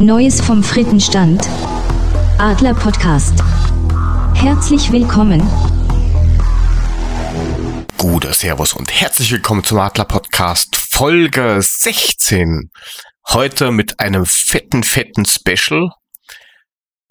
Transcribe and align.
Neues 0.00 0.40
vom 0.40 0.62
Frittenstand. 0.62 1.48
Adler 2.38 2.74
Podcast. 2.74 3.34
Herzlich 4.34 4.90
willkommen. 4.90 5.40
Gute 7.96 8.32
Servus 8.32 8.74
und 8.74 8.92
herzlich 8.92 9.30
willkommen 9.32 9.62
zum 9.62 9.78
Adler 9.78 10.04
Podcast 10.04 10.76
Folge 10.76 11.58
16. 11.60 12.70
Heute 13.28 13.70
mit 13.70 14.00
einem 14.00 14.26
fetten, 14.26 14.82
fetten 14.82 15.24
Special. 15.24 15.90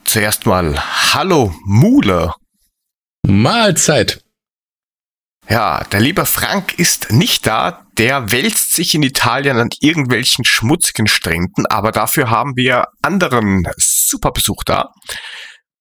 Zuerst 0.04 0.46
mal 0.46 0.78
Hallo 1.14 1.54
Mule. 1.66 2.34
Mahlzeit. 3.26 4.23
Ja, 5.50 5.84
der 5.92 6.00
liebe 6.00 6.26
Frank 6.26 6.80
ist 6.80 7.12
nicht 7.12 7.46
da, 7.46 7.86
der 7.98 8.32
wälzt 8.32 8.74
sich 8.74 8.96
in 8.96 9.04
Italien 9.04 9.58
an 9.58 9.70
irgendwelchen 9.82 10.46
schmutzigen 10.46 11.08
Stränden, 11.08 11.66
aber 11.66 11.92
dafür 11.92 12.30
haben 12.30 12.56
wir 12.56 12.88
anderen 13.02 13.64
Superbesuch 13.78 14.64
da. 14.64 14.90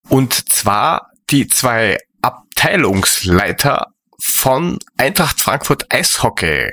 Und 0.09 0.49
zwar 0.51 1.11
die 1.29 1.47
zwei 1.47 1.97
Abteilungsleiter 2.21 3.87
von 4.21 4.79
Eintracht 4.97 5.39
Frankfurt 5.39 5.91
Eishockey. 5.93 6.71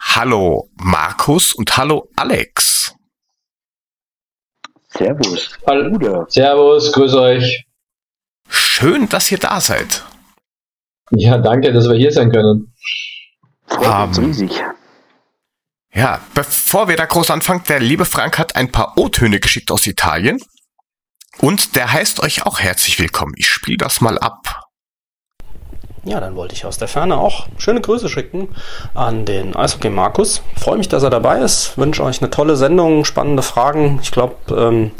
Hallo 0.00 0.70
Markus 0.76 1.52
und 1.52 1.76
hallo 1.76 2.08
Alex. 2.14 2.94
Servus. 4.90 5.50
Hallo. 5.66 6.26
Servus, 6.28 6.92
grüß 6.92 7.14
euch. 7.14 7.64
Schön, 8.48 9.08
dass 9.08 9.30
ihr 9.30 9.38
da 9.38 9.60
seid. 9.60 10.04
Ja, 11.10 11.38
danke, 11.38 11.72
dass 11.72 11.88
wir 11.88 11.96
hier 11.96 12.12
sein 12.12 12.30
können. 12.30 12.72
Freut 13.66 14.16
Ähm, 14.18 14.24
riesig. 14.24 14.62
Ja, 15.92 16.20
bevor 16.34 16.88
wir 16.88 16.96
da 16.96 17.06
groß 17.06 17.30
anfangen, 17.30 17.62
der 17.68 17.80
liebe 17.80 18.04
Frank 18.04 18.38
hat 18.38 18.56
ein 18.56 18.70
paar 18.70 18.92
O-Töne 18.96 19.40
geschickt 19.40 19.70
aus 19.70 19.86
Italien. 19.86 20.40
Und 21.40 21.76
der 21.76 21.92
heißt 21.92 22.22
euch 22.22 22.44
auch 22.46 22.60
herzlich 22.60 22.98
willkommen. 22.98 23.32
Ich 23.36 23.48
spiele 23.48 23.78
das 23.78 24.00
mal 24.00 24.18
ab. 24.18 24.68
Ja, 26.04 26.20
dann 26.20 26.36
wollte 26.36 26.54
ich 26.54 26.64
aus 26.64 26.78
der 26.78 26.88
Ferne 26.88 27.16
auch 27.16 27.48
schöne 27.58 27.80
Grüße 27.80 28.08
schicken 28.08 28.48
an 28.94 29.24
den 29.24 29.54
Eishockey 29.56 29.90
Markus. 29.90 30.42
Freue 30.56 30.78
mich, 30.78 30.88
dass 30.88 31.02
er 31.02 31.10
dabei 31.10 31.40
ist. 31.40 31.76
Wünsche 31.76 32.02
euch 32.02 32.20
eine 32.20 32.30
tolle 32.30 32.56
Sendung, 32.56 33.04
spannende 33.04 33.42
Fragen. 33.42 33.98
Ich 34.02 34.10
glaube, 34.10 34.36
ähm, 34.56 34.92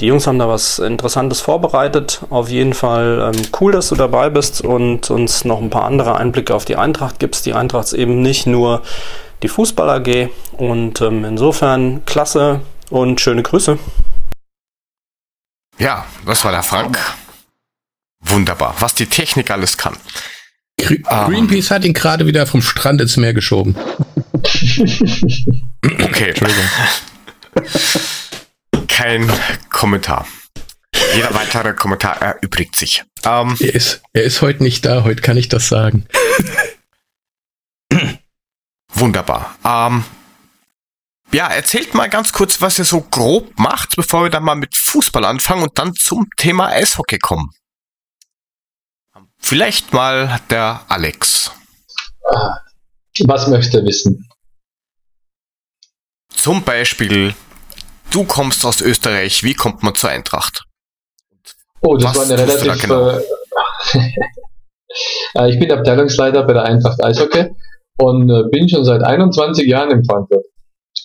die 0.00 0.06
Jungs 0.06 0.26
haben 0.26 0.38
da 0.38 0.48
was 0.48 0.78
Interessantes 0.78 1.40
vorbereitet. 1.40 2.20
Auf 2.30 2.48
jeden 2.50 2.74
Fall 2.74 3.32
ähm, 3.34 3.42
cool, 3.60 3.72
dass 3.72 3.88
du 3.88 3.94
dabei 3.94 4.28
bist 4.28 4.60
und 4.60 5.10
uns 5.10 5.44
noch 5.44 5.60
ein 5.60 5.70
paar 5.70 5.84
andere 5.84 6.16
Einblicke 6.16 6.54
auf 6.54 6.64
die 6.64 6.76
Eintracht 6.76 7.18
gibst. 7.18 7.46
Die 7.46 7.54
Eintracht 7.54 7.86
ist 7.86 7.92
eben 7.94 8.20
nicht 8.20 8.46
nur 8.46 8.82
die 9.42 9.48
Fußball 9.48 9.88
AG 9.90 10.28
und 10.52 11.00
ähm, 11.00 11.24
insofern 11.24 12.04
klasse 12.04 12.60
und 12.90 13.20
schöne 13.20 13.42
Grüße. 13.42 13.78
Ja, 15.78 16.04
das 16.26 16.44
war 16.44 16.52
der 16.52 16.62
Frank. 16.62 16.98
Wunderbar, 18.20 18.74
was 18.80 18.94
die 18.94 19.06
Technik 19.06 19.50
alles 19.50 19.76
kann. 19.76 19.96
Gre 20.78 20.94
Ähm. 20.94 21.26
Greenpeace 21.26 21.70
hat 21.70 21.84
ihn 21.84 21.94
gerade 21.94 22.26
wieder 22.26 22.46
vom 22.46 22.60
Strand 22.60 23.00
ins 23.00 23.16
Meer 23.16 23.32
geschoben. 23.34 23.76
Okay. 25.82 26.28
Entschuldigung. 26.28 26.64
Kein 28.96 29.30
Kommentar. 29.68 30.26
Jeder 31.14 31.34
weitere 31.34 31.74
Kommentar 31.74 32.16
erübrigt 32.22 32.76
sich. 32.76 33.04
Ähm, 33.24 33.54
Er 33.60 33.74
ist, 33.74 34.00
er 34.14 34.22
ist 34.22 34.40
heute 34.40 34.62
nicht 34.62 34.86
da, 34.86 35.04
heute 35.04 35.20
kann 35.20 35.36
ich 35.36 35.50
das 35.50 35.68
sagen. 35.68 36.06
wunderbar. 38.94 39.54
Ähm, 39.62 40.02
ja, 41.30 41.48
erzählt 41.48 41.92
mal 41.92 42.08
ganz 42.08 42.32
kurz, 42.32 42.62
was 42.62 42.78
ihr 42.78 42.86
so 42.86 43.02
grob 43.02 43.58
macht, 43.58 43.96
bevor 43.96 44.22
wir 44.22 44.30
dann 44.30 44.44
mal 44.44 44.54
mit 44.54 44.74
Fußball 44.74 45.26
anfangen 45.26 45.64
und 45.64 45.78
dann 45.78 45.94
zum 45.94 46.30
Thema 46.38 46.68
Eishockey 46.68 47.18
kommen. 47.18 47.50
Vielleicht 49.36 49.92
mal 49.92 50.40
der 50.48 50.86
Alex. 50.88 51.52
Was 53.26 53.46
möchtest 53.48 53.74
du 53.74 53.84
wissen? 53.84 54.26
Zum 56.34 56.62
Beispiel, 56.62 57.34
du 58.10 58.24
kommst 58.24 58.64
aus 58.64 58.80
Österreich, 58.80 59.42
wie 59.42 59.54
kommt 59.54 59.82
man 59.82 59.94
zur 59.94 60.10
Eintracht? 60.10 60.64
Oh, 61.82 61.96
das 61.96 62.16
Was 62.16 62.30
war 62.30 62.38
eine 62.38 62.42
relativ. 62.42 62.82
genau? 62.82 63.10
Äh, 63.10 63.20
äh, 65.38 65.50
ich 65.50 65.58
bin 65.58 65.70
Abteilungsleiter 65.70 66.44
bei 66.44 66.54
der 66.54 66.64
Eintracht 66.64 67.02
Eishockey 67.02 67.50
und 67.98 68.30
äh, 68.30 68.48
bin 68.50 68.68
schon 68.68 68.84
seit 68.84 69.02
21 69.02 69.66
Jahren 69.68 69.90
in 69.90 70.04
Frankfurt. 70.04 70.44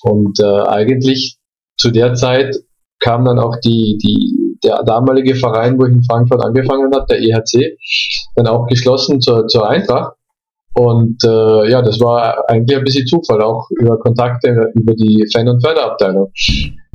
Und 0.03 0.39
äh, 0.39 0.67
eigentlich 0.67 1.37
zu 1.77 1.91
der 1.91 2.13
Zeit 2.15 2.55
kam 2.99 3.25
dann 3.25 3.39
auch 3.39 3.55
die, 3.63 3.97
die, 4.01 4.57
der 4.63 4.83
damalige 4.83 5.35
Verein, 5.35 5.79
wo 5.79 5.85
ich 5.85 5.93
in 5.93 6.03
Frankfurt 6.03 6.43
angefangen 6.43 6.91
habe, 6.93 7.05
der 7.09 7.19
EHC, 7.19 7.77
dann 8.35 8.47
auch 8.47 8.67
geschlossen 8.67 9.19
zur, 9.19 9.47
zur 9.47 9.67
Eintracht. 9.67 10.13
Und 10.73 11.17
äh, 11.25 11.69
ja, 11.69 11.81
das 11.81 11.99
war 11.99 12.49
eigentlich 12.49 12.77
ein 12.77 12.83
bisschen 12.83 13.05
Zufall, 13.05 13.41
auch 13.41 13.67
über 13.71 13.99
Kontakte 13.99 14.71
über 14.75 14.93
die 14.93 15.27
Fan- 15.33 15.49
und 15.49 15.61
Förderabteilung. 15.61 16.31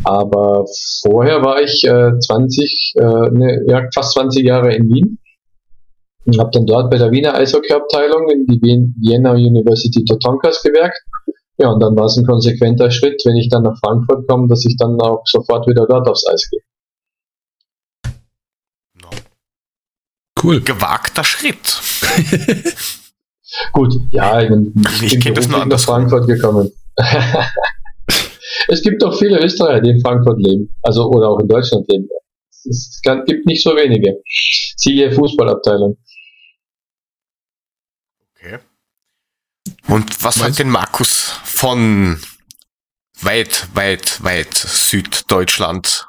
Aber 0.05 0.67
vorher 1.03 1.43
war 1.43 1.61
ich 1.63 1.83
äh, 1.85 2.19
20, 2.19 2.93
äh, 2.97 3.01
ne, 3.31 3.65
ja, 3.67 3.89
fast 3.95 4.13
20 4.13 4.45
Jahre 4.45 4.75
in 4.75 4.89
Wien 4.89 5.19
und 6.27 6.39
habe 6.39 6.51
dann 6.53 6.67
dort 6.67 6.91
bei 6.91 6.99
der 6.99 7.11
Wiener 7.11 7.35
Eishockey-Abteilung 7.35 8.29
in 8.31 8.47
die 8.47 8.61
Wien 8.63 8.95
Vienna 9.01 9.33
University 9.33 10.05
Totonkas 10.05 10.63
gewirkt. 10.63 10.99
Ja, 11.59 11.71
und 11.71 11.81
dann 11.81 11.97
war 11.97 12.05
es 12.05 12.17
ein 12.19 12.27
konsequenter 12.27 12.91
Schritt, 12.91 13.23
wenn 13.25 13.37
ich 13.37 13.49
dann 13.49 13.63
nach 13.63 13.79
Frankfurt 13.83 14.29
komme, 14.29 14.47
dass 14.49 14.65
ich 14.67 14.77
dann 14.77 15.01
auch 15.01 15.23
sofort 15.25 15.67
wieder 15.67 15.87
dort 15.89 16.07
aufs 16.09 16.27
Eis 16.29 16.49
gehe. 16.51 16.61
Cool. 20.43 20.61
Gewagter 20.61 21.25
Schritt. 21.25 21.81
Gut, 23.73 23.95
ja, 24.11 24.41
ich, 24.43 24.49
bin- 24.51 24.75
Ich 25.03 25.19
bin 25.25 25.35
das 25.35 25.49
nur 25.49 25.65
nach. 25.65 25.81
Frankfurt 25.81 26.27
gekommen. 26.27 26.71
es 28.69 28.83
gibt 28.83 29.03
doch 29.03 29.19
viele 29.19 29.39
Österreicher, 29.43 29.81
die 29.81 29.91
in 29.91 30.01
Frankfurt 30.01 30.39
leben, 30.39 30.75
also 30.83 31.09
oder 31.11 31.29
auch 31.29 31.41
in 31.41 31.49
Deutschland 31.49 31.87
leben. 31.89 32.09
Es 32.69 33.01
gibt 33.27 33.47
nicht 33.47 33.63
so 33.63 33.77
wenige. 33.77 34.21
Siehe 34.77 35.11
Fußballabteilung. 35.13 35.97
Okay. 38.35 38.59
Und 39.89 40.25
was 40.25 40.37
hat 40.37 40.43
Meinst- 40.45 40.59
den 40.59 40.71
Markus 40.71 41.31
von 41.45 42.21
weit, 43.21 43.69
weit, 43.75 44.23
weit 44.25 44.55
Süddeutschland 44.55 46.07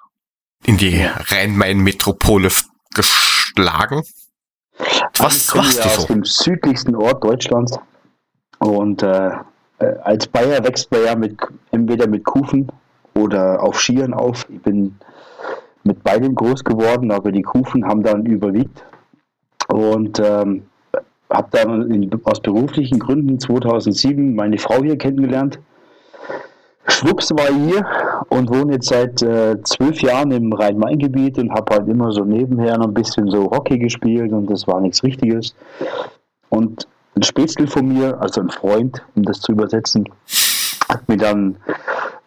in 0.65 0.77
die 0.77 0.99
Rhein-Main-Metropole 1.03 2.49
geschlagen? 2.93 4.01
Also 4.79 5.23
Was 5.23 5.37
ich 5.37 5.47
komme 5.47 5.63
machst 5.63 5.79
ja 5.79 5.85
aus 5.85 5.95
so? 6.01 6.07
dem 6.07 6.23
südlichsten 6.23 6.95
Ort 6.95 7.23
Deutschlands. 7.23 7.77
Und 8.59 9.03
äh, 9.03 9.29
als 9.79 10.27
Bayer 10.27 10.63
wächst 10.63 10.91
man 10.91 11.03
ja 11.05 11.15
mit, 11.15 11.37
entweder 11.71 12.07
mit 12.07 12.23
Kufen 12.25 12.67
oder 13.13 13.61
auf 13.61 13.79
Skiern 13.79 14.13
auf. 14.13 14.47
Ich 14.49 14.61
bin 14.61 14.95
mit 15.83 16.03
beidem 16.03 16.35
groß 16.35 16.63
geworden, 16.63 17.11
aber 17.11 17.31
die 17.31 17.41
Kufen 17.41 17.85
haben 17.85 18.03
dann 18.03 18.25
überwiegt. 18.25 18.83
Und 19.69 20.19
ähm, 20.23 20.63
habe 21.29 21.47
dann 21.51 21.91
in, 21.91 22.09
aus 22.23 22.39
beruflichen 22.41 22.99
Gründen 22.99 23.39
2007 23.39 24.35
meine 24.35 24.57
Frau 24.57 24.81
hier 24.81 24.97
kennengelernt. 24.97 25.59
Schwupps 26.89 27.31
war 27.31 27.47
hier 27.47 27.85
und 28.29 28.49
wohne 28.49 28.73
jetzt 28.73 28.87
seit 28.87 29.21
äh, 29.21 29.61
zwölf 29.63 30.01
Jahren 30.01 30.31
im 30.31 30.53
Rhein-Main-Gebiet 30.53 31.37
und 31.37 31.51
habe 31.51 31.75
halt 31.75 31.89
immer 31.89 32.11
so 32.11 32.23
nebenher 32.23 32.77
noch 32.77 32.87
ein 32.87 32.93
bisschen 32.93 33.29
so 33.29 33.51
Hockey 33.51 33.77
gespielt 33.77 34.31
und 34.31 34.49
das 34.49 34.67
war 34.67 34.79
nichts 34.79 35.03
Richtiges. 35.03 35.53
Und 36.49 36.87
ein 37.17 37.23
Spätzle 37.23 37.67
von 37.67 37.87
mir, 37.87 38.21
also 38.21 38.41
ein 38.41 38.49
Freund, 38.49 39.03
um 39.15 39.23
das 39.23 39.41
zu 39.41 39.51
übersetzen, 39.51 40.07
hat 40.87 41.07
mir 41.09 41.17
dann 41.17 41.57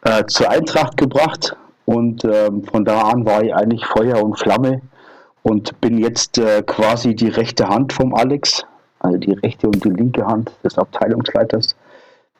äh, 0.02 0.24
zur 0.26 0.50
Eintracht 0.50 0.96
gebracht 0.96 1.56
und 1.84 2.24
ähm, 2.24 2.64
von 2.64 2.84
da 2.84 3.02
an 3.02 3.24
war 3.24 3.42
ich 3.42 3.54
eigentlich 3.54 3.86
Feuer 3.86 4.22
und 4.22 4.38
Flamme 4.38 4.82
und 5.42 5.80
bin 5.80 5.98
jetzt 5.98 6.38
äh, 6.38 6.62
quasi 6.62 7.14
die 7.14 7.28
rechte 7.28 7.68
Hand 7.68 7.92
vom 7.92 8.14
Alex, 8.14 8.64
also 8.98 9.16
die 9.16 9.32
rechte 9.32 9.66
und 9.68 9.84
die 9.84 9.90
linke 9.90 10.26
Hand 10.26 10.50
des 10.64 10.76
Abteilungsleiters. 10.76 11.76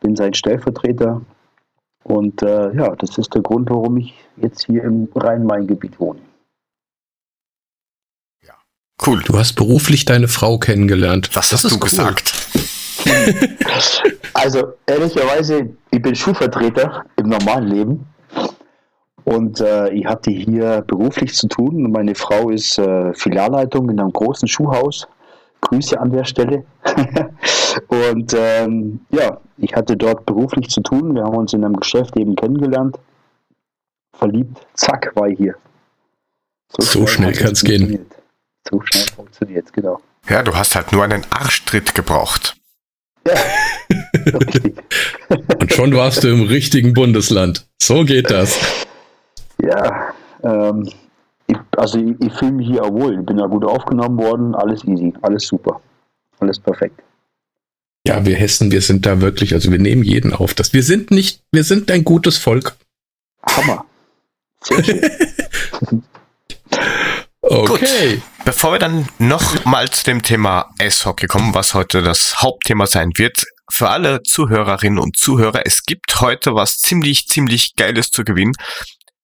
Bin 0.00 0.17
sein 0.17 0.35
Stellvertreter 0.35 1.20
und 2.03 2.43
äh, 2.43 2.75
ja, 2.75 2.96
das 2.96 3.17
ist 3.19 3.35
der 3.35 3.43
Grund, 3.43 3.70
warum 3.70 3.99
ich 3.99 4.14
jetzt 4.37 4.67
hier 4.67 4.82
im 4.85 5.08
Rhein-Main-Gebiet 5.14 6.00
wohne. 6.00 6.20
Cool. 9.06 9.23
Du 9.25 9.38
hast 9.38 9.55
beruflich 9.55 10.05
deine 10.05 10.29
Frau 10.29 10.58
kennengelernt. 10.58 11.31
Das, 11.35 11.50
Das 11.50 11.64
hast 11.64 11.73
du 11.73 11.76
cool. 11.76 11.81
gesagt. 11.81 12.40
Also 14.35 14.75
ehrlicherweise, 14.87 15.70
ich 15.91 16.02
bin 16.02 16.14
Schulvertreter 16.14 17.05
im 17.17 17.29
normalen 17.29 17.69
Leben 17.69 18.06
und 19.25 19.61
äh, 19.61 19.91
ich 19.91 20.06
hatte 20.06 20.31
hier 20.31 20.82
beruflich 20.87 21.35
zu 21.35 21.49
tun. 21.49 21.91
Meine 21.91 22.14
Frau 22.14 22.50
ist 22.50 22.79
äh, 22.79 23.12
Filialleitung 23.14 23.91
in 23.91 24.00
einem 24.00 24.12
großen 24.12 24.49
Schuhhaus. 24.49 25.06
Grüße 25.61 26.00
an 26.00 26.11
der 26.11 26.25
Stelle. 26.25 26.64
und 27.88 28.35
ähm, 28.37 29.00
ja, 29.11 29.38
ich 29.58 29.75
hatte 29.75 29.96
dort 29.96 30.25
beruflich 30.25 30.70
zu 30.70 30.81
tun. 30.81 31.14
Wir 31.14 31.25
haben 31.25 31.37
uns 31.37 31.53
in 31.53 31.64
einem 31.64 31.76
Geschäft 31.76 32.17
eben 32.17 32.35
kennengelernt. 32.35 32.99
verliebt, 34.14 34.67
zack, 34.75 35.12
war 35.14 35.29
ich 35.29 35.38
hier. 35.38 35.55
So 36.79 37.06
schnell 37.06 37.29
hat 37.29 37.37
es 37.37 37.43
kann's 37.43 37.64
gehen. 37.64 38.06
So 38.69 38.81
schnell 38.82 39.06
funktioniert 39.14 39.73
genau. 39.73 40.00
Ja, 40.29 40.43
du 40.43 40.55
hast 40.55 40.75
halt 40.75 40.93
nur 40.93 41.05
einen 41.05 41.25
Arschtritt 41.31 41.94
gebraucht. 41.94 42.60
Ja. 43.26 43.34
Und 45.58 45.72
schon 45.72 45.94
warst 45.94 46.25
du 46.25 46.28
im 46.28 46.43
richtigen 46.43 46.94
Bundesland. 46.94 47.67
So 47.81 48.05
geht 48.05 48.31
das. 48.31 48.58
Ja, 49.62 50.14
ähm, 50.43 50.88
ich, 51.46 51.56
also 51.76 51.99
ich, 51.99 52.14
ich 52.20 52.32
fühle 52.34 52.52
mich 52.52 52.69
hier 52.69 52.84
auch 52.84 52.93
wohl. 52.93 53.19
Ich 53.19 53.26
bin 53.26 53.38
ja 53.38 53.46
gut 53.46 53.64
aufgenommen 53.64 54.19
worden, 54.19 54.55
alles 54.55 54.84
easy, 54.84 55.12
alles 55.22 55.46
super. 55.46 55.81
Alles 56.38 56.58
perfekt. 56.58 57.00
Ja, 58.06 58.25
wir 58.25 58.37
Hessen, 58.37 58.72
wir 58.72 58.81
sind 58.81 59.05
da 59.05 59.20
wirklich, 59.20 59.52
also 59.52 59.70
wir 59.70 59.78
nehmen 59.78 60.02
jeden 60.02 60.32
auf. 60.32 60.55
Das, 60.55 60.72
wir 60.72 60.82
sind 60.82 61.11
nicht, 61.11 61.43
wir 61.52 61.64
sind 61.64 61.90
ein 61.90 62.05
gutes 62.05 62.38
Volk. 62.38 62.76
Hammer. 63.46 63.84
Okay. 67.43 68.23
Bevor 68.45 68.73
wir 68.73 68.79
dann 68.79 69.09
noch 69.19 69.65
mal 69.65 69.91
zu 69.91 70.05
dem 70.05 70.23
Thema 70.23 70.71
Eishockey 70.79 71.27
kommen, 71.27 71.55
was 71.55 71.75
heute 71.75 72.03
das 72.03 72.41
Hauptthema 72.41 72.87
sein 72.87 73.13
wird, 73.17 73.45
für 73.71 73.89
alle 73.89 74.23
Zuhörerinnen 74.23 74.99
und 74.99 75.17
Zuhörer, 75.17 75.63
es 75.65 75.85
gibt 75.85 76.21
heute 76.21 76.55
was 76.55 76.79
ziemlich, 76.79 77.29
ziemlich 77.29 77.77
Geiles 77.77 78.11
zu 78.11 78.25
gewinnen. 78.25 78.53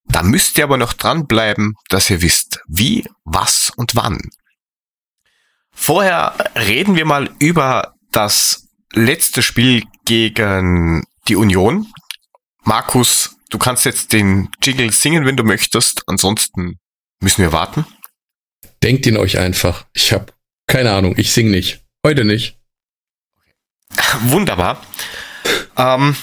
Da 0.06 0.22
müsst 0.22 0.56
ihr 0.56 0.64
aber 0.64 0.76
noch 0.76 0.92
dranbleiben, 0.92 1.74
dass 1.88 2.08
ihr 2.10 2.22
wisst, 2.22 2.60
wie, 2.68 3.04
was 3.24 3.72
und 3.76 3.96
wann. 3.96 4.18
Vorher 5.72 6.34
reden 6.54 6.96
wir 6.96 7.04
mal 7.04 7.28
über 7.38 7.94
das 8.12 8.68
letzte 8.92 9.42
Spiel 9.42 9.84
gegen 10.04 11.04
die 11.28 11.36
Union. 11.36 11.92
Markus, 12.62 13.36
du 13.50 13.58
kannst 13.58 13.84
jetzt 13.84 14.12
den 14.12 14.48
Jingle 14.62 14.92
singen, 14.92 15.26
wenn 15.26 15.36
du 15.36 15.44
möchtest. 15.44 16.02
Ansonsten 16.06 16.78
müssen 17.20 17.42
wir 17.42 17.52
warten. 17.52 17.84
Denkt 18.86 19.04
ihn 19.06 19.16
euch 19.16 19.36
einfach. 19.36 19.84
Ich 19.94 20.12
habe 20.12 20.32
keine 20.68 20.92
Ahnung, 20.92 21.14
ich 21.16 21.32
sing 21.32 21.50
nicht. 21.50 21.84
Heute 22.06 22.24
nicht. 22.24 22.56
Wunderbar. 24.20 24.80
Ähm, 25.76 26.14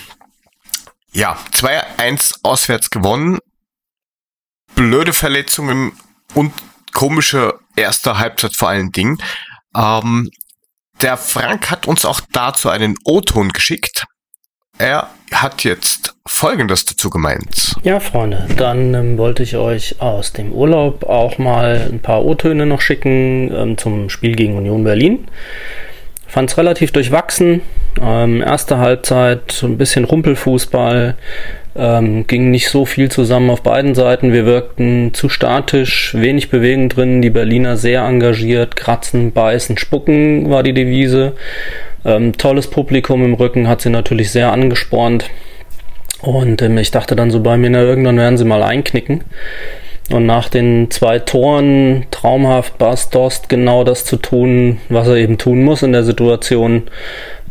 ja, 1.11 1.37
2-1 1.51 2.39
auswärts 2.41 2.89
gewonnen. 2.89 3.39
Blöde 4.75 5.11
Verletzungen 5.11 5.91
und 6.35 6.53
komische 6.93 7.59
erste 7.75 8.17
Halbzeit 8.17 8.55
vor 8.55 8.69
allen 8.69 8.93
Dingen. 8.93 9.21
Ähm, 9.75 10.31
der 11.01 11.17
Frank 11.17 11.69
hat 11.69 11.85
uns 11.85 12.05
auch 12.05 12.21
dazu 12.31 12.69
einen 12.69 12.95
O-Ton 13.03 13.49
geschickt. 13.49 14.05
Er 14.79 15.09
hat 15.31 15.63
jetzt 15.63 16.15
Folgendes 16.25 16.85
dazu 16.85 17.09
gemeint. 17.09 17.75
Ja, 17.83 17.99
Freunde, 17.99 18.47
dann 18.57 18.93
ähm, 18.93 19.17
wollte 19.17 19.43
ich 19.43 19.55
euch 19.55 20.01
aus 20.01 20.33
dem 20.33 20.51
Urlaub 20.51 21.03
auch 21.03 21.37
mal 21.37 21.89
ein 21.91 21.99
paar 21.99 22.25
O-Töne 22.25 22.65
noch 22.65 22.81
schicken 22.81 23.53
ähm, 23.53 23.77
zum 23.77 24.09
Spiel 24.09 24.35
gegen 24.35 24.57
Union 24.57 24.83
Berlin. 24.83 25.27
Fand 26.25 26.49
es 26.49 26.57
relativ 26.57 26.91
durchwachsen. 26.91 27.61
Ähm, 28.01 28.41
erste 28.41 28.79
Halbzeit 28.79 29.51
so 29.51 29.67
ein 29.67 29.77
bisschen 29.77 30.05
Rumpelfußball. 30.05 31.15
Ähm, 31.75 32.25
ging 32.25 32.49
nicht 32.49 32.69
so 32.69 32.85
viel 32.85 33.11
zusammen 33.11 33.51
auf 33.51 33.61
beiden 33.61 33.93
Seiten. 33.93 34.33
Wir 34.33 34.45
wirkten 34.45 35.13
zu 35.13 35.29
statisch, 35.29 36.15
wenig 36.15 36.49
Bewegung 36.49 36.89
drin. 36.89 37.21
Die 37.21 37.29
Berliner 37.29 37.77
sehr 37.77 38.01
engagiert. 38.01 38.75
Kratzen, 38.75 39.31
beißen, 39.31 39.77
spucken 39.77 40.49
war 40.49 40.63
die 40.63 40.73
Devise. 40.73 41.33
Ähm, 42.05 42.37
tolles 42.37 42.67
Publikum 42.67 43.23
im 43.23 43.33
Rücken 43.33 43.67
hat 43.67 43.81
sie 43.81 43.89
natürlich 43.89 44.31
sehr 44.31 44.51
angespornt. 44.51 45.29
Und 46.21 46.61
ähm, 46.61 46.77
ich 46.77 46.91
dachte 46.91 47.15
dann 47.15 47.31
so 47.31 47.41
bei 47.41 47.57
mir, 47.57 47.69
na, 47.69 47.81
irgendwann 47.81 48.17
werden 48.17 48.37
sie 48.37 48.45
mal 48.45 48.63
einknicken. 48.63 49.23
Und 50.11 50.25
nach 50.25 50.49
den 50.49 50.91
zwei 50.91 51.19
Toren 51.19 52.05
traumhaft 52.11 52.77
Bas 52.77 53.09
Dost 53.09 53.47
genau 53.47 53.85
das 53.85 54.03
zu 54.03 54.17
tun, 54.17 54.79
was 54.89 55.07
er 55.07 55.15
eben 55.15 55.37
tun 55.37 55.63
muss 55.63 55.81
in 55.81 55.93
der 55.93 56.03
Situation. 56.03 56.83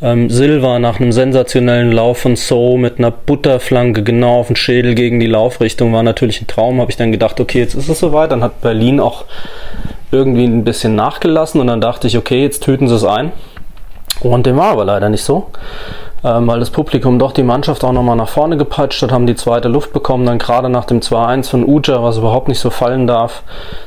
Ähm, 0.02 0.28
Silva 0.28 0.78
nach 0.78 1.00
einem 1.00 1.12
sensationellen 1.12 1.92
Lauf 1.92 2.18
von 2.18 2.36
So 2.36 2.76
mit 2.76 2.98
einer 2.98 3.10
Butterflanke 3.10 4.02
genau 4.02 4.40
auf 4.40 4.48
den 4.48 4.56
Schädel 4.56 4.94
gegen 4.94 5.18
die 5.18 5.26
Laufrichtung 5.26 5.92
war 5.92 6.02
natürlich 6.02 6.42
ein 6.42 6.46
Traum. 6.46 6.80
Habe 6.80 6.90
ich 6.90 6.96
dann 6.96 7.12
gedacht, 7.12 7.40
okay, 7.40 7.60
jetzt 7.60 7.74
ist 7.74 7.88
es 7.88 8.00
soweit. 8.00 8.32
Dann 8.32 8.42
hat 8.42 8.60
Berlin 8.60 9.00
auch 9.00 9.24
irgendwie 10.10 10.44
ein 10.44 10.64
bisschen 10.64 10.94
nachgelassen 10.94 11.60
und 11.60 11.68
dann 11.68 11.80
dachte 11.80 12.06
ich, 12.06 12.18
okay, 12.18 12.42
jetzt 12.42 12.64
töten 12.64 12.86
sie 12.86 12.96
es 12.96 13.04
ein. 13.04 13.32
Und 14.22 14.46
dem 14.46 14.56
war 14.56 14.72
aber 14.72 14.84
leider 14.84 15.08
nicht 15.08 15.24
so, 15.24 15.48
ähm, 16.24 16.46
weil 16.46 16.60
das 16.60 16.70
Publikum 16.70 17.18
doch 17.18 17.32
die 17.32 17.42
Mannschaft 17.42 17.82
auch 17.82 17.92
nochmal 17.92 18.16
nach 18.16 18.28
vorne 18.28 18.56
gepeitscht 18.56 19.02
hat, 19.02 19.10
haben 19.10 19.26
die 19.26 19.34
zweite 19.34 19.68
Luft 19.68 19.92
bekommen, 19.92 20.26
dann 20.26 20.38
gerade 20.38 20.68
nach 20.68 20.84
dem 20.84 21.00
2-1 21.00 21.50
von 21.50 21.64
Uja, 21.64 22.02
was 22.02 22.18
überhaupt 22.18 22.48
nicht 22.48 22.60
so 22.60 22.70
fallen 22.70 23.06
darf. 23.06 23.42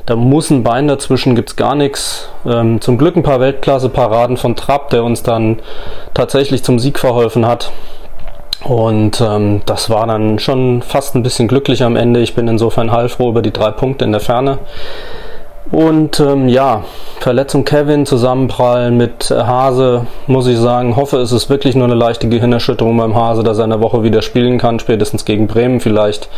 Da 0.06 0.16
muss 0.16 0.50
ein 0.50 0.64
Bein 0.64 0.88
dazwischen, 0.88 1.36
gibt's 1.36 1.56
gar 1.56 1.76
nichts. 1.76 2.30
Ähm, 2.46 2.82
zum 2.82 2.98
Glück 2.98 3.16
ein 3.16 3.24
paar 3.24 3.40
Weltklasse-Paraden 3.40 4.38
von 4.38 4.56
Trapp, 4.56 4.90
der 4.90 5.04
uns 5.04 5.24
dann 5.24 5.60
tatsächlich 6.14 6.64
zum 6.64 6.80
Sieg 6.80 7.00
verholfen 7.00 7.48
hat. 7.48 7.72
Und 8.64 9.22
ähm, 9.22 9.62
das 9.66 9.90
war 9.90 10.08
dann 10.08 10.40
schon 10.40 10.82
fast 10.82 11.16
ein 11.16 11.24
bisschen 11.24 11.48
glücklich 11.48 11.84
am 11.84 11.96
Ende. 11.96 12.20
Ich 12.20 12.34
bin 12.34 12.48
insofern 12.48 12.92
heilfroh 12.92 13.30
über 13.30 13.42
die 13.42 13.54
drei 13.54 13.72
Punkte 13.72 14.06
in 14.06 14.12
der 14.12 14.22
Ferne. 14.22 14.58
Und 15.72 16.20
ähm, 16.20 16.48
ja, 16.48 16.84
Verletzung 17.20 17.66
Kevin, 17.66 18.06
Zusammenprall 18.06 18.92
mit 18.92 19.32
äh, 19.32 19.36
Hase, 19.36 20.06
muss 20.28 20.46
ich 20.46 20.60
sagen, 20.60 20.96
hoffe, 20.96 21.18
es 21.18 21.32
ist 21.32 21.50
wirklich 21.50 21.76
nur 21.76 21.86
eine 21.86 21.96
leichte 21.96 22.30
Gehirnerschütterung 22.30 22.96
beim 22.98 23.16
Hase, 23.16 23.42
dass 23.44 23.58
er 23.58 23.64
in 23.64 23.72
der 23.72 23.82
Woche 23.82 24.04
wieder 24.04 24.22
spielen 24.22 24.60
kann, 24.60 24.80
spätestens 24.80 25.26
gegen 25.26 25.48
Bremen 25.48 25.80
vielleicht. 25.80 26.30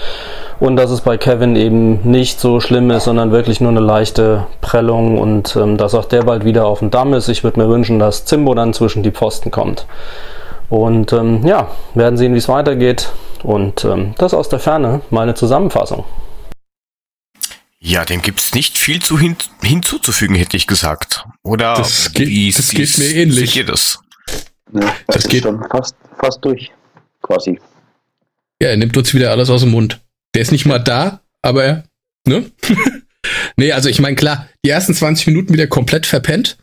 Und 0.62 0.77
dass 0.77 0.91
es 0.91 1.01
bei 1.01 1.18
Kevin 1.18 1.57
eben 1.57 2.09
nicht 2.09 2.39
so 2.39 2.62
schlimm 2.62 2.89
ist, 2.89 3.03
sondern 3.03 3.31
wirklich 3.31 3.59
nur 3.59 3.71
eine 3.71 3.81
leichte 3.81 4.45
Prellung 4.62 5.18
und 5.19 5.56
ähm, 5.57 5.77
dass 5.77 5.94
auch 5.94 6.06
der 6.06 6.23
bald 6.23 6.45
wieder 6.45 6.65
auf 6.65 6.80
dem 6.80 6.89
Damm 6.89 7.13
ist. 7.13 7.27
Ich 7.27 7.44
würde 7.44 7.59
mir 7.59 7.69
wünschen, 7.69 8.00
dass 8.00 8.23
Zimbo 8.23 8.56
dann 8.56 8.73
zwischen 8.73 9.03
die 9.03 9.12
Pfosten 9.12 9.51
kommt. 9.51 9.85
Und 10.69 11.12
ähm, 11.13 11.45
ja, 11.45 11.68
werden 11.95 12.18
sehen, 12.18 12.33
wie 12.33 12.39
es 12.39 12.50
weitergeht. 12.50 13.09
Und 13.44 13.83
ähm, 13.83 14.13
das 14.18 14.33
aus 14.33 14.47
der 14.47 14.59
Ferne, 14.59 15.01
meine 15.09 15.33
Zusammenfassung. 15.33 16.06
Ja, 17.88 18.04
dem 18.04 18.22
gibt's 18.22 18.54
nicht 18.54 18.78
viel 18.78 19.01
zu 19.01 19.18
hin 19.18 19.38
hinzuzufügen, 19.62 20.36
hätte 20.36 20.57
ich 20.57 20.68
gesagt. 20.68 21.24
Oder 21.44 21.75
Das 21.75 22.12
geht- 22.12 22.28
wie 22.28 22.51
das 22.51 22.72
geht 22.72 22.98
mir 22.98 23.16
ähnlich. 23.16 23.56
ihr 23.56 23.66
das? 23.66 24.00
Ne, 24.74 24.81
das, 24.81 24.92
Das 25.07 25.16
ist 25.24 25.30
geht- 25.30 25.44
schon 25.44 25.63
fast, 25.72 25.95
fast 26.19 26.44
durch, 26.44 26.69
quasi. 27.22 27.60
Ja, 28.62 28.69
er 28.69 28.78
nimmt 28.78 28.98
uns 28.98 29.13
wieder 29.13 29.31
alles 29.31 29.50
aus 29.50 29.62
dem 29.62 29.72
Mund. 29.72 30.01
Der 30.36 30.42
ist 30.42 30.51
nicht 30.51 30.66
mal 30.66 30.80
da, 30.80 31.22
aber 31.42 31.63
er, 31.63 31.84
ne? 32.28 32.51
nee, 33.56 33.71
also 33.71 33.88
ich 33.88 34.02
meine, 34.02 34.18
klar, 34.18 34.50
die 34.66 34.69
ersten 34.69 34.94
20 34.94 35.28
Minuten 35.28 35.54
wieder 35.54 35.68
komplett 35.68 36.06
verpennt. 36.06 36.57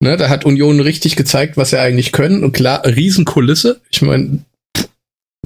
Ne, 0.00 0.16
da 0.16 0.30
hat 0.30 0.46
Union 0.46 0.80
richtig 0.80 1.16
gezeigt, 1.16 1.58
was 1.58 1.70
sie 1.70 1.80
eigentlich 1.80 2.12
können. 2.12 2.42
Und 2.44 2.52
klar, 2.52 2.82
Riesenkulisse. 2.86 3.82
Ich 3.90 4.00
meine, 4.00 4.42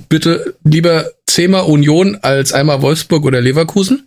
bitte 0.08 0.56
lieber 0.62 1.10
zehnmal 1.26 1.62
Union 1.64 2.16
als 2.22 2.52
einmal 2.52 2.80
Wolfsburg 2.82 3.24
oder 3.24 3.40
Leverkusen. 3.40 4.06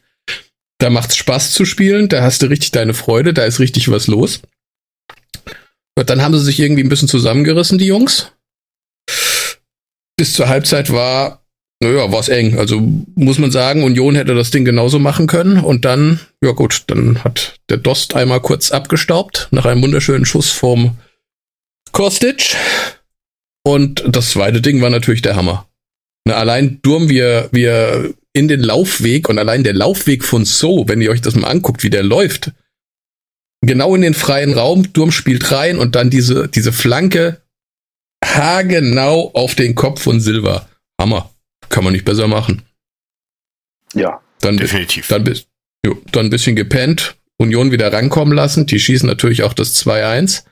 Da 0.80 0.90
macht's 0.90 1.16
Spaß 1.16 1.52
zu 1.52 1.66
spielen, 1.66 2.10
da 2.10 2.24
hast 2.24 2.42
du 2.42 2.48
richtig 2.48 2.72
deine 2.72 2.94
Freude, 2.94 3.34
da 3.34 3.46
ist 3.46 3.60
richtig 3.60 3.90
was 3.90 4.08
los. 4.08 4.42
Und 5.96 6.10
dann 6.10 6.22
haben 6.22 6.34
sie 6.34 6.44
sich 6.44 6.60
irgendwie 6.60 6.84
ein 6.84 6.90
bisschen 6.90 7.08
zusammengerissen, 7.08 7.78
die 7.78 7.86
Jungs. 7.86 8.32
Bis 10.18 10.34
zur 10.34 10.50
Halbzeit 10.50 10.92
war 10.92 11.44
naja, 11.84 12.12
war 12.12 12.20
es 12.22 12.30
eng. 12.30 12.58
Also 12.58 12.82
muss 13.16 13.40
man 13.40 13.52
sagen, 13.52 13.84
Union 13.84 14.16
hätte 14.16 14.34
das 14.34 14.52
Ding 14.52 14.64
genauso 14.66 15.00
machen 15.00 15.28
können. 15.28 15.60
Und 15.60 15.86
dann, 15.86 16.20
ja 16.42 16.52
gut, 16.52 16.84
dann 16.88 17.24
hat 17.24 17.60
der 17.70 17.78
Dost 17.78 18.16
einmal 18.16 18.40
kurz 18.40 18.72
abgestaubt 18.72 19.50
nach 19.52 19.66
einem 19.66 19.84
wunderschönen 19.84 20.26
Schuss 20.26 20.50
vom 20.50 20.98
Kostic. 21.92 22.56
Und 23.64 24.04
das 24.08 24.32
zweite 24.32 24.62
Ding 24.62 24.82
war 24.82 24.90
natürlich 24.90 25.22
der 25.22 25.36
Hammer. 25.36 25.68
Na, 26.26 26.36
allein 26.36 26.80
Durm, 26.82 27.10
wie 27.10 27.22
wie 27.52 27.64
er 27.64 28.10
in 28.34 28.48
den 28.48 28.62
Laufweg 28.62 29.30
und 29.30 29.38
allein 29.38 29.64
der 29.64 29.74
Laufweg 29.74 30.24
von 30.24 30.44
So, 30.46 30.88
wenn 30.88 31.02
ihr 31.02 31.12
euch 31.12 31.22
das 31.22 31.36
mal 31.36 31.48
anguckt, 31.50 31.84
wie 31.84 31.90
der 31.90 32.04
läuft, 32.04 32.52
genau 33.62 33.96
in 33.96 34.02
den 34.02 34.14
freien 34.14 34.54
Raum, 34.54 34.92
Durm 34.94 35.12
spielt 35.12 35.52
rein 35.52 35.78
und 35.78 35.96
dann 35.96 36.10
diese, 36.10 36.48
diese 36.48 36.74
Flanke 36.74 37.42
haargenau 38.24 39.32
auf 39.34 39.56
den 39.56 39.76
Kopf 39.76 40.02
von 40.02 40.20
Silva. 40.20 40.68
Hammer. 41.00 41.30
Kann 41.70 41.84
man 41.84 41.94
nicht 41.94 42.06
besser 42.06 42.28
machen. 42.28 42.64
Ja, 43.94 44.22
Dann, 44.42 44.58
Definitiv. 44.58 45.08
dann, 45.08 45.26
jo, 45.86 46.02
dann 46.12 46.26
ein 46.28 46.30
bisschen 46.30 46.56
gepennt, 46.56 47.16
Union 47.38 47.72
wieder 47.72 47.92
rankommen 47.94 48.34
lassen. 48.34 48.66
Die 48.66 48.80
schießen 48.80 49.08
natürlich 49.08 49.44
auch 49.44 49.54
das 49.54 49.76
2-1. 49.86 50.44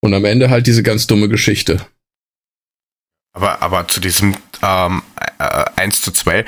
Und 0.00 0.12
am 0.12 0.24
Ende 0.24 0.50
halt 0.50 0.66
diese 0.66 0.82
ganz 0.82 1.06
dumme 1.06 1.28
Geschichte. 1.28 1.80
Aber, 3.32 3.62
aber 3.62 3.88
zu 3.88 4.00
diesem 4.00 4.36
ähm, 4.62 5.02
äh, 5.38 5.64
1 5.76 6.02
zu 6.02 6.12
2, 6.12 6.44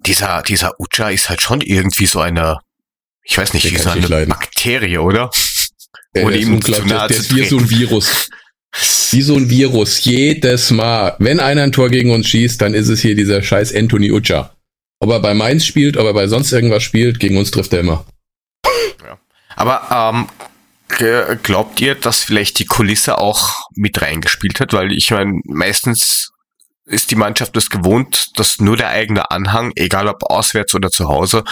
dieser, 0.00 0.42
dieser 0.42 0.78
Ucha 0.78 1.10
ist 1.10 1.28
halt 1.28 1.42
schon 1.42 1.60
irgendwie 1.60 2.06
so 2.06 2.20
eine, 2.20 2.60
ich 3.24 3.36
weiß 3.36 3.52
nicht, 3.54 3.70
wie 3.70 3.76
so 3.76 3.90
eine 3.90 4.06
leiden. 4.06 4.30
Bakterie, 4.30 4.98
oder? 4.98 5.30
Der, 6.14 6.24
Ohne 6.24 6.32
der 6.32 6.42
ihm 6.42 6.62
zu 6.62 6.72
nahe 6.84 7.08
der 7.08 7.16
zu 7.16 7.22
ist 7.22 7.36
wie 7.36 7.44
so 7.44 7.58
ein 7.58 7.70
Virus. 7.70 8.30
Wie 9.10 9.22
so 9.22 9.34
ein 9.34 9.48
Virus. 9.48 10.04
Jedes 10.04 10.70
Mal. 10.70 11.16
Wenn 11.18 11.40
einer 11.40 11.62
ein 11.62 11.72
Tor 11.72 11.88
gegen 11.88 12.10
uns 12.12 12.28
schießt, 12.28 12.60
dann 12.60 12.74
ist 12.74 12.88
es 12.88 13.00
hier 13.00 13.14
dieser 13.14 13.42
scheiß 13.42 13.74
Anthony 13.74 14.12
Ucha. 14.12 14.54
Ob 15.00 15.10
er 15.10 15.20
bei 15.20 15.32
Mainz 15.32 15.64
spielt, 15.64 15.96
ob 15.96 16.04
er 16.04 16.12
bei 16.12 16.26
sonst 16.28 16.52
irgendwas 16.52 16.82
spielt, 16.82 17.18
gegen 17.18 17.38
uns 17.38 17.50
trifft 17.50 17.72
er 17.72 17.80
immer. 17.80 18.04
Ja. 19.02 19.18
Aber 19.56 19.88
ähm, 19.90 20.28
glaubt 21.42 21.80
ihr, 21.80 21.94
dass 21.94 22.22
vielleicht 22.22 22.58
die 22.58 22.66
Kulisse 22.66 23.18
auch 23.18 23.68
mit 23.74 24.02
reingespielt 24.02 24.60
hat? 24.60 24.74
Weil 24.74 24.92
ich 24.92 25.10
meine, 25.10 25.40
meistens 25.44 26.30
ist 26.88 27.10
die 27.10 27.16
Mannschaft 27.16 27.54
das 27.56 27.70
gewohnt, 27.70 28.38
dass 28.38 28.58
nur 28.58 28.76
der 28.76 28.88
eigene 28.88 29.30
Anhang, 29.30 29.72
egal 29.76 30.08
ob 30.08 30.24
auswärts 30.24 30.74
oder 30.74 30.90
zu 30.90 31.08
Hause, 31.08 31.44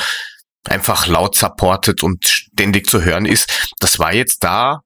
einfach 0.64 1.06
laut 1.06 1.36
supportet 1.36 2.02
und 2.02 2.26
ständig 2.26 2.88
zu 2.88 3.02
hören 3.02 3.26
ist. 3.26 3.70
Das 3.78 3.98
war 3.98 4.12
jetzt 4.12 4.42
da 4.42 4.80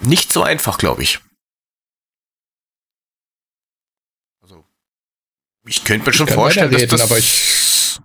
nicht 0.00 0.32
so 0.32 0.42
einfach, 0.42 0.78
glaube 0.78 1.02
ich. 1.02 1.18
Also, 4.40 4.64
ich 5.66 5.84
könnte 5.84 6.08
mir 6.08 6.14
schon 6.14 6.28
vorstellen, 6.28 6.70
dass 6.70 6.86
das 6.86 8.00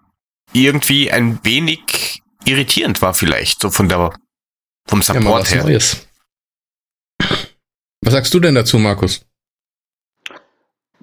irgendwie 0.51 1.11
ein 1.11 1.43
wenig 1.43 2.21
irritierend 2.45 3.01
war, 3.01 3.13
vielleicht, 3.13 3.61
so 3.61 3.69
von 3.69 3.87
der, 3.87 4.13
vom 4.87 5.01
Support 5.01 5.49
ja, 5.49 5.55
her. 5.55 5.63
Neues. 5.63 6.07
Was 8.01 8.13
sagst 8.13 8.33
du 8.33 8.39
denn 8.39 8.55
dazu, 8.55 8.79
Markus? 8.79 9.25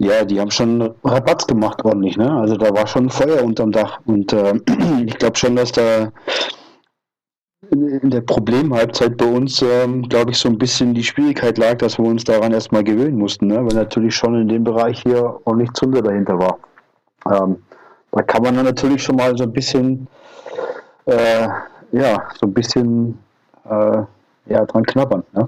Ja, 0.01 0.25
die 0.25 0.41
haben 0.41 0.51
schon 0.51 0.95
Rabatz 1.05 1.47
gemacht 1.47 1.85
ordentlich, 1.85 2.17
ne? 2.17 2.33
Also 2.33 2.57
da 2.57 2.75
war 2.75 2.87
schon 2.87 3.11
Feuer 3.11 3.45
unterm 3.45 3.71
Dach. 3.71 4.01
Und 4.07 4.33
äh, 4.33 4.55
ich 5.05 5.19
glaube 5.19 5.37
schon, 5.37 5.57
dass 5.57 5.73
da 5.73 6.11
in 7.71 8.09
der 8.09 8.23
Problemhalbzeit 8.23 9.19
bei 9.19 9.27
uns, 9.27 9.61
ähm, 9.61 10.09
glaube 10.09 10.31
ich, 10.31 10.39
so 10.39 10.49
ein 10.49 10.57
bisschen 10.57 10.95
die 10.95 11.05
Schwierigkeit 11.05 11.59
lag, 11.59 11.77
dass 11.77 11.99
wir 11.99 12.07
uns 12.07 12.25
daran 12.25 12.53
erstmal 12.53 12.83
gewöhnen 12.83 13.19
mussten, 13.19 13.49
ne? 13.49 13.57
weil 13.57 13.75
natürlich 13.75 14.15
schon 14.15 14.41
in 14.41 14.49
dem 14.49 14.65
Bereich 14.65 15.03
hier 15.03 15.39
ordentlich 15.45 15.73
Zunder 15.75 16.01
dahinter 16.01 16.39
war. 16.39 16.59
Ähm, 17.31 17.59
da 18.13 18.23
kann 18.23 18.43
man 18.43 18.57
dann 18.57 18.65
natürlich 18.65 19.03
schon 19.03 19.17
mal 19.17 19.37
so 19.37 19.45
ein 19.45 19.53
bisschen, 19.53 20.09
äh, 21.05 21.47
ja, 21.93 22.27
so 22.41 22.47
ein 22.47 22.55
bisschen 22.55 23.19
äh, 23.69 24.03
ja, 24.47 24.65
dran 24.65 24.87
knabbern. 24.87 25.25
Ne? 25.35 25.47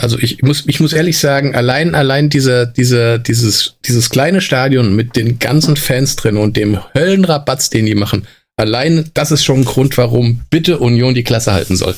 Also 0.00 0.18
ich 0.18 0.42
muss, 0.42 0.64
ich 0.66 0.80
muss 0.80 0.92
ehrlich 0.92 1.18
sagen, 1.18 1.54
allein, 1.54 1.94
allein 1.94 2.28
dieser, 2.28 2.66
dieser, 2.66 3.18
dieses, 3.18 3.76
dieses 3.84 4.10
kleine 4.10 4.40
Stadion 4.40 4.94
mit 4.94 5.16
den 5.16 5.38
ganzen 5.38 5.76
Fans 5.76 6.16
drin 6.16 6.36
und 6.36 6.56
dem 6.56 6.78
Höllenrabatz, 6.94 7.70
den 7.70 7.86
die 7.86 7.94
machen, 7.94 8.26
allein 8.56 9.10
das 9.14 9.32
ist 9.32 9.44
schon 9.44 9.60
ein 9.60 9.64
Grund, 9.64 9.96
warum 9.98 10.42
bitte 10.50 10.78
Union 10.78 11.14
die 11.14 11.24
Klasse 11.24 11.52
halten 11.52 11.76
soll. 11.76 11.94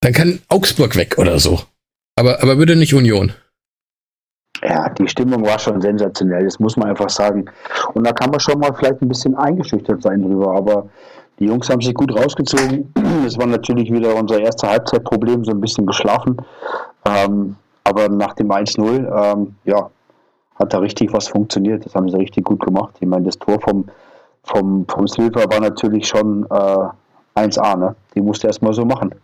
Dann 0.00 0.12
kann 0.12 0.40
Augsburg 0.48 0.96
weg 0.96 1.18
oder 1.18 1.38
so. 1.38 1.62
Aber, 2.16 2.42
aber 2.42 2.56
bitte 2.56 2.76
nicht 2.76 2.94
Union. 2.94 3.32
Ja, 4.62 4.88
die 4.88 5.08
Stimmung 5.08 5.44
war 5.44 5.58
schon 5.58 5.80
sensationell, 5.80 6.44
das 6.44 6.58
muss 6.58 6.76
man 6.76 6.88
einfach 6.88 7.10
sagen. 7.10 7.44
Und 7.94 8.04
da 8.04 8.12
kann 8.12 8.30
man 8.30 8.40
schon 8.40 8.58
mal 8.58 8.74
vielleicht 8.74 9.00
ein 9.02 9.08
bisschen 9.08 9.36
eingeschüchtert 9.36 10.02
sein 10.02 10.22
drüber, 10.22 10.56
aber 10.56 10.90
die 11.38 11.46
Jungs 11.46 11.68
haben 11.68 11.80
sich 11.80 11.94
gut 11.94 12.14
rausgezogen. 12.14 12.92
Es 13.26 13.36
war 13.36 13.46
natürlich 13.46 13.92
wieder 13.92 14.14
unser 14.14 14.40
erster 14.40 14.70
Halbzeitproblem, 14.70 15.44
so 15.44 15.50
ein 15.50 15.60
bisschen 15.60 15.84
geschlafen. 15.86 16.36
Ähm, 17.04 17.56
aber 17.84 18.08
nach 18.08 18.34
dem 18.34 18.48
1-0, 18.48 18.80
ähm, 18.80 19.54
ja, 19.64 19.90
hat 20.54 20.72
da 20.72 20.78
richtig 20.78 21.12
was 21.12 21.28
funktioniert. 21.28 21.84
Das 21.84 21.94
haben 21.94 22.08
sie 22.08 22.16
richtig 22.16 22.44
gut 22.44 22.60
gemacht. 22.64 22.94
Ich 23.00 23.06
meine, 23.06 23.26
das 23.26 23.38
Tor 23.38 23.60
vom, 23.60 23.86
vom, 24.44 24.86
vom 24.88 25.06
Silva 25.06 25.44
war 25.50 25.60
natürlich 25.60 26.08
schon 26.08 26.46
äh, 26.50 27.38
1A, 27.38 27.76
ne? 27.78 27.94
Die 28.14 28.20
musste 28.20 28.46
erst 28.46 28.62
mal 28.62 28.72
so 28.72 28.84
machen. 28.84 29.14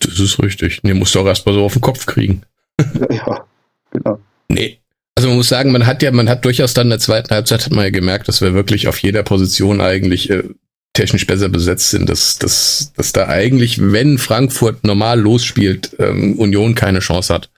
Das 0.00 0.18
ist 0.18 0.40
richtig. 0.42 0.80
Den 0.82 0.98
musst 0.98 1.14
du 1.14 1.20
auch 1.20 1.26
erst 1.26 1.46
mal 1.46 1.54
so 1.54 1.64
auf 1.64 1.72
den 1.72 1.82
Kopf 1.82 2.06
kriegen. 2.06 2.42
ja, 3.10 3.44
genau. 3.90 4.18
Nee. 4.48 4.78
Also 5.14 5.28
man 5.28 5.38
muss 5.38 5.48
sagen, 5.48 5.72
man 5.72 5.86
hat 5.86 6.02
ja, 6.02 6.10
man 6.12 6.28
hat 6.28 6.44
durchaus 6.44 6.74
dann 6.74 6.86
in 6.86 6.90
der 6.90 6.98
zweiten 6.98 7.30
Halbzeit 7.30 7.64
hat 7.64 7.72
man 7.72 7.84
ja 7.84 7.90
gemerkt, 7.90 8.28
dass 8.28 8.42
wir 8.42 8.54
wirklich 8.54 8.86
auf 8.86 8.98
jeder 8.98 9.22
Position 9.22 9.80
eigentlich 9.80 10.30
äh, 10.30 10.44
technisch 10.96 11.26
besser 11.26 11.48
besetzt 11.48 11.90
sind, 11.90 12.08
dass, 12.08 12.38
dass, 12.38 12.92
dass 12.96 13.12
da 13.12 13.28
eigentlich, 13.28 13.78
wenn 13.80 14.18
Frankfurt 14.18 14.84
normal 14.84 15.20
losspielt, 15.20 15.90
ähm, 15.98 16.38
Union 16.38 16.74
keine 16.74 17.00
Chance 17.00 17.32
hat. 17.32 17.50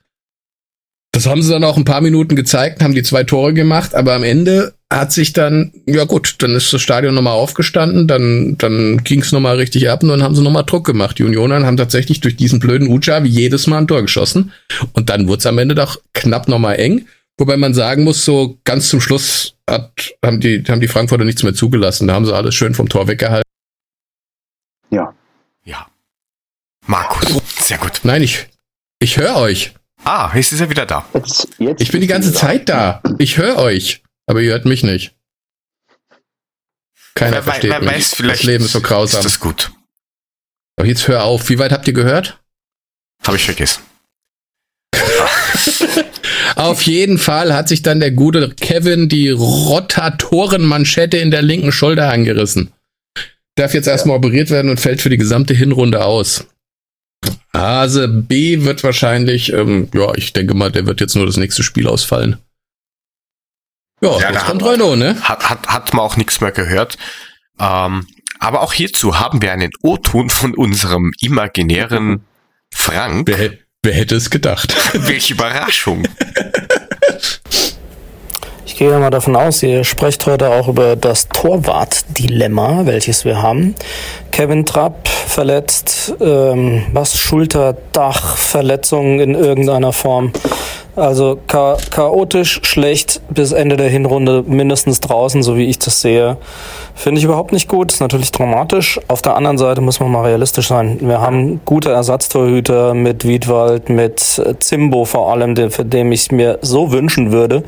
Das 1.13 1.27
haben 1.27 1.43
sie 1.43 1.51
dann 1.51 1.65
auch 1.65 1.77
ein 1.77 1.85
paar 1.85 2.03
Minuten 2.03 2.37
gezeigt, 2.37 2.83
haben 2.83 2.95
die 2.95 3.03
zwei 3.03 3.25
Tore 3.25 3.55
gemacht, 3.55 3.95
aber 3.95 4.15
am 4.15 4.23
Ende 4.23 4.75
hat 4.93 5.13
sich 5.13 5.33
dann, 5.33 5.73
ja 5.87 6.05
gut, 6.05 6.37
dann 6.39 6.55
ist 6.55 6.73
das 6.73 6.81
Stadion 6.81 7.15
nochmal 7.15 7.35
aufgestanden, 7.35 8.07
dann, 8.07 8.57
dann 8.59 9.03
ging 9.05 9.21
es 9.21 9.33
nochmal 9.33 9.57
richtig 9.57 9.91
ab 9.91 10.03
und 10.03 10.11
dann 10.11 10.23
haben 10.23 10.35
sie 10.35 10.43
nochmal 10.43 10.65
Druck 10.65 10.87
gemacht. 10.87 11.19
Die 11.19 11.25
Unionern 11.25 11.67
haben 11.67 11.77
tatsächlich 11.77 12.21
durch 12.21 12.37
diesen 12.37 12.59
blöden 12.59 12.89
Ucha 12.89 13.23
wie 13.25 13.29
jedes 13.29 13.67
Mal 13.67 13.79
ein 13.79 13.89
Tor 13.89 14.03
geschossen 14.03 14.53
und 14.93 15.11
dann 15.11 15.29
wurde 15.29 15.39
es 15.39 15.47
am 15.47 15.59
Ende 15.59 15.75
doch 15.75 16.01
knapp 16.15 16.49
nochmal 16.49 16.77
eng. 16.77 17.07
Wobei 17.39 17.57
man 17.57 17.73
sagen 17.73 18.03
muss, 18.03 18.25
so 18.25 18.59
ganz 18.65 18.89
zum 18.89 19.01
Schluss 19.01 19.57
hat, 19.71 20.13
haben, 20.25 20.41
die, 20.41 20.65
haben 20.69 20.81
die 20.81 20.89
Frankfurter 20.89 21.25
nichts 21.25 21.45
mehr 21.45 21.55
zugelassen. 21.55 22.09
Da 22.09 22.15
haben 22.15 22.27
sie 22.27 22.35
alles 22.35 22.55
schön 22.55 22.75
vom 22.75 22.89
Tor 22.89 23.07
weggehalten. 23.07 23.49
Ja. 24.91 25.15
Ja. 25.65 25.87
Markus, 26.87 27.29
sehr 27.61 27.79
gut. 27.79 28.01
Nein, 28.03 28.23
ich, 28.23 28.49
ich 28.99 29.19
höre 29.19 29.37
euch. 29.37 29.73
Ah, 30.05 30.33
jetzt 30.35 30.53
ist 30.53 30.61
er 30.61 30.71
wieder 30.71 30.85
da. 30.85 31.07
Jetzt, 31.15 31.49
jetzt 31.59 31.81
ich 31.81 31.93
bin 31.93 32.01
die 32.01 32.07
ganze 32.09 32.33
Zeit 32.33 32.69
da. 32.69 33.03
Ich 33.19 33.37
höre 33.37 33.59
euch, 33.59 34.03
aber 34.27 34.41
ihr 34.41 34.53
hört 34.53 34.65
mich 34.65 34.83
nicht. 34.83 35.15
Keiner 37.15 37.37
wer, 37.37 37.43
versteht 37.45 37.71
wer, 37.71 37.81
wer 37.83 37.89
mich. 37.89 37.99
Weiß, 37.99 38.15
vielleicht 38.15 38.41
das 38.41 38.47
Leben 38.47 38.65
ist 38.65 38.73
so 38.73 38.81
grausam. 38.81 39.21
Ist 39.21 39.25
das 39.25 39.41
gut. 39.41 39.73
Aber 40.77 40.89
jetzt 40.89 41.07
hör 41.07 41.25
auf. 41.25 41.49
Wie 41.49 41.59
weit 41.59 41.73
habt 41.73 41.87
ihr 41.87 41.95
gehört? 41.95 42.41
Habe 43.25 43.37
ich 43.37 43.45
vergessen. 43.45 43.83
Auf 46.57 46.83
jeden 46.83 47.19
Fall 47.19 47.55
hat 47.55 47.69
sich 47.69 47.83
dann 47.83 48.01
der 48.01 48.11
gute 48.11 48.51
Kevin 48.51 49.09
die 49.09 49.31
Rotatorenmanschette 49.31 51.17
in 51.19 51.31
der 51.31 51.43
linken 51.43 51.73
Schulter 51.73 52.11
angerissen. 52.11 52.73
Darf 53.55 53.75
jetzt 53.75 53.89
erstmal 53.89 54.17
operiert 54.17 54.51
werden 54.51 54.71
und 54.71 54.81
fällt 54.81 55.01
für 55.01 55.11
die 55.11 55.19
gesamte 55.19 55.55
Hinrunde 55.55 56.05
aus. 56.05 56.47
Hase 57.53 58.09
B 58.09 58.63
wird 58.63 58.85
wahrscheinlich, 58.85 59.53
ähm, 59.53 59.89
ja, 59.93 60.15
ich 60.15 60.33
denke 60.33 60.55
mal, 60.55 60.71
der 60.71 60.87
wird 60.87 61.01
jetzt 61.01 61.17
nur 61.17 61.27
das 61.27 61.37
nächste 61.37 61.63
Spiel 61.63 61.89
ausfallen. 61.89 62.37
Ja, 64.01 64.19
ja 64.21 64.33
jetzt 64.33 64.45
kommt 64.45 64.65
Renault, 64.65 64.99
ne? 64.99 65.17
Hat, 65.23 65.49
hat, 65.51 65.67
hat 65.67 65.93
man 65.93 66.05
auch 66.05 66.17
nichts 66.17 66.41
mehr 66.41 66.53
gehört. 66.53 66.99
Ähm, 67.59 68.07
aber 68.39 68.63
auch 68.63 68.73
hierzu 68.73 69.19
haben 69.19 69.43
wir 69.43 69.53
einen 69.53 69.73
O-Ton 69.83 70.31
von 70.31 70.55
unserem 70.55 71.13
imaginären 71.21 72.25
Frank. 72.73 73.27
Wer, 73.27 73.55
Wer 73.89 73.95
hätte 73.95 74.17
es 74.17 74.29
gedacht? 74.29 74.77
Welche 74.93 75.33
Überraschung. 75.33 76.03
Ich 78.67 78.77
gehe 78.77 78.91
mal 78.91 79.09
davon 79.09 79.35
aus, 79.35 79.63
ihr 79.63 79.83
sprecht 79.83 80.27
heute 80.27 80.51
auch 80.51 80.69
über 80.69 80.95
das 80.95 81.31
Torwart-Dilemma, 81.31 82.85
welches 82.85 83.25
wir 83.25 83.41
haben. 83.41 83.75
Kevin 84.31 84.67
Trapp 84.67 85.09
verletzt, 85.09 86.13
ähm, 86.21 86.85
was 86.93 87.19
Schulterdachverletzungen 87.19 89.21
in 89.21 89.35
irgendeiner 89.35 89.95
Form. 89.95 90.35
Also 90.99 91.39
cha 91.47 91.77
chaotisch, 91.91 92.61
schlecht 92.65 93.21
bis 93.31 93.53
Ende 93.53 93.77
der 93.77 93.89
Hinrunde 93.89 94.43
mindestens 94.47 94.99
draußen, 94.99 95.45
so 95.45 95.57
wie 95.57 95.67
ich 95.67 95.79
das 95.79 96.01
sehe. 96.01 96.37
Finde 96.97 97.21
ich 97.21 97.25
überhaupt 97.25 97.53
nicht 97.53 97.69
gut. 97.69 97.93
Ist 97.93 98.01
natürlich 98.01 98.33
dramatisch. 98.33 99.01
Auf 99.07 99.23
der 99.23 99.37
anderen 99.37 99.59
Seite 99.59 99.81
muss 99.81 100.01
man 100.01 100.11
mal 100.11 100.25
realistisch 100.25 100.69
sein. 100.69 100.99
Wir 101.01 101.21
haben 101.21 101.61
gute 101.65 101.93
Ersatztorhüter 101.93 102.95
mit 102.95 103.25
Wiedwald, 103.25 103.89
mit 103.89 104.21
Zimbo 104.59 105.05
vor 105.05 105.31
allem, 105.31 105.71
für 105.71 105.85
den 105.85 106.11
ich 106.11 106.33
mir 106.33 106.59
so 106.63 106.91
wünschen 106.91 107.31
würde, 107.31 107.63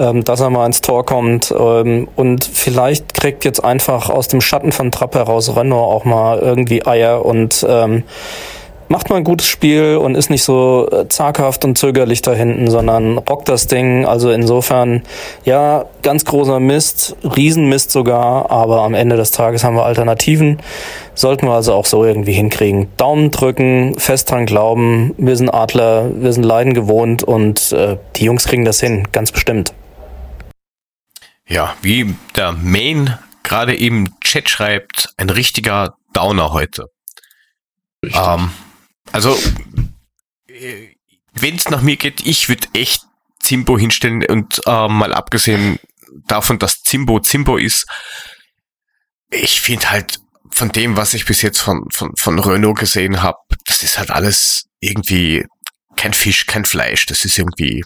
ähm, 0.00 0.24
dass 0.24 0.40
er 0.40 0.50
mal 0.50 0.66
ins 0.66 0.80
Tor 0.80 1.06
kommt. 1.06 1.54
Ähm, 1.56 2.08
und 2.16 2.44
vielleicht 2.44 3.14
kriegt 3.14 3.44
jetzt 3.44 3.62
einfach 3.62 4.10
aus 4.10 4.26
dem 4.26 4.40
Schatten 4.40 4.72
von 4.72 4.90
Trapp 4.90 5.14
heraus 5.14 5.54
Renault 5.56 5.92
auch 5.92 6.04
mal 6.04 6.40
irgendwie 6.40 6.84
Eier 6.84 7.24
und 7.24 7.64
ähm, 7.68 8.02
macht 8.88 9.10
mal 9.10 9.16
ein 9.16 9.24
gutes 9.24 9.46
Spiel 9.46 9.96
und 9.96 10.14
ist 10.14 10.30
nicht 10.30 10.42
so 10.42 10.88
äh, 10.90 11.08
zaghaft 11.08 11.64
und 11.64 11.76
zögerlich 11.76 12.22
da 12.22 12.32
hinten, 12.32 12.70
sondern 12.70 13.18
rockt 13.18 13.48
das 13.48 13.66
Ding. 13.66 14.04
Also 14.06 14.30
insofern, 14.30 15.02
ja, 15.44 15.86
ganz 16.02 16.24
großer 16.24 16.60
Mist, 16.60 17.16
Riesenmist 17.24 17.90
sogar, 17.90 18.50
aber 18.50 18.82
am 18.82 18.94
Ende 18.94 19.16
des 19.16 19.30
Tages 19.30 19.64
haben 19.64 19.76
wir 19.76 19.84
Alternativen. 19.84 20.60
Sollten 21.14 21.46
wir 21.46 21.54
also 21.54 21.72
auch 21.72 21.86
so 21.86 22.04
irgendwie 22.04 22.32
hinkriegen. 22.32 22.88
Daumen 22.96 23.30
drücken, 23.30 23.94
fest 23.98 24.30
dran 24.30 24.46
glauben, 24.46 25.14
wir 25.16 25.36
sind 25.36 25.50
Adler, 25.50 26.10
wir 26.14 26.32
sind 26.32 26.44
Leiden 26.44 26.74
gewohnt 26.74 27.22
und 27.22 27.72
äh, 27.72 27.96
die 28.16 28.24
Jungs 28.24 28.44
kriegen 28.44 28.64
das 28.64 28.80
hin, 28.80 29.08
ganz 29.12 29.32
bestimmt. 29.32 29.72
Ja, 31.48 31.74
wie 31.80 32.14
der 32.36 32.52
Main 32.52 33.16
gerade 33.44 33.74
im 33.74 34.08
Chat 34.20 34.50
schreibt, 34.50 35.14
ein 35.16 35.30
richtiger 35.30 35.94
Downer 36.12 36.52
heute. 36.52 36.86
Ähm, 38.02 38.50
also, 39.16 39.38
äh, 40.48 40.94
wenn 41.32 41.56
es 41.56 41.68
nach 41.68 41.82
mir 41.82 41.96
geht, 41.96 42.26
ich 42.26 42.48
würde 42.48 42.68
echt 42.72 43.02
Zimbo 43.40 43.78
hinstellen 43.78 44.24
und 44.26 44.60
äh, 44.66 44.88
mal 44.88 45.12
abgesehen 45.12 45.78
davon, 46.26 46.58
dass 46.58 46.82
Zimbo 46.82 47.20
Zimbo 47.20 47.56
ist, 47.56 47.86
ich 49.30 49.60
finde 49.60 49.90
halt 49.90 50.20
von 50.50 50.70
dem, 50.70 50.96
was 50.96 51.14
ich 51.14 51.26
bis 51.26 51.42
jetzt 51.42 51.60
von, 51.60 51.84
von, 51.90 52.14
von 52.16 52.38
Renault 52.38 52.78
gesehen 52.78 53.22
habe, 53.22 53.38
das 53.66 53.82
ist 53.82 53.98
halt 53.98 54.10
alles 54.10 54.66
irgendwie 54.80 55.44
kein 55.96 56.14
Fisch, 56.14 56.46
kein 56.46 56.64
Fleisch. 56.64 57.06
Das 57.06 57.24
ist 57.24 57.38
irgendwie, 57.38 57.82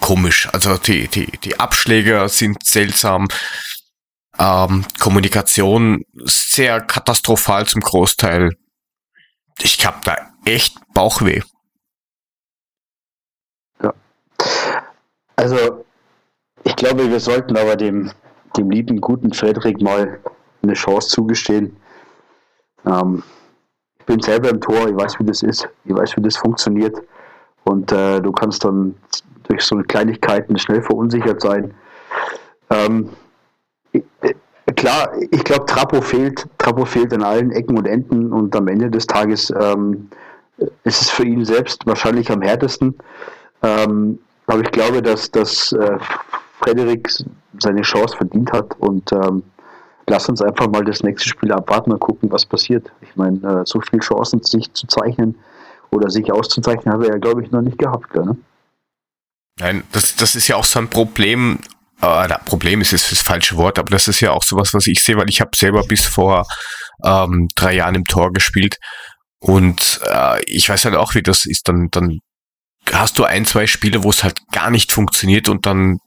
komisch. 0.00 0.48
Also 0.52 0.76
die, 0.76 1.08
die, 1.08 1.26
die 1.44 1.60
Abschläge 1.60 2.28
sind 2.28 2.64
seltsam. 2.64 3.28
Ähm, 4.38 4.84
Kommunikation 4.98 6.04
sehr 6.24 6.80
katastrophal 6.80 7.66
zum 7.66 7.82
Großteil. 7.82 8.56
Ich 9.62 9.84
hab 9.86 10.04
da 10.04 10.16
echt 10.44 10.78
Bauchweh. 10.94 11.40
Ja. 13.82 13.92
Also, 15.36 15.84
ich 16.64 16.76
glaube, 16.76 17.10
wir 17.10 17.20
sollten 17.20 17.56
aber 17.56 17.76
dem, 17.76 18.10
dem 18.56 18.70
lieben, 18.70 19.00
guten 19.00 19.32
Frederik 19.32 19.80
mal 19.80 20.20
eine 20.62 20.74
Chance 20.74 21.08
zugestehen. 21.08 21.76
Ähm, 22.86 23.22
ich 23.98 24.06
bin 24.06 24.20
selber 24.20 24.50
im 24.50 24.60
Tor, 24.60 24.88
ich 24.88 24.96
weiß, 24.96 25.18
wie 25.18 25.24
das 25.24 25.42
ist, 25.42 25.68
ich 25.84 25.94
weiß, 25.94 26.16
wie 26.16 26.22
das 26.22 26.36
funktioniert. 26.36 26.96
Und 27.64 27.92
äh, 27.92 28.20
du 28.20 28.32
kannst 28.32 28.64
dann 28.64 28.96
durch 29.44 29.62
so 29.62 29.76
Kleinigkeiten 29.76 30.58
schnell 30.58 30.82
verunsichert 30.82 31.40
sein. 31.40 31.74
Ähm, 32.70 33.10
äh, 33.92 34.34
klar, 34.72 35.12
ich 35.30 35.44
glaube, 35.44 35.66
Trapo 35.66 36.00
fehlt, 36.00 36.46
Trapo 36.58 36.84
fehlt 36.84 37.12
an 37.12 37.22
allen 37.22 37.50
Ecken 37.50 37.78
und 37.78 37.86
Enden 37.86 38.32
und 38.32 38.54
am 38.56 38.68
Ende 38.68 38.90
des 38.90 39.06
Tages 39.06 39.52
ähm, 39.60 40.10
ist 40.84 41.02
es 41.02 41.10
für 41.10 41.24
ihn 41.24 41.44
selbst 41.44 41.86
wahrscheinlich 41.86 42.30
am 42.30 42.42
härtesten. 42.42 42.94
Ähm, 43.62 44.18
aber 44.46 44.60
ich 44.62 44.70
glaube, 44.70 45.02
dass, 45.02 45.30
dass 45.30 45.72
äh, 45.72 45.98
Frederik 46.60 47.08
seine 47.58 47.82
Chance 47.82 48.16
verdient 48.16 48.52
hat 48.52 48.78
und 48.78 49.12
ähm, 49.12 49.42
lass 50.08 50.28
uns 50.28 50.42
einfach 50.42 50.68
mal 50.68 50.84
das 50.84 51.02
nächste 51.02 51.28
Spiel 51.28 51.52
abwarten 51.52 51.92
und 51.92 52.00
gucken, 52.00 52.30
was 52.32 52.44
passiert. 52.44 52.90
Ich 53.00 53.16
meine, 53.16 53.38
äh, 53.60 53.62
so 53.64 53.80
viele 53.80 54.02
Chancen 54.02 54.42
sich 54.42 54.72
zu 54.72 54.86
zeichnen 54.86 55.36
oder 55.90 56.10
sich 56.10 56.32
auszuzeichnen, 56.32 56.94
hat 56.94 57.02
er 57.04 57.12
ja, 57.12 57.18
glaube 57.18 57.42
ich, 57.42 57.50
noch 57.50 57.62
nicht 57.62 57.78
gehabt. 57.78 58.14
Ne? 58.14 58.36
Nein, 59.58 59.84
das, 59.92 60.16
das 60.16 60.34
ist 60.34 60.48
ja 60.48 60.56
auch 60.56 60.64
so 60.64 60.78
ein 60.78 60.88
Problem. 60.88 61.58
Äh, 62.02 62.28
Problem 62.44 62.80
ist 62.80 62.92
jetzt 62.92 63.12
das 63.12 63.20
falsche 63.20 63.56
Wort, 63.56 63.78
aber 63.78 63.90
das 63.90 64.08
ist 64.08 64.20
ja 64.20 64.32
auch 64.32 64.42
sowas, 64.42 64.72
was 64.72 64.86
ich 64.86 65.02
sehe, 65.02 65.16
weil 65.16 65.28
ich 65.28 65.40
habe 65.40 65.50
selber 65.54 65.82
bis 65.84 66.04
vor 66.04 66.46
ähm, 67.04 67.48
drei 67.54 67.74
Jahren 67.74 67.94
im 67.94 68.04
Tor 68.04 68.32
gespielt 68.32 68.78
und 69.38 70.00
äh, 70.04 70.42
ich 70.44 70.68
weiß 70.68 70.84
halt 70.84 70.94
auch, 70.94 71.14
wie 71.14 71.22
das 71.22 71.46
ist. 71.46 71.68
Dann, 71.68 71.88
dann 71.90 72.20
hast 72.92 73.18
du 73.18 73.24
ein, 73.24 73.46
zwei 73.46 73.66
Spiele, 73.66 74.04
wo 74.04 74.10
es 74.10 74.22
halt 74.22 74.40
gar 74.52 74.70
nicht 74.70 74.92
funktioniert 74.92 75.48
und 75.48 75.66
dann 75.66 75.98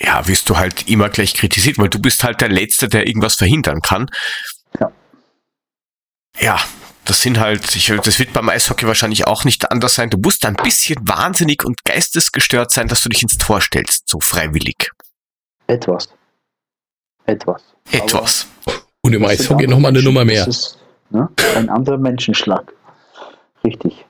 ja, 0.00 0.26
wirst 0.28 0.48
du 0.48 0.56
halt 0.56 0.88
immer 0.88 1.08
gleich 1.08 1.34
kritisiert, 1.34 1.78
weil 1.78 1.88
du 1.88 1.98
bist 1.98 2.22
halt 2.22 2.40
der 2.40 2.48
Letzte, 2.48 2.88
der 2.88 3.06
irgendwas 3.06 3.34
verhindern 3.34 3.80
kann. 3.82 4.06
Ja. 4.78 4.92
Ja, 6.40 6.60
das 7.04 7.22
sind 7.22 7.40
halt, 7.40 7.74
ich, 7.74 7.86
das 7.86 8.18
wird 8.20 8.32
beim 8.32 8.48
Eishockey 8.48 8.86
wahrscheinlich 8.86 9.26
auch 9.26 9.44
nicht 9.44 9.72
anders 9.72 9.94
sein. 9.94 10.10
Du 10.10 10.18
musst 10.18 10.46
ein 10.46 10.54
bisschen 10.54 10.96
wahnsinnig 11.08 11.64
und 11.64 11.82
geistesgestört 11.84 12.70
sein, 12.70 12.86
dass 12.86 13.00
du 13.00 13.08
dich 13.08 13.22
ins 13.22 13.38
Tor 13.38 13.60
stellst, 13.60 14.08
so 14.08 14.20
freiwillig. 14.20 14.90
Etwas. 15.68 16.08
Etwas. 17.26 17.62
Etwas. 17.92 18.46
Aber 18.66 18.76
und 19.02 19.14
im 19.14 19.24
Eishockey 19.24 19.66
nochmal 19.66 19.90
eine 19.90 20.02
Nummer 20.02 20.24
mehr. 20.24 20.44
Das 20.44 20.56
ist 20.56 20.78
ne, 21.10 21.28
ein 21.56 21.68
anderer 21.68 21.98
Menschenschlag. 21.98 22.72
Richtig. 23.64 24.04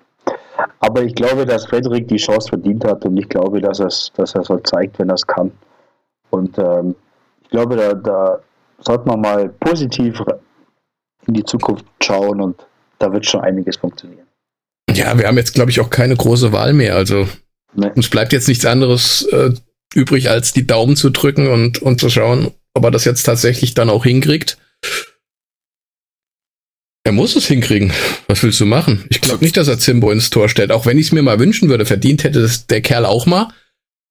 Aber 0.81 1.03
ich 1.03 1.15
glaube, 1.15 1.45
dass 1.45 1.67
Frederik 1.67 2.09
die 2.09 2.17
Chance 2.17 2.49
verdient 2.49 2.85
hat 2.85 3.05
und 3.05 3.17
ich 3.17 3.29
glaube, 3.29 3.61
dass 3.61 3.81
er 3.81 3.87
es 3.87 4.13
dass 4.17 4.35
er 4.35 4.45
so 4.45 4.57
zeigt, 4.59 4.99
wenn 4.99 5.11
er 5.11 5.17
es 5.17 5.27
kann. 5.27 5.53
Und 6.31 6.59
ähm, 6.59 6.95
ich 7.43 7.51
glaube, 7.51 7.77
da, 7.77 7.95
da 7.95 8.39
sollte 8.81 9.09
man 9.09 9.21
mal 9.21 9.49
positiv 9.49 10.21
in 11.27 11.35
die 11.35 11.45
Zukunft 11.45 11.85
schauen 12.03 12.41
und 12.41 12.67
da 12.99 13.13
wird 13.13 13.27
schon 13.27 13.41
einiges 13.41 13.77
funktionieren. 13.77 14.27
Ja, 14.91 15.17
wir 15.19 15.27
haben 15.27 15.37
jetzt, 15.37 15.55
glaube 15.55 15.71
ich, 15.71 15.81
auch 15.81 15.91
keine 15.91 16.17
große 16.17 16.53
Wahl 16.53 16.73
mehr. 16.73 16.97
Also 16.97 17.27
nee. 17.75 17.91
uns 17.95 18.09
bleibt 18.09 18.33
jetzt 18.33 18.49
nichts 18.49 18.65
anderes 18.65 19.27
äh, 19.27 19.53
übrig, 19.99 20.31
als 20.31 20.53
die 20.53 20.67
Daumen 20.67 20.97
zu 20.97 21.11
drücken 21.11 21.49
und, 21.49 21.83
und 21.83 22.01
zu 22.01 22.09
schauen, 22.09 22.53
ob 22.75 22.85
er 22.85 22.91
das 22.91 23.05
jetzt 23.05 23.25
tatsächlich 23.25 23.75
dann 23.75 23.91
auch 23.91 24.05
hinkriegt. 24.05 24.57
Er 27.05 27.13
muss 27.13 27.37
es 27.37 27.47
hinkriegen. 27.47 27.93
Was 28.29 28.43
willst 28.43 28.61
du 28.61 28.67
machen? 28.67 29.05
Ich 29.09 29.21
glaube 29.21 29.43
nicht, 29.43 29.57
dass 29.57 29.69
er 29.69 29.79
Zimbo 29.79 30.11
ins 30.11 30.31
Tor 30.31 30.49
stellt. 30.49 30.71
Auch 30.71 30.87
wenn 30.87 30.99
ich 30.99 31.07
es 31.07 31.13
mir 31.13 31.23
mal 31.23 31.39
wünschen 31.39 31.69
würde, 31.69 31.87
verdient 31.87 32.23
hätte 32.23 32.43
das 32.43 32.67
der 32.67 32.81
Kerl 32.81 33.05
auch 33.05 33.27
mal. 33.27 33.49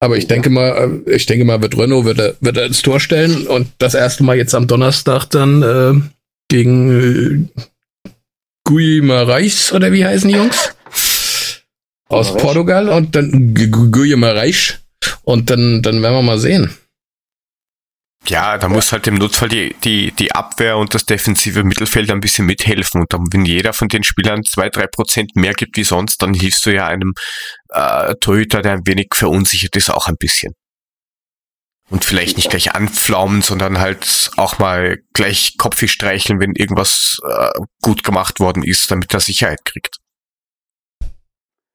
Aber 0.00 0.16
ich 0.16 0.26
denke 0.26 0.50
mal, 0.50 1.02
äh, 1.06 1.14
ich 1.14 1.26
denke 1.26 1.44
mal, 1.44 1.62
wird 1.62 1.76
Renault 1.76 2.04
wird 2.04 2.18
er, 2.18 2.34
wird 2.40 2.56
er 2.56 2.66
ins 2.66 2.82
Tor 2.82 3.00
stellen 3.00 3.46
und 3.46 3.68
das 3.78 3.94
erste 3.94 4.24
Mal 4.24 4.36
jetzt 4.36 4.54
am 4.54 4.66
Donnerstag 4.66 5.26
dann 5.26 5.62
äh, 5.62 6.00
gegen 6.48 7.48
äh, 7.54 7.62
Guimarães 8.68 9.72
oder 9.72 9.92
wie 9.92 10.04
heißen 10.04 10.28
die 10.28 10.36
Jungs? 10.36 10.74
Aus 12.08 12.36
Portugal 12.36 12.88
und 12.88 13.14
dann 13.14 13.54
Guimarães 13.54 14.74
und 15.28 15.50
dann 15.50 15.82
dann 15.82 16.02
werden 16.02 16.14
wir 16.14 16.22
mal 16.22 16.38
sehen. 16.38 16.74
Ja, 18.26 18.56
da 18.58 18.68
muss 18.68 18.92
halt 18.92 19.06
im 19.06 19.14
Notfall 19.14 19.48
die, 19.48 19.74
die, 19.84 20.10
die 20.12 20.32
Abwehr 20.32 20.76
und 20.78 20.94
das 20.94 21.04
defensive 21.04 21.64
Mittelfeld 21.64 22.10
ein 22.10 22.20
bisschen 22.20 22.46
mithelfen. 22.46 23.02
Und 23.02 23.12
dann, 23.12 23.26
wenn 23.30 23.44
jeder 23.44 23.72
von 23.72 23.88
den 23.88 24.04
Spielern 24.04 24.42
zwei, 24.44 24.70
drei 24.70 24.86
Prozent 24.86 25.36
mehr 25.36 25.52
gibt 25.52 25.76
wie 25.76 25.84
sonst, 25.84 26.20
dann 26.22 26.34
hilfst 26.34 26.66
du 26.66 26.74
ja 26.74 26.86
einem 26.86 27.12
äh, 27.68 28.14
Torhüter, 28.20 28.60
der 28.62 28.72
ein 28.72 28.86
wenig 28.86 29.08
verunsichert 29.14 29.76
ist, 29.76 29.90
auch 29.90 30.08
ein 30.08 30.16
bisschen. 30.18 30.54
Und 31.90 32.04
vielleicht 32.04 32.36
nicht 32.36 32.50
gleich 32.50 32.74
anpflaumen, 32.74 33.42
sondern 33.42 33.78
halt 33.78 34.30
auch 34.36 34.58
mal 34.58 34.98
gleich 35.14 35.56
Kopf 35.56 35.86
streicheln, 35.86 36.40
wenn 36.40 36.52
irgendwas 36.54 37.18
äh, 37.26 37.60
gut 37.82 38.02
gemacht 38.02 38.40
worden 38.40 38.62
ist, 38.62 38.90
damit 38.90 39.12
er 39.14 39.20
Sicherheit 39.20 39.64
kriegt. 39.64 39.96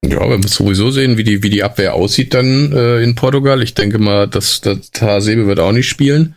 Ja, 0.06 0.30
wir 0.30 0.38
müssen 0.38 0.50
sowieso 0.50 0.92
sehen, 0.92 1.18
wie 1.18 1.24
die, 1.24 1.44
wie 1.44 1.50
die 1.50 1.64
Abwehr 1.64 1.94
aussieht 1.94 2.34
dann 2.34 2.74
äh, 2.74 3.02
in 3.02 3.16
Portugal. 3.16 3.64
Ich 3.64 3.74
denke 3.74 4.00
mal, 4.00 4.28
dass 4.28 4.60
der 4.62 4.80
Hasebe 5.00 5.48
wird 5.48 5.60
auch 5.60 5.72
nicht 5.72 5.88
spielen. 5.88 6.36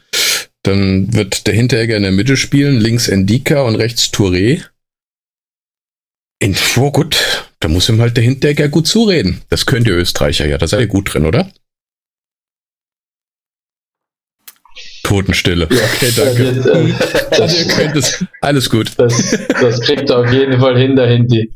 Dann 0.63 1.13
wird 1.13 1.47
der 1.47 1.55
Hinteregger 1.55 1.97
in 1.97 2.05
der 2.05 2.13
Mitte 2.13 2.37
spielen, 2.37 2.81
links 2.81 3.09
Endika 3.09 3.63
und 3.63 3.75
rechts 3.75 4.13
Touré. 4.13 4.63
In, 6.39 6.55
oh 6.77 6.93
gut, 6.93 7.17
da 7.61 7.69
muss 7.69 7.89
ihm 7.89 8.01
halt 8.01 8.17
der 8.17 8.25
Hinteregger 8.25 8.69
gut 8.69 8.87
zureden. 8.87 9.43
Das 9.49 9.67
könnt 9.67 9.89
ihr 9.89 9.95
Österreicher 9.95 10.47
ja, 10.47 10.59
da 10.59 10.69
seid 10.69 10.81
ihr 10.81 10.87
gut 10.87 11.13
drin, 11.13 11.27
oder? 11.27 11.51
Totenstille. 15.03 15.69
Ja, 15.71 15.85
okay, 15.95 16.13
danke. 16.17 16.91
Das, 17.31 17.31
das, 17.39 17.59
ihr 17.59 17.73
könnt 17.73 17.97
es. 17.97 18.25
Alles 18.41 18.69
gut. 18.69 18.93
Das, 18.97 19.39
das 19.49 19.81
kriegt 19.81 20.11
er 20.11 20.19
auf 20.19 20.33
jeden 20.33 20.61
Fall 20.61 20.79
hin, 20.79 20.97
der 20.97 21.07
Hindi. 21.07 21.53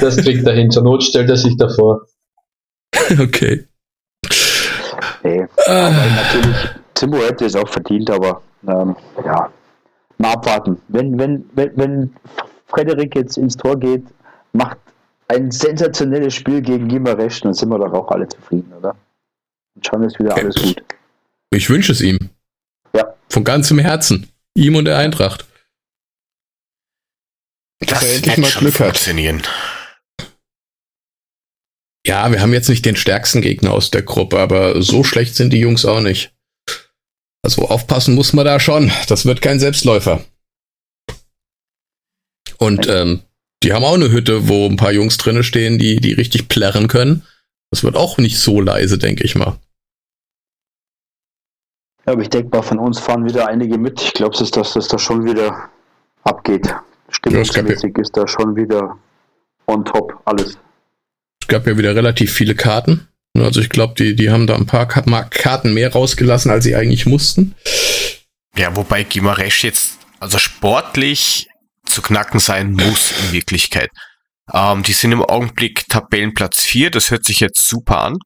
Das 0.00 0.16
kriegt 0.16 0.46
er 0.46 0.54
hin. 0.54 0.70
Zur 0.70 0.82
Not 0.82 1.02
stellt 1.02 1.28
er 1.30 1.36
sich 1.36 1.56
davor. 1.56 2.06
Okay. 3.18 3.66
Nee, 5.24 5.46
ah. 5.66 5.90
natürlich, 5.90 6.56
Timbo 6.94 7.18
hätte 7.18 7.46
es 7.46 7.56
auch 7.56 7.68
verdient, 7.68 8.10
aber 8.10 8.42
ähm, 8.68 8.94
ja, 9.24 9.50
mal 10.18 10.32
abwarten. 10.32 10.80
Wenn, 10.88 11.18
wenn, 11.18 11.44
wenn, 11.54 11.76
wenn 11.76 12.14
Frederik 12.66 13.16
jetzt 13.16 13.36
ins 13.36 13.56
Tor 13.56 13.78
geht, 13.78 14.04
macht 14.52 14.78
ein 15.28 15.50
sensationelles 15.50 16.34
Spiel 16.34 16.60
gegen 16.60 16.88
Gimaresch, 16.88 17.40
dann 17.40 17.54
sind 17.54 17.68
wir 17.68 17.78
doch 17.78 17.92
auch 17.92 18.10
alle 18.10 18.28
zufrieden, 18.28 18.72
oder? 18.78 18.96
Und 19.74 19.86
schon 19.86 20.02
ist 20.02 20.18
wieder 20.18 20.36
alles 20.36 20.56
gut. 20.56 20.82
Ich 21.50 21.68
wünsche 21.68 21.92
es 21.92 22.00
ihm. 22.00 22.18
Ja. 22.94 23.14
Von 23.28 23.44
ganzem 23.44 23.78
Herzen. 23.78 24.28
Ihm 24.54 24.76
und 24.76 24.84
der 24.84 24.98
Eintracht. 24.98 25.46
Das 27.80 28.02
er 28.02 28.16
endlich 28.16 28.36
mal 28.36 28.50
Glück 28.50 28.74
funktionieren. 28.74 29.42
Ja, 32.06 32.30
wir 32.32 32.40
haben 32.40 32.52
jetzt 32.52 32.68
nicht 32.68 32.84
den 32.84 32.96
stärksten 32.96 33.42
Gegner 33.42 33.72
aus 33.72 33.90
der 33.90 34.02
Gruppe, 34.02 34.38
aber 34.38 34.82
so 34.82 35.04
schlecht 35.04 35.34
sind 35.34 35.52
die 35.52 35.60
Jungs 35.60 35.84
auch 35.84 36.00
nicht. 36.00 36.32
Also 37.42 37.68
aufpassen 37.68 38.14
muss 38.14 38.32
man 38.32 38.44
da 38.44 38.60
schon. 38.60 38.90
Das 39.08 39.26
wird 39.26 39.42
kein 39.42 39.60
Selbstläufer. 39.60 40.24
Und 42.58 42.86
ähm, 42.88 43.22
die 43.62 43.72
haben 43.72 43.84
auch 43.84 43.94
eine 43.94 44.10
Hütte, 44.10 44.48
wo 44.48 44.66
ein 44.66 44.76
paar 44.76 44.92
Jungs 44.92 45.18
drinne 45.18 45.42
stehen, 45.42 45.78
die, 45.78 46.00
die 46.00 46.12
richtig 46.12 46.48
plärren 46.48 46.88
können. 46.88 47.26
Das 47.70 47.84
wird 47.84 47.96
auch 47.96 48.18
nicht 48.18 48.38
so 48.38 48.60
leise, 48.60 48.98
denke 48.98 49.24
ich 49.24 49.34
mal. 49.34 49.58
Ja, 52.06 52.12
aber 52.12 52.22
ich 52.22 52.30
denke 52.30 52.56
mal, 52.56 52.62
von 52.62 52.78
uns 52.78 52.98
fahren 52.98 53.24
wieder 53.24 53.46
einige 53.46 53.78
mit. 53.78 54.00
Ich 54.02 54.14
glaube, 54.14 54.36
dass 54.36 54.72
das 54.72 54.88
da 54.88 54.98
schon 54.98 55.24
wieder 55.24 55.70
abgeht. 56.24 56.74
Stimmungsmäßig 57.10 57.92
ja, 57.96 58.02
ist 58.02 58.16
da 58.16 58.26
schon 58.26 58.56
wieder 58.56 58.96
on 59.66 59.84
top 59.84 60.20
alles. 60.24 60.58
Es 61.40 61.48
gab 61.48 61.66
ja 61.66 61.76
wieder 61.76 61.94
relativ 61.94 62.32
viele 62.32 62.54
Karten. 62.54 63.08
Also 63.36 63.60
ich 63.60 63.68
glaube, 63.68 63.94
die, 63.96 64.16
die 64.16 64.30
haben 64.30 64.46
da 64.46 64.56
ein 64.56 64.66
paar 64.66 64.86
Karten 64.86 65.74
mehr 65.74 65.92
rausgelassen, 65.92 66.50
als 66.50 66.64
sie 66.64 66.74
eigentlich 66.74 67.06
mussten. 67.06 67.54
Ja, 68.56 68.76
wobei 68.76 69.04
Gimaresch 69.04 69.64
jetzt 69.64 69.98
also 70.18 70.38
sportlich 70.38 71.48
zu 71.86 72.02
knacken 72.02 72.40
sein 72.40 72.72
muss 72.72 73.12
in 73.12 73.32
Wirklichkeit. 73.32 73.90
Ähm, 74.52 74.82
die 74.82 74.92
sind 74.92 75.12
im 75.12 75.22
Augenblick 75.22 75.88
Tabellenplatz 75.88 76.62
4, 76.62 76.90
das 76.90 77.10
hört 77.10 77.24
sich 77.24 77.40
jetzt 77.40 77.66
super 77.66 78.02
an. 78.02 78.18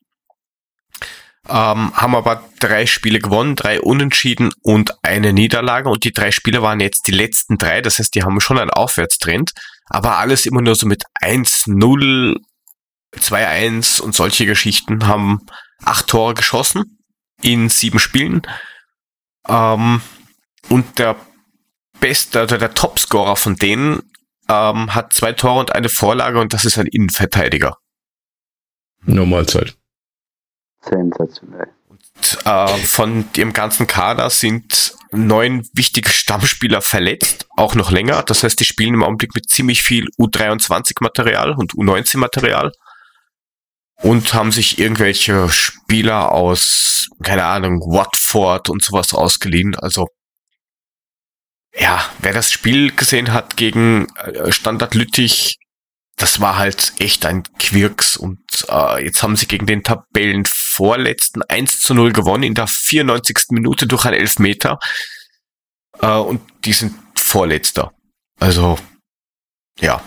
Ähm, 1.47 1.95
haben 1.95 2.15
aber 2.15 2.43
drei 2.59 2.87
Spiele 2.87 3.19
gewonnen, 3.19 3.55
drei 3.55 3.81
Unentschieden 3.81 4.51
und 4.63 4.95
eine 5.03 5.33
Niederlage. 5.33 5.91
Und 5.91 6.05
die 6.05 6.13
drei 6.13 6.31
Spiele 6.31 6.63
waren 6.63 6.81
jetzt 6.81 7.07
die 7.07 7.13
letzten 7.13 7.59
drei. 7.59 7.83
Das 7.83 7.99
heißt, 7.99 8.15
die 8.15 8.23
haben 8.23 8.41
schon 8.41 8.59
einen 8.59 8.71
Aufwärtstrend. 8.71 9.53
Aber 9.87 10.17
alles 10.17 10.47
immer 10.47 10.63
nur 10.63 10.75
so 10.75 10.87
mit 10.87 11.05
1-0, 11.21 12.37
2-1 13.15 14.01
und 14.01 14.15
solche 14.15 14.47
Geschichten 14.47 15.07
haben 15.07 15.41
acht 15.85 16.07
Tore 16.07 16.35
geschossen 16.35 16.99
in 17.43 17.69
sieben 17.69 17.99
Spielen. 17.99 18.43
Ähm, 19.47 20.01
und 20.71 20.99
der 20.99 21.17
beste, 22.01 22.45
oder 22.45 22.59
der 22.59 22.75
Topscorer 22.75 23.37
von 23.37 23.57
denen 23.57 24.03
ähm, 24.49 24.95
hat 24.95 25.13
zwei 25.13 25.33
Tore 25.33 25.61
und 25.61 25.75
eine 25.75 25.89
Vorlage 25.89 26.41
und 26.41 26.53
das 26.53 26.65
ist 26.65 26.79
ein 26.79 26.87
Innenverteidiger. 26.87 27.77
Normalzeit. 29.03 29.77
Sensationell. 30.89 31.69
Und, 31.89 32.39
äh, 32.45 32.77
von 32.79 33.31
dem 33.33 33.53
ganzen 33.53 33.87
Kader 33.87 34.31
sind 34.31 34.95
neun 35.13 35.69
wichtige 35.73 36.11
Stammspieler 36.11 36.83
verletzt, 36.83 37.47
auch 37.57 37.75
noch 37.75 37.91
länger. 37.91 38.23
Das 38.23 38.43
heißt, 38.43 38.59
die 38.59 38.65
spielen 38.65 38.95
im 38.95 39.03
Augenblick 39.03 39.35
mit 39.35 39.49
ziemlich 39.49 39.83
viel 39.83 40.07
U23-Material 40.19 41.53
und 41.53 41.73
U19-Material 41.73 42.73
und 44.03 44.35
haben 44.35 44.53
sich 44.53 44.79
irgendwelche 44.79 45.49
Spieler 45.51 46.33
aus, 46.33 47.09
keine 47.23 47.45
Ahnung, 47.45 47.81
Watford 47.81 48.71
und 48.71 48.83
sowas 48.83 49.15
ausgeliehen. 49.15 49.77
Also 49.77 50.09
ja, 51.77 52.05
wer 52.21 52.33
das 52.33 52.53
Spiel 52.53 52.95
gesehen 52.95 53.33
hat 53.33 53.57
gegen 53.57 54.07
äh, 54.17 54.53
Standard 54.53 54.95
Lüttich, 54.95 55.59
das 56.17 56.41
war 56.41 56.57
halt 56.57 56.93
echt 56.99 57.27
ein 57.27 57.43
Quirks 57.59 58.17
und 58.17 58.39
äh, 58.69 59.05
jetzt 59.05 59.23
haben 59.23 59.37
sie 59.37 59.47
gegen 59.47 59.67
den 59.67 59.83
Tabellenvorletzten 59.83 61.43
1 61.43 61.81
zu 61.81 61.95
0 61.95 62.13
gewonnen 62.13 62.45
in 62.45 62.55
der 62.55 62.67
94. 62.67 63.51
Minute 63.51 63.87
durch 63.87 64.05
einen 64.05 64.17
Elfmeter 64.17 64.79
äh, 66.01 66.07
und 66.07 66.41
die 66.65 66.73
sind 66.73 66.95
Vorletzter. 67.17 67.93
Also, 68.41 68.79
ja. 69.81 70.03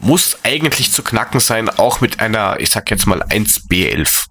Muss 0.00 0.38
eigentlich 0.42 0.92
zu 0.92 1.02
knacken 1.02 1.40
sein, 1.40 1.68
auch 1.68 2.00
mit 2.00 2.20
einer, 2.20 2.60
ich 2.60 2.70
sag 2.70 2.90
jetzt 2.90 3.06
mal 3.06 3.22
1B11. 3.22 4.26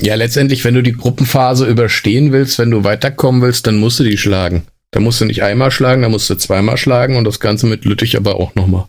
Ja, 0.00 0.14
letztendlich, 0.16 0.64
wenn 0.64 0.74
du 0.74 0.82
die 0.82 0.92
Gruppenphase 0.92 1.66
überstehen 1.66 2.32
willst, 2.32 2.58
wenn 2.58 2.70
du 2.70 2.84
weiterkommen 2.84 3.42
willst, 3.42 3.66
dann 3.66 3.76
musst 3.76 4.00
du 4.00 4.04
die 4.04 4.18
schlagen. 4.18 4.66
Da 4.90 5.00
musst 5.00 5.20
du 5.20 5.24
nicht 5.24 5.42
einmal 5.42 5.70
schlagen, 5.70 6.02
da 6.02 6.08
musst 6.08 6.30
du 6.30 6.34
zweimal 6.36 6.76
schlagen 6.76 7.16
und 7.16 7.24
das 7.24 7.40
Ganze 7.40 7.66
mit 7.66 7.84
Lüttich 7.84 8.16
aber 8.16 8.36
auch 8.36 8.54
nochmal. 8.54 8.86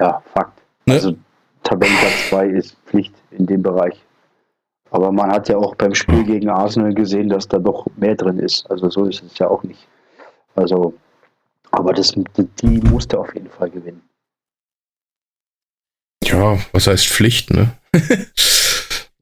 Ja, 0.00 0.22
Fakt. 0.32 0.60
Ne? 0.86 0.94
Also 0.94 1.14
Tabellenplatz 1.62 2.30
2 2.30 2.46
ist 2.46 2.76
Pflicht 2.86 3.14
in 3.30 3.46
dem 3.46 3.62
Bereich. 3.62 4.02
Aber 4.90 5.12
man 5.12 5.30
hat 5.30 5.48
ja 5.48 5.56
auch 5.56 5.76
beim 5.76 5.94
Spiel 5.94 6.24
gegen 6.24 6.48
Arsenal 6.48 6.92
gesehen, 6.94 7.28
dass 7.28 7.46
da 7.46 7.58
doch 7.58 7.86
mehr 7.96 8.16
drin 8.16 8.38
ist. 8.38 8.68
Also 8.70 8.90
so 8.90 9.04
ist 9.04 9.22
es 9.22 9.38
ja 9.38 9.46
auch 9.46 9.62
nicht. 9.62 9.86
Also, 10.56 10.94
aber 11.70 11.92
das, 11.92 12.12
die 12.62 12.80
musste 12.80 13.18
auf 13.18 13.32
jeden 13.34 13.50
Fall 13.50 13.70
gewinnen. 13.70 14.02
Ja, 16.24 16.58
was 16.72 16.86
heißt 16.86 17.06
Pflicht, 17.06 17.50
ne? 17.50 17.76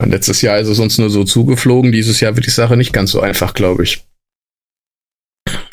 Letztes 0.01 0.41
Jahr 0.41 0.59
ist 0.59 0.69
es 0.69 0.79
uns 0.79 0.97
nur 0.97 1.11
so 1.11 1.25
zugeflogen, 1.25 1.93
dieses 1.93 2.21
Jahr 2.21 2.35
wird 2.35 2.47
die 2.47 2.51
Sache 2.51 2.77
nicht 2.77 2.93
ganz 2.93 3.11
so 3.11 3.21
einfach, 3.21 3.53
glaube 3.53 3.83
ich. 3.83 4.08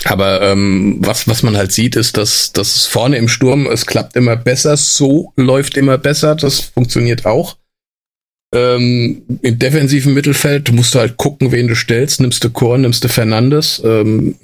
Aber 0.05 0.41
ähm, 0.41 0.97
was, 0.99 1.27
was 1.27 1.43
man 1.43 1.57
halt 1.57 1.71
sieht, 1.71 1.95
ist, 1.95 2.17
dass, 2.17 2.53
dass 2.53 2.85
vorne 2.85 3.17
im 3.17 3.27
Sturm, 3.27 3.65
es 3.67 3.85
klappt 3.85 4.15
immer 4.15 4.35
besser, 4.35 4.77
so 4.77 5.33
läuft 5.35 5.77
immer 5.77 5.97
besser, 5.97 6.35
das 6.35 6.59
funktioniert 6.59 7.25
auch. 7.25 7.57
Ähm, 8.53 9.23
Im 9.41 9.59
defensiven 9.59 10.13
Mittelfeld 10.13 10.71
musst 10.71 10.95
du 10.95 10.99
halt 10.99 11.17
gucken, 11.17 11.51
wen 11.51 11.67
du 11.67 11.75
stellst. 11.75 12.21
Nimmst 12.21 12.43
du 12.43 12.49
Korn, 12.49 12.81
nimmst 12.81 13.03
du 13.03 13.09
Fernandes. 13.09 13.81
Ähm, 13.83 14.35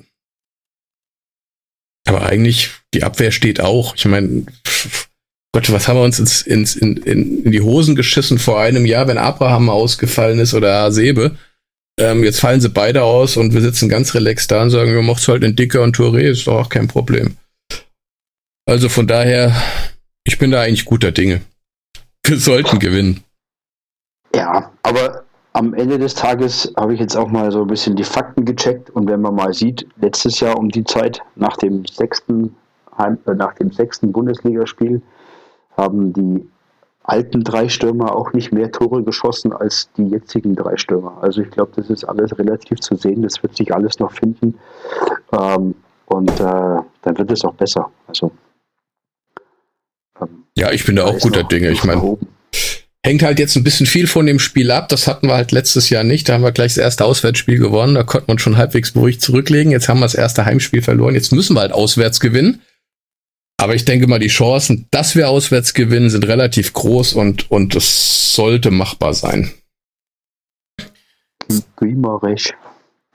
aber 2.05 2.23
eigentlich, 2.23 2.71
die 2.93 3.03
Abwehr 3.03 3.31
steht 3.31 3.61
auch. 3.61 3.95
Ich 3.95 4.05
meine, 4.05 4.45
Gott, 5.53 5.71
was 5.71 5.87
haben 5.87 5.97
wir 5.97 6.03
uns 6.03 6.19
ins, 6.19 6.41
ins, 6.41 6.75
in, 6.75 6.97
in, 6.97 7.43
in 7.43 7.51
die 7.51 7.61
Hosen 7.61 7.95
geschissen 7.95 8.39
vor 8.39 8.59
einem 8.59 8.85
Jahr, 8.85 9.07
wenn 9.07 9.17
Abraham 9.17 9.69
ausgefallen 9.69 10.39
ist 10.39 10.53
oder 10.53 10.91
Sebe. 10.91 11.37
Ähm, 12.01 12.23
jetzt 12.23 12.39
fallen 12.39 12.59
sie 12.59 12.69
beide 12.69 13.03
aus 13.03 13.37
und 13.37 13.53
wir 13.53 13.61
sitzen 13.61 13.87
ganz 13.87 14.15
relaxed 14.15 14.49
da 14.49 14.63
und 14.63 14.71
sagen, 14.71 14.91
wir 14.91 15.03
macht's 15.03 15.27
halt 15.27 15.43
in 15.43 15.55
Dicker 15.55 15.83
und 15.83 15.95
Touré, 15.95 16.21
ist 16.21 16.47
doch 16.47 16.61
auch 16.61 16.69
kein 16.69 16.87
Problem. 16.87 17.37
Also 18.65 18.89
von 18.89 19.05
daher, 19.05 19.53
ich 20.23 20.39
bin 20.39 20.49
da 20.49 20.61
eigentlich 20.61 20.85
guter 20.85 21.11
Dinge. 21.11 21.41
Wir 22.25 22.37
sollten 22.37 22.79
gewinnen. 22.79 23.23
Ja, 24.35 24.71
aber 24.81 25.25
am 25.53 25.75
Ende 25.75 25.99
des 25.99 26.15
Tages 26.15 26.73
habe 26.75 26.95
ich 26.95 26.99
jetzt 26.99 27.15
auch 27.15 27.27
mal 27.27 27.51
so 27.51 27.61
ein 27.61 27.67
bisschen 27.67 27.95
die 27.95 28.03
Fakten 28.03 28.45
gecheckt 28.45 28.89
und 28.89 29.07
wenn 29.07 29.21
man 29.21 29.35
mal 29.35 29.53
sieht, 29.53 29.85
letztes 29.97 30.39
Jahr 30.39 30.57
um 30.57 30.69
die 30.69 30.83
Zeit 30.83 31.21
nach 31.35 31.57
dem 31.57 31.85
sechsten 31.85 32.55
Heim, 32.97 33.19
äh, 33.27 33.35
nach 33.35 33.53
dem 33.53 33.71
sechsten 33.71 34.11
Bundesligaspiel 34.11 35.03
haben 35.77 36.13
die 36.13 36.49
alten 37.03 37.43
drei 37.43 37.67
Stürmer 37.67 38.15
auch 38.15 38.33
nicht 38.33 38.51
mehr 38.51 38.71
Tore 38.71 39.03
geschossen 39.03 39.53
als 39.53 39.89
die 39.97 40.07
jetzigen 40.07 40.55
drei 40.55 40.77
Stürmer. 40.77 41.17
Also 41.21 41.41
ich 41.41 41.49
glaube, 41.49 41.71
das 41.75 41.89
ist 41.89 42.03
alles 42.03 42.37
relativ 42.37 42.79
zu 42.79 42.95
sehen. 42.95 43.21
Das 43.21 43.41
wird 43.41 43.55
sich 43.55 43.73
alles 43.73 43.99
noch 43.99 44.11
finden. 44.11 44.55
Ähm, 45.31 45.75
und 46.05 46.39
äh, 46.39 46.43
dann 47.01 47.17
wird 47.17 47.31
es 47.31 47.43
auch 47.43 47.53
besser. 47.53 47.89
Also 48.07 48.31
ähm, 50.21 50.43
Ja, 50.57 50.71
ich 50.71 50.85
bin 50.85 50.95
da 50.95 51.05
auch 51.05 51.19
guter 51.19 51.43
Dinge. 51.43 51.71
Ich 51.71 51.83
meine, 51.83 52.17
hängt 53.03 53.23
halt 53.23 53.39
jetzt 53.39 53.55
ein 53.55 53.63
bisschen 53.63 53.87
viel 53.87 54.07
von 54.07 54.25
dem 54.25 54.39
Spiel 54.39 54.69
ab. 54.71 54.89
Das 54.89 55.07
hatten 55.07 55.27
wir 55.27 55.35
halt 55.35 55.51
letztes 55.51 55.89
Jahr 55.89 56.03
nicht. 56.03 56.29
Da 56.29 56.33
haben 56.33 56.43
wir 56.43 56.51
gleich 56.51 56.75
das 56.75 56.83
erste 56.83 57.05
Auswärtsspiel 57.05 57.57
gewonnen. 57.57 57.95
Da 57.95 58.03
konnte 58.03 58.27
man 58.27 58.39
schon 58.39 58.57
halbwegs 58.57 58.91
beruhigt 58.91 59.21
zurücklegen. 59.21 59.71
Jetzt 59.71 59.89
haben 59.89 59.99
wir 59.99 60.05
das 60.05 60.15
erste 60.15 60.45
Heimspiel 60.45 60.81
verloren. 60.81 61.15
Jetzt 61.15 61.31
müssen 61.31 61.55
wir 61.55 61.61
halt 61.61 61.71
auswärts 61.71 62.19
gewinnen. 62.19 62.61
Aber 63.61 63.75
ich 63.75 63.85
denke 63.85 64.07
mal, 64.07 64.17
die 64.17 64.27
Chancen, 64.27 64.87
dass 64.89 65.15
wir 65.15 65.29
auswärts 65.29 65.75
gewinnen, 65.75 66.09
sind 66.09 66.27
relativ 66.27 66.73
groß 66.73 67.13
und, 67.13 67.51
und 67.51 67.75
es 67.75 68.33
sollte 68.35 68.71
machbar 68.71 69.13
sein. 69.13 69.53
Giemerisch. 71.77 72.53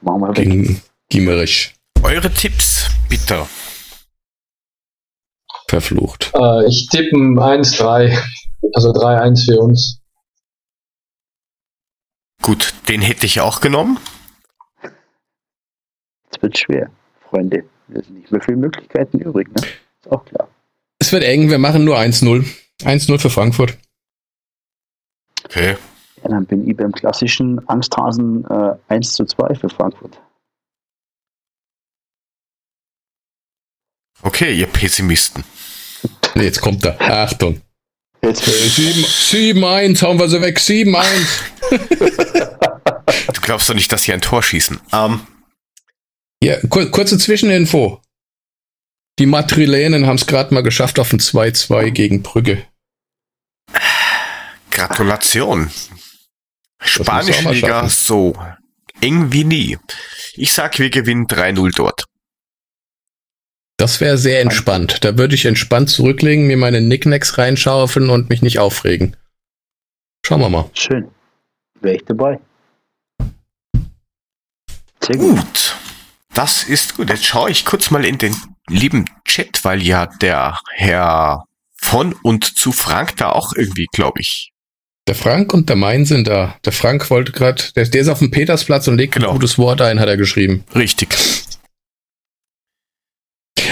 Machen 0.02 0.20
wir 0.20 0.36
weg. 0.36 1.74
Eure 2.00 2.30
Tipps, 2.30 2.88
bitte. 3.08 3.44
Verflucht. 5.66 6.30
Äh, 6.32 6.68
ich 6.68 6.88
tippe 6.90 7.16
ein 7.16 7.36
1-3. 7.36 8.16
Also 8.72 8.92
3-1 8.92 9.46
für 9.46 9.58
uns. 9.58 10.00
Gut, 12.40 12.72
den 12.88 13.00
hätte 13.00 13.26
ich 13.26 13.40
auch 13.40 13.60
genommen. 13.60 13.98
Es 16.30 16.40
wird 16.40 16.56
schwer, 16.56 16.88
Freunde. 17.28 17.64
Es 17.92 18.06
sind 18.06 18.20
nicht 18.20 18.30
mehr 18.30 18.40
viele 18.40 18.58
Möglichkeiten 18.58 19.18
übrig, 19.18 19.48
ne? 19.48 19.66
Ist 20.06 20.12
auch 20.12 20.24
klar. 20.24 20.48
Es 20.98 21.12
wird 21.12 21.24
eng. 21.24 21.50
Wir 21.50 21.58
machen 21.58 21.84
nur 21.84 21.98
1-0. 21.98 22.44
1-0 22.82 23.18
für 23.18 23.30
Frankfurt. 23.30 23.76
Okay. 25.44 25.76
Ja, 26.22 26.28
dann 26.30 26.46
bin 26.46 26.68
ich 26.68 26.76
beim 26.76 26.92
klassischen 26.92 27.66
Angsthasen 27.68 28.44
äh, 28.46 28.74
1 28.88 29.12
zu 29.12 29.24
2 29.26 29.54
für 29.56 29.68
Frankfurt. 29.68 30.18
Okay, 34.22 34.54
ihr 34.54 34.66
Pessimisten. 34.66 35.44
Nee, 36.34 36.44
jetzt 36.44 36.60
kommt 36.60 36.84
er. 36.84 37.00
Achtung. 37.00 37.60
Jetzt 38.22 38.46
Äh, 38.48 38.68
sieben- 38.68 39.04
7-1, 39.62 40.02
hauen 40.02 40.18
wir 40.18 40.28
sie 40.28 40.40
weg. 40.40 40.58
7-1. 40.58 41.04
Du 43.32 43.40
glaubst 43.40 43.68
doch 43.70 43.74
nicht, 43.74 43.92
dass 43.92 44.02
sie 44.02 44.12
ein 44.12 44.20
Tor 44.20 44.42
schießen. 44.42 44.80
Ähm, 44.92 45.20
Ja, 46.42 46.58
kur 46.68 46.90
kurze 46.90 47.18
Zwischeninfo. 47.18 48.00
Die 49.18 49.26
Madrilänen 49.26 50.06
haben 50.06 50.16
es 50.16 50.26
gerade 50.26 50.52
mal 50.52 50.62
geschafft 50.62 50.98
auf 50.98 51.12
ein 51.12 51.20
2-2 51.20 51.90
gegen 51.90 52.22
Brügge. 52.22 52.66
Gratulation. 54.70 55.64
musst 55.64 56.98
du 56.98 57.04
Spanische 57.04 57.38
auch 57.38 57.42
mal 57.44 57.54
Liga 57.54 57.68
schaffen. 57.68 57.88
so 57.88 58.38
eng 59.00 59.32
wie 59.32 59.44
nie. 59.44 59.78
Ich 60.34 60.52
sag, 60.52 60.78
wir 60.78 60.90
gewinnen 60.90 61.26
3-0 61.26 61.74
dort. 61.74 62.04
Das 63.78 64.00
wäre 64.00 64.16
sehr 64.16 64.40
entspannt. 64.40 65.04
Da 65.04 65.18
würde 65.18 65.34
ich 65.34 65.44
entspannt 65.44 65.90
zurücklegen, 65.90 66.46
mir 66.46 66.56
meine 66.56 66.80
Nicknacks 66.80 67.36
reinschaufeln 67.36 68.08
und 68.10 68.30
mich 68.30 68.42
nicht 68.42 68.58
aufregen. 68.58 69.16
Schauen 70.24 70.40
wir 70.40 70.48
mal. 70.48 70.70
schön. 70.74 71.10
Wäre 71.80 71.96
ich 71.96 72.04
dabei. 72.04 72.40
Sehr 75.00 75.16
gut. 75.16 75.36
Gut. 75.36 75.76
Das 76.34 76.64
ist 76.64 76.96
gut. 76.96 77.10
Jetzt 77.10 77.24
schaue 77.24 77.50
ich 77.50 77.64
kurz 77.64 77.90
mal 77.90 78.04
in 78.04 78.18
den 78.18 78.34
lieben 78.68 79.04
Chat, 79.24 79.64
weil 79.64 79.82
ja 79.82 80.06
der 80.20 80.58
Herr 80.74 81.44
von 81.76 82.12
und 82.22 82.44
zu 82.44 82.72
Frank 82.72 83.16
da 83.16 83.30
auch 83.30 83.52
irgendwie, 83.54 83.86
glaube 83.92 84.20
ich. 84.20 84.50
Der 85.06 85.14
Frank 85.14 85.54
und 85.54 85.68
der 85.68 85.76
Main 85.76 86.04
sind 86.04 86.26
da. 86.26 86.56
Der 86.64 86.72
Frank 86.72 87.10
wollte 87.10 87.30
gerade, 87.32 87.62
der, 87.76 87.84
der 87.86 88.00
ist 88.00 88.08
auf 88.08 88.18
dem 88.18 88.32
Petersplatz 88.32 88.88
und 88.88 88.96
legt 88.96 89.14
Genau. 89.14 89.28
ein 89.28 89.34
gutes 89.34 89.56
Wort 89.56 89.80
ein, 89.80 90.00
hat 90.00 90.08
er 90.08 90.16
geschrieben. 90.16 90.64
Richtig. 90.74 91.08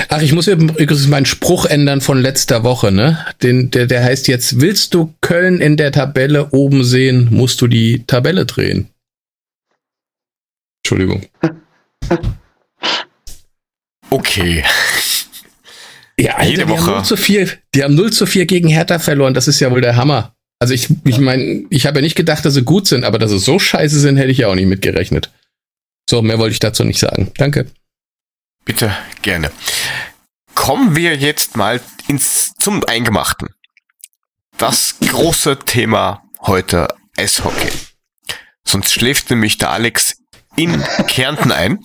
Ach, 0.09 0.23
ich 0.23 0.33
muss 0.33 0.47
übrigens 0.47 1.09
meinen 1.09 1.27
Spruch 1.27 1.67
ändern 1.67 2.01
von 2.01 2.21
letzter 2.21 2.63
Woche, 2.63 2.93
ne? 2.93 3.27
Den, 3.43 3.71
der, 3.73 3.87
der 3.87 4.05
heißt 4.05 4.29
jetzt, 4.29 4.61
willst 4.61 4.95
du 4.95 5.13
Köln 5.21 5.61
in 5.61 5.77
der 5.77 5.91
Tabelle 5.91 6.51
oben 6.51 6.85
sehen, 6.85 7.29
musst 7.33 7.61
du 7.61 7.67
die 7.67 8.05
Tabelle 8.07 8.47
drehen. 8.47 8.91
Entschuldigung. 10.85 11.27
Okay. 14.15 14.65
Ja, 16.17 16.37
Alter, 16.37 16.49
Jede 16.49 16.67
die 16.67 16.69
Woche. 16.71 16.87
Haben 16.87 16.97
0 16.99 17.05
zu 17.05 17.17
4, 17.17 17.49
die 17.75 17.83
haben 17.83 17.95
0 17.97 18.13
zu 18.13 18.25
4 18.25 18.47
gegen 18.47 18.69
Hertha 18.69 19.01
verloren. 19.01 19.35
Das 19.35 19.49
ist 19.49 19.59
ja 19.59 19.73
wohl 19.73 19.81
der 19.81 19.97
Hammer. 19.97 20.37
Also 20.61 20.73
ich, 20.73 20.89
ich 21.05 21.19
meine, 21.19 21.65
ich 21.71 21.87
habe 21.87 21.99
ja 21.99 22.03
nicht 22.03 22.15
gedacht, 22.15 22.45
dass 22.45 22.55
sie 22.55 22.63
gut 22.63 22.87
sind, 22.87 23.03
aber 23.03 23.19
dass 23.19 23.33
sie 23.33 23.41
so 23.41 23.59
scheiße 23.59 23.99
sind, 23.99 24.17
hätte 24.17 24.31
ich 24.31 24.39
ja 24.39 24.47
auch 24.47 24.55
nicht 24.55 24.69
mitgerechnet. 24.69 25.33
So, 26.09 26.23
mehr 26.23 26.39
wollte 26.39 26.53
ich 26.53 26.61
dazu 26.61 26.85
nicht 26.85 27.01
sagen. 27.01 27.33
Danke. 27.37 27.67
Bitte, 28.65 28.97
gerne. 29.23 29.51
Kommen 30.55 30.95
wir 30.95 31.17
jetzt 31.17 31.57
mal 31.57 31.81
ins, 32.07 32.53
zum 32.61 32.85
Eingemachten. 32.85 33.49
Das 34.57 34.95
große 35.01 35.59
Thema 35.67 36.23
heute 36.43 36.87
Eishockey. 37.17 37.73
Sonst 38.65 38.93
schläft 38.93 39.31
nämlich 39.31 39.59
der 39.59 39.71
Alex 39.71 40.19
in 40.55 40.81
Kärnten 41.09 41.51
ein. 41.51 41.81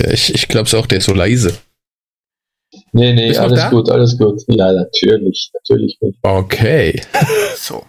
Ja, 0.00 0.10
ich 0.10 0.34
ich 0.34 0.48
glaube 0.48 0.66
es 0.66 0.74
auch, 0.74 0.86
der 0.86 0.98
ist 0.98 1.04
so 1.06 1.14
leise. 1.14 1.56
Nee, 2.92 3.12
nee, 3.14 3.28
Bist 3.28 3.40
alles 3.40 3.68
gut, 3.70 3.90
alles 3.90 4.16
gut. 4.18 4.42
Ja, 4.48 4.72
natürlich, 4.72 5.50
natürlich 5.54 5.98
nicht. 6.00 6.18
Okay. 6.22 7.00
So. 7.56 7.84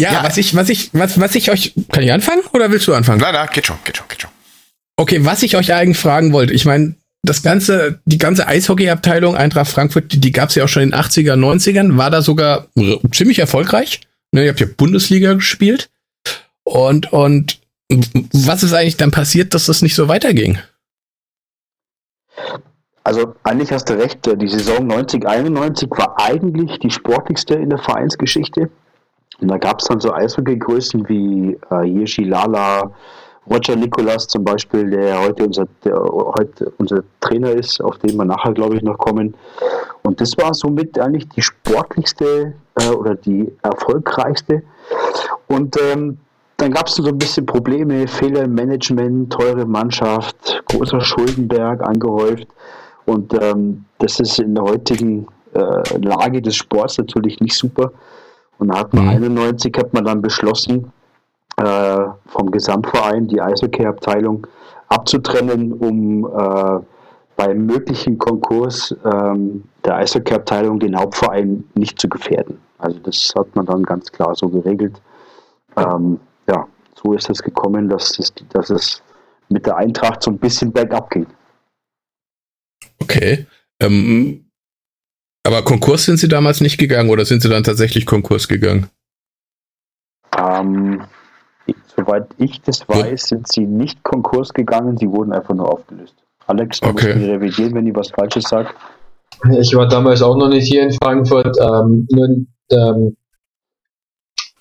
Ja, 0.00 0.12
Ja. 0.12 0.24
was 0.24 0.36
ich, 0.36 0.54
was 0.54 0.68
ich, 0.68 0.90
was, 0.92 1.18
was 1.18 1.34
ich 1.34 1.50
euch, 1.50 1.72
kann 1.90 2.02
ich 2.04 2.12
anfangen 2.12 2.42
oder 2.52 2.70
willst 2.70 2.86
du 2.86 2.94
anfangen? 2.94 3.20
Na, 3.20 3.32
na, 3.32 3.46
geht 3.46 3.66
schon, 3.66 3.78
geht 3.84 3.96
schon, 3.96 4.06
geht 4.08 4.22
schon. 4.22 4.30
Okay, 4.98 5.24
was 5.24 5.42
ich 5.42 5.56
euch 5.56 5.72
eigentlich 5.74 5.98
fragen 5.98 6.32
wollte, 6.32 6.52
ich 6.52 6.64
meine, 6.64 6.94
das 7.22 7.42
ganze, 7.42 8.00
die 8.04 8.18
ganze 8.18 8.46
Eishockey-Abteilung 8.46 9.36
Eintracht 9.36 9.70
Frankfurt, 9.70 10.12
die, 10.12 10.18
die 10.20 10.32
gab 10.32 10.50
es 10.50 10.54
ja 10.54 10.64
auch 10.64 10.68
schon 10.68 10.82
in 10.84 10.90
den 10.92 11.00
80er, 11.00 11.34
90ern, 11.34 11.96
war 11.96 12.10
da 12.10 12.22
sogar 12.22 12.68
ziemlich 13.12 13.38
erfolgreich. 13.38 14.00
Ne, 14.32 14.44
ihr 14.44 14.50
habt 14.50 14.60
ja 14.60 14.66
Bundesliga 14.76 15.32
gespielt. 15.34 15.90
Und, 16.62 17.12
und 17.12 17.58
was 17.88 18.62
ist 18.62 18.72
eigentlich 18.72 18.96
dann 18.96 19.10
passiert, 19.10 19.54
dass 19.54 19.66
das 19.66 19.82
nicht 19.82 19.94
so 19.94 20.08
weiterging? 20.08 20.58
Also 23.04 23.34
eigentlich 23.44 23.70
hast 23.70 23.88
du 23.88 23.94
recht, 23.94 24.26
die 24.26 24.48
Saison 24.48 24.90
90-91 24.90 25.96
war 25.96 26.16
eigentlich 26.18 26.80
die 26.80 26.90
sportlichste 26.90 27.54
in 27.54 27.70
der 27.70 27.78
Vereinsgeschichte. 27.78 28.68
Und 29.40 29.48
da 29.48 29.58
gab 29.58 29.80
es 29.80 29.86
dann 29.86 30.00
so 30.00 30.12
Eishockey-Größen 30.12 31.08
wie 31.08 31.56
äh, 31.70 31.84
Hirschi 31.84 32.24
Lala, 32.24 32.90
Roger 33.48 33.76
Nicolas 33.76 34.26
zum 34.26 34.42
Beispiel, 34.42 34.90
der 34.90 35.20
heute 35.20 35.44
unser, 35.44 35.68
der 35.84 35.96
heute 35.96 36.72
unser 36.78 37.04
Trainer 37.20 37.52
ist, 37.52 37.80
auf 37.80 37.98
den 37.98 38.16
wir 38.16 38.24
nachher, 38.24 38.52
glaube 38.52 38.76
ich, 38.76 38.82
noch 38.82 38.98
kommen. 38.98 39.36
Und 40.02 40.20
das 40.20 40.36
war 40.38 40.52
somit 40.52 40.98
eigentlich 40.98 41.28
die 41.28 41.42
sportlichste 41.42 42.54
äh, 42.74 42.88
oder 42.88 43.14
die 43.14 43.52
erfolgreichste. 43.62 44.62
Und 45.46 45.76
ähm, 45.80 46.18
dann 46.56 46.72
gab 46.72 46.86
es 46.86 46.94
so 46.94 47.04
ein 47.06 47.18
bisschen 47.18 47.44
Probleme, 47.44 48.06
Fehler 48.08 48.44
im 48.44 48.54
Management, 48.54 49.32
teure 49.32 49.66
Mannschaft, 49.66 50.62
großer 50.70 51.00
Schuldenberg 51.00 51.82
angehäuft. 51.82 52.48
Und 53.04 53.34
ähm, 53.42 53.84
das 53.98 54.18
ist 54.20 54.38
in 54.38 54.54
der 54.54 54.64
heutigen 54.64 55.26
äh, 55.54 55.98
Lage 55.98 56.40
des 56.42 56.56
Sports 56.56 56.98
natürlich 56.98 57.40
nicht 57.40 57.54
super. 57.54 57.92
Und 58.58 58.68
da 58.68 58.80
hat 58.80 58.94
man 58.94 59.04
Mhm. 59.04 59.10
91 59.10 59.74
hat 59.76 59.92
man 59.92 60.04
dann 60.04 60.22
beschlossen, 60.22 60.90
äh, 61.58 62.04
vom 62.26 62.50
Gesamtverein 62.50 63.28
die 63.28 63.40
Eishockey-Abteilung 63.40 64.46
abzutrennen, 64.88 65.72
um 65.72 66.26
äh, 66.26 66.80
beim 67.36 67.66
möglichen 67.66 68.18
Konkurs 68.18 68.94
ähm, 69.04 69.64
der 69.84 69.96
Eishockey-Abteilung 69.96 70.80
den 70.80 70.98
Hauptverein 70.98 71.64
nicht 71.74 72.00
zu 72.00 72.08
gefährden. 72.08 72.58
Also 72.78 72.98
das 73.00 73.32
hat 73.36 73.54
man 73.54 73.66
dann 73.66 73.82
ganz 73.82 74.10
klar 74.10 74.34
so 74.34 74.48
geregelt. 74.48 75.00
Ähm, 75.76 76.18
ja, 76.48 76.66
so 76.94 77.12
ist 77.14 77.28
es 77.30 77.42
gekommen, 77.42 77.88
dass 77.88 78.18
es, 78.18 78.32
dass 78.50 78.70
es 78.70 79.02
mit 79.48 79.66
der 79.66 79.76
Eintracht 79.76 80.22
so 80.22 80.30
ein 80.30 80.38
bisschen 80.38 80.72
bergab 80.72 81.10
ging. 81.10 81.26
Okay. 83.00 83.46
Ähm, 83.80 84.50
aber 85.46 85.62
Konkurs 85.62 86.04
sind 86.04 86.18
sie 86.18 86.28
damals 86.28 86.60
nicht 86.60 86.78
gegangen 86.78 87.10
oder 87.10 87.24
sind 87.24 87.42
sie 87.42 87.48
dann 87.48 87.62
tatsächlich 87.62 88.06
Konkurs 88.06 88.48
gegangen? 88.48 88.88
Ähm, 90.36 91.02
soweit 91.94 92.26
ich 92.38 92.60
das 92.62 92.88
weiß, 92.88 93.28
sind 93.28 93.48
sie 93.48 93.66
nicht 93.66 94.02
Konkurs 94.02 94.52
gegangen, 94.52 94.96
sie 94.96 95.08
wurden 95.08 95.32
einfach 95.32 95.54
nur 95.54 95.72
aufgelöst. 95.72 96.14
Alex, 96.46 96.80
du 96.80 96.88
Okay. 96.88 97.06
musst 97.06 97.16
mich 97.18 97.28
revidieren, 97.28 97.74
wenn 97.74 97.86
ich 97.86 97.94
was 97.94 98.10
Falsches 98.10 98.44
sage. 98.44 98.70
Ich 99.58 99.74
war 99.74 99.86
damals 99.88 100.22
auch 100.22 100.36
noch 100.36 100.48
nicht 100.48 100.66
hier 100.66 100.82
in 100.82 100.92
Frankfurt. 100.92 101.56
Ähm, 101.60 102.06
nur, 102.10 102.28
ähm, 102.70 103.16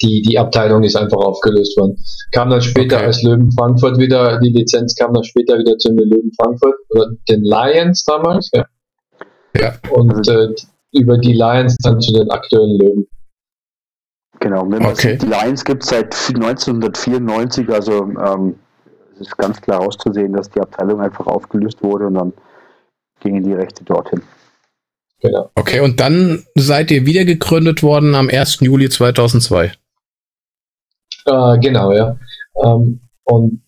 die, 0.06 0.22
die 0.22 0.38
Abteilung 0.38 0.84
ist 0.84 0.96
einfach 0.96 1.18
aufgelöst 1.18 1.78
worden. 1.78 1.98
Kam 2.32 2.50
dann 2.50 2.62
später 2.62 2.98
Okay. 2.98 3.06
als 3.06 3.24
Löwen 3.24 3.52
Frankfurt 3.52 3.98
wieder, 3.98 4.40
die 4.40 4.50
Lizenz 4.50 4.96
kam 4.96 5.14
dann 5.14 5.24
später 5.24 5.58
wieder 5.58 5.78
zu 5.78 5.90
den 5.90 6.10
Löwen 6.10 6.32
Frankfurt 6.40 6.76
oder 6.92 7.08
den 7.30 7.44
Lions 7.44 8.04
damals. 8.06 8.50
Ja. 8.54 8.66
Ja. 9.60 9.74
Und 9.92 10.28
äh, 10.28 10.50
über 10.92 11.18
die 11.18 11.34
Lions 11.34 11.76
dann 11.84 12.00
zu 12.00 12.14
den 12.14 12.30
aktuellen 12.30 12.78
Löwen. 12.80 13.08
Genau, 14.40 14.64
wenn 14.64 14.82
man 14.84 14.92
Okay. 14.92 15.12
sieht, 15.14 15.22
die 15.24 15.28
Lions 15.28 15.64
gibt 15.64 15.84
es 15.84 15.90
seit 15.90 16.14
1994, 16.34 17.70
also 17.70 18.04
ähm, 18.04 18.56
es 19.16 19.28
ist 19.28 19.38
ganz 19.38 19.62
klar 19.62 19.80
auszusehen, 19.80 20.34
dass 20.34 20.50
die 20.50 20.60
Abteilung 20.60 21.00
einfach 21.02 21.26
aufgelöst 21.26 21.82
wurde 21.82 22.08
und 22.08 22.16
dann 22.16 22.34
gingen 23.22 23.44
die 23.44 23.54
Rechte 23.54 23.84
dorthin. 23.86 24.22
Genau. 25.22 25.50
Okay, 25.56 25.80
und 25.80 26.00
dann 26.02 26.44
seid 26.56 26.92
ihr 26.92 27.06
wieder 27.06 27.24
gegründet 27.24 27.82
worden 27.82 28.14
am 28.14 28.30
1. 28.30 28.60
Juli 28.60 28.90
2002. 28.90 29.72
Äh, 31.26 31.60
genau, 31.60 31.92
ja. 31.92 32.18
Ähm, 32.64 33.02
und 33.26 33.62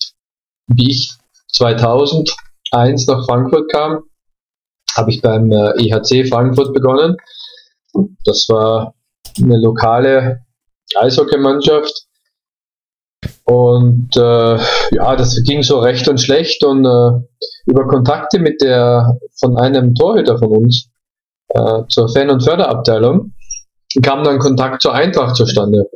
wie 0.67 0.91
ich 0.91 1.13
2001 1.51 3.07
nach 3.07 3.25
Frankfurt 3.25 3.71
kam, 3.71 4.03
habe 4.95 5.11
ich 5.11 5.21
beim 5.21 5.51
äh, 5.51 5.71
EHC 5.81 6.27
Frankfurt 6.27 6.73
begonnen. 6.73 7.17
Das 8.25 8.47
war 8.49 8.93
eine 9.41 9.57
lokale 9.59 10.41
Eishockeymannschaft. 10.95 12.07
Und 13.45 14.15
äh, 14.15 14.57
ja, 14.91 15.15
das 15.15 15.41
ging 15.43 15.63
so 15.63 15.79
recht 15.79 16.07
und 16.07 16.19
schlecht. 16.19 16.63
Und 16.63 16.85
äh, 16.85 17.27
über 17.65 17.87
Kontakte 17.87 18.39
mit 18.39 18.61
der 18.61 19.17
von 19.39 19.57
einem 19.57 19.95
Torhüter 19.95 20.37
von 20.37 20.49
uns 20.49 20.89
äh, 21.49 21.81
zur 21.89 22.09
Fan- 22.09 22.29
und 22.29 22.43
Förderabteilung 22.43 23.33
kam 24.03 24.23
dann 24.23 24.39
Kontakt 24.39 24.81
zur 24.81 24.93
Eintracht 24.93 25.35
zustande. 25.35 25.89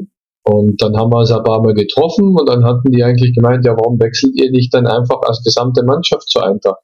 Und 0.52 0.82
dann 0.82 0.96
haben 0.98 1.12
wir 1.12 1.20
uns 1.20 1.32
ein 1.32 1.44
paar 1.44 1.62
Mal 1.62 1.74
getroffen 1.74 2.36
und 2.38 2.48
dann 2.50 2.64
hatten 2.66 2.92
die 2.92 3.04
eigentlich 3.04 3.34
gemeint, 3.34 3.66
ja, 3.66 3.76
warum 3.78 4.00
wechselt 4.00 4.34
ihr 4.36 4.52
nicht 4.52 4.74
dann 4.74 4.86
einfach 4.88 5.22
als 5.24 5.42
gesamte 5.44 5.84
Mannschaft 5.84 6.28
zur 6.30 6.46
Eintracht? 6.46 6.82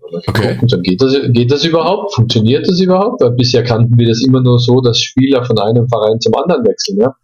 Okay. 0.00 0.58
Und 0.60 0.72
dann 0.72 0.82
geht 0.82 1.02
das, 1.02 1.14
geht 1.32 1.50
das 1.50 1.64
überhaupt? 1.64 2.14
Funktioniert 2.14 2.66
das 2.68 2.80
überhaupt? 2.80 3.20
Weil 3.20 3.32
bisher 3.32 3.62
kannten 3.62 3.98
wir 3.98 4.08
das 4.08 4.24
immer 4.26 4.40
nur 4.40 4.58
so, 4.58 4.80
dass 4.80 4.98
Spieler 5.00 5.44
von 5.44 5.58
einem 5.58 5.88
Verein 5.88 6.20
zum 6.20 6.34
anderen 6.34 6.64
wechseln, 6.64 6.98
ja. 6.98 7.14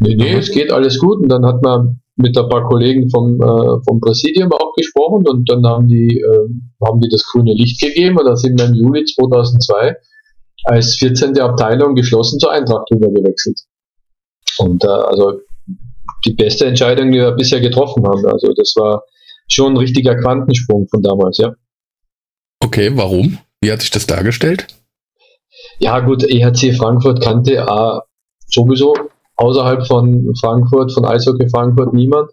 Nee, 0.00 0.14
nee, 0.16 0.32
Mhm. 0.32 0.38
es 0.38 0.50
geht 0.50 0.72
alles 0.72 0.98
gut. 0.98 1.18
Und 1.22 1.28
dann 1.28 1.44
hat 1.46 1.62
man 1.62 2.00
mit 2.16 2.36
ein 2.38 2.48
paar 2.48 2.68
Kollegen 2.68 3.10
vom, 3.10 3.40
äh, 3.40 3.82
vom 3.88 4.00
Präsidium 4.00 4.52
auch 4.52 4.72
gesprochen 4.76 5.26
und 5.26 5.48
dann 5.50 5.66
haben 5.66 5.88
die, 5.88 6.20
äh, 6.20 6.86
haben 6.86 7.00
die 7.00 7.08
das 7.08 7.24
grüne 7.24 7.52
Licht 7.52 7.80
gegeben 7.80 8.18
und 8.18 8.26
da 8.26 8.36
sind 8.36 8.58
wir 8.58 8.66
im 8.66 8.74
Juli 8.74 9.04
2002 9.04 9.96
als 10.64 10.96
14. 10.96 11.38
Abteilung 11.40 11.94
geschlossen 11.94 12.38
zur 12.38 12.52
Eintracht 12.52 12.88
rüber 12.92 13.08
gewechselt. 13.08 13.58
Und 14.58 14.84
äh, 14.84 14.88
also 14.88 15.40
die 16.24 16.34
beste 16.34 16.66
Entscheidung, 16.66 17.12
die 17.12 17.18
wir 17.18 17.32
bisher 17.32 17.60
getroffen 17.60 18.06
haben. 18.06 18.24
Also 18.26 18.52
das 18.54 18.74
war 18.76 19.02
schon 19.48 19.74
ein 19.74 19.76
richtiger 19.76 20.16
Quantensprung 20.16 20.88
von 20.88 21.02
damals, 21.02 21.38
ja. 21.38 21.52
Okay, 22.60 22.90
warum? 22.94 23.38
Wie 23.60 23.70
hat 23.70 23.82
sich 23.82 23.90
das 23.90 24.06
dargestellt? 24.06 24.66
Ja 25.78 26.00
gut, 26.00 26.24
EHC 26.24 26.74
Frankfurt 26.76 27.22
kannte 27.22 27.56
äh, 27.56 28.00
sowieso 28.46 28.94
außerhalb 29.36 29.86
von 29.86 30.32
Frankfurt, 30.40 30.92
von 30.92 31.04
Eishockey 31.04 31.48
Frankfurt 31.48 31.92
niemand. 31.92 32.30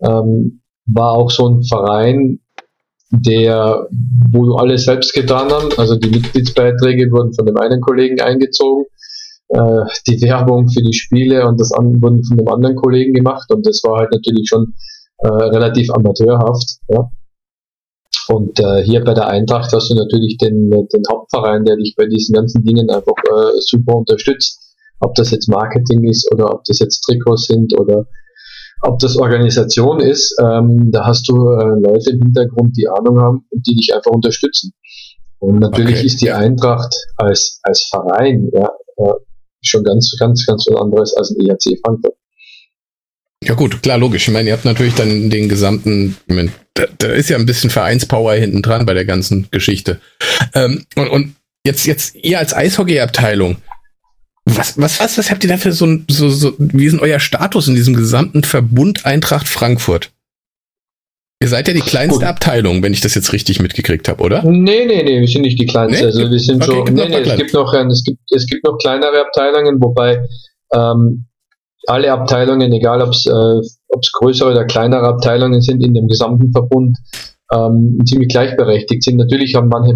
Ähm, 0.00 0.62
war 0.86 1.12
auch 1.12 1.30
so 1.30 1.48
ein 1.48 1.62
Verein, 1.64 2.40
der, 3.10 3.88
wo 4.30 4.56
alle 4.56 4.78
selbst 4.78 5.12
getan 5.12 5.50
haben. 5.50 5.68
Also 5.76 5.96
die 5.96 6.08
Mitgliedsbeiträge 6.08 7.10
wurden 7.10 7.34
von 7.34 7.46
dem 7.46 7.56
einen 7.56 7.80
Kollegen 7.80 8.20
eingezogen, 8.20 8.86
äh, 9.48 9.84
die 10.06 10.20
Werbung 10.22 10.68
für 10.68 10.82
die 10.82 10.92
Spiele 10.92 11.46
und 11.46 11.60
das 11.60 11.72
an, 11.72 12.00
wurden 12.02 12.24
von 12.24 12.36
dem 12.36 12.48
anderen 12.48 12.76
Kollegen 12.76 13.14
gemacht 13.14 13.50
und 13.52 13.66
das 13.66 13.82
war 13.84 14.00
halt 14.00 14.12
natürlich 14.12 14.48
schon 14.48 14.74
äh, 15.18 15.28
relativ 15.28 15.90
amateurhaft. 15.90 16.78
Ja. 16.88 17.10
Und 18.28 18.60
äh, 18.60 18.82
hier 18.84 19.02
bei 19.04 19.14
der 19.14 19.28
Eintracht 19.28 19.72
hast 19.72 19.90
du 19.90 19.94
natürlich 19.94 20.36
den, 20.36 20.70
den 20.70 21.02
Hauptverein, 21.10 21.64
der 21.64 21.76
dich 21.76 21.94
bei 21.96 22.06
diesen 22.06 22.34
ganzen 22.34 22.62
Dingen 22.62 22.90
einfach 22.90 23.16
äh, 23.24 23.58
super 23.60 23.96
unterstützt. 23.96 24.76
Ob 25.00 25.14
das 25.14 25.30
jetzt 25.30 25.48
Marketing 25.48 26.04
ist 26.04 26.30
oder 26.32 26.52
ob 26.52 26.64
das 26.64 26.78
jetzt 26.80 27.00
Trikots 27.02 27.46
sind 27.46 27.78
oder 27.78 28.04
ob 28.82 28.98
das 28.98 29.16
Organisation 29.16 30.00
ist, 30.00 30.36
ähm, 30.40 30.90
da 30.92 31.06
hast 31.06 31.28
du 31.28 31.34
äh, 31.34 31.80
Leute 31.80 32.10
im 32.10 32.20
Hintergrund, 32.22 32.76
die 32.76 32.88
Ahnung 32.88 33.20
haben 33.20 33.46
und 33.50 33.66
die 33.66 33.74
dich 33.74 33.94
einfach 33.94 34.10
unterstützen. 34.10 34.72
Und 35.38 35.60
natürlich 35.60 35.96
Okay. 35.96 36.06
ist 36.06 36.20
die 36.20 36.32
Eintracht 36.32 36.94
als, 37.16 37.60
als 37.62 37.84
Verein 37.84 38.50
ja, 38.52 38.70
äh, 38.96 39.14
schon 39.62 39.84
ganz, 39.84 40.14
ganz, 40.18 40.44
ganz 40.46 40.66
was 40.68 40.80
anderes 40.80 41.14
als 41.16 41.30
ein 41.30 41.40
EHC 41.40 41.78
Frankfurt. 41.84 42.14
Ja 43.44 43.54
gut, 43.54 43.82
klar, 43.82 43.98
logisch. 43.98 44.26
Ich 44.26 44.34
meine, 44.34 44.48
ihr 44.48 44.52
habt 44.52 44.64
natürlich 44.64 44.94
dann 44.94 45.30
den 45.30 45.48
gesamten, 45.48 46.16
ich 46.26 46.34
meine, 46.34 46.52
da, 46.74 46.86
da 46.98 47.08
ist 47.08 47.30
ja 47.30 47.36
ein 47.36 47.46
bisschen 47.46 47.70
Vereinspower 47.70 48.34
hinten 48.34 48.62
dran 48.62 48.84
bei 48.84 48.94
der 48.94 49.04
ganzen 49.04 49.48
Geschichte. 49.50 50.00
Ähm, 50.54 50.84
und, 50.96 51.08
und 51.08 51.36
jetzt, 51.64 51.86
jetzt 51.86 52.14
ihr 52.16 52.38
als 52.38 52.54
Eishockey-Abteilung, 52.54 53.56
Was, 54.44 54.78
was, 54.78 54.98
was, 54.98 55.18
was 55.18 55.30
habt 55.30 55.44
ihr 55.44 55.50
da 55.50 55.58
für 55.58 55.72
so 55.72 55.86
ein, 55.86 56.06
so, 56.10 56.30
so, 56.30 56.54
wie 56.58 56.86
ist 56.86 56.92
denn 56.92 57.00
euer 57.00 57.20
Status 57.20 57.68
in 57.68 57.74
diesem 57.74 57.94
gesamten 57.94 58.44
Verbund 58.44 59.04
Eintracht 59.04 59.46
Frankfurt? 59.46 60.10
Ihr 61.40 61.48
seid 61.48 61.68
ja 61.68 61.74
die 61.74 61.80
kleinste 61.80 62.20
Gut. 62.20 62.28
Abteilung, 62.28 62.82
wenn 62.82 62.92
ich 62.92 63.00
das 63.00 63.14
jetzt 63.14 63.32
richtig 63.32 63.60
mitgekriegt 63.60 64.08
habe, 64.08 64.22
oder? 64.24 64.42
Nee, 64.42 64.86
nee, 64.86 65.04
nee, 65.04 65.20
wir 65.20 65.28
sind 65.28 65.42
nicht 65.42 65.60
die 65.60 65.66
kleinste. 65.66 66.00
Nee? 66.00 66.06
Also 66.06 66.30
wir 66.30 66.38
sind 66.38 66.62
Okay, 66.68 66.78
noch 66.78 66.90
nee, 66.90 67.08
nee, 67.08 67.20
es 67.20 67.36
gibt 67.36 67.54
noch 67.54 67.72
ein, 67.74 67.90
es 67.90 68.02
gibt, 68.02 68.20
es 68.34 68.46
gibt 68.46 68.64
noch 68.64 68.76
kleinere 68.78 69.20
Abteilungen, 69.20 69.80
wobei 69.80 70.26
ähm, 70.74 71.26
alle 71.86 72.10
Abteilungen, 72.12 72.72
egal 72.72 73.02
ob 73.02 73.10
es 73.10 73.24
äh, 73.26 73.60
größere 74.18 74.50
oder 74.50 74.64
kleinere 74.64 75.06
Abteilungen 75.06 75.60
sind 75.62 75.84
in 75.84 75.94
dem 75.94 76.08
gesamten 76.08 76.50
Verbund, 76.50 76.98
ähm, 77.52 77.98
ziemlich 78.04 78.28
gleichberechtigt 78.28 79.04
sind. 79.04 79.16
Natürlich 79.18 79.54
haben 79.54 79.68
manche 79.68 79.94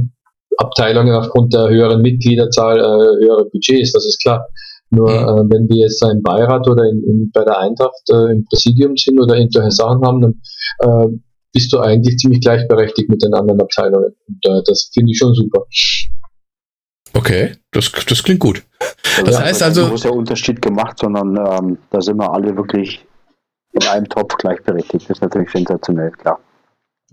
Abteilungen 0.58 1.12
aufgrund 1.14 1.52
der 1.54 1.68
höheren 1.68 2.02
Mitgliederzahl 2.02 2.78
äh, 2.78 2.82
höhere 3.26 3.46
Budgets, 3.52 3.92
das 3.92 4.06
ist 4.06 4.20
klar. 4.22 4.46
Nur 4.90 5.10
Mhm. 5.10 5.16
äh, 5.16 5.54
wenn 5.54 5.68
wir 5.68 5.76
jetzt 5.84 6.02
im 6.04 6.22
Beirat 6.22 6.68
oder 6.68 6.84
in, 6.84 7.02
in, 7.02 7.30
bei 7.32 7.44
der 7.44 7.58
Eintracht 7.58 8.08
äh, 8.10 8.30
im 8.32 8.44
Präsidium 8.44 8.96
sind 8.96 9.20
oder 9.20 9.36
irgendwelche 9.36 9.70
Sachen 9.70 10.04
haben, 10.06 10.20
dann 10.20 10.34
äh, 10.80 11.18
bist 11.52 11.72
du 11.72 11.80
eigentlich 11.80 12.16
ziemlich 12.18 12.40
gleichberechtigt 12.40 13.08
mit 13.08 13.22
den 13.22 13.34
anderen 13.34 13.60
Abteilungen. 13.60 14.14
Und 14.26 14.44
äh, 14.46 14.62
das 14.66 14.90
finde 14.92 15.10
ich 15.12 15.18
schon 15.18 15.34
super. 15.34 15.64
Okay, 17.14 17.56
das, 17.72 17.92
das 18.08 18.22
klingt 18.22 18.40
gut. 18.40 18.62
Das 19.24 19.36
Da 19.36 19.42
heißt 19.42 19.62
also- 19.62 19.82
kein 19.82 19.90
großer 19.90 20.12
Unterschied 20.12 20.62
gemacht, 20.62 20.98
sondern 20.98 21.36
ähm, 21.36 21.78
da 21.90 22.00
sind 22.00 22.16
wir 22.16 22.32
alle 22.32 22.56
wirklich 22.56 23.04
in 23.72 23.82
einem 23.86 24.08
Topf 24.08 24.36
gleichberechtigt. 24.38 25.04
Das 25.08 25.18
ist 25.18 25.22
natürlich 25.22 25.50
sensationell, 25.50 26.10
klar. 26.12 26.40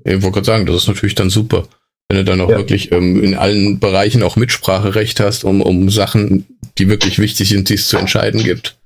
Ich 0.05 0.13
wollte 0.21 0.31
gerade 0.35 0.45
sagen, 0.45 0.65
das 0.65 0.77
ist 0.77 0.87
natürlich 0.87 1.15
dann 1.15 1.29
super. 1.29 1.63
Wenn 2.07 2.19
du 2.19 2.23
dann 2.25 2.41
auch 2.41 2.49
Ja. 2.49 2.57
wirklich 2.57 2.91
ähm, 2.93 3.21
in 3.21 3.35
allen 3.35 3.79
Bereichen 3.79 4.23
auch 4.23 4.35
Mitspracherecht 4.37 5.19
hast, 5.19 5.43
um, 5.43 5.61
um 5.61 5.89
Sachen, 5.89 6.47
die 6.77 6.87
wirklich 6.87 7.19
wichtig 7.19 7.49
sind, 7.49 7.69
die 7.69 7.73
es 7.75 7.87
zu 7.89 7.97
entscheiden 7.97 8.41
gibt. 8.41 8.78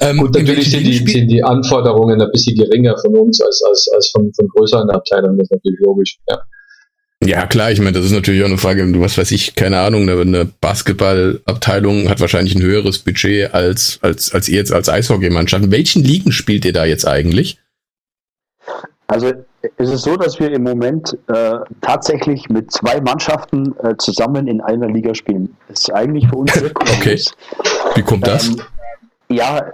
Ähm, 0.00 0.18
Gut, 0.18 0.34
natürlich 0.34 0.70
sind 0.70 0.84
die, 0.84 0.96
sind 0.98 1.28
die 1.28 1.42
Anforderungen 1.42 2.20
ein 2.20 2.30
bisschen 2.32 2.56
geringer 2.56 2.96
von 2.98 3.14
uns 3.16 3.40
als, 3.40 3.62
als, 3.68 3.90
als 3.94 4.10
von, 4.10 4.32
von 4.34 4.48
größeren 4.48 4.90
Abteilungen, 4.90 5.38
das 5.38 5.46
ist 5.46 5.52
natürlich 5.52 5.80
logisch. 5.80 6.18
Ja. 6.28 6.38
Ja, 7.24 7.46
klar, 7.46 7.72
ich 7.72 7.78
meine, 7.78 7.92
das 7.92 8.04
ist 8.04 8.12
natürlich 8.12 8.42
auch 8.42 8.46
eine 8.48 8.58
Frage, 8.58 9.00
was 9.00 9.16
weiß 9.16 9.30
ich, 9.32 9.54
keine 9.54 9.80
Ahnung, 9.80 10.08
eine, 10.08 10.44
Basketballabteilung 10.60 12.10
hat 12.10 12.20
wahrscheinlich 12.20 12.54
ein 12.54 12.62
höheres 12.62 12.98
Budget 12.98 13.54
als, 13.54 13.98
als, 14.02 14.34
als 14.34 14.48
ihr 14.48 14.56
jetzt 14.56 14.72
als 14.72 14.90
Eishockeymannschaft. 14.90 15.64
In 15.64 15.72
welchen 15.72 16.04
Ligen 16.04 16.30
spielt 16.30 16.66
ihr 16.66 16.74
da 16.74 16.84
jetzt 16.84 17.06
eigentlich? 17.06 17.58
Also 19.06 19.32
es 19.78 19.90
ist 19.90 20.02
so, 20.02 20.16
dass 20.16 20.38
wir 20.38 20.52
im 20.52 20.62
Moment 20.62 21.16
äh, 21.28 21.54
tatsächlich 21.80 22.48
mit 22.50 22.70
zwei 22.70 23.00
Mannschaften 23.00 23.74
äh, 23.82 23.96
zusammen 23.96 24.46
in 24.46 24.60
einer 24.60 24.88
Liga 24.88 25.14
spielen. 25.14 25.56
Das 25.68 25.80
ist 25.80 25.92
eigentlich 25.92 26.28
für 26.28 26.36
uns 26.36 26.52
sehr 26.52 26.64
Okay. 26.74 26.98
kurios. 26.98 27.34
Wie 27.94 28.02
kommt 28.02 28.26
das? 28.26 28.48
Ähm, 28.48 28.62
ja, 29.28 29.72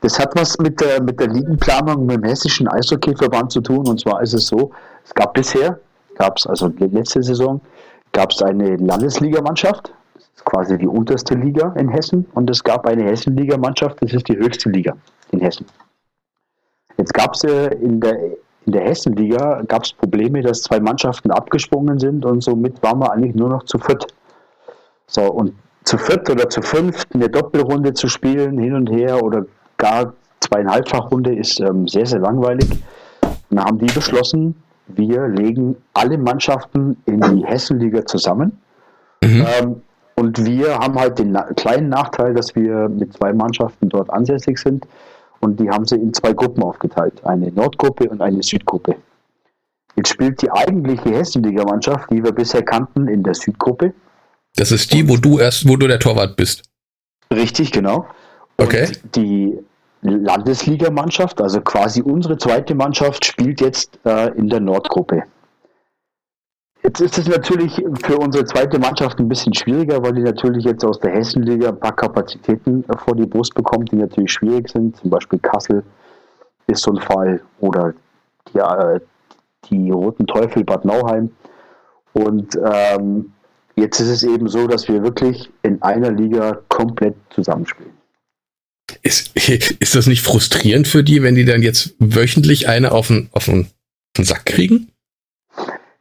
das 0.00 0.18
hat 0.18 0.34
was 0.36 0.58
mit 0.58 0.80
der, 0.80 1.02
mit 1.02 1.18
der 1.18 1.28
Ligenplanung 1.28 2.06
mit 2.06 2.16
dem 2.16 2.24
Hessischen 2.24 2.68
Eishockeyverband 2.68 3.50
zu 3.50 3.60
tun. 3.60 3.88
Und 3.88 4.00
zwar 4.00 4.22
ist 4.22 4.34
es 4.34 4.46
so, 4.46 4.70
es 5.04 5.12
gab 5.14 5.34
bisher, 5.34 5.80
gab 6.16 6.36
es 6.36 6.46
also 6.46 6.72
letzte 6.78 7.22
Saison, 7.22 7.60
gab 8.12 8.30
es 8.30 8.42
eine 8.42 8.76
Landesligamannschaft, 8.76 9.92
das 10.14 10.24
ist 10.36 10.44
quasi 10.44 10.78
die 10.78 10.86
unterste 10.86 11.34
Liga 11.34 11.72
in 11.76 11.88
Hessen, 11.88 12.26
und 12.34 12.48
es 12.48 12.62
gab 12.62 12.86
eine 12.86 13.04
Hessenligamannschaft, 13.04 14.02
das 14.02 14.12
ist 14.12 14.28
die 14.28 14.36
höchste 14.36 14.70
Liga 14.70 14.96
in 15.32 15.40
Hessen. 15.40 15.66
Jetzt 16.96 17.14
gab 17.14 17.34
es 17.34 17.44
äh, 17.44 17.74
in 17.74 18.00
der 18.00 18.16
in 18.66 18.72
der 18.72 18.82
Hessenliga 18.82 19.62
gab 19.66 19.84
es 19.84 19.94
Probleme, 19.94 20.42
dass 20.42 20.60
zwei 20.60 20.78
Mannschaften 20.78 21.30
abgesprungen 21.30 21.98
sind 21.98 22.26
und 22.26 22.42
somit 22.42 22.82
waren 22.82 22.98
wir 22.98 23.10
eigentlich 23.10 23.34
nur 23.34 23.48
noch 23.48 23.62
zu 23.62 23.78
viert. 23.78 24.06
So, 25.06 25.22
und 25.22 25.54
zu 25.88 25.96
viert 25.96 26.28
oder 26.28 26.48
zu 26.50 26.60
fünft 26.60 27.14
eine 27.14 27.28
Doppelrunde 27.28 27.94
zu 27.94 28.08
spielen, 28.08 28.58
hin 28.58 28.74
und 28.74 28.90
her 28.90 29.22
oder 29.22 29.46
gar 29.78 30.12
zweieinhalbfach-Runde 30.40 31.34
ist 31.34 31.60
ähm, 31.60 31.88
sehr, 31.88 32.04
sehr 32.04 32.20
langweilig. 32.20 32.70
Und 33.22 33.56
dann 33.56 33.64
haben 33.64 33.78
die 33.78 33.86
beschlossen, 33.86 34.54
wir 34.88 35.26
legen 35.28 35.76
alle 35.94 36.18
Mannschaften 36.18 36.98
in 37.06 37.20
die 37.20 37.44
Hessenliga 37.46 38.04
zusammen. 38.04 38.58
Mhm. 39.22 39.46
Ähm, 39.60 39.82
und 40.16 40.44
wir 40.44 40.78
haben 40.78 40.98
halt 40.98 41.18
den 41.18 41.32
kleinen 41.56 41.88
Nachteil, 41.88 42.34
dass 42.34 42.54
wir 42.54 42.88
mit 42.88 43.14
zwei 43.14 43.32
Mannschaften 43.32 43.88
dort 43.88 44.10
ansässig 44.10 44.58
sind. 44.58 44.86
Und 45.40 45.58
die 45.60 45.70
haben 45.70 45.86
sie 45.86 45.94
in 45.94 46.12
zwei 46.12 46.32
Gruppen 46.32 46.62
aufgeteilt. 46.62 47.24
Eine 47.24 47.50
Nordgruppe 47.52 48.08
und 48.10 48.20
eine 48.20 48.42
Südgruppe. 48.42 48.96
Jetzt 49.96 50.10
spielt 50.10 50.42
die 50.42 50.50
eigentliche 50.50 51.10
Hessenliga-Mannschaft, 51.10 52.10
die 52.10 52.22
wir 52.22 52.32
bisher 52.32 52.62
kannten, 52.62 53.08
in 53.08 53.22
der 53.22 53.34
Südgruppe. 53.34 53.94
Das 54.58 54.72
ist 54.72 54.92
die, 54.92 55.08
wo 55.08 55.16
du 55.16 55.38
erst, 55.38 55.68
wo 55.68 55.76
du 55.76 55.86
der 55.86 56.00
Torwart 56.00 56.34
bist. 56.36 56.64
Richtig, 57.32 57.70
genau. 57.70 58.06
Und 58.56 58.66
Okay. 58.66 58.90
die 59.14 59.56
Landesligamannschaft, 60.02 61.40
also 61.40 61.60
quasi 61.60 62.02
unsere 62.02 62.36
zweite 62.38 62.74
Mannschaft, 62.74 63.24
spielt 63.24 63.60
jetzt 63.60 64.00
äh, 64.04 64.28
in 64.36 64.48
der 64.48 64.58
Nordgruppe. 64.60 65.22
Jetzt 66.82 67.00
ist 67.00 67.18
es 67.18 67.28
natürlich 67.28 67.82
für 68.02 68.18
unsere 68.18 68.44
zweite 68.44 68.78
Mannschaft 68.80 69.18
ein 69.20 69.28
bisschen 69.28 69.54
schwieriger, 69.54 70.02
weil 70.02 70.14
die 70.14 70.22
natürlich 70.22 70.64
jetzt 70.64 70.84
aus 70.84 70.98
der 70.98 71.12
Hessenliga 71.12 71.68
ein 71.68 71.78
paar 71.78 71.94
Kapazitäten 71.94 72.84
äh, 72.88 72.96
vor 72.98 73.14
die 73.14 73.26
Brust 73.26 73.54
bekommt, 73.54 73.92
die 73.92 73.96
natürlich 73.96 74.32
schwierig 74.32 74.68
sind. 74.68 74.96
Zum 74.96 75.10
Beispiel 75.10 75.38
Kassel 75.38 75.84
ist 76.66 76.82
so 76.82 76.92
ein 76.92 77.00
Fall 77.00 77.40
oder 77.60 77.94
die, 78.52 78.58
äh, 78.58 79.00
die 79.70 79.90
Roten 79.90 80.26
Teufel 80.26 80.64
Bad 80.64 80.84
Nauheim. 80.84 81.30
Und 82.12 82.58
ähm, 82.64 83.32
jetzt 83.78 84.00
ist 84.00 84.08
es 84.08 84.22
eben 84.22 84.48
so, 84.48 84.66
dass 84.66 84.88
wir 84.88 85.02
wirklich 85.02 85.50
in 85.62 85.80
einer 85.82 86.10
Liga 86.10 86.58
komplett 86.68 87.14
zusammenspielen. 87.30 87.92
Ist, 89.02 89.36
ist 89.80 89.94
das 89.94 90.06
nicht 90.06 90.22
frustrierend 90.22 90.88
für 90.88 91.04
die, 91.04 91.22
wenn 91.22 91.34
die 91.34 91.44
dann 91.44 91.62
jetzt 91.62 91.94
wöchentlich 91.98 92.68
eine 92.68 92.92
auf 92.92 93.08
den, 93.08 93.28
auf 93.32 93.46
den, 93.46 93.64
auf 93.64 94.16
den 94.16 94.24
Sack 94.24 94.46
kriegen? 94.46 94.88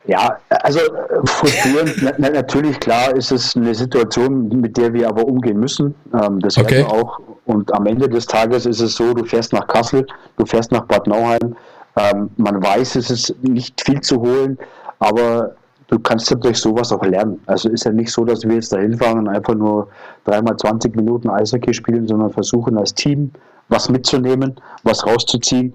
Ja, 0.08 0.38
also 0.50 0.80
frustrierend, 1.26 1.96
na, 2.18 2.30
natürlich, 2.30 2.80
klar 2.80 3.13
ist 3.16 3.32
es 3.32 3.56
eine 3.58 3.76
Situation, 3.76 4.48
mit 4.62 4.78
der 4.78 4.94
wir 4.94 5.08
aber 5.10 5.26
umgehen 5.26 5.60
müssen. 5.60 5.96
Ähm, 6.13 6.40
das 6.40 6.58
Okay. 6.58 6.78
werden 6.78 6.88
wir 6.88 6.94
auch. 6.94 7.20
Und 7.46 7.74
am 7.74 7.86
Ende 7.86 8.08
des 8.08 8.26
Tages 8.26 8.66
ist 8.66 8.80
es 8.80 8.96
so, 8.96 9.13
du 9.13 9.26
fährst 9.26 9.54
nach 9.54 9.68
Kassel, 9.68 10.06
du 10.38 10.46
fährst 10.46 10.72
nach 10.72 10.86
Bad 10.86 11.08
Nauheim. 11.08 11.56
Ähm, 11.98 12.30
man 12.38 12.63
weiß, 12.63 12.96
es 12.96 13.10
ist 13.10 13.36
nicht 13.42 13.82
viel 13.82 14.00
zu 14.02 14.22
holen, 14.22 14.58
aber 15.00 15.56
du 15.88 16.00
kannst 16.00 16.30
ja 16.30 16.36
durch 16.38 16.58
sowas 16.58 16.91
auch 16.91 17.04
lernen. 17.04 17.39
Also 17.45 17.69
ist 17.69 17.86
ja 17.86 17.91
nicht 17.91 18.12
so, 18.12 18.26
dass 18.26 18.43
wir 18.43 18.56
jetzt 18.56 18.71
dahin 18.71 18.97
fahren 18.97 19.19
und 19.19 19.28
einfach 19.28 19.56
nur 19.56 19.89
dreimal 20.26 20.58
20 20.58 20.95
Minuten 20.95 21.30
Eishockey 21.30 21.73
spielen, 21.73 22.08
sondern 22.08 22.32
versuchen 22.32 22.78
als 22.78 22.93
Team 22.93 23.32
was 23.69 23.89
mitzunehmen, 23.89 24.56
was 24.84 25.06
rauszuziehen. 25.06 25.73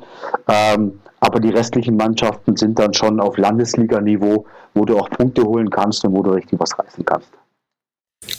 Ähm, 0.48 0.98
aber 1.20 1.40
die 1.40 1.50
restlichen 1.50 1.96
Mannschaften 1.96 2.56
sind 2.56 2.78
dann 2.78 2.94
schon 2.94 3.20
auf 3.20 3.36
Landesliga-Niveau, 3.36 4.46
wo 4.74 4.84
du 4.84 4.98
auch 4.98 5.10
Punkte 5.10 5.42
holen 5.44 5.70
kannst 5.70 6.04
und 6.04 6.14
wo 6.14 6.22
du 6.22 6.30
richtig 6.30 6.58
was 6.58 6.76
reißen 6.78 7.04
kannst. 7.04 7.28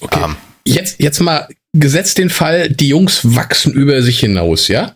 Okay. 0.01 0.21
Ähm, 0.23 0.35
Jetzt, 0.65 1.01
jetzt 1.01 1.19
mal 1.19 1.47
gesetzt 1.73 2.17
den 2.17 2.29
Fall, 2.29 2.69
die 2.69 2.89
Jungs 2.89 3.35
wachsen 3.35 3.73
über 3.73 4.01
sich 4.01 4.19
hinaus, 4.19 4.67
ja? 4.67 4.95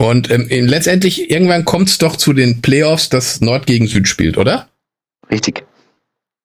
Und 0.00 0.30
ähm, 0.30 0.46
in, 0.48 0.68
letztendlich, 0.68 1.30
irgendwann 1.30 1.64
kommt 1.64 1.88
es 1.88 1.98
doch 1.98 2.16
zu 2.16 2.32
den 2.32 2.62
Playoffs, 2.62 3.08
dass 3.08 3.40
Nord 3.40 3.66
gegen 3.66 3.88
Süd 3.88 4.06
spielt, 4.06 4.38
oder? 4.38 4.68
Richtig. 5.30 5.64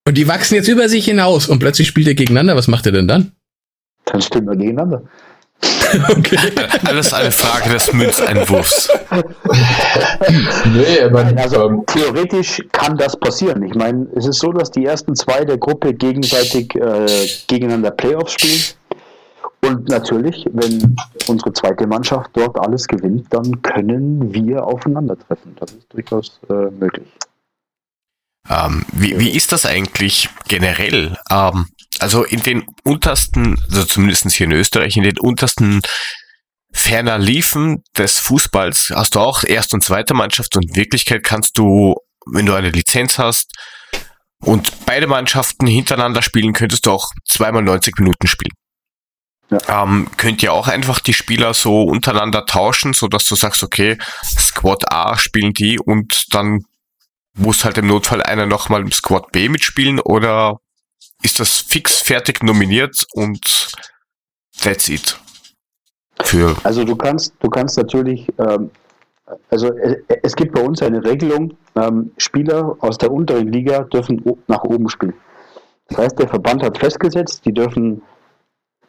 Und 0.08 0.18
die 0.18 0.28
wachsen 0.28 0.56
jetzt 0.56 0.68
über 0.68 0.90
sich 0.90 1.06
hinaus 1.06 1.48
und 1.48 1.60
plötzlich 1.60 1.88
spielt 1.88 2.08
ihr 2.08 2.16
gegeneinander. 2.16 2.56
Was 2.56 2.68
macht 2.68 2.86
ihr 2.86 2.92
denn 2.92 3.08
dann? 3.08 3.32
Dann 4.06 4.22
stimmen 4.22 4.48
wir 4.48 4.56
gegeneinander. 4.56 5.04
Okay. 6.10 6.38
alles 6.86 7.14
eine 7.14 7.32
Frage 7.32 7.70
des 7.70 7.94
Münzeinwurfs. 7.94 8.90
Nee, 10.74 11.10
mein, 11.12 11.38
Also 11.38 11.68
ähm, 11.70 11.84
theoretisch 11.86 12.62
kann 12.72 12.98
das 12.98 13.16
passieren. 13.18 13.62
Ich 13.64 13.76
meine, 13.76 14.08
es 14.16 14.26
ist 14.26 14.40
so, 14.40 14.52
dass 14.52 14.72
die 14.72 14.86
ersten 14.86 15.16
zwei 15.16 15.46
der 15.46 15.58
Gruppe 15.58 15.94
gegenseitig 15.94 16.74
äh, 16.76 17.06
gegeneinander 17.48 17.92
Playoffs 17.92 18.34
spielen. 18.34 18.60
Und 19.64 19.88
natürlich, 19.88 20.46
wenn 20.52 20.96
unsere 21.28 21.54
zweite 21.54 21.88
Mannschaft 21.88 22.32
dort 22.34 22.60
alles 22.60 22.86
gewinnt, 22.86 23.28
dann 23.30 23.62
können 23.62 24.34
wir 24.34 24.66
aufeinandertreffen. 24.66 25.56
Das 25.58 25.72
ist 25.72 25.88
durchaus 25.94 26.42
äh, 26.50 26.70
möglich. 26.72 27.08
Ähm, 28.50 28.86
wie, 28.92 29.18
wie 29.18 29.30
ist 29.30 29.54
das 29.54 29.66
eigentlich 29.66 30.30
generell? 30.50 31.18
Ähm, 31.32 31.68
also 32.00 32.26
in 32.26 32.44
den 32.44 32.66
untersten, 32.84 33.58
also 33.70 33.86
zumindest 33.86 34.30
hier 34.32 34.48
in 34.48 34.52
Österreich, 34.52 34.98
in 34.98 35.04
den 35.04 35.18
untersten 35.18 35.82
ferner 36.74 37.18
Liefen 37.18 37.84
des 37.98 38.20
Fußballs 38.20 38.92
hast 38.94 39.16
du 39.16 39.20
auch 39.20 39.46
Erst- 39.46 39.74
und 39.74 39.84
Zweite 39.84 40.14
Mannschaft 40.14 40.58
und 40.58 40.70
in 40.70 40.76
Wirklichkeit 40.76 41.24
kannst 41.24 41.58
du, 41.58 41.96
wenn 42.26 42.46
du 42.46 42.54
eine 42.54 42.72
Lizenz 42.72 43.18
hast 43.18 43.54
und 44.42 44.86
beide 44.86 45.08
Mannschaften 45.08 45.68
hintereinander 45.68 46.22
spielen, 46.22 46.52
könntest 46.52 46.86
du 46.86 46.92
auch 46.92 47.12
zweimal 47.26 47.62
90 47.62 47.98
Minuten 48.00 48.28
spielen. 48.28 48.52
Ähm, 49.68 50.08
könnt 50.18 50.44
ihr 50.44 50.54
auch 50.54 50.68
einfach 50.68 51.00
die 51.00 51.14
Spieler 51.14 51.54
so 51.54 51.84
untereinander 51.84 52.46
tauschen, 52.46 52.94
so 52.94 53.08
dass 53.08 53.26
du 53.26 53.36
sagst, 53.36 53.64
okay, 53.64 53.98
Squad 54.24 54.92
A 54.92 55.18
spielen 55.18 55.54
die 55.54 55.80
und 55.80 56.34
dann 56.34 56.66
muss 57.36 57.66
halt 57.66 57.78
im 57.78 57.88
Notfall 57.88 58.22
einer 58.22 58.46
nochmal 58.46 58.82
im 58.82 58.92
Squad 58.92 59.32
B 59.32 59.50
mitspielen 59.50 60.00
oder 60.00 60.60
ist 61.24 61.40
das 61.40 61.60
fix 61.60 62.02
fertig 62.02 62.44
nominiert 62.44 63.06
und 63.14 63.72
that's 64.62 64.90
it. 64.90 65.20
Für 66.22 66.56
also 66.64 66.84
du 66.84 66.96
kannst, 66.96 67.34
du 67.40 67.50
kannst 67.50 67.78
natürlich, 67.78 68.28
ähm, 68.38 68.70
also 69.50 69.74
es, 69.74 69.98
es, 70.22 70.36
gibt 70.36 70.54
bei 70.54 70.62
uns 70.62 70.82
eine 70.82 71.04
Regelung, 71.04 71.58
ähm, 71.76 72.12
Spieler 72.18 72.76
aus 72.80 72.98
der 72.98 73.12
unteren 73.12 73.52
Liga 73.52 73.84
dürfen 73.84 74.24
nach 74.48 74.64
oben 74.64 74.90
spielen. 74.90 75.16
Das 75.88 75.98
heißt, 75.98 76.20
der 76.20 76.28
Verband 76.28 76.64
hat 76.64 76.78
festgesetzt, 76.78 77.46
die 77.46 77.54
dürfen 77.54 78.02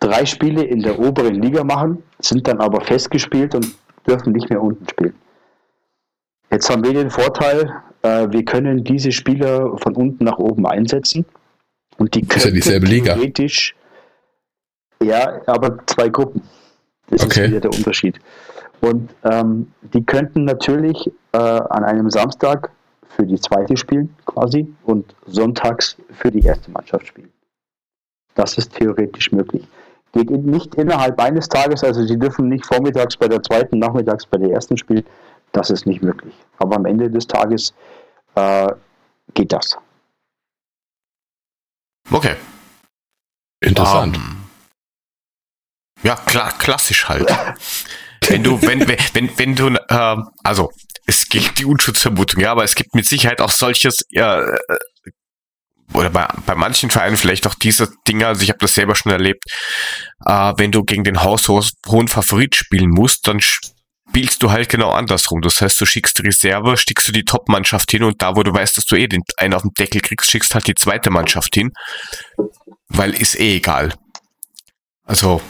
drei 0.05 0.27
Spiele 0.27 0.63
in 0.63 0.81
der 0.81 0.99
oberen 0.99 1.41
Liga 1.41 1.65
machen, 1.65 2.03
sind 2.19 2.47
dann 2.47 2.61
aber 2.61 2.83
festgespielt 2.83 3.55
und 3.55 3.75
dürfen 4.07 4.33
nicht 4.33 4.51
mehr 4.51 4.63
unten 4.63 4.87
spielen. 4.89 5.15
Jetzt 6.51 6.69
haben 6.71 6.85
wir 6.85 6.93
den 6.93 7.11
Vorteil, 7.11 7.73
äh, 8.03 8.29
wir 8.31 8.45
können 8.45 8.85
diese 8.85 9.13
Spieler 9.13 9.77
von 9.79 9.97
unten 9.97 10.25
nach 10.25 10.39
oben 10.39 10.67
einsetzen 10.67 11.25
und 11.97 12.15
die 12.15 12.21
können 12.21 12.37
ist 12.37 12.45
ja 12.45 12.51
dieselbe 12.51 12.87
Liga. 12.87 13.15
theoretisch, 13.15 13.75
ja, 15.03 15.41
aber 15.47 15.79
zwei 15.87 16.09
Gruppen. 16.09 16.43
Das 17.09 17.25
okay. 17.25 17.45
ist 17.45 17.51
wieder 17.51 17.61
der 17.61 17.73
Unterschied. 17.73 18.19
Und 18.81 19.11
ähm, 19.25 19.73
die 19.95 20.05
könnten 20.05 20.45
natürlich 20.45 21.11
äh, 21.33 21.39
an 21.39 21.85
einem 21.85 22.11
Samstag 22.11 22.71
für 23.09 23.25
die 23.25 23.41
zweite 23.41 23.77
spielen, 23.77 24.15
quasi, 24.27 24.67
und 24.85 25.15
sonntags 25.27 25.97
für 26.11 26.31
die 26.31 26.45
erste 26.45 26.71
Mannschaft 26.71 27.07
spielen. 27.07 27.33
Das 28.35 28.59
ist 28.59 28.75
theoretisch 28.75 29.33
möglich. 29.33 29.67
Geht 30.15 30.31
nicht 30.31 30.77
innerhalb 30.77 31.21
eines 31.21 31.49
Tages, 31.49 31.83
also 31.83 32.05
sie 32.05 32.17
dürfen 32.17 32.49
nicht 32.49 32.65
vormittags 32.65 33.17
bei 33.17 33.27
der 33.27 33.43
zweiten, 33.43 33.81
nachmittags 33.81 34.25
bei 34.27 34.39
der 34.39 34.51
ersten 34.51 34.77
spielen. 34.77 35.05
Das 35.51 35.71
ist 35.71 35.87
nicht 35.87 36.03
möglich. 36.03 36.35
Aber 36.59 36.77
am 36.77 36.87
Ende 36.87 37.11
des 37.11 37.27
Tages 37.27 37.75
äh, 38.37 38.69
geht 39.35 39.53
das. 39.53 39.77
Okay. 42.11 42.37
Interessant. 43.61 44.17
Um, 44.17 44.23
ähm, 44.23 44.37
ja, 46.05 46.17
klar, 46.17 46.53
klassisch 46.59 47.09
halt. 47.09 47.29
wenn 48.29 48.45
du, 48.45 48.63
wenn, 48.63 48.87
wenn, 48.87 49.39
wenn 49.39 49.55
du, 49.57 49.69
äh, 49.69 50.17
also 50.45 50.71
es 51.07 51.29
gilt 51.29 51.59
die 51.59 51.65
Unschutzvermutung, 51.65 52.41
ja, 52.41 52.53
aber 52.53 52.63
es 52.63 52.77
gibt 52.77 52.95
mit 52.95 53.07
Sicherheit 53.07 53.41
auch 53.41 53.51
solches, 53.51 54.05
ja, 54.11 54.41
äh, 54.41 54.59
oder 55.93 56.11
bei, 56.11 56.27
bei 56.47 56.55
manchen 56.55 56.91
Vereinen 56.91 57.17
vielleicht 57.17 57.47
auch 57.47 57.55
diese 57.55 57.89
Dinger, 58.09 58.29
also 58.29 58.43
ich 58.43 58.49
habe 58.49 58.59
das 58.61 58.75
selber 58.75 58.95
schon 58.95 59.13
erlebt, 59.13 59.45
äh, 60.25 60.53
wenn 60.57 60.73
du 60.73 60.83
gegen 60.83 61.05
den 61.05 61.23
haushohen 61.23 62.09
Favorit 62.09 62.57
spielen 62.57 62.91
musst, 62.91 63.29
dann 63.29 63.41
spielst 63.41 64.43
du 64.43 64.51
halt 64.51 64.69
genau 64.69 64.91
andersrum. 64.91 65.41
Das 65.41 65.61
heißt, 65.61 65.81
du 65.81 65.87
schickst 65.87 66.19
die 66.19 66.23
Reserve, 66.23 66.77
schickst 66.77 67.09
du 67.09 67.13
die 67.13 67.25
Top-Mannschaft 67.25 67.91
hin 67.91 68.03
und 68.03 68.21
da, 68.23 68.37
wo 68.37 68.43
du 68.43 68.53
weißt, 68.53 68.77
dass 68.77 68.87
du 68.87 68.97
eh 68.97 69.07
den 69.07 69.23
einen 69.37 69.55
auf 69.55 69.63
den 69.63 69.73
Deckel 69.79 70.01
kriegst, 70.01 70.31
schickst 70.31 70.55
halt 70.55 70.67
die 70.67 70.75
zweite 70.75 71.11
Mannschaft 71.11 71.55
hin, 71.55 71.71
weil 72.89 73.15
ist 73.15 73.39
eh 73.39 73.57
egal. 73.57 73.95
Also 75.05 75.43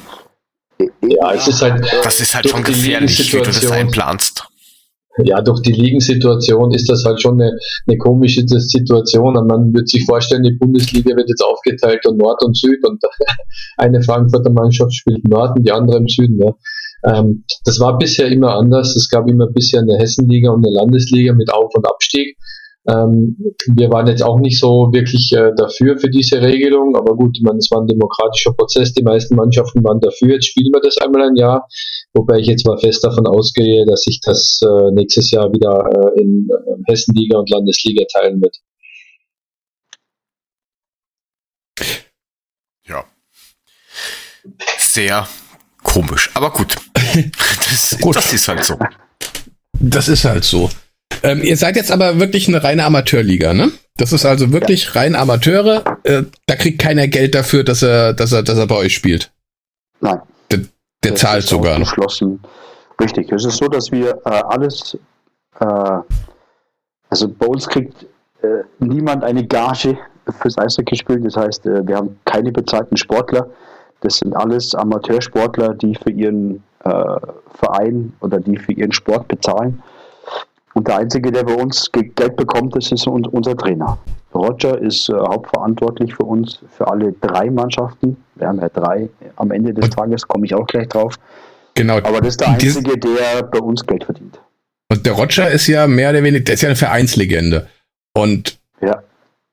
ja, 0.78 1.32
es 1.32 1.47
ist 1.49 1.62
halt. 1.62 1.85
Das 2.03 2.20
ist 2.20 2.35
halt 2.35 2.49
schon 2.49 2.64
gefährlich, 2.64 3.32
wie 3.32 3.39
du 3.39 3.45
das 3.45 3.70
einplanst. 3.70 4.47
Ja, 5.23 5.41
durch 5.41 5.61
die 5.62 5.73
Ligensituation 5.73 6.73
ist 6.73 6.91
das 6.91 7.05
halt 7.05 7.23
schon 7.23 7.41
eine, 7.41 7.57
eine 7.87 7.99
komische 7.99 8.43
Situation. 8.47 9.37
Und 9.37 9.47
man 9.47 9.73
wird 9.73 9.89
sich 9.89 10.05
vorstellen, 10.05 10.43
die 10.43 10.57
Bundesliga 10.59 11.15
wird 11.17 11.29
jetzt 11.29 11.45
aufgeteilt 11.45 12.01
in 12.09 12.17
Nord 12.17 12.43
und 12.43 12.57
Süd 12.57 12.85
und 12.87 13.01
eine 13.77 14.03
Frankfurter 14.03 14.51
Mannschaft 14.51 14.95
spielt 14.95 15.25
im 15.25 15.31
Norden, 15.31 15.62
die 15.62 15.71
andere 15.71 15.99
im 15.99 16.09
Süden. 16.09 16.41
Ja. 16.43 16.55
Ähm, 17.05 17.45
das 17.65 17.79
war 17.79 17.97
bisher 17.99 18.29
immer 18.29 18.57
anders. 18.57 18.97
Es 18.97 19.09
gab 19.09 19.29
immer 19.29 19.47
bisher 19.47 19.81
eine 19.81 19.97
Hessenliga 19.99 20.51
und 20.51 20.67
eine 20.67 20.75
Landesliga 20.75 21.33
mit 21.33 21.53
Auf- 21.53 21.75
und 21.75 21.87
Abstieg. 21.87 22.37
Ähm, 22.87 23.37
wir 23.74 23.91
waren 23.91 24.07
jetzt 24.07 24.22
auch 24.22 24.39
nicht 24.41 24.59
so 24.61 24.91
wirklich 24.93 25.32
äh, 25.32 25.53
dafür 25.57 25.99
für 25.99 26.11
diese 26.11 26.43
Regelung, 26.43 26.95
aber 26.97 27.16
gut, 27.16 27.37
ich 27.37 27.43
meine, 27.43 27.59
es 27.59 27.70
war 27.70 27.80
ein 27.80 27.87
demokratischer 27.87 28.53
Prozess, 28.53 28.93
die 28.93 29.03
meisten 29.03 29.37
Mannschaften 29.37 29.82
waren 29.82 30.01
dafür, 30.01 30.35
jetzt 30.35 30.49
spielen 30.49 30.70
wir 30.72 30.82
das 30.82 30.99
einmal 30.99 31.22
ein 31.22 31.37
Jahr, 31.37 31.66
wobei 32.12 32.39
ich 32.41 32.47
jetzt 32.47 32.66
mal 32.66 32.76
fest 32.76 33.03
davon 33.03 33.26
ausgehe, 33.26 33.87
dass 33.87 34.03
sich 34.03 34.20
das 34.22 34.61
äh, 34.62 34.91
nächstes 34.93 35.30
Jahr 35.30 35.51
wieder 35.51 35.89
äh, 35.95 36.20
in 36.20 36.47
äh, 36.51 36.91
Hessenliga 36.91 37.39
und 37.39 37.49
Landesliga 37.49 38.05
teilen 38.12 38.43
wird. 38.43 38.57
Ja. 42.87 43.05
Sehr 44.76 45.26
komisch, 45.82 46.30
aber 46.35 46.51
gut. 46.51 46.76
Das, 47.70 47.97
gut. 48.01 48.16
das 48.16 48.32
ist 48.32 48.49
halt 48.49 48.64
so. 48.64 48.78
Das 49.72 50.09
ist 50.09 50.24
halt 50.24 50.45
so. 50.45 50.68
Ähm, 51.23 51.43
ihr 51.43 51.57
seid 51.57 51.77
jetzt 51.77 51.91
aber 51.91 52.19
wirklich 52.19 52.49
eine 52.49 52.62
reine 52.62 52.85
Amateurliga, 52.85 53.55
ne? 53.55 53.71
Das 53.97 54.12
ist 54.12 54.27
also 54.27 54.53
wirklich 54.53 54.87
ja. 54.87 54.93
rein 54.93 55.15
Amateure. 55.15 55.99
Äh, 56.03 56.25
da 56.47 56.57
kriegt 56.57 56.81
keiner 56.81 57.07
Geld 57.07 57.35
dafür, 57.35 57.62
dass 57.65 57.83
er, 57.83 58.12
dass 58.12 58.33
er, 58.33 58.43
dass 58.43 58.59
er 58.59 58.67
bei 58.67 58.77
euch 58.77 58.95
spielt. 58.95 59.33
Nein. 60.01 60.21
Der, 60.51 60.61
der 61.03 61.12
das 61.12 61.21
zahlt 61.21 61.45
sogar 61.45 61.79
noch. 61.79 61.87
Geschlossen. 61.87 62.41
Richtig. 63.01 63.31
Es 63.33 63.45
ist 63.45 63.57
so, 63.57 63.69
dass 63.69 63.93
wir 63.93 64.21
äh, 64.25 64.43
alles, 64.49 64.99
äh, 65.61 65.67
also 67.09 67.29
bei 67.29 67.47
uns 67.47 67.69
kriegt 67.69 68.05
äh, 68.43 68.65
niemand 68.79 69.25
eine 69.25 69.47
Gage 69.47 69.97
fürs 70.41 70.59
Eishockey 70.59 70.97
spielen. 70.97 71.25
Das 71.25 71.37
heißt, 71.37 71.67
äh, 71.67 71.87
wir 71.87 71.97
haben 71.97 72.19
keine 72.25 72.51
bezahlten 72.51 72.97
Sportler. 72.97 73.49
Das 74.01 74.19
sind 74.19 74.35
alles 74.35 74.75
Amateursportler, 74.75 75.75
die 75.75 75.95
für 75.95 76.11
ihren 76.11 76.62
äh, 76.85 77.17
Verein 77.55 78.12
oder 78.21 78.41
die 78.41 78.57
für 78.59 78.73
ihren 78.73 78.93
Sport 78.93 79.29
bezahlen. 79.29 79.83
Und 80.75 80.89
der 80.89 80.99
Einzige, 80.99 81.31
der 81.31 81.45
bei 81.45 81.55
uns 81.55 81.91
Geld 81.93 82.37
bekommt, 82.37 82.75
das 82.77 82.91
ist 82.91 83.07
unser 83.07 83.57
Trainer. 83.57 83.97
Roger 84.35 84.77
ist 84.81 85.09
äh, 85.09 85.12
hauptverantwortlich 85.12 86.14
für 86.14 86.25
uns, 86.25 86.59
für 86.77 86.89
alle 86.89 87.12
drei 87.20 87.49
Mannschaften. 87.49 88.16
Wir 88.35 88.49
haben 88.49 88.61
ja 88.61 88.68
drei. 88.68 89.09
Am 89.37 89.53
Ende 89.53 89.72
des 89.72 89.91
Tages 89.91 90.27
komme 90.27 90.47
ich 90.47 90.55
auch 90.55 90.66
gleich 90.66 90.89
drauf. 90.89 91.14
Genau. 91.75 91.99
Aber 91.99 92.20
das 92.20 92.31
ist 92.31 92.41
der 92.41 92.49
Einzige, 92.49 92.99
der 92.99 93.45
bei 93.45 93.61
uns 93.61 93.87
Geld 93.87 94.05
verdient. 94.05 94.41
Und 94.91 95.07
der 95.07 95.12
Roger 95.12 95.51
ist 95.51 95.68
ja 95.68 95.87
mehr 95.87 96.11
oder 96.11 96.22
weniger, 96.22 96.45
der 96.45 96.55
ist 96.55 96.62
ja 96.62 96.68
eine 96.68 96.77
Vereinslegende. 96.77 97.68
Und 98.12 98.59
ja. 98.81 99.03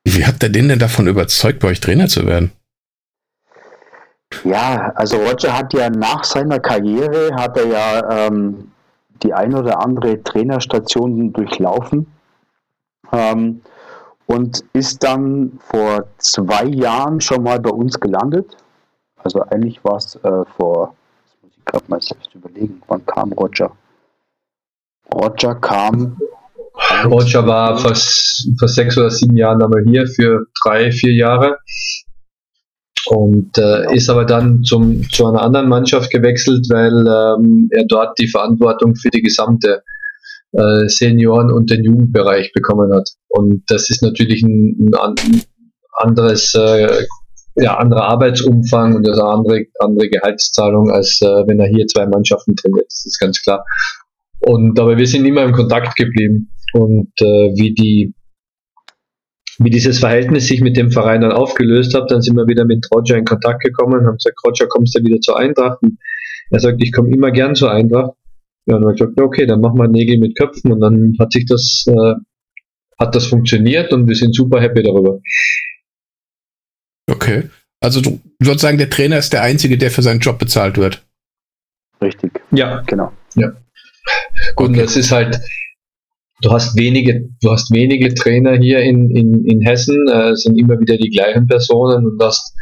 wie 0.03 0.25
habt 0.25 0.41
ihr 0.43 0.49
den 0.49 0.69
denn 0.69 0.79
davon 0.79 1.07
überzeugt, 1.07 1.59
bei 1.59 1.69
euch 1.69 1.79
Trainer 1.79 2.07
zu 2.07 2.25
werden? 2.25 2.51
Ja, 4.43 4.91
also 4.95 5.17
Roger 5.17 5.55
hat 5.55 5.73
ja 5.73 5.89
nach 5.89 6.23
seiner 6.23 6.59
Karriere, 6.59 7.29
hat 7.35 7.57
er 7.57 7.67
ja 7.67 8.27
ähm, 8.27 8.70
die 9.23 9.33
ein 9.33 9.53
oder 9.55 9.83
andere 9.83 10.23
Trainerstation 10.23 11.33
durchlaufen 11.33 12.07
ähm, 13.11 13.61
und 14.25 14.63
ist 14.73 15.03
dann 15.03 15.59
vor 15.59 16.05
zwei 16.17 16.65
Jahren 16.65 17.21
schon 17.21 17.43
mal 17.43 17.59
bei 17.59 17.69
uns 17.69 17.99
gelandet. 17.99 18.57
Also 19.23 19.41
eigentlich 19.41 19.83
war 19.83 19.97
es 19.97 20.15
äh, 20.15 20.45
vor, 20.57 20.95
das 21.25 21.35
muss 21.43 21.51
ich 21.57 21.65
gerade 21.65 21.85
mal 21.87 22.01
selbst 22.01 22.33
überlegen, 22.33 22.81
wann 22.87 23.05
kam 23.05 23.33
Roger? 23.33 23.71
Roger 25.13 25.55
kam. 25.55 26.17
Roger 27.05 27.45
war 27.45 27.77
vor, 27.77 27.93
sechs 27.95 28.97
oder 28.97 29.09
sieben 29.09 29.35
Jahren 29.35 29.61
einmal 29.61 29.83
hier 29.83 30.07
für 30.07 30.47
drei, 30.63 30.91
vier 30.91 31.13
Jahre 31.13 31.59
und 33.07 33.57
äh, 33.57 33.95
ist 33.95 34.09
aber 34.09 34.25
dann 34.25 34.63
zum, 34.63 35.09
zu 35.09 35.25
einer 35.25 35.41
anderen 35.41 35.69
Mannschaft 35.69 36.11
gewechselt, 36.11 36.67
weil 36.69 36.91
ähm, 36.91 37.69
er 37.71 37.85
dort 37.87 38.17
die 38.19 38.27
Verantwortung 38.27 38.95
für 38.95 39.09
die 39.09 39.21
gesamte 39.21 39.83
äh, 40.51 40.87
Senioren- 40.87 41.51
und 41.51 41.69
den 41.71 41.83
Jugendbereich 41.83 42.53
bekommen 42.53 42.93
hat. 42.93 43.09
Und 43.29 43.63
das 43.67 43.89
ist 43.89 44.03
natürlich 44.03 44.43
ein, 44.43 44.91
ein 44.93 45.41
anderes, 45.93 46.53
äh, 46.55 47.05
ja, 47.55 47.77
anderer 47.77 48.03
Arbeitsumfang 48.03 48.95
und 48.95 49.07
eine 49.07 49.23
andere, 49.23 49.65
andere 49.79 50.09
Gehaltszahlung, 50.09 50.91
als 50.91 51.21
äh, 51.21 51.47
wenn 51.47 51.59
er 51.59 51.67
hier 51.67 51.87
zwei 51.87 52.05
Mannschaften 52.05 52.55
trainiert. 52.55 52.85
Das 52.87 53.05
ist 53.05 53.19
ganz 53.19 53.41
klar. 53.41 53.65
Und 54.39 54.79
aber 54.79 54.97
wir 54.97 55.07
sind 55.07 55.25
immer 55.25 55.43
im 55.43 55.53
Kontakt 55.53 55.95
geblieben. 55.95 56.49
Und 56.73 57.11
äh, 57.19 57.51
wie 57.55 57.73
die 57.73 58.13
wie 59.63 59.69
dieses 59.69 59.99
Verhältnis 59.99 60.47
sich 60.47 60.61
mit 60.61 60.77
dem 60.77 60.91
Verein 60.91 61.21
dann 61.21 61.31
aufgelöst 61.31 61.93
hat, 61.93 62.09
dann 62.09 62.21
sind 62.21 62.35
wir 62.35 62.47
wieder 62.47 62.65
mit 62.65 62.85
Roger 62.93 63.17
in 63.17 63.25
Kontakt 63.25 63.63
gekommen 63.63 63.99
und 63.99 64.07
haben 64.07 64.17
gesagt, 64.17 64.39
Roger, 64.45 64.67
kommst 64.67 64.97
du 64.97 65.03
wieder 65.03 65.19
zur 65.19 65.37
Eintracht? 65.37 65.81
Und 65.81 65.99
er 66.49 66.59
sagt, 66.59 66.81
ich 66.83 66.91
komme 66.91 67.11
immer 67.11 67.31
gern 67.31 67.55
zur 67.55 67.71
Eintracht. 67.71 68.11
Ja, 68.65 68.75
und 68.75 68.81
dann 68.81 68.89
haben 68.91 68.97
wir 68.97 69.05
gesagt, 69.05 69.21
okay, 69.21 69.45
dann 69.45 69.61
machen 69.61 69.77
wir 69.77 69.87
Nägel 69.87 70.19
mit 70.19 70.37
Köpfen 70.37 70.71
und 70.71 70.79
dann 70.79 71.15
hat 71.19 71.31
sich 71.31 71.45
das, 71.45 71.85
äh, 71.87 72.13
hat 72.99 73.15
das 73.15 73.27
funktioniert 73.27 73.91
und 73.93 74.07
wir 74.07 74.15
sind 74.15 74.35
super 74.35 74.61
happy 74.61 74.83
darüber. 74.83 75.19
Okay. 77.09 77.49
Also 77.79 78.01
du 78.01 78.21
würdest 78.39 78.61
sagen, 78.61 78.77
der 78.77 78.89
Trainer 78.89 79.17
ist 79.17 79.33
der 79.33 79.41
Einzige, 79.41 79.77
der 79.77 79.91
für 79.91 80.03
seinen 80.03 80.19
Job 80.19 80.37
bezahlt 80.37 80.77
wird. 80.77 81.03
Richtig. 82.01 82.31
Ja. 82.51 82.81
Genau. 82.85 83.11
Ja. 83.35 83.51
Gut, 84.55 84.69
okay. 84.69 84.81
das 84.81 84.95
ist 84.95 85.11
halt, 85.11 85.39
du 86.41 86.51
hast 86.51 86.75
wenige, 86.77 87.29
du 87.41 87.51
hast 87.51 87.71
wenige 87.71 88.13
Trainer 88.13 88.57
hier 88.57 88.79
in, 88.79 89.09
in, 89.15 89.45
in 89.45 89.61
Hessen, 89.61 90.07
äh, 90.09 90.35
sind 90.35 90.57
immer 90.57 90.79
wieder 90.79 90.97
die 90.97 91.09
gleichen 91.09 91.47
Personen 91.47 92.05
und 92.05 92.21
hast 92.23 92.53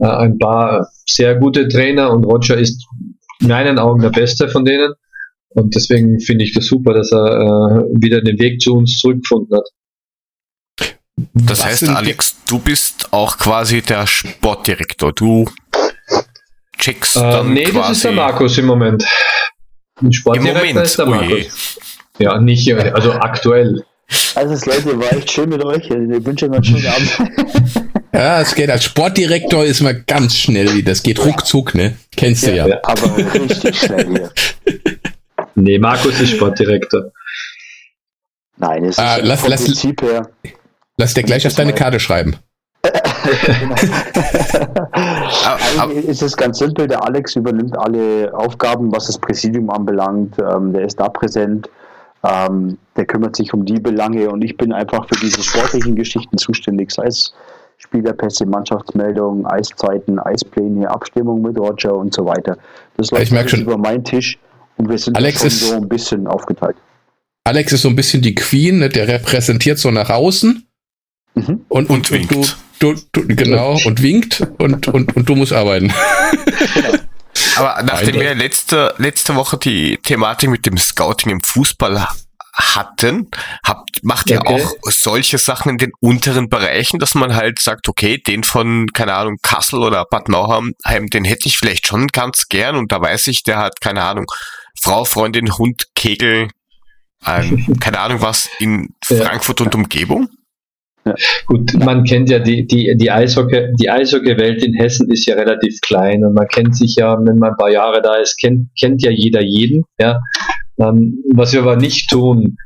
äh, 0.00 0.06
ein 0.06 0.38
paar 0.38 0.88
sehr 1.06 1.36
gute 1.36 1.68
Trainer 1.68 2.10
und 2.10 2.24
Roger 2.24 2.56
ist 2.58 2.84
in 3.40 3.48
meinen 3.48 3.78
Augen 3.78 4.02
der 4.02 4.10
beste 4.10 4.48
von 4.48 4.64
denen. 4.64 4.92
Und 5.50 5.74
deswegen 5.74 6.18
finde 6.20 6.44
ich 6.44 6.54
das 6.54 6.66
super, 6.66 6.94
dass 6.94 7.12
er 7.12 7.26
äh, 7.26 7.84
wieder 8.02 8.22
den 8.22 8.38
Weg 8.38 8.60
zu 8.60 8.72
uns 8.74 8.98
zurückgefunden 8.98 9.56
hat. 9.58 9.68
Das 11.34 11.58
Was 11.60 11.64
heißt, 11.66 11.88
Alex, 11.90 12.36
du 12.48 12.58
bist 12.58 13.12
auch 13.12 13.36
quasi 13.36 13.82
der 13.82 14.06
Sportdirektor. 14.06 15.12
Du 15.12 15.44
checkst 16.78 17.16
Äh, 17.16 17.20
dann 17.20 17.52
nee, 17.52 17.64
quasi 17.64 17.78
das 17.78 17.90
ist 17.98 18.04
der 18.04 18.12
Markus 18.12 18.58
im 18.58 18.66
Moment. 18.66 19.04
Ein 20.00 20.06
im 20.06 20.12
Sportdirektor 20.12 20.58
Moment. 20.66 20.86
ist 20.86 20.98
der 20.98 21.06
Oh. 21.06 21.10
Markus. 21.10 21.78
Ja, 22.18 22.38
nicht, 22.40 22.72
also 22.94 23.12
aktuell. 23.12 23.84
Also 24.34 24.70
Leute, 24.70 24.98
war 25.00 25.12
echt 25.12 25.30
schön 25.30 25.48
mit 25.48 25.64
euch. 25.64 25.84
Ich 25.84 25.90
wünsche 25.90 26.44
euch 26.46 26.50
noch 26.50 26.56
einen 26.56 26.64
schönen 26.64 26.86
Abend. 26.86 27.88
Ja, 28.14 28.42
es 28.42 28.54
geht 28.54 28.68
als 28.68 28.84
Sportdirektor 28.84 29.64
ist 29.64 29.80
man 29.80 30.04
ganz 30.06 30.36
schnell. 30.36 30.82
Das 30.82 31.02
geht 31.02 31.24
ruckzuck, 31.24 31.74
ne? 31.74 31.96
Kennst 32.14 32.46
du 32.46 32.54
ja. 32.54 32.66
Ja. 32.66 32.78
Aber 32.82 33.16
richtig 33.16 33.74
schnell 33.78 34.06
hier. 34.06 34.30
Nee, 35.54 35.78
Markus 35.78 36.20
ist 36.20 36.32
Sportdirektor. 36.32 37.04
Nein, 38.58 38.84
es 38.84 38.90
ist 38.90 38.98
Ah, 38.98 39.16
ja 39.16 39.24
lass- 39.24 39.48
lass- 39.48 39.64
Prinzip 39.64 40.02
her. 40.02 40.28
Lass 40.98 41.14
dir 41.14 41.22
gleich 41.22 41.46
auf 41.46 41.54
deine 41.54 41.72
Karte 41.72 41.98
schreiben. 42.00 42.36
Eigentlich 45.80 46.04
ist 46.06 46.22
es 46.22 46.36
ganz 46.36 46.58
simpel. 46.58 46.86
Der 46.88 47.02
Alex 47.04 47.34
übernimmt 47.36 47.76
alle 47.78 48.30
Aufgaben, 48.34 48.92
was 48.92 49.06
das 49.06 49.16
Präsidium 49.18 49.70
anbelangt. 49.70 50.34
Ähm, 50.38 50.72
der 50.74 50.82
ist 50.84 51.00
da 51.00 51.08
präsent. 51.08 51.68
Ähm, 52.24 52.78
der 52.96 53.04
kümmert 53.06 53.34
sich 53.36 53.52
um 53.52 53.64
die 53.64 53.80
Belange 53.80 54.30
und 54.30 54.42
ich 54.44 54.56
bin 54.56 54.72
einfach 54.72 55.08
für 55.08 55.18
diese 55.20 55.42
sportlichen 55.42 55.96
Geschichten 55.96 56.38
zuständig, 56.38 56.90
sei 56.92 57.06
es 57.06 57.34
Spielerpässe, 57.78 58.46
Mannschaftsmeldungen, 58.46 59.44
Eiszeiten, 59.46 60.20
Eispläne, 60.20 60.88
Abstimmung 60.88 61.42
mit 61.42 61.58
Roger 61.58 61.96
und 61.96 62.14
so 62.14 62.24
weiter. 62.24 62.56
Das 62.96 63.10
läuft 63.10 63.24
ich 63.24 63.30
merk 63.32 63.42
alles 63.42 63.50
schon- 63.52 63.60
über 63.62 63.76
meinen 63.76 64.04
Tisch 64.04 64.38
und 64.76 64.88
wir 64.88 64.98
sind 64.98 65.16
Alex 65.16 65.38
schon 65.40 65.46
ist- 65.48 65.68
so 65.68 65.74
ein 65.74 65.88
bisschen 65.88 66.26
aufgeteilt. 66.28 66.76
Alex 67.44 67.72
ist 67.72 67.82
so 67.82 67.88
ein 67.88 67.96
bisschen 67.96 68.22
die 68.22 68.36
Queen, 68.36 68.78
ne? 68.78 68.88
der 68.88 69.08
repräsentiert 69.08 69.78
so 69.78 69.90
nach 69.90 70.10
außen 70.10 70.64
Mhm. 71.34 71.44
und, 71.46 71.64
Und 71.68 71.90
und, 71.90 72.10
du, 72.10 72.14
winkt. 72.14 72.56
du, 72.78 72.94
du, 73.12 73.26
genau, 73.26 73.72
und 73.86 74.02
winkt 74.02 74.46
und, 74.58 74.86
und, 74.88 75.16
und 75.16 75.28
du 75.28 75.34
musst 75.34 75.52
arbeiten. 75.54 75.90
Aber 77.56 77.82
nachdem 77.82 78.14
wir 78.20 78.34
letzte, 78.34 78.94
letzte 78.98 79.34
Woche 79.34 79.56
die 79.58 79.98
Thematik 79.98 80.50
mit 80.50 80.66
dem 80.66 80.78
Scouting 80.78 81.30
im 81.30 81.40
Fußball 81.40 82.06
hatten, 82.54 83.30
habt, 83.64 84.02
macht 84.02 84.28
ihr 84.30 84.40
Okay. 84.40 84.62
auch 84.62 84.74
solche 84.90 85.38
Sachen 85.38 85.70
in 85.70 85.78
den 85.78 85.92
unteren 86.00 86.48
Bereichen, 86.48 86.98
dass 86.98 87.14
man 87.14 87.34
halt 87.34 87.58
sagt, 87.60 87.88
okay, 87.88 88.18
den 88.18 88.44
von, 88.44 88.88
keine 88.92 89.14
Ahnung, 89.14 89.36
Kassel 89.42 89.80
oder 89.82 90.04
Bad 90.04 90.28
Nauheim, 90.28 90.74
den 90.84 91.24
hätte 91.24 91.48
ich 91.48 91.56
vielleicht 91.56 91.86
schon 91.86 92.08
ganz 92.08 92.48
gern 92.48 92.76
und 92.76 92.92
da 92.92 93.00
weiß 93.00 93.28
ich, 93.28 93.42
der 93.42 93.56
hat, 93.58 93.80
keine 93.80 94.02
Ahnung, 94.02 94.26
Frau, 94.80 95.04
Freundin, 95.04 95.56
Hund, 95.56 95.86
Kegel, 95.94 96.48
ähm, 97.26 97.66
keine 97.80 98.00
Ahnung 98.00 98.20
was, 98.20 98.48
in. 98.58 98.88
Frankfurt 99.02 99.60
und 99.62 99.74
Umgebung? 99.74 100.28
Gut, 101.46 101.72
man 101.84 102.04
kennt 102.04 102.30
ja 102.30 102.38
die, 102.38 102.66
die, 102.66 102.94
die 102.96 103.10
Eishockey, 103.10 103.72
die 103.80 103.90
Eishockey-Welt 103.90 104.64
in 104.64 104.74
Hessen 104.74 105.10
ist 105.10 105.26
ja 105.26 105.34
relativ 105.34 105.80
klein 105.80 106.24
und 106.24 106.34
man 106.34 106.46
kennt 106.46 106.76
sich 106.76 106.94
ja, 106.96 107.16
wenn 107.18 107.38
man 107.38 107.50
ein 107.50 107.56
paar 107.56 107.70
Jahre 107.70 108.02
da 108.02 108.14
ist, 108.14 108.38
kennt, 108.40 108.68
kennt 108.78 109.02
ja 109.02 109.10
jeder 109.10 109.42
jeden, 109.42 109.82
ja. 109.98 110.20
Ähm, 110.78 111.22
was 111.34 111.52
wir 111.52 111.62
aber 111.62 111.76
nicht 111.76 112.08
tun, 112.08 112.56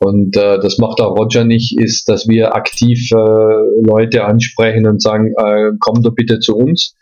und 0.00 0.36
äh, 0.36 0.58
das 0.58 0.78
macht 0.78 1.00
auch 1.00 1.16
Roger 1.16 1.44
nicht, 1.44 1.78
ist, 1.78 2.08
dass 2.08 2.28
wir 2.28 2.54
aktiv 2.54 3.10
äh, 3.12 3.16
Leute 3.16 4.24
ansprechen 4.24 4.86
und 4.86 5.00
sagen, 5.00 5.32
äh, 5.36 5.72
komm 5.80 6.02
doch 6.02 6.14
bitte 6.14 6.40
zu 6.40 6.56
uns, 6.56 6.94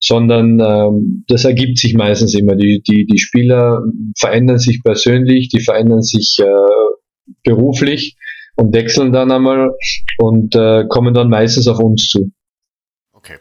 sondern 0.00 0.60
ähm, 0.60 1.24
das 1.28 1.44
ergibt 1.44 1.78
sich 1.78 1.94
meistens 1.94 2.34
immer. 2.34 2.56
Die, 2.56 2.82
die, 2.82 3.06
die 3.06 3.18
Spieler 3.18 3.82
verändern 4.18 4.58
sich 4.58 4.82
persönlich, 4.82 5.48
die 5.48 5.60
verändern 5.60 6.02
sich 6.02 6.38
äh, 6.40 6.46
beruflich 7.44 8.16
und 8.56 8.74
wechseln 8.74 9.12
dann 9.12 9.30
einmal 9.30 9.74
und 10.18 10.54
äh, 10.54 10.84
kommen 10.88 11.14
dann 11.14 11.28
meistens 11.28 11.68
auf 11.68 11.78
uns 11.78 12.08
zu. 12.08 12.32
Okay. 13.12 13.36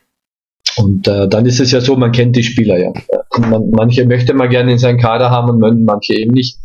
Und 0.78 1.08
äh, 1.08 1.28
dann 1.28 1.46
ist 1.46 1.60
es 1.60 1.72
ja 1.72 1.82
so, 1.82 1.96
man 1.96 2.12
kennt 2.12 2.36
die 2.36 2.44
Spieler 2.44 2.78
ja. 2.78 2.94
Man, 3.38 3.70
manche 3.72 4.06
möchte 4.06 4.34
man 4.34 4.50
gerne 4.50 4.74
in 4.74 4.78
seinen 4.78 5.00
Kader 5.00 5.30
haben 5.30 5.50
und 5.50 5.60
man- 5.60 5.84
manche 5.84 6.14
eben 6.14 6.34
nicht. 6.34 6.58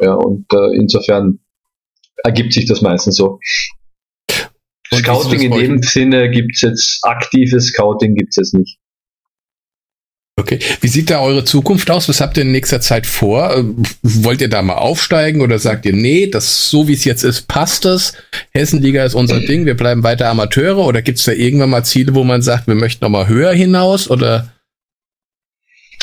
Ja, 0.00 0.14
und 0.14 0.52
äh, 0.52 0.74
insofern 0.76 1.40
ergibt 2.24 2.52
sich 2.52 2.66
das 2.66 2.80
meistens 2.80 3.16
so. 3.16 3.38
Und 4.92 4.98
Scouting 4.98 5.40
in 5.40 5.52
dem 5.52 5.82
Sinne 5.82 6.30
gibt's 6.30 6.62
jetzt, 6.62 6.98
aktives 7.04 7.68
Scouting 7.68 8.16
gibt's 8.16 8.36
jetzt 8.36 8.54
nicht. 8.54 8.79
Okay. 10.40 10.58
Wie 10.80 10.88
sieht 10.88 11.10
da 11.10 11.20
eure 11.20 11.44
Zukunft 11.44 11.90
aus? 11.90 12.08
Was 12.08 12.22
habt 12.22 12.38
ihr 12.38 12.44
in 12.44 12.52
nächster 12.52 12.80
Zeit 12.80 13.06
vor? 13.06 13.54
Äh, 13.54 13.62
Wollt 14.02 14.40
ihr 14.40 14.48
da 14.48 14.62
mal 14.62 14.76
aufsteigen 14.76 15.42
oder 15.42 15.58
sagt 15.58 15.84
ihr, 15.84 15.92
nee, 15.92 16.28
das 16.28 16.70
so 16.70 16.88
wie 16.88 16.94
es 16.94 17.04
jetzt 17.04 17.24
ist, 17.24 17.46
passt 17.46 17.84
es? 17.84 18.14
Hessenliga 18.52 19.04
ist 19.04 19.14
unser 19.14 19.38
Ding, 19.40 19.66
wir 19.66 19.76
bleiben 19.76 20.02
weiter 20.02 20.28
Amateure 20.28 20.78
oder 20.78 21.02
gibt's 21.02 21.24
da 21.24 21.32
irgendwann 21.32 21.68
mal 21.68 21.84
Ziele, 21.84 22.14
wo 22.14 22.24
man 22.24 22.40
sagt, 22.40 22.68
wir 22.68 22.74
möchten 22.74 23.04
noch 23.04 23.10
mal 23.10 23.28
höher 23.28 23.52
hinaus 23.52 24.10
oder 24.10 24.50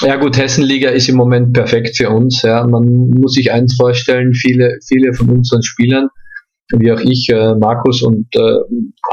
Ja 0.02 0.18
gut, 0.18 0.38
Hessenliga 0.38 0.92
ist 0.92 1.10
im 1.10 1.16
Moment 1.16 1.54
perfekt 1.54 1.98
für 1.98 2.12
uns. 2.12 2.44
Ja. 2.44 2.64
Man 2.64 3.10
muss 3.10 3.34
sich 3.34 3.52
eins 3.52 3.76
vorstellen, 3.76 4.36
viele, 4.36 4.78
viele 4.88 5.16
von 5.16 5.30
unseren 5.30 5.64
Spielern, 5.64 6.10
wie 6.78 6.92
auch 6.92 7.00
ich, 7.00 7.28
äh, 7.30 7.56
Markus 7.56 8.04
und 8.04 8.28
äh, 8.36 8.60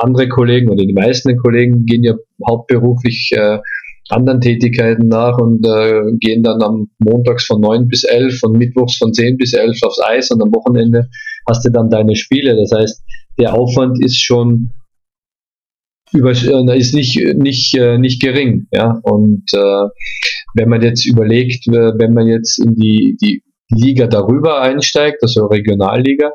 andere 0.02 0.28
Kollegen 0.28 0.68
oder 0.68 0.84
die 0.84 0.92
meisten 0.92 1.34
Kollegen 1.38 1.86
gehen 1.86 2.04
ja 2.04 2.14
hauptberuflich 2.46 3.30
äh, 3.32 3.58
anderen 4.10 4.40
Tätigkeiten 4.40 5.08
nach 5.08 5.38
und 5.38 5.66
äh, 5.66 6.02
gehen 6.18 6.42
dann 6.42 6.62
am 6.62 6.90
Montags 6.98 7.46
von 7.46 7.60
9 7.60 7.88
bis 7.88 8.04
11 8.04 8.42
und 8.42 8.58
mittwochs 8.58 8.98
von 8.98 9.12
10 9.12 9.38
bis 9.38 9.54
11 9.54 9.82
aufs 9.82 10.00
Eis 10.02 10.30
und 10.30 10.42
am 10.42 10.52
Wochenende 10.52 11.08
hast 11.48 11.64
du 11.64 11.70
dann 11.70 11.90
deine 11.90 12.14
Spiele. 12.14 12.56
Das 12.56 12.70
heißt, 12.72 13.02
der 13.38 13.54
Aufwand 13.54 14.04
ist 14.04 14.22
schon 14.22 14.70
über, 16.12 16.30
äh, 16.32 16.78
ist 16.78 16.94
nicht, 16.94 17.18
nicht, 17.36 17.74
äh, 17.74 17.98
nicht 17.98 18.20
gering. 18.20 18.66
Ja? 18.72 19.00
Und 19.02 19.44
äh, 19.52 19.88
wenn 20.54 20.68
man 20.68 20.82
jetzt 20.82 21.06
überlegt, 21.06 21.66
wenn 21.66 22.14
man 22.14 22.28
jetzt 22.28 22.58
in 22.58 22.74
die, 22.76 23.16
die 23.20 23.42
Liga 23.70 24.06
darüber 24.06 24.60
einsteigt, 24.60 25.22
also 25.22 25.46
Regionalliga, 25.46 26.30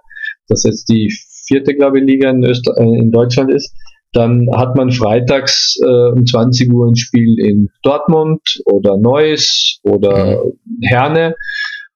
das 0.48 0.64
jetzt 0.64 0.90
die 0.90 1.14
vierte, 1.48 1.76
glaube 1.76 2.00
ich, 2.00 2.06
Liga 2.06 2.30
in, 2.30 2.44
Öster 2.44 2.76
äh, 2.78 2.84
in 2.84 3.12
Deutschland 3.12 3.52
ist, 3.52 3.74
dann 4.14 4.48
hat 4.56 4.76
man 4.76 4.92
freitags 4.92 5.78
äh, 5.84 6.12
um 6.12 6.26
20 6.26 6.72
Uhr 6.74 6.88
ein 6.88 6.96
Spiel 6.96 7.40
in 7.40 7.70
Dortmund 7.84 8.42
oder 8.66 8.98
Neuss 8.98 9.80
oder 9.84 10.42
Herne 10.84 11.36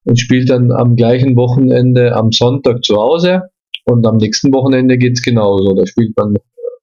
und 0.05 0.19
spielt 0.19 0.49
dann 0.49 0.71
am 0.71 0.95
gleichen 0.95 1.35
Wochenende 1.35 2.15
am 2.15 2.31
Sonntag 2.31 2.83
zu 2.83 2.97
Hause 2.97 3.43
und 3.85 4.05
am 4.05 4.17
nächsten 4.17 4.53
Wochenende 4.53 4.97
geht's 4.97 5.21
genauso. 5.21 5.73
Da 5.75 5.85
spielt 5.85 6.15
man 6.15 6.35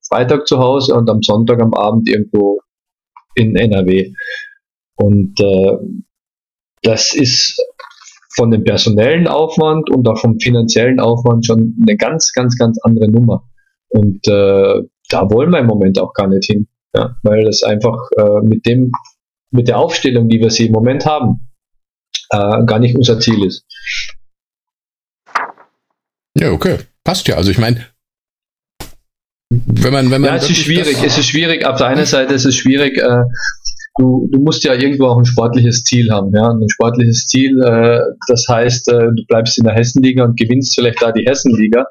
Freitag 0.09 0.49
zu 0.49 0.59
Hause 0.59 0.95
und 0.95 1.09
am 1.09 1.23
Sonntag 1.23 1.61
am 1.61 1.75
Abend 1.75 2.09
irgendwo 2.09 2.61
in 3.35 3.55
NRW. 3.55 4.13
Und 4.97 5.39
äh, 5.41 5.77
das 6.83 7.15
ist 7.15 7.63
von 8.35 8.51
dem 8.51 8.65
personellen 8.65 9.27
Aufwand 9.29 9.91
und 9.91 10.07
auch 10.09 10.19
vom 10.19 10.39
finanziellen 10.41 11.01
Aufwand 11.01 11.47
schon 11.47 11.77
eine 11.83 11.97
ganz, 11.97 12.33
ganz, 12.33 12.57
ganz 12.57 12.79
andere 12.83 13.11
Nummer. 13.11 13.45
Und 13.89 14.27
äh, 14.29 14.83
da 15.11 15.31
wollen 15.31 15.51
wir 15.51 15.59
im 15.59 15.67
Moment 15.67 15.99
auch 15.99 16.13
gar 16.15 16.29
nicht 16.29 16.47
hin, 16.47 16.67
ja, 16.95 17.17
weil 17.23 17.45
das 17.45 17.63
einfach 17.63 17.99
äh, 18.17 18.41
mit 18.43 18.67
dem, 18.67 18.93
mit 19.51 19.69
der 19.69 19.79
Aufstellung, 19.79 20.29
die 20.29 20.41
wir 20.41 20.51
sie 20.51 20.67
im 20.67 20.73
Moment 20.73 21.05
haben, 21.07 21.51
äh, 22.31 22.65
gar 22.65 22.79
nicht 22.79 22.97
unser 22.97 23.21
Ziel 23.21 23.45
ist. 23.45 23.67
Ja, 26.39 26.53
okay. 26.53 26.79
Passt 27.05 27.27
ja. 27.29 27.37
Also 27.37 27.51
ich 27.51 27.59
meine, 27.59 27.87
wenn 29.51 29.93
man, 29.93 30.11
wenn 30.11 30.21
man. 30.21 30.31
Ja, 30.31 30.37
es 30.37 30.49
ist 30.49 30.59
schwierig. 30.59 30.97
Es 31.05 31.19
ist 31.19 31.27
schwierig. 31.27 31.67
Auf 31.67 31.79
der 31.79 31.89
einen 31.89 32.07
Seite 32.07 32.35
ist 32.35 32.45
es 32.45 32.55
schwierig. 32.55 32.97
Äh, 32.99 33.25
du, 33.99 34.29
du 34.31 34.39
musst 34.39 34.63
ja 34.63 34.75
irgendwo 34.75 35.07
auch 35.07 35.19
ein 35.19 35.25
sportliches 35.25 35.83
Ziel 35.83 36.11
haben. 36.13 36.33
Ja, 36.35 36.51
ein 36.51 36.69
sportliches 36.69 37.27
Ziel. 37.27 37.61
Äh, 37.63 38.01
das 38.29 38.47
heißt, 38.49 38.89
äh, 38.89 39.09
du 39.17 39.25
bleibst 39.27 39.59
in 39.59 39.65
der 39.65 39.75
Hessenliga 39.75 40.25
und 40.25 40.39
gewinnst 40.39 40.75
vielleicht 40.75 41.03
da 41.03 41.11
die 41.11 41.25
Hessenliga. 41.27 41.87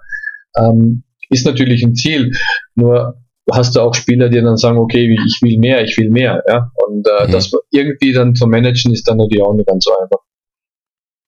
Ähm, 0.58 1.04
ist 1.30 1.46
natürlich 1.46 1.84
ein 1.84 1.96
Ziel. 1.96 2.32
Nur 2.76 3.16
hast 3.52 3.76
du 3.76 3.82
auch 3.82 3.96
Spieler, 3.96 4.30
die 4.30 4.42
dann 4.42 4.58
sagen, 4.58 4.78
okay, 4.78 5.16
ich 5.26 5.40
will 5.42 5.58
mehr, 5.58 5.84
ich 5.84 5.98
will 5.98 6.10
mehr. 6.10 6.44
Ja, 6.48 6.72
und 6.88 7.08
äh, 7.08 7.28
Mhm. 7.28 7.32
das 7.32 7.52
irgendwie 7.72 8.14
dann 8.14 8.36
zu 8.36 8.46
managen 8.48 8.94
ist 8.94 9.08
dann 9.08 9.18
natürlich 9.18 9.42
auch 9.44 9.54
nicht 9.54 9.68
ganz 9.68 9.86
so 9.86 9.92
einfach. 9.98 10.20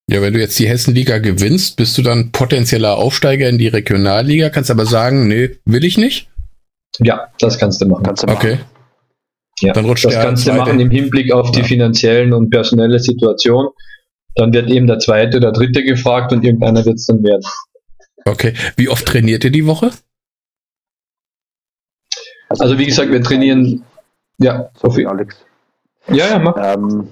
Ja, 0.10 0.22
wenn 0.22 0.34
du 0.34 0.40
jetzt 0.40 0.60
die 0.60 0.68
Hessenliga 0.68 1.20
gewinnst, 1.20 1.78
bist 1.78 1.98
du 1.98 2.02
dann 2.02 2.32
potenzieller 2.32 2.98
Aufsteiger 2.98 3.48
in 3.48 3.58
die 3.58 3.68
Regionalliga, 3.70 4.50
kannst 4.50 4.70
aber 4.70 4.86
sagen, 4.86 5.28
nee, 5.28 5.58
will 5.66 5.86
ich 5.86 5.98
nicht. 5.98 6.28
Ja, 7.00 7.28
das 7.40 7.58
kannst 7.58 7.82
du 7.82 7.86
machen. 7.88 8.04
Kannst 8.04 8.24
du 8.24 8.28
machen. 8.28 8.38
Okay. 8.38 8.58
Ja, 9.62 9.74
Dann 9.74 9.86
rutscht 9.86 10.06
das 10.06 10.14
der 10.14 10.24
kannst 10.24 10.48
du 10.48 10.54
machen 10.54 10.80
im 10.80 10.90
Hinblick 10.90 11.32
auf 11.32 11.52
die 11.52 11.60
Ja. 11.60 11.66
finanziellen 11.66 12.34
und 12.34 12.50
personelle 12.50 13.00
Situation. 13.00 13.68
Dann 14.36 14.54
wird 14.54 14.70
eben 14.70 14.88
der 14.88 15.00
zweite 15.00 15.38
oder 15.38 15.52
dritte 15.52 15.84
gefragt 15.84 16.34
und 16.34 16.44
irgendeiner 16.44 16.84
wird 16.86 16.96
es 16.96 17.06
dann 17.06 17.24
werden. 17.24 17.44
Okay. 18.26 18.54
Wie 18.78 18.90
oft 18.90 19.06
trainiert 19.06 19.44
ihr 19.44 19.52
die 19.52 19.66
Woche? 19.66 19.92
Also 22.50 22.78
wie 22.78 22.86
gesagt, 22.86 23.12
wir 23.12 23.24
trainieren. 23.24 23.84
Ja, 24.38 24.70
Sophie. 24.80 25.06
Alex. 25.06 25.38
Ja, 26.10 26.28
ja, 26.28 26.40
mach. 26.40 26.56
Ähm, 26.58 27.10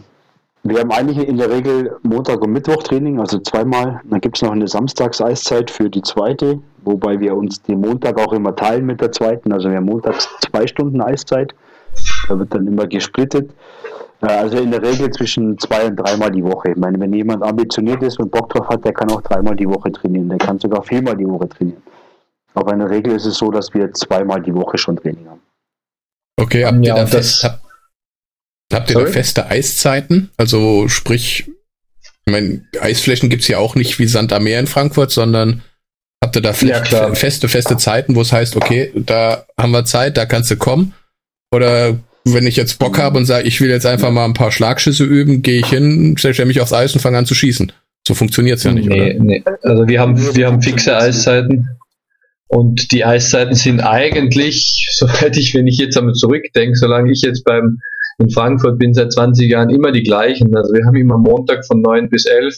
wir 0.64 0.80
haben 0.80 0.92
eigentlich 0.92 1.26
in 1.28 1.38
der 1.38 1.50
Regel 1.50 1.96
Montag 2.04 2.42
und 2.42 2.52
Mittwoch 2.52 2.84
Training, 2.84 3.20
also 3.20 3.40
zweimal. 3.40 4.02
Dann 4.04 4.20
gibt 4.20 4.38
es 4.38 4.42
noch 4.42 4.52
eine 4.52 4.68
Samstags-Eiszeit 4.68 5.72
für 5.72 5.90
die 5.90 6.02
zweite, 6.02 6.60
wobei 6.84 7.20
wir 7.20 7.36
uns 7.36 7.62
den 7.62 7.80
Montag 7.80 8.20
auch 8.20 8.34
immer 8.34 8.56
teilen 8.56 8.86
mit 8.86 9.00
der 9.00 9.12
zweiten. 9.12 9.54
Also 9.54 9.70
wir 9.70 9.78
haben 9.78 9.86
montags 9.86 10.28
zwei 10.42 10.68
Stunden 10.68 11.02
Eiszeit. 11.02 11.54
Da 12.28 12.38
wird 12.38 12.54
dann 12.54 12.68
immer 12.68 12.88
gesplittet. 12.88 13.52
Also 14.22 14.58
in 14.58 14.72
der 14.72 14.82
Regel 14.82 15.10
zwischen 15.12 15.58
zwei 15.60 15.86
und 15.86 15.96
dreimal 15.96 16.30
die 16.32 16.44
Woche. 16.44 16.72
Ich 16.72 16.78
meine, 16.78 17.00
wenn 17.00 17.14
jemand 17.14 17.42
ambitioniert 17.44 18.04
ist 18.04 18.20
und 18.20 18.30
Bock 18.32 18.50
drauf 18.50 18.68
hat, 18.68 18.84
der 18.84 18.92
kann 18.94 19.10
auch 19.12 19.22
dreimal 19.22 19.56
die 19.56 19.68
Woche 19.68 19.92
trainieren. 19.92 20.28
Der 20.30 20.38
kann 20.38 20.60
sogar 20.60 20.84
viermal 20.84 21.16
die 21.16 21.26
Woche 21.28 21.48
trainieren. 21.48 21.82
Aber 22.54 22.74
in 22.74 22.80
der 22.80 22.90
Regel 22.90 23.14
ist 23.16 23.26
es 23.26 23.38
so, 23.38 23.50
dass 23.50 23.74
wir 23.74 23.94
zweimal 23.94 24.42
die 24.42 24.54
Woche 24.54 24.78
schon 24.78 24.98
Training 24.98 25.28
haben. 25.30 25.40
Okay, 26.38 26.66
habt 26.66 26.84
Ja, 26.86 26.96
ihr 26.98 27.02
da, 27.02 27.08
fest, 27.08 27.44
das- 27.44 27.52
habt, 27.52 27.64
habt 28.74 28.90
ihr 28.90 29.00
da 29.00 29.06
feste 29.06 29.46
Eiszeiten? 29.48 30.32
Also 30.36 30.88
sprich, 30.90 31.50
ich 32.26 32.32
meine, 32.32 32.66
Eisflächen 32.82 33.30
gibt's 33.30 33.48
ja 33.48 33.58
auch 33.58 33.76
nicht 33.76 34.00
wie 34.00 34.08
Sand 34.08 34.34
am 34.34 34.44
Meer 34.44 34.60
in 34.60 34.68
Frankfurt, 34.68 35.12
sondern 35.12 35.62
habt 36.22 36.36
ihr 36.36 36.42
da 36.42 36.52
Ja, 36.52 37.14
feste, 37.16 37.48
feste 37.48 37.78
Zeiten, 37.78 38.16
wo 38.16 38.22
es 38.22 38.34
heißt, 38.34 38.58
okay, 38.58 38.92
da 38.96 39.46
haben 39.58 39.72
wir 39.72 39.86
Zeit, 39.86 40.18
da 40.18 40.26
kannst 40.26 40.52
du 40.52 40.58
kommen? 40.58 40.94
Oder 41.54 41.98
wenn 42.34 42.48
ich 42.48 42.56
jetzt 42.56 42.80
Bock 42.80 42.98
habe 42.98 43.18
und 43.18 43.26
sage, 43.26 43.48
ich 43.48 43.60
will 43.62 43.70
jetzt 43.70 43.86
einfach 43.86 44.12
mal 44.12 44.26
ein 44.26 44.34
paar 44.34 44.52
Schlagschüsse 44.52 45.04
üben, 45.04 45.42
gehe 45.42 45.60
ich 45.60 45.68
hin, 45.68 46.16
stelle 46.18 46.46
mich 46.46 46.62
aufs 46.62 46.74
Eis 46.74 46.94
und 46.94 47.02
fange 47.02 47.18
an 47.18 47.26
zu 47.26 47.36
schießen. 47.36 47.72
So 48.08 48.14
funktioniert's 48.14 48.64
ja 48.64 48.72
nicht, 48.72 48.88
nee, 48.88 49.14
oder? 49.14 49.24
nee. 49.24 49.44
Also 49.64 49.88
wir 49.88 50.00
haben, 50.00 50.18
wir 50.36 50.48
haben 50.48 50.62
fixe 50.62 50.96
Eiszeiten. 50.96 51.70
Und 52.48 52.92
die 52.92 53.06
Eiszeiten 53.06 53.54
sind 53.54 53.82
eigentlich, 53.82 54.88
soweit 54.92 55.38
ich, 55.38 55.54
wenn 55.54 55.68
ich 55.68 55.78
jetzt 55.78 55.98
einmal 55.98 56.14
zurückdenke, 56.14 56.76
solange 56.76 57.12
ich 57.12 57.22
jetzt 57.22 57.44
beim 57.44 57.80
in 58.20 58.30
Frankfurt 58.30 58.78
bin 58.78 58.94
seit 58.94 59.14
20 59.14 59.50
Jahren 59.50 59.70
immer 59.70 59.92
die 59.92 60.04
gleichen. 60.04 60.56
Also 60.56 60.74
wir 60.74 60.86
haben 60.86 60.96
immer 60.96 61.18
Montag 61.18 61.66
von 61.66 61.82
9 61.82 62.10
bis 62.10 62.26
11 62.26 62.56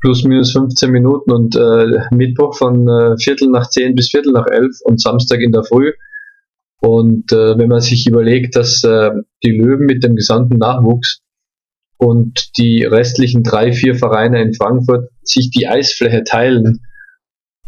plus 0.00 0.24
minus 0.24 0.52
15 0.52 0.90
Minuten 0.90 1.30
und 1.30 1.54
äh, 1.54 2.00
Mittwoch 2.10 2.56
von 2.56 2.88
äh, 2.88 3.16
Viertel 3.18 3.48
nach 3.50 3.68
10 3.68 3.94
bis 3.94 4.10
Viertel 4.10 4.32
nach 4.32 4.46
11 4.46 4.80
und 4.84 5.00
Samstag 5.00 5.40
in 5.40 5.52
der 5.52 5.62
Früh. 5.62 5.92
Und 6.84 7.30
äh, 7.30 7.56
wenn 7.58 7.68
man 7.68 7.80
sich 7.80 8.08
überlegt, 8.08 8.56
dass 8.56 8.82
äh, 8.82 9.10
die 9.44 9.52
Löwen 9.52 9.86
mit 9.86 10.02
dem 10.02 10.16
gesamten 10.16 10.58
Nachwuchs 10.58 11.20
und 11.96 12.58
die 12.58 12.82
restlichen 12.82 13.44
drei, 13.44 13.72
vier 13.72 13.94
Vereine 13.94 14.42
in 14.42 14.52
Frankfurt 14.52 15.08
sich 15.22 15.50
die 15.50 15.68
Eisfläche 15.68 16.24
teilen 16.24 16.80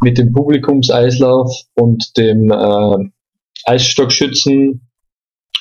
mit 0.02 0.18
dem 0.18 0.32
Publikumseislauf 0.32 1.48
und 1.74 2.16
dem 2.16 2.50
äh, 2.50 3.10
Eisstockschützen 3.66 4.90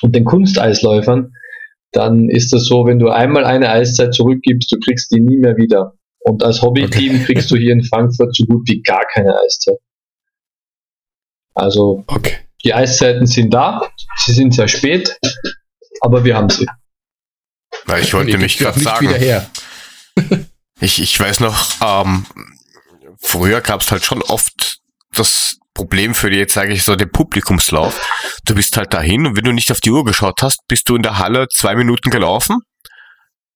und 0.02 0.16
den 0.16 0.24
Kunsteisläufern, 0.24 1.32
dann 1.92 2.28
ist 2.28 2.52
das 2.52 2.66
so, 2.66 2.86
wenn 2.86 2.98
du 2.98 3.08
einmal 3.08 3.44
eine 3.44 3.70
Eiszeit 3.70 4.14
zurückgibst, 4.14 4.72
du 4.72 4.78
kriegst 4.80 5.12
die 5.12 5.20
nie 5.20 5.38
mehr 5.38 5.56
wieder. 5.56 5.92
Und 6.18 6.42
als 6.42 6.60
Hobbyteam 6.60 7.14
Okay. 7.14 7.24
kriegst 7.24 7.52
du 7.52 7.56
hier 7.56 7.72
in 7.72 7.84
Frankfurt 7.84 8.34
so 8.34 8.44
gut 8.46 8.68
wie 8.68 8.82
gar 8.82 9.04
keine 9.12 9.38
Eiszeit. 9.38 9.78
Also 11.54 12.02
Okay. 12.08 12.32
Die 12.64 12.74
Eiszeiten 12.74 13.26
sind 13.26 13.52
da, 13.52 13.82
sie 14.24 14.32
sind 14.32 14.54
sehr 14.54 14.68
spät, 14.68 15.16
aber 16.00 16.24
wir 16.24 16.36
haben 16.36 16.48
sie. 16.48 16.66
Weil 17.86 18.02
ich 18.02 18.14
wollte 18.14 18.38
mich 18.38 18.58
gerade 18.58 18.80
wieder 18.80 18.90
sagen, 18.90 19.14
her. 19.14 19.50
ich, 20.80 21.00
ich 21.00 21.18
weiß 21.18 21.40
noch, 21.40 21.66
ähm, 21.82 22.26
früher 23.20 23.60
gab 23.60 23.82
es 23.82 23.90
halt 23.90 24.04
schon 24.04 24.22
oft 24.22 24.78
das 25.12 25.58
Problem 25.74 26.14
für 26.14 26.30
die, 26.30 26.36
jetzt 26.36 26.54
sage 26.54 26.72
ich 26.72 26.84
so, 26.84 26.96
den 26.96 27.10
Publikumslauf. 27.10 28.00
Du 28.44 28.54
bist 28.54 28.76
halt 28.76 28.94
dahin 28.94 29.26
und 29.26 29.36
wenn 29.36 29.44
du 29.44 29.52
nicht 29.52 29.72
auf 29.72 29.80
die 29.80 29.90
Uhr 29.90 30.04
geschaut 30.04 30.40
hast, 30.42 30.60
bist 30.68 30.88
du 30.88 30.96
in 30.96 31.02
der 31.02 31.18
Halle 31.18 31.48
zwei 31.48 31.74
Minuten 31.74 32.10
gelaufen, 32.10 32.60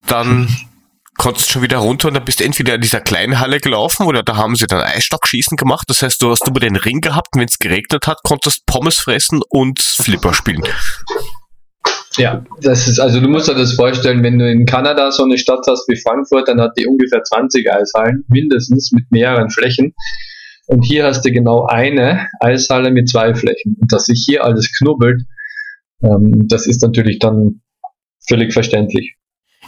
dann 0.07 0.49
konntest 1.19 1.51
schon 1.51 1.63
wieder 1.63 1.79
runter 1.79 2.09
und 2.09 2.15
dann 2.15 2.25
bist 2.25 2.41
du 2.41 2.45
entweder 2.45 2.77
in 2.77 2.81
dieser 2.81 3.01
kleinen 3.01 3.41
Halle 3.41 3.61
gelaufen 3.61 4.07
oder 4.07 4.23
da 4.23 4.37
haben 4.37 4.55
sie 4.55 4.67
dann 4.67 4.81
Eisstockschießen 4.81 5.57
gemacht. 5.57 5.85
Das 5.89 6.01
heißt, 6.01 6.23
du 6.23 6.31
hast 6.31 6.47
über 6.49 6.61
den 6.61 6.77
Ring 6.77 7.01
gehabt 7.01 7.29
und 7.35 7.41
wenn 7.41 7.49
es 7.49 7.59
geregnet 7.59 8.07
hat, 8.07 8.23
konntest 8.23 8.65
Pommes 8.67 8.99
fressen 8.99 9.43
und 9.49 9.81
Flipper 9.81 10.33
spielen. 10.33 10.63
Ja, 12.17 12.45
das 12.63 12.89
ist, 12.89 12.99
also 12.99 13.21
du 13.21 13.29
musst 13.29 13.49
dir 13.49 13.55
das 13.55 13.75
vorstellen, 13.75 14.23
wenn 14.23 14.39
du 14.39 14.51
in 14.51 14.65
Kanada 14.65 15.11
so 15.13 15.25
eine 15.25 15.39
Stadt 15.39 15.65
hast 15.69 15.89
wie 15.89 16.01
Frankfurt, 16.01 16.49
dann 16.49 16.61
hat 16.61 16.73
die 16.77 16.87
ungefähr 16.87 17.23
20 17.23 17.71
Eishallen, 17.71 18.25
mindestens 18.29 18.91
mit 18.93 19.05
mehreren 19.11 19.51
Flächen. 19.51 19.95
Und 20.67 20.83
hier 20.83 21.05
hast 21.05 21.25
du 21.25 21.31
genau 21.31 21.67
eine 21.67 22.29
Eishalle 22.41 22.91
mit 22.91 23.09
zwei 23.09 23.35
Flächen. 23.35 23.77
Und 23.81 23.93
dass 23.93 24.07
sich 24.07 24.25
hier 24.27 24.45
alles 24.45 24.71
knubbelt, 24.79 25.23
ähm, 26.03 26.47
das 26.49 26.67
ist 26.67 26.83
natürlich 26.83 27.19
dann 27.19 27.63
völlig 28.29 28.53
verständlich. 28.53 29.17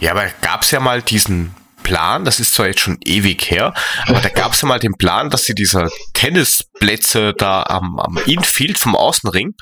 Ja, 0.00 0.12
aber 0.12 0.26
gab's 0.40 0.70
ja 0.70 0.80
mal 0.80 1.02
diesen 1.02 1.54
Plan, 1.82 2.24
das 2.24 2.40
ist 2.40 2.54
zwar 2.54 2.66
jetzt 2.68 2.80
schon 2.80 2.98
ewig 3.04 3.50
her, 3.50 3.74
aber 4.06 4.20
da 4.20 4.28
gab's 4.28 4.62
ja 4.62 4.68
mal 4.68 4.78
den 4.78 4.94
Plan, 4.94 5.30
dass 5.30 5.44
sie 5.44 5.54
diese 5.54 5.88
Tennisplätze 6.14 7.32
da 7.36 7.62
am, 7.64 7.98
am 7.98 8.18
Infield 8.26 8.78
vom 8.78 8.94
Außenring, 8.96 9.54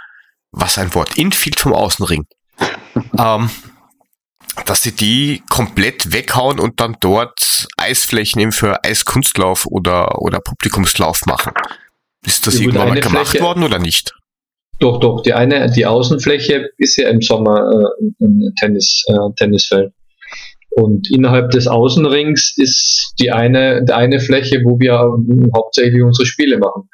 was 0.52 0.78
ein 0.78 0.94
Wort, 0.94 1.16
Infield 1.16 1.60
vom 1.60 1.72
Außenring, 1.72 2.26
ähm, 3.18 3.50
dass 4.66 4.82
sie 4.82 4.92
die 4.92 5.42
komplett 5.48 6.12
weghauen 6.12 6.58
und 6.58 6.80
dann 6.80 6.96
dort 7.00 7.68
Eisflächen 7.76 8.40
eben 8.40 8.52
für 8.52 8.84
Eiskunstlauf 8.84 9.66
oder, 9.66 10.20
oder 10.20 10.40
Publikumslauf 10.40 11.26
machen. 11.26 11.52
Ist 12.26 12.46
das 12.46 12.54
Ja, 12.54 12.62
irgendwann 12.62 12.88
mal 12.88 13.00
gemacht 13.00 13.28
Fläche- 13.28 13.44
worden 13.44 13.62
oder 13.62 13.78
nicht? 13.78 14.12
Doch, 14.80 15.00
doch, 15.00 15.22
die 15.22 15.32
eine, 15.34 15.70
die 15.70 15.86
Außenfläche 15.86 16.68
ist 16.78 16.96
ja 16.96 17.08
im 17.08 17.20
Sommer 17.20 17.58
äh, 17.58 18.24
ein 18.24 18.52
Tennis, 18.60 19.04
äh, 19.08 19.14
Tennisfeld. 19.36 19.92
Und 20.70 21.10
innerhalb 21.10 21.50
des 21.50 21.66
Außenrings 21.66 22.54
ist 22.56 23.14
die 23.18 23.32
eine, 23.32 23.84
die 23.84 23.92
eine 23.92 24.20
Fläche, 24.20 24.62
wo 24.64 24.78
wir 24.78 24.98
hauptsächlich 25.54 26.02
unsere 26.02 26.26
Spiele 26.26 26.58
machen. 26.58 26.88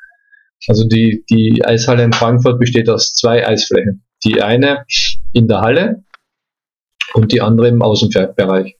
Also 0.68 0.86
die, 0.86 1.24
die 1.28 1.62
Eishalle 1.64 2.04
in 2.04 2.12
Frankfurt 2.12 2.58
besteht 2.58 2.88
aus 2.88 3.12
zwei 3.12 3.46
Eisflächen. 3.46 4.04
Die 4.24 4.40
eine 4.40 4.84
in 5.32 5.48
der 5.48 5.60
Halle 5.60 6.04
und 7.12 7.32
die 7.32 7.40
andere 7.40 7.68
im 7.68 7.82
Außenbereich. 7.82 8.76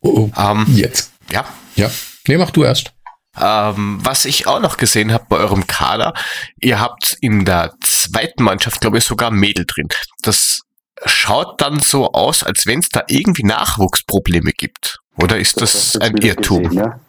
Oh, 0.00 0.30
Ähm, 0.38 0.66
jetzt. 0.68 1.12
ja, 1.30 1.44
Ja. 1.74 1.90
Nee, 2.28 2.36
mach 2.36 2.50
du 2.50 2.64
erst. 2.64 2.92
Ähm, 3.38 3.98
was 4.02 4.24
ich 4.24 4.46
auch 4.46 4.60
noch 4.60 4.76
gesehen 4.76 5.12
habe 5.12 5.26
bei 5.28 5.36
eurem 5.36 5.66
Kader, 5.66 6.14
ihr 6.60 6.80
habt 6.80 7.16
in 7.20 7.44
der 7.44 7.74
zweiten 7.82 8.42
Mannschaft, 8.42 8.80
glaube 8.80 8.98
ich, 8.98 9.04
sogar 9.04 9.30
Mädel 9.30 9.66
drin. 9.66 9.88
Das 10.22 10.62
schaut 11.06 11.60
dann 11.60 11.80
so 11.80 12.12
aus, 12.12 12.42
als 12.42 12.66
wenn 12.66 12.80
es 12.80 12.88
da 12.88 13.02
irgendwie 13.08 13.44
Nachwuchsprobleme 13.44 14.52
gibt. 14.52 15.00
Oder 15.18 15.38
ist 15.38 15.60
das 15.60 15.94
jetzt 15.94 16.02
ein 16.02 16.16
Irrtum? 16.18 16.64
Gesehen, 16.64 16.78
ja? 16.78 17.00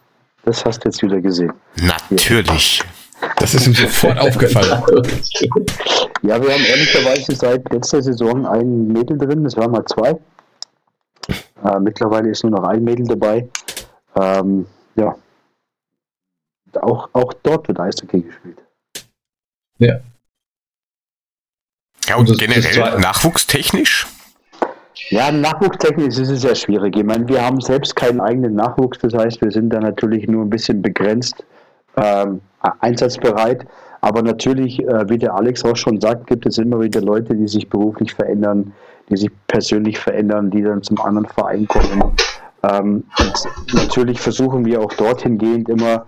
Das 0.44 0.64
hast 0.64 0.80
du 0.80 0.88
jetzt 0.88 1.02
wieder 1.02 1.20
gesehen. 1.20 1.52
Natürlich. 1.80 2.82
Das 3.36 3.54
ist 3.54 3.66
ihm 3.66 3.74
sofort 3.74 4.18
aufgefallen. 4.18 4.82
Ja, 6.22 6.42
wir 6.42 6.52
haben 6.52 6.64
ehrlicherweise 6.64 7.32
seit 7.36 7.72
letzter 7.72 8.02
Saison 8.02 8.44
ein 8.44 8.88
Mädel 8.88 9.16
drin, 9.18 9.46
es 9.46 9.56
waren 9.56 9.70
mal 9.70 9.84
zwei. 9.84 10.18
Äh, 11.64 11.78
mittlerweile 11.78 12.30
ist 12.30 12.42
nur 12.42 12.50
noch 12.50 12.64
ein 12.64 12.82
Mädel 12.82 13.06
dabei. 13.06 13.48
Ähm, 14.16 14.66
ja. 14.96 15.16
Auch, 16.80 17.08
auch 17.12 17.32
dort 17.42 17.68
wird 17.68 17.78
Eishockey 17.78 18.22
gespielt. 18.22 18.58
Ja, 19.78 20.00
und 22.16 22.28
Und 22.30 22.40
das- 22.42 22.48
das 22.54 22.70
generell 22.74 22.98
nachwuchstechnisch? 23.00 24.06
Ja, 25.10 25.30
nachwuchstechnisch 25.30 26.18
ist 26.18 26.28
es 26.30 26.40
sehr 26.42 26.54
schwierig. 26.54 26.96
Ich 26.96 27.04
meine, 27.04 27.26
wir 27.28 27.42
haben 27.44 27.60
selbst 27.60 27.94
keinen 27.96 28.20
eigenen 28.20 28.54
Nachwuchs, 28.54 28.98
das 28.98 29.14
heißt, 29.14 29.40
wir 29.40 29.50
sind 29.50 29.70
da 29.70 29.80
natürlich 29.80 30.26
nur 30.28 30.44
ein 30.44 30.50
bisschen 30.50 30.82
begrenzt 30.82 31.44
ähm, 31.96 32.40
einsatzbereit. 32.80 33.66
Aber 34.00 34.22
natürlich, 34.22 34.80
äh, 34.80 35.08
wie 35.08 35.18
der 35.18 35.34
Alex 35.34 35.64
auch 35.64 35.76
schon 35.76 36.00
sagt, 36.00 36.26
gibt 36.28 36.46
es 36.46 36.58
immer 36.58 36.80
wieder 36.80 37.00
Leute, 37.00 37.34
die 37.34 37.48
sich 37.48 37.68
beruflich 37.68 38.14
verändern, 38.14 38.72
die 39.10 39.16
sich 39.16 39.30
persönlich 39.48 39.98
verändern, 39.98 40.50
die 40.50 40.62
dann 40.62 40.82
zum 40.82 41.00
anderen 41.00 41.26
Verein 41.26 41.66
kommen. 41.66 42.12
Ähm, 42.62 43.04
und 43.18 43.74
natürlich 43.74 44.20
versuchen 44.20 44.64
wir 44.64 44.80
auch 44.80 44.92
dorthin 44.94 45.38
gehend 45.38 45.68
immer 45.68 46.06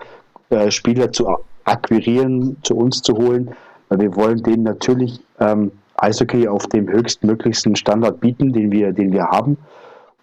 äh, 0.51 0.71
Spieler 0.71 1.11
zu 1.11 1.29
akquirieren, 1.65 2.57
zu 2.63 2.77
uns 2.77 3.03
zu 3.03 3.15
holen, 3.17 3.51
weil 3.89 4.01
wir 4.01 4.15
wollen 4.17 4.43
denen 4.43 4.63
natürlich 4.65 5.21
ähm, 5.41 5.73
Eishockey 6.01 6.49
auf 6.49 6.67
dem 6.67 6.89
höchstmöglichsten 6.89 7.77
Standard 7.77 8.21
bieten, 8.21 8.53
den 8.53 8.73
wir, 8.73 8.93
den 8.93 9.13
wir 9.13 9.25
haben. 9.25 9.57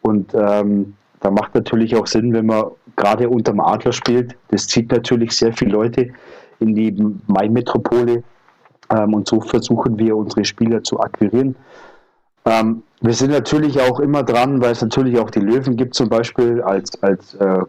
Und 0.02 0.34
ähm, 0.34 0.96
da 1.20 1.32
macht 1.32 1.56
natürlich 1.56 1.96
auch 1.96 2.08
Sinn, 2.08 2.34
wenn 2.34 2.46
man 2.46 2.66
gerade 2.96 3.30
unterm 3.30 3.60
Adler 3.60 3.94
spielt. 3.94 4.36
Das 4.50 4.68
zieht 4.68 4.92
natürlich 4.92 5.32
sehr 5.32 5.54
viele 5.54 5.72
Leute 5.72 6.10
in 6.60 6.76
die 6.76 6.96
Main-Metropole. 7.28 8.24
Ähm, 8.90 9.14
und 9.14 9.28
so 9.28 9.42
versuchen 9.42 9.98
wir, 9.98 10.16
unsere 10.16 10.46
Spieler 10.46 10.84
zu 10.84 11.00
akquirieren. 11.00 11.56
Ähm, 12.46 12.84
wir 13.02 13.14
sind 13.14 13.32
natürlich 13.32 13.80
auch 13.82 14.00
immer 14.00 14.24
dran, 14.24 14.62
weil 14.62 14.72
es 14.72 14.82
natürlich 14.82 15.20
auch 15.20 15.30
die 15.30 15.40
Löwen 15.40 15.76
gibt, 15.76 15.96
zum 15.96 16.10
Beispiel 16.10 16.62
als, 16.62 17.02
als 17.04 17.36
äh, 17.36 17.62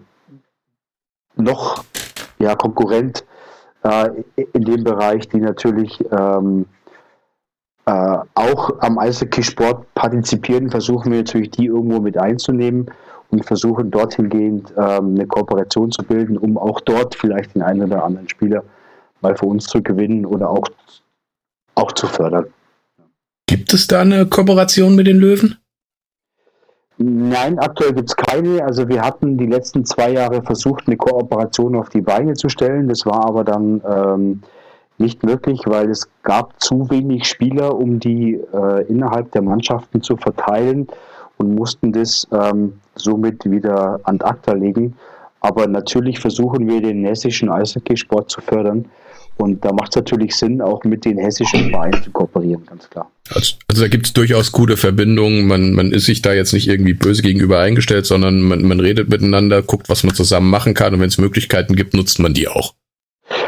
noch 1.36 1.84
ja, 2.38 2.54
Konkurrent 2.54 3.24
äh, 3.82 4.10
in 4.52 4.64
dem 4.64 4.84
Bereich, 4.84 5.28
die 5.28 5.38
natürlich 5.38 6.02
ähm, 6.12 6.66
äh, 7.88 8.18
auch 8.34 8.70
am 8.80 8.98
Eishockey-Sport 8.98 9.94
partizipieren, 9.94 10.70
versuchen 10.70 11.10
wir 11.10 11.20
natürlich 11.20 11.50
die 11.52 11.66
irgendwo 11.66 12.00
mit 12.00 12.18
einzunehmen 12.18 12.90
und 13.30 13.46
versuchen 13.46 13.90
dorthin 13.90 14.28
gehend 14.28 14.74
ähm, 14.76 15.14
eine 15.14 15.26
Kooperation 15.26 15.90
zu 15.90 16.02
bilden, 16.02 16.36
um 16.36 16.58
auch 16.58 16.82
dort 16.82 17.14
vielleicht 17.14 17.54
den 17.54 17.62
einen 17.62 17.84
oder 17.84 18.04
anderen 18.04 18.28
Spieler 18.28 18.62
mal 19.22 19.34
für 19.34 19.46
uns 19.46 19.64
zu 19.64 19.82
gewinnen 19.82 20.26
oder 20.26 20.50
auch, 20.50 20.66
auch 21.76 21.92
zu 21.92 22.06
fördern. 22.06 22.46
Gibt 23.46 23.72
es 23.72 23.86
da 23.86 24.02
eine 24.02 24.26
Kooperation 24.26 24.94
mit 24.94 25.06
den 25.06 25.16
Löwen? 25.16 25.56
Nein, 26.98 27.58
aktuell 27.58 27.94
gibt 27.94 28.10
es 28.10 28.16
keine. 28.16 28.62
Also 28.64 28.86
wir 28.88 29.00
hatten 29.00 29.38
die 29.38 29.46
letzten 29.46 29.86
zwei 29.86 30.12
Jahre 30.12 30.42
versucht, 30.42 30.86
eine 30.86 30.98
Kooperation 30.98 31.74
auf 31.74 31.88
die 31.88 32.02
Beine 32.02 32.34
zu 32.34 32.50
stellen. 32.50 32.88
Das 32.88 33.06
war 33.06 33.24
aber 33.24 33.44
dann 33.44 33.80
ähm, 33.88 34.42
nicht 34.98 35.22
möglich, 35.22 35.60
weil 35.66 35.90
es 35.90 36.08
gab 36.22 36.60
zu 36.60 36.90
wenig 36.90 37.24
Spieler, 37.26 37.76
um 37.76 38.00
die 38.00 38.34
äh, 38.34 38.86
innerhalb 38.88 39.32
der 39.32 39.42
Mannschaften 39.42 40.02
zu 40.02 40.16
verteilen 40.16 40.88
und 41.36 41.54
mussten 41.54 41.92
das 41.92 42.26
ähm, 42.32 42.74
somit 42.94 43.48
wieder 43.50 44.00
an 44.04 44.20
acta 44.20 44.52
legen. 44.52 44.96
Aber 45.40 45.66
natürlich 45.66 46.18
versuchen 46.18 46.68
wir 46.68 46.80
den 46.80 47.04
hessischen 47.04 47.48
Eishockeysport 47.48 48.30
zu 48.30 48.40
fördern. 48.40 48.86
Und 49.36 49.64
da 49.64 49.72
macht 49.72 49.90
es 49.90 49.96
natürlich 49.96 50.34
Sinn, 50.34 50.60
auch 50.60 50.82
mit 50.82 51.04
den 51.04 51.16
hessischen 51.16 51.70
Vereinen 51.70 52.02
zu 52.02 52.10
kooperieren, 52.10 52.66
ganz 52.66 52.90
klar. 52.90 53.08
Also, 53.30 53.54
also 53.68 53.82
da 53.82 53.88
gibt 53.88 54.06
es 54.06 54.12
durchaus 54.12 54.50
gute 54.50 54.76
Verbindungen. 54.76 55.46
Man, 55.46 55.74
man 55.74 55.92
ist 55.92 56.06
sich 56.06 56.22
da 56.22 56.32
jetzt 56.32 56.52
nicht 56.52 56.66
irgendwie 56.66 56.94
böse 56.94 57.22
gegenüber 57.22 57.60
eingestellt, 57.60 58.04
sondern 58.04 58.40
man, 58.40 58.62
man 58.62 58.80
redet 58.80 59.08
miteinander, 59.08 59.62
guckt, 59.62 59.88
was 59.88 60.02
man 60.02 60.12
zusammen 60.12 60.50
machen 60.50 60.74
kann. 60.74 60.92
Und 60.92 61.00
wenn 61.00 61.08
es 61.08 61.18
Möglichkeiten 61.18 61.76
gibt, 61.76 61.94
nutzt 61.94 62.18
man 62.18 62.34
die 62.34 62.48
auch. 62.48 62.74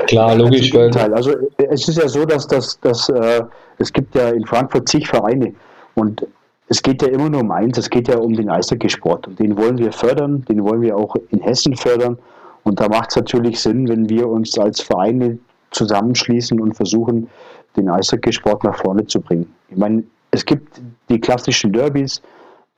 Klar, 0.06 0.36
logisch. 0.36 0.72
Weil 0.74 1.14
also 1.14 1.32
es 1.56 1.88
ist 1.88 1.98
ja 1.98 2.08
so, 2.08 2.24
dass, 2.24 2.46
dass, 2.46 2.78
dass 2.80 3.08
äh, 3.08 3.42
es 3.78 3.92
gibt 3.92 4.14
ja 4.14 4.30
in 4.30 4.44
Frankfurt 4.46 4.88
zig 4.88 5.08
Vereine 5.08 5.54
und 5.94 6.26
es 6.68 6.82
geht 6.82 7.02
ja 7.02 7.08
immer 7.08 7.30
nur 7.30 7.40
um 7.40 7.50
eins, 7.50 7.78
es 7.78 7.90
geht 7.90 8.08
ja 8.08 8.18
um 8.18 8.34
den 8.34 8.48
Eishockeysport 8.50 9.26
und 9.26 9.38
den 9.38 9.56
wollen 9.56 9.78
wir 9.78 9.92
fördern, 9.92 10.44
den 10.48 10.62
wollen 10.64 10.82
wir 10.82 10.96
auch 10.96 11.16
in 11.30 11.40
Hessen 11.40 11.74
fördern 11.76 12.18
und 12.64 12.80
da 12.80 12.88
macht 12.88 13.10
es 13.10 13.16
natürlich 13.16 13.60
Sinn, 13.60 13.88
wenn 13.88 14.08
wir 14.08 14.28
uns 14.28 14.58
als 14.58 14.80
Vereine 14.80 15.38
zusammenschließen 15.70 16.60
und 16.60 16.74
versuchen, 16.74 17.28
den 17.76 17.88
Eishockeysport 17.88 18.64
nach 18.64 18.76
vorne 18.76 19.06
zu 19.06 19.20
bringen. 19.20 19.52
Ich 19.68 19.76
meine, 19.76 20.02
es 20.30 20.44
gibt 20.44 20.80
die 21.08 21.20
klassischen 21.20 21.72
Derbys, 21.72 22.20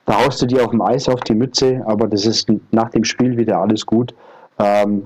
da 0.05 0.23
haust 0.23 0.41
du 0.41 0.45
dir 0.45 0.63
auf 0.63 0.71
dem 0.71 0.81
Eis 0.81 1.07
auf 1.07 1.21
die 1.21 1.33
Mütze, 1.33 1.81
aber 1.85 2.07
das 2.07 2.25
ist 2.25 2.51
nach 2.71 2.89
dem 2.89 3.03
Spiel 3.03 3.37
wieder 3.37 3.59
alles 3.59 3.85
gut. 3.85 4.13
Ähm, 4.59 5.03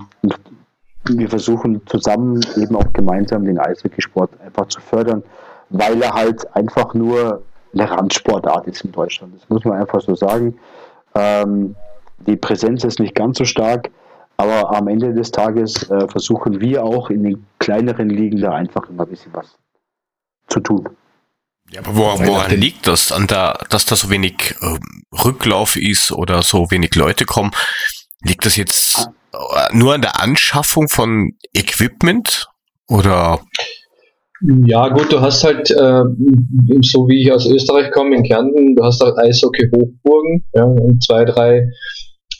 wir 1.08 1.28
versuchen 1.28 1.80
zusammen 1.86 2.40
eben 2.56 2.76
auch 2.76 2.92
gemeinsam 2.92 3.44
den 3.44 3.58
Eishockeysport 3.58 4.30
einfach 4.44 4.66
zu 4.68 4.80
fördern, 4.80 5.22
weil 5.70 6.02
er 6.02 6.12
halt 6.12 6.54
einfach 6.54 6.94
nur 6.94 7.42
eine 7.72 7.90
Randsportart 7.90 8.66
ist 8.66 8.84
in 8.84 8.92
Deutschland. 8.92 9.34
Das 9.36 9.48
muss 9.48 9.64
man 9.64 9.80
einfach 9.80 10.00
so 10.00 10.14
sagen. 10.14 10.58
Ähm, 11.14 11.74
die 12.26 12.36
Präsenz 12.36 12.84
ist 12.84 12.98
nicht 12.98 13.14
ganz 13.14 13.38
so 13.38 13.44
stark, 13.44 13.90
aber 14.36 14.74
am 14.74 14.88
Ende 14.88 15.14
des 15.14 15.30
Tages 15.30 15.88
äh, 15.90 16.08
versuchen 16.08 16.60
wir 16.60 16.84
auch 16.84 17.10
in 17.10 17.22
den 17.22 17.46
kleineren 17.58 18.08
Ligen 18.08 18.40
da 18.40 18.52
einfach 18.52 18.88
immer 18.88 19.04
ein 19.04 19.10
bisschen 19.10 19.32
was 19.34 19.56
zu 20.48 20.60
tun. 20.60 20.88
Ja, 21.70 21.80
aber 21.80 21.96
woran, 21.96 22.26
woran 22.26 22.50
liegt 22.52 22.86
das? 22.86 23.12
An 23.12 23.26
der, 23.26 23.58
dass 23.68 23.84
da 23.84 23.94
so 23.94 24.08
wenig 24.08 24.54
äh, 24.60 24.78
Rücklauf 25.24 25.76
ist 25.76 26.12
oder 26.12 26.42
so 26.42 26.70
wenig 26.70 26.94
Leute 26.94 27.26
kommen? 27.26 27.50
Liegt 28.22 28.46
das 28.46 28.56
jetzt 28.56 29.06
ah. 29.06 29.12
Nur 29.72 29.94
an 29.94 30.02
der 30.02 30.20
Anschaffung 30.20 30.88
von 30.88 31.32
Equipment 31.54 32.48
oder? 32.88 33.40
Ja, 34.66 34.88
gut, 34.88 35.12
du 35.12 35.20
hast 35.20 35.42
halt, 35.42 35.70
äh, 35.70 36.04
so 36.82 37.08
wie 37.08 37.22
ich 37.22 37.32
aus 37.32 37.46
Österreich 37.46 37.90
komme, 37.90 38.16
in 38.16 38.22
Kärnten, 38.22 38.76
du 38.76 38.84
hast 38.84 39.02
halt 39.02 39.18
Eishockey-Hochburgen 39.18 40.44
ja, 40.54 40.64
und 40.64 41.02
zwei, 41.02 41.24
drei 41.24 41.68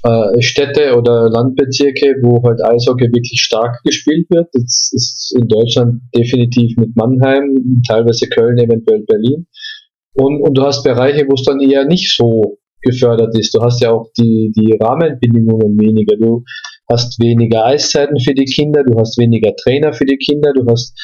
äh, 0.04 0.40
Städte 0.40 0.96
oder 0.96 1.28
Landbezirke, 1.28 2.14
wo 2.22 2.40
halt 2.46 2.64
Eishockey 2.64 3.06
wirklich 3.06 3.40
stark 3.40 3.82
gespielt 3.82 4.26
wird. 4.30 4.46
Das 4.52 4.90
ist 4.92 5.34
in 5.36 5.48
Deutschland 5.48 6.02
definitiv 6.16 6.76
mit 6.76 6.94
Mannheim, 6.94 7.82
teilweise 7.86 8.28
Köln, 8.28 8.58
eventuell 8.58 9.04
Berlin. 9.06 9.48
Und, 10.14 10.40
und 10.42 10.54
du 10.54 10.62
hast 10.62 10.84
Bereiche, 10.84 11.26
wo 11.28 11.34
es 11.34 11.42
dann 11.42 11.60
eher 11.60 11.84
nicht 11.84 12.14
so 12.16 12.58
gefördert 12.82 13.36
ist. 13.36 13.54
Du 13.54 13.60
hast 13.60 13.82
ja 13.82 13.90
auch 13.90 14.06
die, 14.16 14.52
die 14.56 14.76
Rahmenbedingungen 14.80 15.78
weniger. 15.80 16.16
Du 16.16 16.44
hast 16.90 17.20
weniger 17.20 17.64
Eiszeiten 17.64 18.18
für 18.20 18.34
die 18.34 18.44
Kinder, 18.44 18.82
du 18.84 18.98
hast 18.98 19.18
weniger 19.18 19.54
Trainer 19.56 19.92
für 19.92 20.06
die 20.06 20.16
Kinder, 20.16 20.52
du 20.54 20.64
hast 20.70 20.94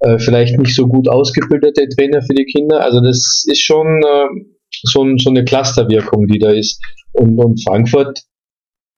äh, 0.00 0.18
vielleicht 0.18 0.58
nicht 0.58 0.74
so 0.74 0.86
gut 0.86 1.08
ausgebildete 1.08 1.88
Trainer 1.88 2.22
für 2.22 2.34
die 2.34 2.44
Kinder. 2.44 2.82
Also 2.82 3.00
das 3.00 3.44
ist 3.46 3.62
schon 3.62 3.86
äh, 3.86 4.44
so, 4.84 5.06
so 5.18 5.30
eine 5.30 5.44
Clusterwirkung, 5.44 6.26
die 6.26 6.38
da 6.38 6.50
ist. 6.50 6.80
Und, 7.12 7.38
und 7.38 7.62
Frankfurt 7.62 8.20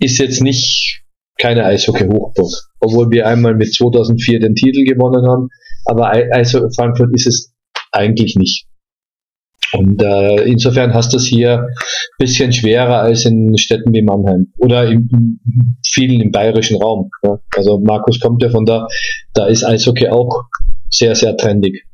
ist 0.00 0.18
jetzt 0.18 0.42
nicht 0.42 1.02
keine 1.38 1.64
Eishockey-Hochburg, 1.64 2.52
obwohl 2.80 3.10
wir 3.10 3.26
einmal 3.26 3.54
mit 3.54 3.74
2004 3.74 4.40
den 4.40 4.54
Titel 4.54 4.84
gewonnen 4.84 5.26
haben, 5.28 5.48
aber 5.86 6.10
Eishockey 6.12 6.72
Frankfurt 6.74 7.10
ist 7.14 7.26
es 7.26 7.52
eigentlich 7.90 8.36
nicht. 8.36 8.66
Und 9.74 10.02
äh, 10.02 10.44
insofern 10.44 10.94
hast 10.94 11.12
du 11.12 11.16
es 11.16 11.26
hier 11.26 11.58
ein 11.58 11.74
bisschen 12.18 12.52
schwerer 12.52 13.00
als 13.00 13.24
in 13.24 13.58
Städten 13.58 13.92
wie 13.92 14.02
Mannheim 14.02 14.52
oder 14.58 14.86
im, 14.86 15.08
im 15.12 15.76
vielen 15.84 16.20
im 16.20 16.30
bayerischen 16.30 16.80
Raum. 16.80 17.10
Ja. 17.22 17.38
Also 17.56 17.80
Markus 17.80 18.20
kommt 18.20 18.42
ja 18.42 18.50
von 18.50 18.66
da, 18.66 18.86
da 19.32 19.46
ist 19.46 19.64
Eishockey 19.64 20.08
auch 20.08 20.44
sehr, 20.90 21.14
sehr 21.16 21.36
trendig. 21.36 21.84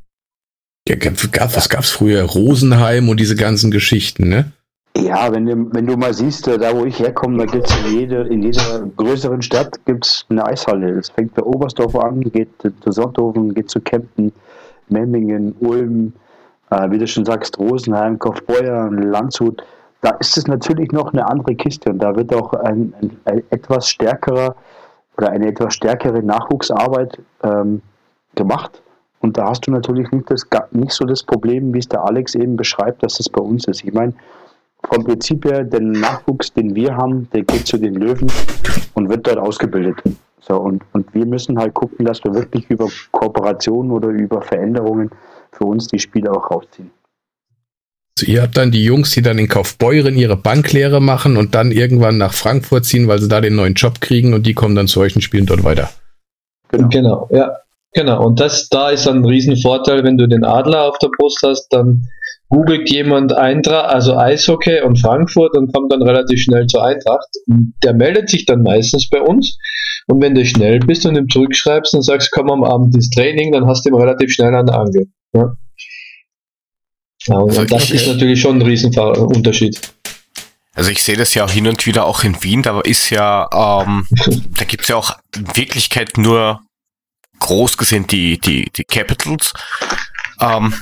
Ja, 0.89 0.97
gab, 0.97 1.57
was 1.57 1.69
gab's 1.69 1.91
früher? 1.91 2.23
Rosenheim 2.23 3.09
und 3.09 3.21
diese 3.21 3.37
ganzen 3.37 3.71
Geschichten, 3.71 4.29
ne? 4.29 4.53
Ja, 4.97 5.33
wenn 5.33 5.47
du, 5.47 5.73
wenn 5.73 5.87
du 5.87 5.97
mal 5.97 6.13
siehst, 6.13 6.49
äh, 6.49 6.59
da 6.59 6.77
wo 6.77 6.85
ich 6.85 6.99
herkomme, 6.99 7.39
da 7.39 7.45
gibt 7.47 7.71
es 7.71 7.77
in, 7.79 7.99
jede, 7.99 8.23
in 8.23 8.43
jeder 8.43 8.87
größeren 8.97 9.41
Stadt 9.41 9.79
gibt's 9.87 10.27
eine 10.29 10.45
Eishalle. 10.45 10.99
Es 10.99 11.11
fängt 11.11 11.35
bei 11.35 11.43
Oberstdorf 11.43 11.95
an, 11.95 12.21
geht 12.21 12.49
zu 12.61 12.93
Sonthofen, 12.93 13.55
geht 13.55 13.71
zu 13.71 13.81
Kempten, 13.81 14.33
Memmingen, 14.89 15.55
Ulm, 15.61 16.13
äh, 16.71 16.91
wie 16.91 16.99
du 16.99 17.07
schon 17.07 17.25
sagst, 17.25 17.59
Rosenheim, 17.59 18.19
Kaufbeuern, 18.19 18.99
Landshut. 18.99 19.63
Da 20.01 20.11
ist 20.13 20.37
es 20.37 20.47
natürlich 20.47 20.93
noch 20.93 21.13
eine 21.13 21.29
andere 21.29 21.55
Kiste 21.55 21.91
und 21.91 21.99
da 21.99 22.17
wird 22.17 22.35
auch 22.35 22.55
ein, 22.55 22.95
ein, 23.01 23.17
ein 23.27 23.43
etwas 23.51 23.89
stärkerer 23.89 24.57
oder 25.19 25.31
eine 25.31 25.49
etwas 25.49 25.75
stärkere 25.75 26.23
Nachwuchsarbeit 26.23 27.19
ähm, 27.43 27.83
gemacht. 28.35 28.83
Und 29.21 29.37
da 29.37 29.51
hast 29.51 29.67
du 29.67 29.71
natürlich 29.71 30.11
nicht, 30.13 30.31
das, 30.31 30.47
nicht 30.71 30.93
so 30.93 31.05
das 31.05 31.23
Problem, 31.23 31.75
wie 31.75 31.79
es 31.79 31.89
der 31.89 32.03
Alex 32.05 32.35
eben 32.35 32.57
beschreibt, 32.57 33.03
dass 33.03 33.21
es 33.21 33.29
bei 33.29 33.43
uns 33.43 33.67
ist. 33.69 33.85
Ich 33.85 33.93
meine, 33.93 34.15
vom 34.91 35.05
Prinzip 35.05 35.45
her, 35.45 35.65
der 35.65 35.81
Nachwuchs, 35.81 36.55
den 36.55 36.75
wir 36.75 36.97
haben, 36.97 37.29
der 37.35 37.43
geht 37.43 37.67
zu 37.67 37.77
den 37.77 37.95
Löwen 37.97 38.33
und 38.95 39.11
wird 39.11 39.27
dort 39.27 39.39
ausgebildet. 39.39 40.03
So, 40.41 40.57
und, 40.57 40.83
und 40.93 41.13
wir 41.15 41.27
müssen 41.27 41.59
halt 41.59 41.75
gucken, 41.75 42.07
dass 42.07 42.25
wir 42.25 42.33
wirklich 42.33 42.71
über 42.71 42.89
Kooperationen 43.11 43.93
oder 43.93 44.09
über 44.09 44.41
Veränderungen 44.41 45.11
für 45.53 45.65
uns 45.65 45.87
die 45.89 45.99
Spiele 45.99 46.31
auch 46.33 46.51
rausziehen. 46.51 46.91
Also 48.19 48.31
ihr 48.31 48.43
habt 48.43 48.57
dann 48.57 48.71
die 48.71 48.85
Jungs, 48.85 49.13
die 49.13 49.23
dann 49.23 49.39
in 49.39 49.49
Kaufbeuren 49.49 50.17
ihre 50.17 50.37
Banklehre 50.37 51.01
machen 51.01 51.37
und 51.37 51.55
dann 51.55 51.73
irgendwann 51.73 52.19
nach 52.19 52.35
Frankfurt 52.35 52.85
ziehen, 52.85 53.09
weil 53.09 53.19
sie 53.19 53.29
da 53.29 53.41
den 53.41 53.57
neuen 53.57 53.75
Job 53.75 54.01
kriegen 54.01 54.35
und 54.35 54.47
die 54.47 54.55
kommen 54.55 54.75
dann 54.75 54.89
zu 54.89 55.01
euch 55.01 55.15
und 55.17 55.23
spielen 55.23 55.47
dort 55.47 55.65
weiter. 55.65 55.91
Genau, 56.69 56.89
genau 56.89 57.29
ja. 57.33 57.57
Genau, 57.93 58.25
und 58.25 58.39
das 58.39 58.69
da 58.69 58.91
ist 58.91 59.09
ein 59.09 59.25
Riesenvorteil, 59.25 60.05
wenn 60.05 60.17
du 60.17 60.29
den 60.29 60.45
Adler 60.45 60.85
auf 60.85 60.99
der 60.99 61.09
Brust 61.19 61.41
hast, 61.43 61.69
dann 61.71 62.05
googelt 62.49 62.89
jemand 62.89 63.33
Eintracht, 63.33 63.93
also 63.93 64.17
Eishockey 64.17 64.83
und 64.83 65.01
Frankfurt 65.01 65.57
und 65.57 65.73
kommt 65.73 65.93
dann 65.93 66.03
relativ 66.03 66.41
schnell 66.41 66.67
zur 66.67 66.85
Eintracht. 66.85 67.29
Der 67.83 67.95
meldet 67.95 68.29
sich 68.29 68.45
dann 68.47 68.63
meistens 68.63 69.09
bei 69.09 69.21
uns. 69.21 69.59
Und 70.07 70.21
wenn 70.21 70.35
du 70.35 70.45
schnell 70.45 70.81
bist 70.81 71.07
und 71.07 71.17
ihm 71.17 71.29
zurückschreibst 71.29 71.95
und 71.95 72.03
sagst, 72.03 72.31
komm 72.33 72.51
am 72.51 72.65
Abend 72.65 72.95
ins 72.95 73.11
Training, 73.11 73.53
dann 73.53 73.67
hast 73.67 73.85
du 73.85 73.91
ihm 73.91 73.97
relativ 73.97 74.33
schnell 74.33 74.55
an 74.55 74.67
der 74.67 74.79
Angel. 74.79 75.07
Ja. 75.33 75.57
Ja, 77.27 77.37
und 77.37 77.51
also 77.51 77.65
das 77.65 77.91
ist 77.91 78.07
natürlich 78.07 78.41
schon 78.41 78.59
ein 78.59 78.63
Riesenunterschied. 78.63 79.79
Also 80.75 80.91
ich 80.91 81.03
sehe 81.03 81.17
das 81.17 81.35
ja 81.35 81.45
auch 81.45 81.51
hin 81.51 81.67
und 81.67 81.85
wieder 81.85 82.07
auch 82.07 82.25
in 82.25 82.43
Wien, 82.43 82.63
da 82.63 82.81
ist 82.81 83.11
ja, 83.11 83.49
ähm, 83.53 84.07
da 84.57 84.65
gibt's 84.65 84.89
ja 84.89 84.97
auch 84.97 85.17
in 85.37 85.57
Wirklichkeit 85.57 86.17
nur 86.17 86.61
groß 87.41 87.77
gesehen 87.77 88.07
die, 88.07 88.39
die, 88.39 88.71
die 88.75 88.85
Capitals. 88.85 89.53
Ähm, 90.41 90.73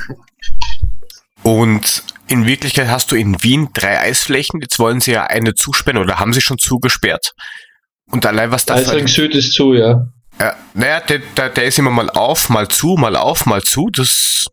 und 1.42 2.03
in 2.28 2.46
Wirklichkeit 2.46 2.88
hast 2.88 3.11
du 3.11 3.16
in 3.16 3.42
Wien 3.42 3.70
drei 3.72 3.99
Eisflächen. 4.01 4.61
Jetzt 4.61 4.78
wollen 4.78 5.01
sie 5.01 5.12
ja 5.12 5.24
eine 5.24 5.55
zusperren 5.55 5.99
oder 5.99 6.18
haben 6.18 6.32
sie 6.32 6.40
schon 6.40 6.59
zugesperrt. 6.59 7.32
Und 8.11 8.26
allein 8.26 8.51
was 8.51 8.66
da. 8.66 8.74
Eisring 8.74 9.07
Süd 9.07 9.34
ist 9.34 9.53
zu, 9.53 9.74
ja. 9.74 10.09
Ja, 10.41 10.55
naja, 10.74 11.01
der, 11.01 11.18
der, 11.36 11.51
der 11.51 11.64
ist 11.64 11.78
immer 11.78 11.91
mal 11.91 12.11
auf, 12.11 12.49
mal 12.49 12.68
zu, 12.68 12.97
mal 12.97 13.16
auf, 13.16 13.47
mal 13.47 13.62
zu. 13.62 13.89
Das, 13.93 14.47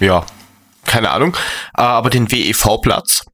ja, 0.00 0.24
keine 0.86 1.10
Ahnung. 1.10 1.36
Äh, 1.76 1.82
aber 1.82 2.10
den 2.10 2.30
WEV-Platz, 2.30 3.24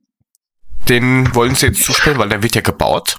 den 0.88 1.34
wollen 1.34 1.54
sie 1.54 1.66
jetzt 1.66 1.84
zusperren, 1.84 2.18
weil 2.18 2.28
der 2.28 2.42
wird 2.42 2.54
ja 2.54 2.60
gebaut. 2.60 3.16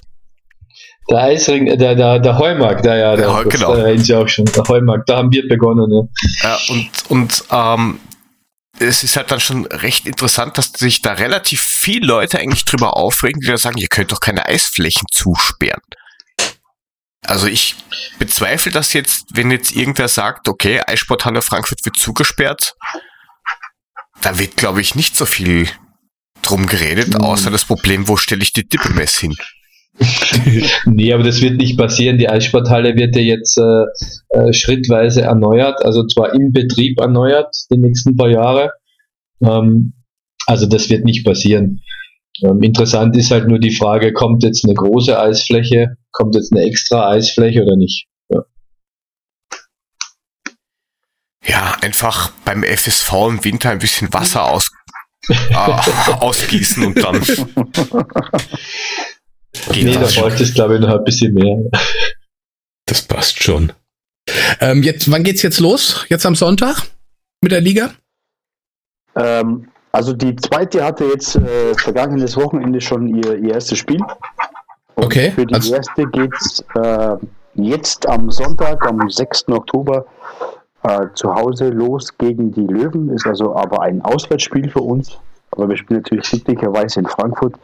Der 1.10 1.18
Eisring, 1.18 1.66
der, 1.78 1.94
der, 1.94 2.18
der 2.18 2.38
Heumarkt, 2.38 2.84
der, 2.84 2.96
ja, 2.96 3.16
der, 3.16 3.28
ja, 3.28 3.42
genau. 3.42 3.76
das, 3.76 4.08
äh, 4.08 4.14
auch 4.14 4.28
schon, 4.28 4.46
der 4.46 4.64
Heumarkt, 4.64 5.08
da 5.08 5.18
haben 5.18 5.30
wir 5.32 5.46
begonnen, 5.46 5.90
ja. 5.90 6.48
ja 6.48 6.58
und, 6.68 6.90
und, 7.08 7.44
ähm, 7.50 8.00
es 8.78 9.04
ist 9.04 9.16
halt 9.16 9.30
dann 9.30 9.40
schon 9.40 9.66
recht 9.66 10.06
interessant, 10.06 10.58
dass 10.58 10.72
sich 10.72 11.00
da 11.00 11.12
relativ 11.12 11.60
viele 11.60 12.06
Leute 12.06 12.38
eigentlich 12.38 12.64
drüber 12.64 12.96
aufregen, 12.96 13.40
die 13.40 13.46
da 13.46 13.56
sagen, 13.56 13.78
ihr 13.78 13.88
könnt 13.88 14.10
doch 14.10 14.20
keine 14.20 14.46
Eisflächen 14.46 15.06
zusperren. 15.12 15.82
Also 17.26 17.46
ich 17.46 17.74
bezweifle 18.18 18.72
das 18.72 18.92
jetzt, 18.92 19.26
wenn 19.34 19.50
jetzt 19.50 19.74
irgendwer 19.74 20.08
sagt, 20.08 20.48
okay, 20.48 20.80
Eissporthalle 20.86 21.42
Frankfurt 21.42 21.84
wird 21.84 21.96
zugesperrt, 21.96 22.74
da 24.22 24.38
wird, 24.38 24.56
glaube 24.56 24.80
ich, 24.80 24.94
nicht 24.94 25.16
so 25.16 25.26
viel 25.26 25.68
drum 26.42 26.66
geredet, 26.66 27.16
außer 27.16 27.50
das 27.50 27.64
Problem, 27.64 28.08
wo 28.08 28.16
stelle 28.16 28.42
ich 28.42 28.52
die 28.52 28.66
Dippemess 28.66 29.18
hin? 29.18 29.34
nee, 30.86 31.12
aber 31.12 31.22
das 31.22 31.40
wird 31.40 31.56
nicht 31.56 31.78
passieren. 31.78 32.18
Die 32.18 32.28
Eissporthalle 32.28 32.96
wird 32.96 33.14
ja 33.16 33.22
jetzt 33.22 33.56
äh, 33.58 33.84
äh, 34.30 34.52
schrittweise 34.52 35.22
erneuert, 35.22 35.84
also 35.84 36.06
zwar 36.06 36.34
im 36.34 36.52
Betrieb 36.52 36.98
erneuert, 37.00 37.54
die 37.70 37.78
nächsten 37.78 38.16
paar 38.16 38.28
Jahre. 38.28 38.72
Ähm, 39.40 39.94
also 40.46 40.66
das 40.66 40.90
wird 40.90 41.04
nicht 41.04 41.24
passieren. 41.24 41.80
Ähm, 42.42 42.62
interessant 42.62 43.16
ist 43.16 43.30
halt 43.30 43.46
nur 43.46 43.58
die 43.58 43.74
Frage, 43.74 44.12
kommt 44.12 44.42
jetzt 44.42 44.64
eine 44.64 44.74
große 44.74 45.18
Eisfläche, 45.18 45.96
kommt 46.14 46.34
jetzt 46.34 46.52
eine 46.52 46.62
extra 46.62 47.10
Eisfläche 47.10 47.62
oder 47.62 47.76
nicht? 47.76 48.06
Ja, 48.30 48.40
ja 51.44 51.76
einfach 51.82 52.30
beim 52.44 52.62
FSV 52.62 53.12
im 53.28 53.44
Winter 53.44 53.70
ein 53.70 53.80
bisschen 53.80 54.10
Wasser 54.14 54.44
aus, 54.44 54.70
äh, 55.28 55.54
ausgießen 55.54 56.86
und 56.86 57.02
dann. 57.02 57.20
Geht 59.72 59.84
nee, 59.84 59.92
da 59.94 60.06
bräuchte 60.06 60.42
es, 60.42 60.54
glaube 60.54 60.74
ich, 60.76 60.80
noch 60.80 60.94
ein 60.98 61.04
bisschen 61.04 61.34
mehr. 61.34 61.56
Das 62.86 63.02
passt 63.02 63.42
schon. 63.42 63.72
Ähm, 64.60 64.82
jetzt, 64.82 65.10
wann 65.10 65.22
geht's 65.22 65.42
jetzt 65.42 65.60
los? 65.60 66.06
Jetzt 66.08 66.26
am 66.26 66.34
Sonntag 66.34 66.82
mit 67.40 67.52
der 67.52 67.60
Liga? 67.60 67.94
Ähm, 69.16 69.68
also 69.92 70.12
die 70.12 70.34
zweite 70.34 70.84
hatte 70.84 71.04
jetzt 71.04 71.36
äh, 71.36 71.72
vergangenes 71.74 72.36
Wochenende 72.36 72.80
schon 72.80 73.14
ihr, 73.14 73.36
ihr 73.36 73.54
erstes 73.54 73.78
Spiel. 73.78 74.00
Und 74.96 75.04
okay. 75.04 75.30
Für 75.30 75.46
die 75.46 75.54
also 75.54 75.74
erste 75.74 76.06
geht's 76.06 76.64
äh, 76.74 77.16
jetzt 77.54 78.08
am 78.08 78.30
Sonntag, 78.30 78.86
am 78.86 79.08
6. 79.08 79.48
Oktober, 79.48 80.06
äh, 80.82 81.06
zu 81.14 81.34
Hause 81.34 81.70
los 81.70 82.16
gegen 82.18 82.52
die 82.52 82.66
Löwen. 82.66 83.10
Ist 83.10 83.26
also 83.26 83.54
aber 83.54 83.82
ein 83.82 84.02
Auswärtsspiel 84.02 84.70
für 84.70 84.82
uns. 84.82 85.18
Aber 85.50 85.68
wir 85.68 85.76
spielen 85.76 86.00
natürlich 86.00 86.28
glücklicherweise 86.28 87.00
in 87.00 87.06
Frankfurt. 87.06 87.54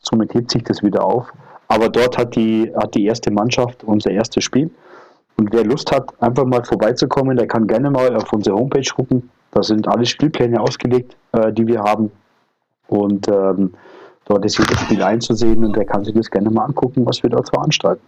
Somit 0.00 0.34
hebt 0.34 0.50
sich 0.50 0.64
das 0.64 0.82
wieder 0.82 1.04
auf. 1.04 1.32
Aber 1.68 1.88
dort 1.88 2.18
hat 2.18 2.34
die, 2.36 2.72
hat 2.76 2.94
die 2.94 3.04
erste 3.04 3.30
Mannschaft 3.30 3.84
unser 3.84 4.10
erstes 4.10 4.44
Spiel. 4.44 4.70
Und 5.36 5.52
wer 5.52 5.64
Lust 5.64 5.92
hat, 5.92 6.12
einfach 6.20 6.44
mal 6.44 6.64
vorbeizukommen, 6.64 7.36
der 7.36 7.46
kann 7.46 7.66
gerne 7.66 7.90
mal 7.90 8.14
auf 8.16 8.32
unsere 8.32 8.56
Homepage 8.56 8.88
gucken. 8.94 9.30
Da 9.52 9.62
sind 9.62 9.88
alle 9.88 10.04
Spielpläne 10.04 10.60
ausgelegt, 10.60 11.16
äh, 11.32 11.52
die 11.52 11.66
wir 11.66 11.80
haben. 11.80 12.10
Und 12.88 13.28
ähm, 13.28 13.74
dort 14.30 14.44
ist 14.44 14.58
jedes 14.58 14.80
Spiel 14.80 15.02
einzusehen 15.02 15.64
und 15.64 15.76
der 15.76 15.84
kann 15.84 16.04
sich 16.04 16.14
das 16.14 16.30
gerne 16.30 16.50
mal 16.50 16.64
angucken, 16.64 17.04
was 17.04 17.22
wir 17.22 17.30
dort 17.30 17.48
veranstalten. 17.48 18.02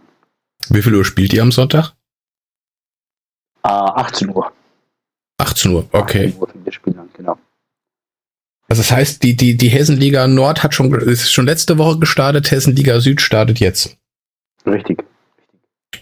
Wie 0.69 0.81
viel 0.81 0.95
Uhr 0.95 1.05
spielt 1.05 1.33
ihr 1.33 1.41
am 1.41 1.51
Sonntag? 1.51 1.93
Äh, 3.63 3.69
18 3.69 4.29
Uhr. 4.29 4.51
18 5.37 5.71
Uhr, 5.71 5.85
okay. 5.91 6.27
18 6.27 6.39
Uhr 6.39 6.49
wir 6.63 6.71
spielen, 6.71 7.09
genau. 7.15 7.37
Also 8.69 8.81
das 8.81 8.91
heißt, 8.91 9.23
die, 9.23 9.35
die, 9.35 9.57
die 9.57 9.67
Hessenliga 9.67 10.27
Nord 10.27 10.63
hat 10.63 10.73
schon, 10.73 10.93
ist 10.93 11.31
schon 11.31 11.45
letzte 11.45 11.77
Woche 11.77 11.99
gestartet, 11.99 12.49
Hessenliga 12.49 12.99
Süd 13.01 13.21
startet 13.21 13.59
jetzt. 13.59 13.97
Richtig. 14.65 15.03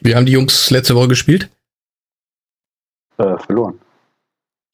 Wie 0.01 0.15
haben 0.15 0.25
die 0.25 0.33
Jungs 0.33 0.69
letzte 0.69 0.95
Woche 0.95 1.09
gespielt? 1.09 1.49
Äh, 3.17 3.37
verloren. 3.39 3.79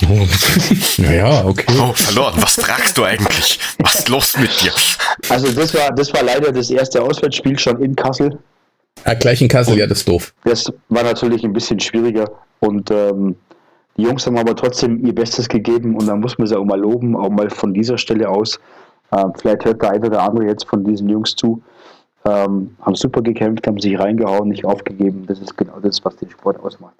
Oh. 0.09 1.01
naja, 1.01 1.45
okay. 1.45 1.65
Oh, 1.79 1.91
verloren. 1.93 2.35
Was 2.37 2.55
fragst 2.55 2.97
du 2.97 3.03
eigentlich? 3.03 3.59
Was 3.79 3.95
ist 3.95 4.09
los 4.09 4.37
mit 4.37 4.49
dir? 4.61 4.71
Also 5.29 5.51
das 5.51 5.73
war, 5.73 5.91
das 5.91 6.13
war 6.13 6.23
leider 6.23 6.51
das 6.51 6.69
erste 6.69 7.01
Auswärtsspiel 7.01 7.57
schon 7.59 7.81
in 7.81 7.95
Kassel. 7.95 8.39
Ja, 9.05 9.13
gleich 9.13 9.41
in 9.41 9.47
Kassel, 9.47 9.73
und 9.73 9.79
ja, 9.79 9.87
das 9.87 9.99
ist 9.99 10.07
doof. 10.07 10.33
Das 10.43 10.71
war 10.89 11.03
natürlich 11.03 11.43
ein 11.43 11.53
bisschen 11.53 11.79
schwieriger 11.79 12.29
und 12.59 12.89
ähm, 12.91 13.35
die 13.97 14.03
Jungs 14.03 14.25
haben 14.25 14.37
aber 14.37 14.55
trotzdem 14.55 15.05
ihr 15.05 15.13
Bestes 15.13 15.49
gegeben 15.49 15.95
und 15.95 16.07
da 16.07 16.15
muss 16.15 16.37
man 16.37 16.47
sie 16.47 16.57
auch 16.57 16.65
mal 16.65 16.79
loben, 16.79 17.15
auch 17.15 17.29
mal 17.29 17.49
von 17.49 17.73
dieser 17.73 17.97
Stelle 17.97 18.29
aus. 18.29 18.59
Äh, 19.11 19.25
vielleicht 19.39 19.65
hört 19.65 19.81
der 19.81 19.91
eine 19.91 20.07
oder 20.07 20.21
andere 20.23 20.45
jetzt 20.45 20.67
von 20.67 20.83
diesen 20.83 21.09
Jungs 21.09 21.35
zu. 21.35 21.61
Ähm, 22.25 22.75
haben 22.81 22.95
super 22.95 23.21
gekämpft, 23.21 23.67
haben 23.67 23.79
sich 23.79 23.97
reingehauen, 23.97 24.49
nicht 24.49 24.65
aufgegeben. 24.65 25.25
Das 25.27 25.39
ist 25.39 25.57
genau 25.57 25.79
das, 25.79 26.03
was 26.03 26.15
den 26.17 26.29
Sport 26.29 26.59
ausmacht. 26.59 26.95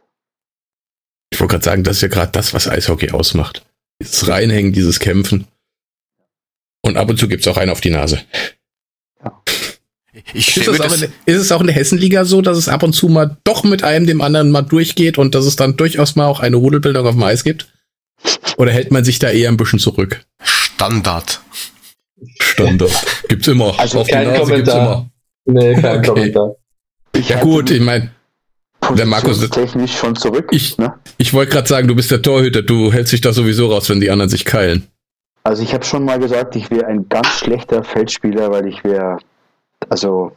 Ich 1.38 1.42
wollte 1.42 1.52
gerade 1.52 1.66
sagen, 1.66 1.84
das 1.84 1.98
ist 1.98 2.02
ja 2.02 2.08
gerade 2.08 2.32
das, 2.32 2.56
was 2.56 2.68
Eishockey 2.68 3.12
ausmacht. 3.12 3.64
Dieses 4.02 4.28
Reinhängen, 4.28 4.74
dieses 4.74 5.00
Kämpfen. 5.00 5.46
Und 6.82 6.98
ab 6.98 7.12
und 7.12 7.20
zu 7.20 7.28
gibt 7.28 7.46
es 7.46 7.48
auch 7.48 7.58
einen 7.58 7.70
auf 7.70 7.80
die 7.80 7.92
Nase. 7.92 8.22
Ja. 9.24 9.44
Ich 10.34 10.58
ist, 10.58 10.68
es 10.68 10.82
aber, 10.82 10.96
ist 10.96 11.12
es 11.28 11.52
auch 11.52 11.62
in 11.62 11.68
der 11.68 11.76
Hessenliga 11.76 12.26
so, 12.26 12.42
dass 12.42 12.58
es 12.58 12.68
ab 12.68 12.82
und 12.82 12.94
zu 12.94 13.08
mal 13.08 13.38
doch 13.44 13.64
mit 13.64 13.84
einem 13.84 14.08
dem 14.08 14.22
anderen 14.22 14.50
mal 14.50 14.64
durchgeht 14.64 15.20
und 15.20 15.36
dass 15.36 15.46
es 15.46 15.56
dann 15.56 15.78
durchaus 15.78 16.16
mal 16.16 16.26
auch 16.26 16.40
eine 16.40 16.56
Rudelbildung 16.56 17.06
auf 17.06 17.14
dem 17.14 17.22
Eis 17.22 17.44
gibt? 17.44 17.72
Oder 18.58 18.72
hält 18.72 18.90
man 18.90 19.04
sich 19.04 19.20
da 19.20 19.30
eher 19.30 19.50
ein 19.50 19.58
bisschen 19.58 19.78
zurück? 19.78 20.26
Standard. 20.42 21.42
Standard. 22.42 23.06
Gibt's 23.28 23.48
immer. 23.48 23.80
Also 23.80 24.00
auf 24.00 24.08
kein 24.08 24.34
Kommentar. 24.34 25.08
Nee, 25.46 25.76
kein 25.76 26.00
okay. 26.00 26.08
Kommentar. 26.08 26.56
Ich 27.16 27.30
ja 27.30 27.40
gut, 27.42 27.70
ich 27.70 27.82
meine, 27.82 28.10
der 28.96 29.06
Markus 29.06 29.50
technisch 29.50 29.98
schon 29.98 30.16
zurück. 30.16 30.50
Ich, 30.52 30.78
ne? 30.78 30.94
ich 31.18 31.34
wollte 31.34 31.52
gerade 31.52 31.68
sagen, 31.68 31.88
du 31.88 31.96
bist 31.96 32.12
der 32.12 32.22
Torhüter, 32.22 32.62
du 32.62 32.92
hältst 32.92 33.14
dich 33.14 33.22
da 33.22 33.34
sowieso 33.34 33.68
raus, 33.68 33.90
wenn 33.90 34.00
die 34.00 34.10
anderen 34.10 34.30
sich 34.30 34.46
keilen. 34.46 34.88
Also 35.44 35.64
ich 35.64 35.74
habe 35.74 35.86
schon 35.86 36.04
mal 36.04 36.20
gesagt, 36.20 36.56
ich 36.56 36.70
wäre 36.72 36.88
ein 36.88 37.08
ganz 37.08 37.28
schlechter 37.28 37.84
Feldspieler, 37.84 38.52
weil 38.52 38.68
ich 38.68 38.84
wäre 38.84 39.18
also 39.90 40.32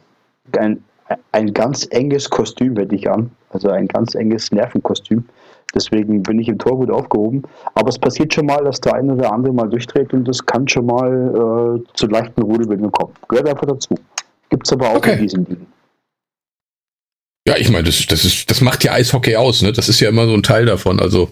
ein, 0.57 0.83
ein 1.31 1.53
ganz 1.53 1.87
enges 1.91 2.29
Kostüm 2.29 2.77
hätte 2.77 2.95
ich 2.95 3.09
an, 3.09 3.31
also 3.49 3.69
ein 3.69 3.87
ganz 3.87 4.15
enges 4.15 4.51
Nervenkostüm. 4.51 5.25
Deswegen 5.73 6.21
bin 6.23 6.39
ich 6.39 6.49
im 6.49 6.57
Tor 6.57 6.77
gut 6.77 6.91
aufgehoben. 6.91 7.43
Aber 7.75 7.89
es 7.89 7.97
passiert 7.97 8.33
schon 8.33 8.45
mal, 8.45 8.63
dass 8.63 8.81
der 8.81 8.93
eine 8.93 9.13
oder 9.13 9.31
andere 9.31 9.53
mal 9.53 9.69
durchdreht 9.69 10.13
und 10.13 10.27
das 10.27 10.45
kann 10.45 10.67
schon 10.67 10.85
mal 10.85 11.79
äh, 11.79 11.93
zu 11.93 12.07
leichten 12.07 12.41
Rudelbildungen 12.41 12.91
kommen. 12.91 13.13
Gehört 13.29 13.49
einfach 13.49 13.67
dazu. 13.67 13.95
Gibt 14.49 14.67
es 14.67 14.73
aber 14.73 14.89
auch 14.89 14.97
okay. 14.97 15.13
in 15.13 15.21
diesen 15.21 15.45
Ligen. 15.45 15.67
Ja, 17.51 17.57
ich 17.57 17.69
meine, 17.69 17.83
das, 17.83 18.05
das, 18.07 18.23
ist, 18.23 18.49
das 18.49 18.61
macht 18.61 18.85
ja 18.85 18.93
Eishockey 18.93 19.35
aus, 19.35 19.61
ne? 19.61 19.73
Das 19.73 19.89
ist 19.89 19.99
ja 19.99 20.07
immer 20.07 20.25
so 20.25 20.33
ein 20.33 20.41
Teil 20.41 20.65
davon. 20.65 21.01
Also 21.01 21.31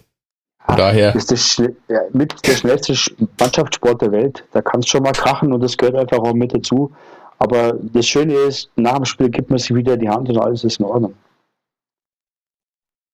von 0.65 0.75
daher. 0.75 1.13
Das 1.13 1.31
ist 1.31 1.59
ja, 1.59 2.01
mit 2.11 2.35
der 2.45 2.57
schnellste 2.57 2.93
Mannschaftssport 3.39 4.01
der 4.01 4.11
Welt. 4.11 4.43
Da 4.51 4.61
kann 4.61 4.81
es 4.81 4.87
schon 4.89 5.03
mal 5.03 5.13
krachen 5.13 5.53
und 5.53 5.61
das 5.61 5.77
gehört 5.77 5.95
einfach 5.95 6.17
auch 6.17 6.33
mit 6.33 6.53
dazu. 6.53 6.91
Aber 7.37 7.73
das 7.93 8.05
Schöne 8.05 8.33
ist, 8.33 8.69
nach 8.75 8.97
dem 8.97 9.05
Spiel 9.05 9.29
gibt 9.29 9.49
man 9.49 9.59
sich 9.59 9.73
wieder 9.73 9.95
die 9.95 10.09
Hand 10.09 10.27
und 10.27 10.37
alles 10.37 10.65
ist 10.65 10.81
in 10.81 10.87
Ordnung. 10.87 11.13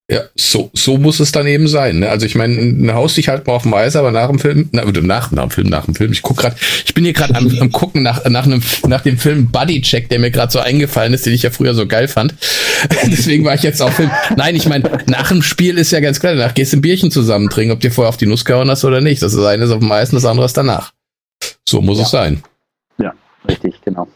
Ja, 0.08 0.20
so, 0.36 0.70
so 0.72 0.98
muss 0.98 1.18
es 1.18 1.32
dann 1.32 1.48
eben 1.48 1.66
sein. 1.66 1.98
Ne? 1.98 2.08
Also 2.08 2.26
ich 2.26 2.36
meine, 2.36 2.54
ein 2.54 2.94
Haus 2.94 3.14
dich 3.14 3.26
halt 3.28 3.48
mal 3.48 3.54
auf 3.54 3.64
dem 3.64 3.74
Eis, 3.74 3.96
aber 3.96 4.12
nach 4.12 4.28
dem 4.28 4.38
Film, 4.38 4.68
na, 4.70 4.84
nach, 4.84 5.32
nach 5.32 5.42
dem 5.42 5.50
Film, 5.50 5.66
nach 5.66 5.86
dem 5.86 5.96
Film. 5.96 6.12
Ich 6.12 6.22
guck 6.22 6.36
gerade, 6.36 6.54
ich 6.84 6.94
bin 6.94 7.02
hier 7.02 7.12
gerade 7.12 7.34
am, 7.34 7.50
am, 7.60 7.72
gucken 7.72 8.04
nach, 8.04 8.24
nach, 8.26 8.44
einem, 8.44 8.62
nach 8.86 9.00
dem 9.00 9.18
Film 9.18 9.50
Buddy 9.50 9.80
Check, 9.80 10.08
der 10.08 10.20
mir 10.20 10.30
gerade 10.30 10.52
so 10.52 10.60
eingefallen 10.60 11.12
ist, 11.12 11.26
den 11.26 11.32
ich 11.34 11.42
ja 11.42 11.50
früher 11.50 11.74
so 11.74 11.88
geil 11.88 12.06
fand. 12.06 12.34
Deswegen 13.06 13.44
war 13.44 13.54
ich 13.54 13.64
jetzt 13.64 13.82
auf 13.82 13.94
Film. 13.94 14.12
Nein, 14.36 14.54
ich 14.54 14.68
meine, 14.68 15.02
nach 15.06 15.28
dem 15.30 15.42
Spiel 15.42 15.76
ist 15.76 15.90
ja 15.90 15.98
ganz 15.98 16.20
klar, 16.20 16.36
danach 16.36 16.54
gehst 16.54 16.72
du 16.72 16.76
ein 16.76 16.82
Bierchen 16.82 17.10
zusammen 17.10 17.50
trinken, 17.50 17.72
ob 17.72 17.80
dir 17.80 17.90
vorher 17.90 18.08
auf 18.08 18.16
die 18.16 18.26
Nuss 18.26 18.44
gehauen 18.44 18.70
hast 18.70 18.84
oder 18.84 19.00
nicht. 19.00 19.22
Das 19.22 19.34
ist 19.34 19.44
eine 19.44 19.64
ist 19.64 19.72
auf 19.72 19.80
dem 19.80 19.90
Eis 19.90 20.10
und 20.10 20.16
das 20.16 20.24
andere 20.24 20.46
ist 20.46 20.56
danach. 20.56 20.92
So 21.68 21.80
muss 21.80 21.98
ja. 21.98 22.04
es 22.04 22.10
sein. 22.10 22.44
Ja, 22.98 23.12
richtig, 23.48 23.74
genau. 23.84 24.06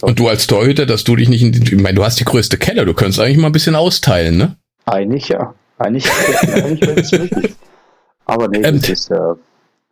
Und 0.00 0.18
du 0.18 0.28
als 0.28 0.46
Torhüter, 0.46 0.86
dass 0.86 1.04
du 1.04 1.16
dich 1.16 1.28
nicht 1.28 1.42
in 1.42 1.52
die, 1.52 1.74
ich 1.74 1.82
meine, 1.82 1.96
du 1.96 2.04
hast 2.04 2.18
die 2.18 2.24
größte 2.24 2.56
Keller, 2.56 2.86
du 2.86 2.94
könntest 2.94 3.20
eigentlich 3.20 3.36
mal 3.36 3.48
ein 3.48 3.52
bisschen 3.52 3.74
austeilen, 3.74 4.38
ne? 4.38 4.56
Eigentlich 4.86 5.28
ja. 5.28 5.54
Eigentlich, 5.78 6.10
eigentlich 6.10 6.80
wäre 6.80 7.00
es 7.00 7.12
möglich. 7.32 7.54
Aber 8.24 8.48
nee, 8.48 8.62
ähm, 8.62 8.80
das 8.80 8.88
ist 8.88 9.10
äh, 9.10 9.34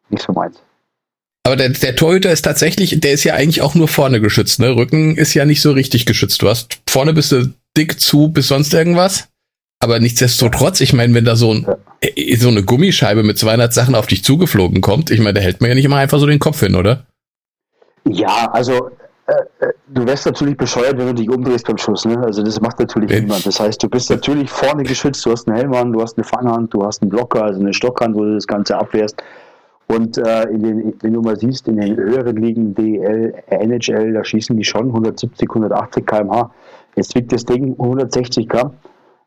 nicht 0.09 0.24
so 0.24 0.32
meins. 0.32 0.57
Aber 1.47 1.57
der, 1.57 1.68
der 1.68 1.95
Torhüter 1.95 2.32
ist 2.32 2.42
tatsächlich, 2.42 2.99
der 3.01 3.12
ist 3.12 3.24
ja 3.24 3.34
eigentlich 3.34 3.61
auch 3.61 3.74
nur 3.74 3.86
vorne 3.86 4.20
geschützt, 4.20 4.61
ne? 4.61 4.74
Rücken 4.74 5.16
ist 5.16 5.34
ja 5.34 5.45
nicht 5.45 5.61
so 5.61 5.72
richtig 5.72 6.07
geschützt. 6.07 6.40
Du 6.40 6.49
hast 6.49 6.78
vorne 6.88 7.12
bist 7.12 7.32
du 7.32 7.53
dick 7.76 8.01
zu 8.01 8.28
bis 8.28 8.49
sonst 8.49 8.72
irgendwas. 8.72 9.28
Aber 9.80 10.01
nichtsdestotrotz, 10.01 10.80
ich 10.80 10.95
meine, 10.95 11.12
wenn 11.12 11.26
da 11.26 11.36
so, 11.36 11.53
ein, 11.53 11.66
ja. 11.66 11.76
Äh, 12.01 12.36
so 12.36 12.49
eine 12.49 12.62
Gummischeibe 12.62 13.22
mit 13.22 13.38
200 13.38 13.74
Sachen 13.74 13.95
auf 13.95 14.07
dich 14.07 14.24
zugeflogen 14.24 14.80
kommt, 14.80 15.11
ich 15.11 15.20
meine, 15.20 15.34
da 15.34 15.40
hält 15.42 15.61
man 15.61 15.68
ja 15.68 15.74
nicht 15.74 15.84
immer 15.84 15.97
einfach 15.97 16.18
so 16.18 16.26
den 16.26 16.38
Kopf 16.38 16.61
hin, 16.61 16.74
oder? 16.74 17.05
Ja, 18.09 18.51
also 18.53 18.90
du 19.89 20.07
wärst 20.07 20.27
natürlich 20.27 20.57
bescheuert, 20.57 20.99
wenn 20.99 21.07
du 21.07 21.14
dich 21.14 21.31
umdrehst 21.31 21.66
beim 21.66 21.79
Schuss. 21.79 22.05
Ne? 22.05 22.18
Also 22.18 22.43
das 22.43 22.61
macht 22.61 22.79
natürlich 22.79 23.11
ja. 23.11 23.20
niemand. 23.20 23.47
Das 23.47 23.59
heißt, 23.61 23.83
du 23.83 23.89
bist 23.89 24.11
natürlich 24.11 24.51
vorne 24.51 24.83
geschützt, 24.83 25.25
du 25.25 25.31
hast 25.31 25.49
einen 25.49 25.57
Helm 25.57 25.72
an, 25.75 25.93
du 25.93 26.03
hast 26.03 26.18
eine 26.18 26.25
Fanghand, 26.25 26.75
du 26.75 26.85
hast 26.85 27.03
einen 27.03 27.11
Blocker, 27.11 27.45
also 27.45 27.61
eine 27.61 27.72
Stockhand, 27.72 28.14
wo 28.14 28.20
du 28.20 28.35
das 28.35 28.47
Ganze 28.47 28.77
abwehrst. 28.77 29.22
Und 29.87 30.16
äh, 30.18 30.45
in 30.45 30.62
den, 30.62 30.95
wenn 31.01 31.12
du 31.12 31.20
mal 31.20 31.37
siehst, 31.37 31.68
in 31.68 31.77
den 31.77 31.97
höheren 31.97 32.37
Ligen, 32.37 32.75
DL, 32.75 33.35
NHL, 33.51 34.14
da 34.14 34.25
schießen 34.25 34.57
die 34.57 34.64
schon 34.64 34.87
170, 34.87 35.49
180 35.49 36.07
km/h. 36.07 36.51
Jetzt 36.97 37.14
wiegt 37.14 37.33
das 37.33 37.45
Ding 37.45 37.72
160 37.79 38.49
Gramm. 38.49 38.72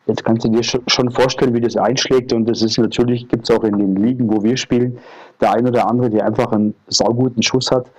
jetzt 0.08 0.24
kannst 0.24 0.46
du 0.46 0.50
dir 0.50 0.64
schon 0.64 1.12
vorstellen, 1.12 1.54
wie 1.54 1.62
das 1.62 1.76
einschlägt. 1.78 2.34
Und 2.34 2.50
das 2.50 2.62
ist 2.62 2.78
natürlich, 2.78 3.28
gibt 3.28 3.48
es 3.48 3.56
auch 3.56 3.64
in 3.64 3.78
den 3.78 3.96
Ligen, 3.98 4.32
wo 4.32 4.42
wir 4.42 4.58
spielen, 4.58 4.98
der 5.42 5.54
ein 5.54 5.68
oder 5.68 5.88
andere, 5.88 6.10
der 6.10 6.26
einfach 6.26 6.52
einen 6.52 6.74
sauguten 6.88 7.44
Schuss 7.44 7.70
hat. 7.70 7.92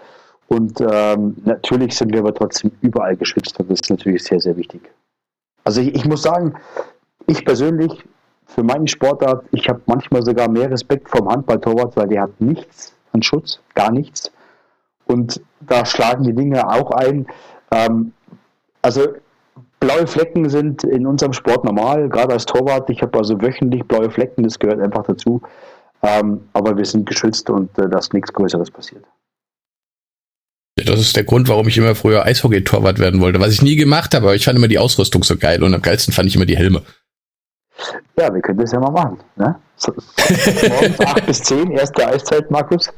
Und 0.49 0.81
ähm, 0.81 1.37
natürlich 1.45 1.97
sind 1.97 2.13
wir 2.13 2.21
aber 2.21 2.35
trotzdem 2.35 2.73
überall 2.81 3.17
geschützt. 3.17 3.61
Und 3.61 3.71
das 3.71 3.81
ist 3.81 3.91
natürlich 3.91 4.25
sehr, 4.25 4.41
sehr 4.41 4.57
wichtig. 4.57 4.81
Also 5.65 5.83
ich, 5.83 5.95
ich 5.95 6.07
muss 6.07 6.23
sagen, 6.23 6.55
ich 7.27 7.45
persönlich 7.45 8.05
für 8.47 8.63
meinen 8.63 8.89
Sportart, 8.89 9.45
ich 9.53 9.69
habe 9.69 9.81
manchmal 9.87 10.23
sogar 10.23 10.49
mehr 10.49 10.71
Respekt 10.71 11.11
vom 11.11 11.29
Handballtorwart, 11.29 11.97
weil 11.97 12.09
der 12.09 12.23
hat 12.23 12.41
nichts 12.41 12.95
an 13.13 13.23
Schutz, 13.23 13.61
gar 13.75 13.93
nichts. 13.93 14.33
Und 15.07 15.41
da 15.61 15.85
schlagen 15.85 16.25
die 16.25 16.35
Dinge 16.35 16.67
auch 16.67 16.91
ein. 16.93 17.27
Ähm, 17.71 18.13
also 18.81 19.07
blaue 19.81 20.07
Flecken 20.07 20.49
sind 20.49 20.85
in 20.85 21.07
unserem 21.07 21.35
Sport 21.35 21.65
normal, 21.65 22.09
gerade 22.09 22.33
als 22.33 22.47
Torwart. 22.47 22.89
Ich 22.89 23.03
habe 23.03 23.19
also 23.19 23.41
wöchentlich 23.41 23.85
blaue 23.85 24.11
Flecken, 24.11 24.45
das 24.45 24.59
gehört 24.59 24.81
einfach 24.81 25.05
dazu. 25.05 25.43
Ähm, 26.03 26.49
aber 26.55 26.77
wir 26.77 26.85
sind 26.85 27.07
geschützt 27.07 27.51
und 27.51 27.77
äh, 27.79 27.89
dass 27.89 28.13
nichts 28.13 28.33
Größeres 28.33 28.71
passiert. 28.71 29.05
Das 30.85 31.01
ist 31.01 31.17
der 31.17 31.25
Grund, 31.25 31.49
warum 31.49 31.69
ich 31.69 31.79
immer 31.79 31.95
früher 31.95 32.25
Eishockey-Torwart 32.25 32.99
werden 32.99 33.21
wollte. 33.21 33.41
Was 33.41 33.53
ich 33.53 33.63
nie 33.63 33.77
gemacht 33.77 34.15
habe, 34.15 34.27
aber 34.27 34.35
ich 34.35 34.45
fand 34.45 34.59
immer 34.59 34.69
die 34.69 34.79
Ausrüstung 34.79 35.23
so 35.25 35.37
geil 35.37 35.63
und 35.63 35.75
am 35.75 35.83
geilsten 35.83 36.13
fand 36.13 36.29
ich 36.29 36.37
immer 36.37 36.47
die 36.47 36.57
Helme. 36.57 36.83
Ja, 38.19 38.33
wir 38.33 38.41
können 38.41 38.59
das 38.59 38.73
ja 38.73 38.81
mal 38.81 38.91
machen. 38.91 39.19
Ne? 39.37 39.55
So, 39.77 39.93
morgens 40.69 41.01
8 41.07 41.27
bis 41.27 41.43
10, 41.43 41.71
erste 41.73 42.09
Eiszeit, 42.09 42.51
Markus. 42.51 42.91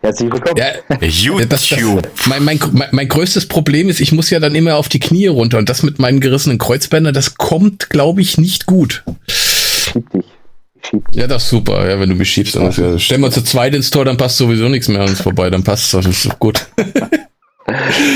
Herzlich 0.00 0.30
willkommen. 0.30 0.56
Ja, 0.58 0.98
YouTube. 1.00 1.48
Das, 1.48 1.66
das, 1.66 2.26
mein, 2.26 2.44
mein, 2.44 2.58
mein, 2.72 2.88
mein, 2.90 3.08
größtes 3.08 3.46
Problem 3.48 3.88
ist, 3.88 4.00
ich 4.00 4.12
muss 4.12 4.28
ja 4.28 4.38
dann 4.38 4.54
immer 4.54 4.76
auf 4.76 4.88
die 4.88 5.00
Knie 5.00 5.28
runter 5.28 5.56
und 5.56 5.68
das 5.70 5.82
mit 5.82 5.98
meinen 5.98 6.20
gerissenen 6.20 6.58
Kreuzbändern, 6.58 7.14
das 7.14 7.36
kommt, 7.36 7.88
glaube 7.88 8.20
ich, 8.20 8.36
nicht 8.36 8.66
gut. 8.66 9.02
Schieb 9.28 10.06
dich. 10.92 11.02
Ja, 11.14 11.26
das 11.26 11.44
ist 11.44 11.50
super, 11.50 11.88
ja, 11.88 11.98
wenn 12.00 12.08
du 12.08 12.14
mich 12.14 12.30
schiebst. 12.30 12.56
Dann 12.56 12.70
ja, 12.70 12.98
stellen 12.98 13.20
wir 13.20 13.30
zu 13.30 13.42
zweit 13.42 13.74
ins 13.74 13.90
Tor, 13.90 14.04
dann 14.04 14.16
passt 14.16 14.36
sowieso 14.36 14.68
nichts 14.68 14.88
mehr 14.88 15.02
an 15.02 15.08
uns 15.08 15.20
vorbei, 15.20 15.50
dann 15.50 15.64
passt 15.64 15.92
das 15.94 16.06
ist 16.06 16.38
gut. 16.38 16.66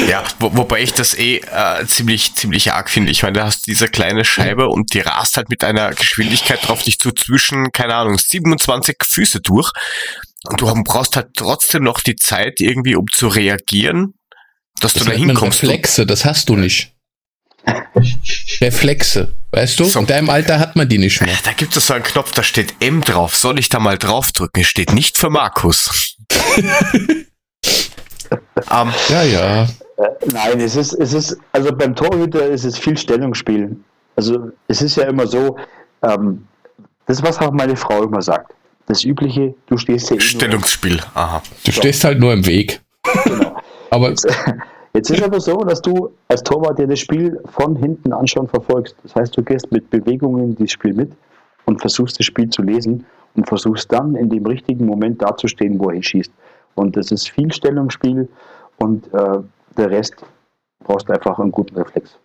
Ja, 0.09 0.25
wo, 0.41 0.55
wobei 0.57 0.83
ich 0.83 0.93
das 0.93 1.17
eh 1.17 1.37
äh, 1.39 1.87
ziemlich, 1.87 2.35
ziemlich 2.35 2.73
arg 2.73 2.91
finde. 2.91 3.11
Ich 3.11 3.23
meine, 3.23 3.39
du 3.39 3.45
hast 3.45 3.67
diese 3.67 3.89
kleine 3.89 4.25
Scheibe 4.25 4.69
und 4.69 4.93
die 4.93 5.01
rast 5.01 5.37
halt 5.37 5.49
mit 5.49 5.65
einer 5.65 5.91
Geschwindigkeit 5.91 6.67
drauf 6.67 6.83
dich 6.83 6.99
zu 6.99 7.13
zwischen, 7.13 7.73
keine 7.73 7.95
Ahnung, 7.95 8.19
27 8.19 8.97
Füße 9.03 9.41
durch. 9.41 9.73
Und 10.47 10.61
du 10.61 10.73
brauchst 10.85 11.17
halt 11.17 11.29
trotzdem 11.35 11.83
noch 11.85 12.01
die 12.01 12.17
Zeit 12.17 12.61
irgendwie, 12.61 12.95
um 12.95 13.07
zu 13.11 13.29
reagieren, 13.29 14.15
dass 14.81 14.93
das 14.93 15.05
du 15.05 15.11
da 15.11 15.17
hinkommst. 15.17 15.63
Reflexe, 15.63 16.05
das 16.05 16.25
hast 16.25 16.51
du 16.51 16.57
nicht. 16.57 16.93
Reflexe, 18.61 19.33
weißt 19.53 19.81
du? 19.81 19.85
So, 19.85 20.01
In 20.01 20.07
deinem 20.07 20.31
Alter 20.31 20.59
hat 20.59 20.77
man 20.77 20.89
die 20.89 20.99
nicht 20.99 21.21
mehr. 21.21 21.37
Da 21.45 21.53
gibt 21.53 21.77
es 21.77 21.87
so 21.87 21.95
einen 21.95 22.05
Knopf, 22.05 22.33
da 22.33 22.43
steht 22.43 22.75
M 22.81 23.03
drauf. 23.03 23.37
Soll 23.37 23.59
ich 23.59 23.69
da 23.69 23.79
mal 23.79 23.99
draufdrücken? 23.99 24.63
Es 24.63 24.69
steht 24.69 24.93
nicht 24.93 25.19
für 25.19 25.31
Markus. 25.31 26.17
um, 28.71 28.93
ja, 29.09 29.23
ja. 29.23 29.63
Äh, 29.63 29.69
nein, 30.33 30.61
es 30.61 30.77
ist, 30.77 30.93
es 30.95 31.13
ist, 31.13 31.37
also 31.53 31.73
beim 31.73 31.95
Torhüter 31.95 32.47
ist 32.47 32.65
es 32.65 32.79
viel 32.79 32.97
Stellungsspiel. 32.97 33.77
Also 34.17 34.51
es 34.69 34.83
ist 34.83 34.97
ja 34.97 35.05
immer 35.05 35.27
so, 35.27 35.57
ähm, 36.03 36.47
das 37.07 37.19
ist 37.19 37.23
was 37.23 37.39
auch 37.39 37.53
meine 37.53 37.77
Frau 37.77 38.03
immer 38.03 38.23
sagt. 38.23 38.53
Das 38.87 39.05
übliche, 39.05 39.55
du 39.67 39.77
stehst 39.77 40.11
ja 40.11 40.17
eh 40.17 40.21
Stellungsspiel, 40.21 41.01
aha. 41.15 41.43
Du 41.65 41.73
so. 41.73 41.81
stehst 41.81 42.05
halt 42.05 42.19
nur 42.21 42.33
im 42.33 42.47
Weg. 42.47 42.81
Genau. 43.25 43.61
aber 43.91 44.15
jetzt, 44.95 45.11
ist 45.11 45.23
aber 45.23 45.41
so, 45.41 45.57
dass 45.59 45.83
du 45.83 46.11
als 46.29 46.43
Torwart 46.43 46.79
dir 46.79 46.87
das 46.87 46.99
Spiel 46.99 47.41
von 47.47 47.77
hinten 47.77 48.13
an 48.13 48.27
schon 48.27 48.49
verfolgst. 48.49 48.97
Das 49.03 49.15
heißt, 49.15 49.37
du 49.37 49.43
gehst 49.43 49.71
mit 49.73 49.91
Bewegungen 49.91 50.55
dieses 50.57 50.73
Spiel 50.73 50.95
mit 50.95 51.13
und 51.67 51.81
versuchst 51.81 52.19
das 52.19 52.27
Spiel 52.27 52.49
zu 52.51 52.63
lesen 52.63 53.05
und 53.37 53.49
versuchst 53.49 53.93
dann 53.93 54.17
in 54.17 54.29
dem 54.31 54.47
richtigen 54.47 54.87
Moment 54.87 55.23
dazustehen, 55.23 55.79
wo 55.79 55.89
er 55.89 55.95
hinschießt. 55.95 56.33
Und 56.75 56.97
das 56.97 57.11
ist 57.11 57.29
viel 57.31 57.53
Stellungsspiel 57.53 58.29
und 58.79 59.13
äh, 59.13 59.39
der 59.77 59.91
Rest 59.91 60.17
brauchst 60.85 61.11
einfach 61.11 61.39
einen 61.39 61.51
guten 61.51 61.77
Reflex. 61.77 62.19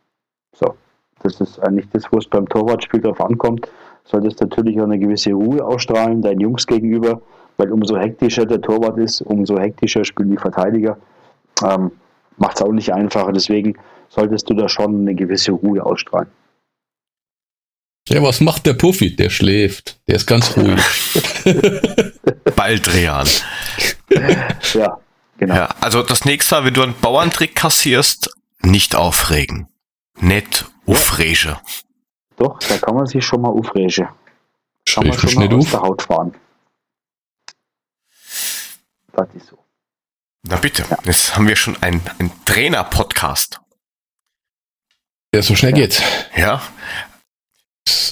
So, 0.56 0.76
das 1.22 1.42
ist 1.42 1.60
eigentlich 1.60 1.90
das, 1.92 2.12
wo 2.12 2.18
es 2.18 2.28
beim 2.28 2.48
Torwartspiel 2.48 3.02
darauf 3.02 3.22
ankommt. 3.22 3.68
Solltest 4.06 4.42
natürlich 4.42 4.80
auch 4.80 4.86
eine 4.86 5.00
gewisse 5.00 5.32
Ruhe 5.32 5.64
ausstrahlen, 5.64 6.22
deinen 6.22 6.42
Jungs 6.42 6.68
gegenüber, 6.68 7.22
weil 7.58 7.72
umso 7.72 7.98
hektischer 7.98 8.46
der 8.46 8.62
Torwart 8.62 8.98
ist, 8.98 9.22
umso 9.22 9.58
hektischer 9.58 10.04
spielen 10.04 10.32
die 10.32 10.38
Verteidiger. 10.38 10.98
Ähm, 11.64 11.92
Macht 12.38 12.58
es 12.58 12.62
auch 12.62 12.72
nicht 12.72 12.94
einfacher, 12.94 13.32
deswegen 13.32 13.78
solltest 14.10 14.50
du 14.50 14.54
da 14.54 14.70
schon 14.70 15.02
eine 15.02 15.16
gewisse 15.16 15.52
Ruhe 15.52 15.84
ausstrahlen. 15.86 16.30
Ja, 18.10 18.22
was 18.22 18.42
macht 18.42 18.66
der 18.66 18.74
Puffy? 18.74 19.16
Der 19.16 19.30
schläft. 19.30 20.00
Der 20.08 20.16
ist 20.16 20.26
ganz 20.26 20.58
ruhig. 20.58 20.82
Baldrian. 22.56 23.28
ja, 24.74 25.00
genau. 25.38 25.56
Ja, 25.56 25.70
also 25.80 26.04
das 26.04 26.26
nächste 26.26 26.56
Mal, 26.56 26.66
wenn 26.66 26.74
du 26.74 26.84
einen 26.84 26.96
Bauerntrick 27.00 27.56
kassierst, 27.56 28.30
nicht 28.62 28.96
aufregen. 28.96 29.68
Nett 30.20 30.66
aufregen. 30.86 31.52
Ja. 31.52 31.62
Doch, 32.38 32.60
da 32.60 32.78
kann 32.78 32.96
man 32.96 33.06
sich 33.06 33.26
schon 33.26 33.42
mal 33.42 33.50
aufregen. 33.50 33.90
Kann 34.86 35.08
man 35.08 35.18
schon 35.18 35.36
mal 35.36 35.54
aus 35.54 35.72
der 35.72 35.82
Haut 35.82 36.02
fahren. 36.02 36.34
Das 39.14 39.28
ist 39.36 39.48
so. 39.48 39.63
Na 40.46 40.58
bitte, 40.58 40.84
ja. 40.90 40.98
jetzt 41.06 41.36
haben 41.36 41.48
wir 41.48 41.56
schon 41.56 41.82
einen, 41.82 42.02
einen 42.20 42.32
Trainer-Podcast. 42.46 43.60
Ja, 45.34 45.42
so 45.42 45.56
schnell 45.56 45.72
ja. 45.72 45.78
geht's. 45.78 46.02
Ja, 46.36 46.62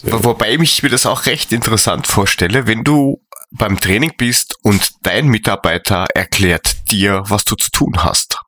Wobei 0.04 0.56
ich 0.56 0.84
mir 0.84 0.90
das 0.90 1.06
auch 1.06 1.26
recht 1.26 1.52
interessant 1.52 2.08
vorstelle, 2.08 2.68
wenn 2.68 2.84
du 2.84 3.22
beim 3.52 3.80
Training 3.80 4.14
bist 4.18 4.56
und 4.64 4.90
dein 5.04 5.28
Mitarbeiter 5.28 6.08
erklärt 6.14 6.92
dir, 6.92 7.24
was 7.28 7.44
du 7.44 7.56
zu 7.56 7.70
tun 7.72 8.04
hast. 8.04 8.40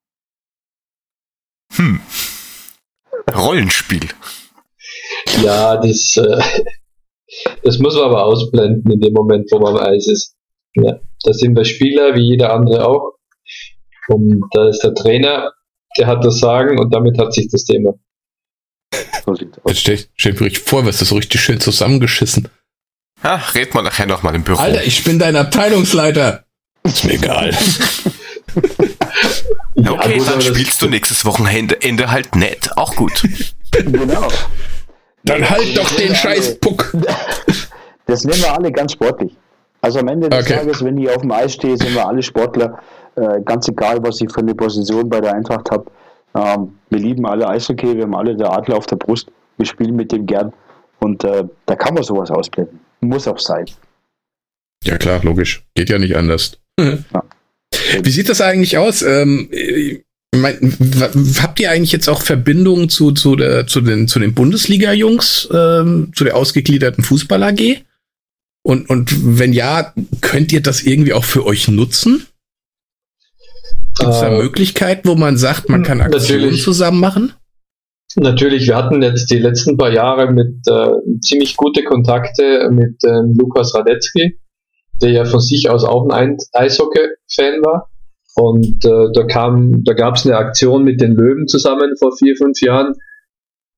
Hm. 1.76 2.02
Rollenspiel. 3.34 4.10
Ja, 5.42 5.78
das, 5.78 6.18
äh, 6.18 6.42
das 7.64 7.80
muss 7.80 7.96
man 7.96 8.06
aber 8.06 8.26
ausblenden 8.26 8.92
in 8.92 9.00
dem 9.00 9.14
Moment, 9.14 9.52
wo 9.52 9.60
man 9.60 9.78
am 9.78 9.84
Eis 9.84 10.08
ist. 10.08 10.36
Ja, 10.76 11.00
da 11.24 11.34
sind 11.34 11.56
wir 11.56 11.66
Spieler, 11.66 12.16
wie 12.16 12.30
jeder 12.30 12.54
andere 12.54 12.86
auch. 12.88 13.13
Und 14.08 14.44
da 14.52 14.70
ist 14.70 14.84
der 14.84 14.94
Trainer, 14.94 15.52
der 15.98 16.08
hat 16.08 16.24
das 16.24 16.40
Sagen 16.40 16.80
und 16.80 16.94
damit 16.94 17.18
hat 17.18 17.34
sich 17.34 17.48
das 17.50 17.64
Thema. 17.64 17.94
So. 19.26 19.36
Jetzt 19.68 19.80
stell, 19.80 20.00
stell 20.16 20.34
mir 20.34 20.42
richtig 20.42 20.64
vor, 20.64 20.86
was 20.86 21.00
das 21.00 21.10
so 21.10 21.16
richtig 21.16 21.42
schön 21.42 21.60
zusammengeschissen. 21.60 22.50
Ja, 23.24 23.42
red 23.56 23.74
mal 23.74 23.82
nachher 23.82 24.06
nochmal 24.06 24.36
im 24.36 24.44
Büro. 24.44 24.60
Alter, 24.60 24.84
ich 24.84 25.04
bin 25.04 25.18
dein 25.18 25.36
Abteilungsleiter. 25.36 26.44
Ist 26.84 27.06
mir 27.06 27.14
egal. 27.14 27.52
ja, 29.76 29.92
okay, 29.92 30.22
dann 30.26 30.42
spielst 30.42 30.82
du 30.82 30.90
nächstes 30.90 31.24
Wochenende 31.24 31.82
Ende 31.82 32.12
halt 32.12 32.36
nett. 32.36 32.70
Auch 32.76 32.96
gut. 32.96 33.24
genau. 33.72 34.28
Dann 35.24 35.50
halt 35.50 35.78
doch 35.78 35.90
den 35.96 36.14
scheiß 36.14 36.60
Puck. 36.60 36.94
Das 38.06 38.26
nehmen 38.26 38.42
wir 38.42 38.54
alle 38.54 38.72
ganz 38.72 38.92
sportlich. 38.92 39.32
Also 39.82 40.00
am 40.00 40.10
Ende 40.10 40.30
des 40.30 40.44
okay. 40.44 40.56
Tages, 40.56 40.84
wenn 40.84 40.98
ich 40.98 41.10
auf 41.10 41.22
dem 41.22 41.32
Eis 41.32 41.54
stehe, 41.54 41.78
sind 41.78 41.94
wir 41.94 42.06
alle 42.06 42.22
Sportler. 42.22 42.80
Äh, 43.16 43.42
ganz 43.46 43.68
egal, 43.68 44.00
was 44.02 44.22
ich 44.22 44.32
für 44.32 44.40
eine 44.40 44.56
Position 44.56 45.10
bei 45.10 45.22
der 45.22 45.36
Eintracht 45.36 45.70
habe. 45.70 45.86
Ähm, 46.36 46.74
wir 46.90 47.00
lieben 47.00 47.26
alle 47.26 47.48
Eishockey, 47.48 47.96
wir 47.96 48.04
haben 48.04 48.16
alle 48.16 48.36
der 48.36 48.52
Adler 48.52 48.78
auf 48.78 48.88
der 48.88 48.96
Brust, 48.96 49.30
wir 49.58 49.66
spielen 49.66 49.96
mit 49.96 50.12
dem 50.12 50.26
gern 50.26 50.52
und 51.00 51.24
äh, 51.24 51.44
da 51.66 51.76
kann 51.76 51.94
man 51.94 52.04
sowas 52.04 52.32
ausblenden. 52.32 52.80
Muss 53.02 53.28
auch 53.28 53.38
sein. 53.38 53.66
Ja 54.84 54.98
klar, 54.98 55.22
logisch. 55.24 55.64
Geht 55.76 55.90
ja 55.90 56.00
nicht 56.00 56.16
anders. 56.16 56.60
Ja. 56.80 56.98
Wie 58.02 58.10
sieht 58.10 58.30
das 58.30 58.42
eigentlich 58.42 58.78
aus? 58.78 59.02
Ähm, 59.04 59.50
mein, 60.36 60.76
habt 61.42 61.60
ihr 61.60 61.70
eigentlich 61.70 61.92
jetzt 61.92 62.10
auch 62.10 62.22
Verbindungen 62.22 62.90
zu, 62.90 63.12
zu, 63.12 63.36
der, 63.36 63.68
zu 63.68 63.82
den, 63.82 64.08
zu 64.08 64.20
den 64.20 64.34
Bundesliga-Jungs, 64.34 65.50
ähm, 65.54 66.12
zu 66.16 66.24
der 66.24 66.36
ausgegliederten 66.36 67.04
Fußball-AG? 67.04 67.84
Und, 68.64 68.90
und 68.90 69.38
wenn 69.38 69.54
ja, 69.54 69.94
könnt 70.22 70.52
ihr 70.52 70.62
das 70.62 70.82
irgendwie 70.82 71.14
auch 71.14 71.26
für 71.26 71.46
euch 71.46 71.68
nutzen? 71.68 72.26
Gibt 74.00 74.10
es 74.10 74.20
da 74.20 74.30
äh, 74.30 74.42
Möglichkeiten, 74.42 75.08
wo 75.08 75.16
man 75.16 75.38
sagt, 75.38 75.70
man 75.70 75.84
kann 75.84 76.02
Aktionen 76.02 76.54
zusammen 76.54 77.00
machen? 77.00 77.34
Natürlich, 78.16 78.68
wir 78.68 78.76
hatten 78.76 79.02
jetzt 79.02 79.32
die 79.32 79.40
letzten 79.40 79.78
paar 79.78 79.92
Jahre 79.92 80.32
mit 80.32 80.56
äh, 80.68 80.92
ziemlich 81.22 81.58
gute 81.58 81.84
Kontakte 81.84 82.70
mit 82.72 82.96
ähm, 83.06 83.36
Lukas 83.38 83.74
Radetzky, 83.74 84.40
der 85.02 85.12
ja 85.12 85.26
von 85.26 85.40
sich 85.40 85.70
aus 85.70 85.84
auch 85.84 86.10
ein 86.10 86.38
Eishockey-Fan 86.54 87.62
war. 87.64 87.90
Und 88.36 88.86
äh, 88.86 89.12
da 89.14 89.24
kam, 89.26 89.84
da 89.84 89.94
gab 89.94 90.16
es 90.16 90.26
eine 90.26 90.38
Aktion 90.38 90.84
mit 90.84 91.02
den 91.02 91.14
Löwen 91.14 91.48
zusammen 91.48 91.96
vor 91.98 92.16
vier, 92.16 92.36
fünf 92.36 92.60
Jahren. 92.62 92.94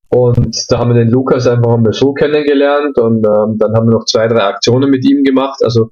Und 0.09 0.65
da 0.69 0.79
haben 0.79 0.91
wir 0.91 0.95
den 0.95 1.09
Lukas 1.09 1.47
einfach 1.47 1.77
mal 1.77 1.91
so 1.91 2.13
kennengelernt 2.13 2.97
und 2.97 3.25
ähm, 3.25 3.57
dann 3.57 3.73
haben 3.73 3.87
wir 3.87 3.95
noch 3.97 4.05
zwei, 4.05 4.27
drei 4.27 4.43
Aktionen 4.43 4.89
mit 4.89 5.03
ihm 5.09 5.23
gemacht. 5.23 5.59
Also 5.63 5.89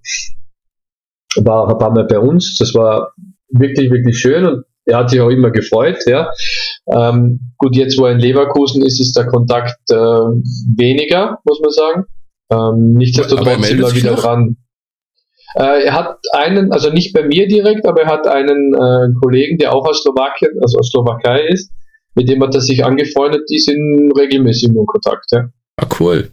war, 1.37 1.79
war 1.79 1.91
mal 1.91 2.05
bei 2.05 2.19
uns. 2.19 2.57
Das 2.57 2.73
war 2.73 3.13
wirklich, 3.53 3.91
wirklich 3.91 4.17
schön 4.17 4.45
und 4.45 4.65
er 4.85 4.97
hat 4.97 5.09
sich 5.09 5.21
auch 5.21 5.29
immer 5.29 5.51
gefreut, 5.51 5.99
ja. 6.05 6.29
Ähm, 6.87 7.39
gut, 7.57 7.75
jetzt 7.75 7.97
wo 7.97 8.05
er 8.05 8.13
in 8.13 8.19
Leverkusen 8.19 8.85
ist, 8.85 8.99
ist 8.99 9.15
der 9.15 9.27
Kontakt 9.27 9.79
äh, 9.89 9.95
weniger, 9.95 11.39
muss 11.45 11.61
man 11.61 11.71
sagen. 11.71 12.03
Ähm, 12.51 12.93
nichtsdestotrotz 12.93 13.67
sind 13.67 13.79
wir 13.79 13.95
wieder 13.95 14.11
noch? 14.11 14.21
dran. 14.21 14.57
Äh, 15.55 15.85
er 15.85 15.93
hat 15.93 16.17
einen, 16.33 16.71
also 16.71 16.89
nicht 16.89 17.13
bei 17.13 17.23
mir 17.23 17.47
direkt, 17.47 17.85
aber 17.85 18.01
er 18.01 18.07
hat 18.07 18.27
einen 18.27 18.73
äh, 18.73 19.13
Kollegen, 19.21 19.57
der 19.57 19.73
auch 19.73 19.87
aus 19.87 20.01
Slowakien, 20.01 20.51
also 20.61 20.79
aus 20.79 20.89
Slowakei 20.89 21.47
ist, 21.47 21.71
mit 22.15 22.27
dem 22.27 22.43
hat 22.43 22.53
er 22.53 22.61
sich 22.61 22.83
angefreundet, 22.83 23.49
die 23.49 23.59
sind 23.59 24.11
regelmäßig 24.17 24.69
in 24.69 24.85
Kontakt. 24.85 25.25
Ja. 25.31 25.49
Ah, 25.77 25.87
cool. 25.99 26.31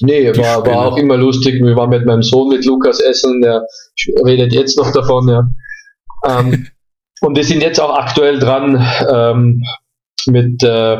Nee, 0.00 0.28
war, 0.36 0.64
war 0.64 0.86
auch 0.86 0.96
immer 0.96 1.16
lustig. 1.16 1.60
Wir 1.60 1.74
waren 1.74 1.90
mit 1.90 2.06
meinem 2.06 2.22
Sohn, 2.22 2.48
mit 2.48 2.64
Lukas 2.64 3.00
essen, 3.00 3.40
der 3.40 3.66
redet 4.24 4.52
jetzt 4.52 4.78
noch 4.78 4.92
davon, 4.92 5.28
ja. 5.28 5.48
Ähm, 6.24 6.68
und 7.20 7.36
wir 7.36 7.44
sind 7.44 7.62
jetzt 7.62 7.80
auch 7.80 7.96
aktuell 7.96 8.38
dran, 8.38 8.86
ähm, 9.12 9.62
mit 10.26 10.62
äh, 10.62 10.98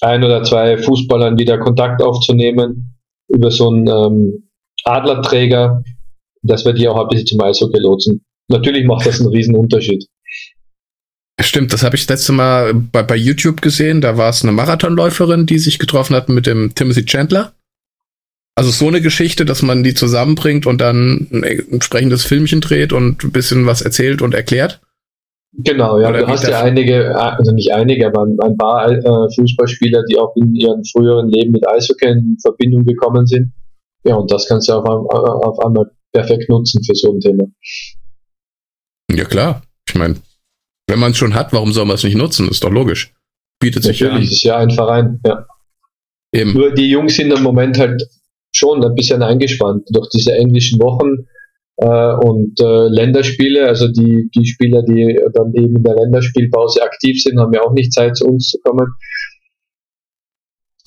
ein 0.00 0.24
oder 0.24 0.42
zwei 0.42 0.78
Fußballern 0.78 1.38
wieder 1.38 1.58
Kontakt 1.58 2.02
aufzunehmen 2.02 2.96
über 3.28 3.50
so 3.50 3.70
einen 3.70 3.86
ähm, 3.86 4.50
Adlerträger, 4.84 5.82
dass 6.42 6.64
wir 6.64 6.72
die 6.72 6.88
auch 6.88 7.00
ein 7.00 7.08
bisschen 7.08 7.26
zum 7.26 7.40
Eishockey 7.40 7.78
lotsen. 7.78 8.24
Natürlich 8.48 8.86
macht 8.86 9.06
das 9.06 9.20
einen 9.20 9.30
riesen 9.30 9.54
Unterschied. 9.54 10.06
Stimmt, 11.40 11.72
das 11.72 11.82
habe 11.82 11.96
ich 11.96 12.06
das 12.06 12.18
letzte 12.18 12.32
Mal 12.32 12.74
bei, 12.74 13.02
bei 13.02 13.16
YouTube 13.16 13.62
gesehen. 13.62 14.00
Da 14.00 14.16
war 14.16 14.30
es 14.30 14.42
eine 14.42 14.52
Marathonläuferin, 14.52 15.46
die 15.46 15.58
sich 15.58 15.78
getroffen 15.78 16.14
hat 16.14 16.28
mit 16.28 16.46
dem 16.46 16.74
Timothy 16.74 17.04
Chandler. 17.04 17.52
Also 18.60 18.72
so 18.72 18.88
eine 18.88 19.00
Geschichte, 19.00 19.46
dass 19.46 19.62
man 19.62 19.82
die 19.82 19.94
zusammenbringt 19.94 20.66
und 20.66 20.82
dann 20.82 21.28
ein 21.32 21.42
entsprechendes 21.42 22.26
Filmchen 22.26 22.60
dreht 22.60 22.92
und 22.92 23.24
ein 23.24 23.32
bisschen 23.32 23.64
was 23.64 23.80
erzählt 23.80 24.20
und 24.20 24.34
erklärt. 24.34 24.82
Genau, 25.54 25.98
ja, 25.98 26.10
Oder 26.10 26.18
du 26.18 26.26
hast 26.26 26.46
ja 26.46 26.60
einige, 26.60 27.18
also 27.18 27.52
nicht 27.52 27.72
einige, 27.72 28.08
aber 28.08 28.24
ein 28.24 28.58
paar 28.58 28.92
äh, 28.92 29.34
Fußballspieler, 29.34 30.04
die 30.10 30.18
auch 30.18 30.36
in 30.36 30.54
ihrem 30.54 30.84
früheren 30.84 31.30
Leben 31.30 31.52
mit 31.52 31.66
Eishockey 31.66 32.08
in 32.08 32.36
Verbindung 32.42 32.84
gekommen 32.84 33.26
sind. 33.26 33.50
Ja, 34.04 34.16
und 34.16 34.30
das 34.30 34.46
kannst 34.46 34.68
du 34.68 34.74
auf, 34.74 34.84
auf 34.86 35.58
einmal 35.64 35.90
perfekt 36.12 36.50
nutzen 36.50 36.84
für 36.84 36.94
so 36.94 37.14
ein 37.14 37.20
Thema. 37.20 37.44
Ja, 39.10 39.24
klar. 39.24 39.62
Ich 39.88 39.94
meine, 39.94 40.16
wenn 40.86 40.98
man 40.98 41.12
es 41.12 41.16
schon 41.16 41.34
hat, 41.34 41.54
warum 41.54 41.72
soll 41.72 41.86
man 41.86 41.94
es 41.94 42.04
nicht 42.04 42.16
nutzen? 42.16 42.46
Ist 42.50 42.62
doch 42.62 42.70
logisch. 42.70 43.14
Bietet 43.58 43.84
sich 43.84 44.02
Natürlich, 44.02 44.42
ja 44.42 44.56
an. 44.56 44.68
ist 44.68 44.74
ja 44.74 44.76
ein 44.76 44.76
Verein, 44.76 45.20
ja. 45.24 45.46
Eben. 46.34 46.52
Nur 46.52 46.74
die 46.74 46.90
Jungs 46.90 47.16
sind 47.16 47.32
im 47.32 47.42
Moment 47.42 47.78
halt 47.78 48.06
schon 48.60 48.84
ein 48.84 48.94
bisschen 48.94 49.22
eingespannt 49.22 49.88
durch 49.90 50.08
diese 50.10 50.32
englischen 50.32 50.78
Wochen 50.80 51.26
äh, 51.76 52.28
und 52.28 52.60
äh, 52.60 52.88
Länderspiele. 52.88 53.66
Also 53.66 53.88
die, 53.88 54.30
die 54.34 54.46
Spieler, 54.46 54.82
die 54.82 55.18
dann 55.32 55.52
eben 55.54 55.76
in 55.76 55.82
der 55.82 55.96
Länderspielpause 55.96 56.82
aktiv 56.82 57.20
sind, 57.22 57.40
haben 57.40 57.52
ja 57.54 57.62
auch 57.62 57.72
nicht 57.72 57.92
Zeit 57.92 58.16
zu 58.16 58.26
uns 58.26 58.48
zu 58.48 58.58
kommen. 58.60 58.92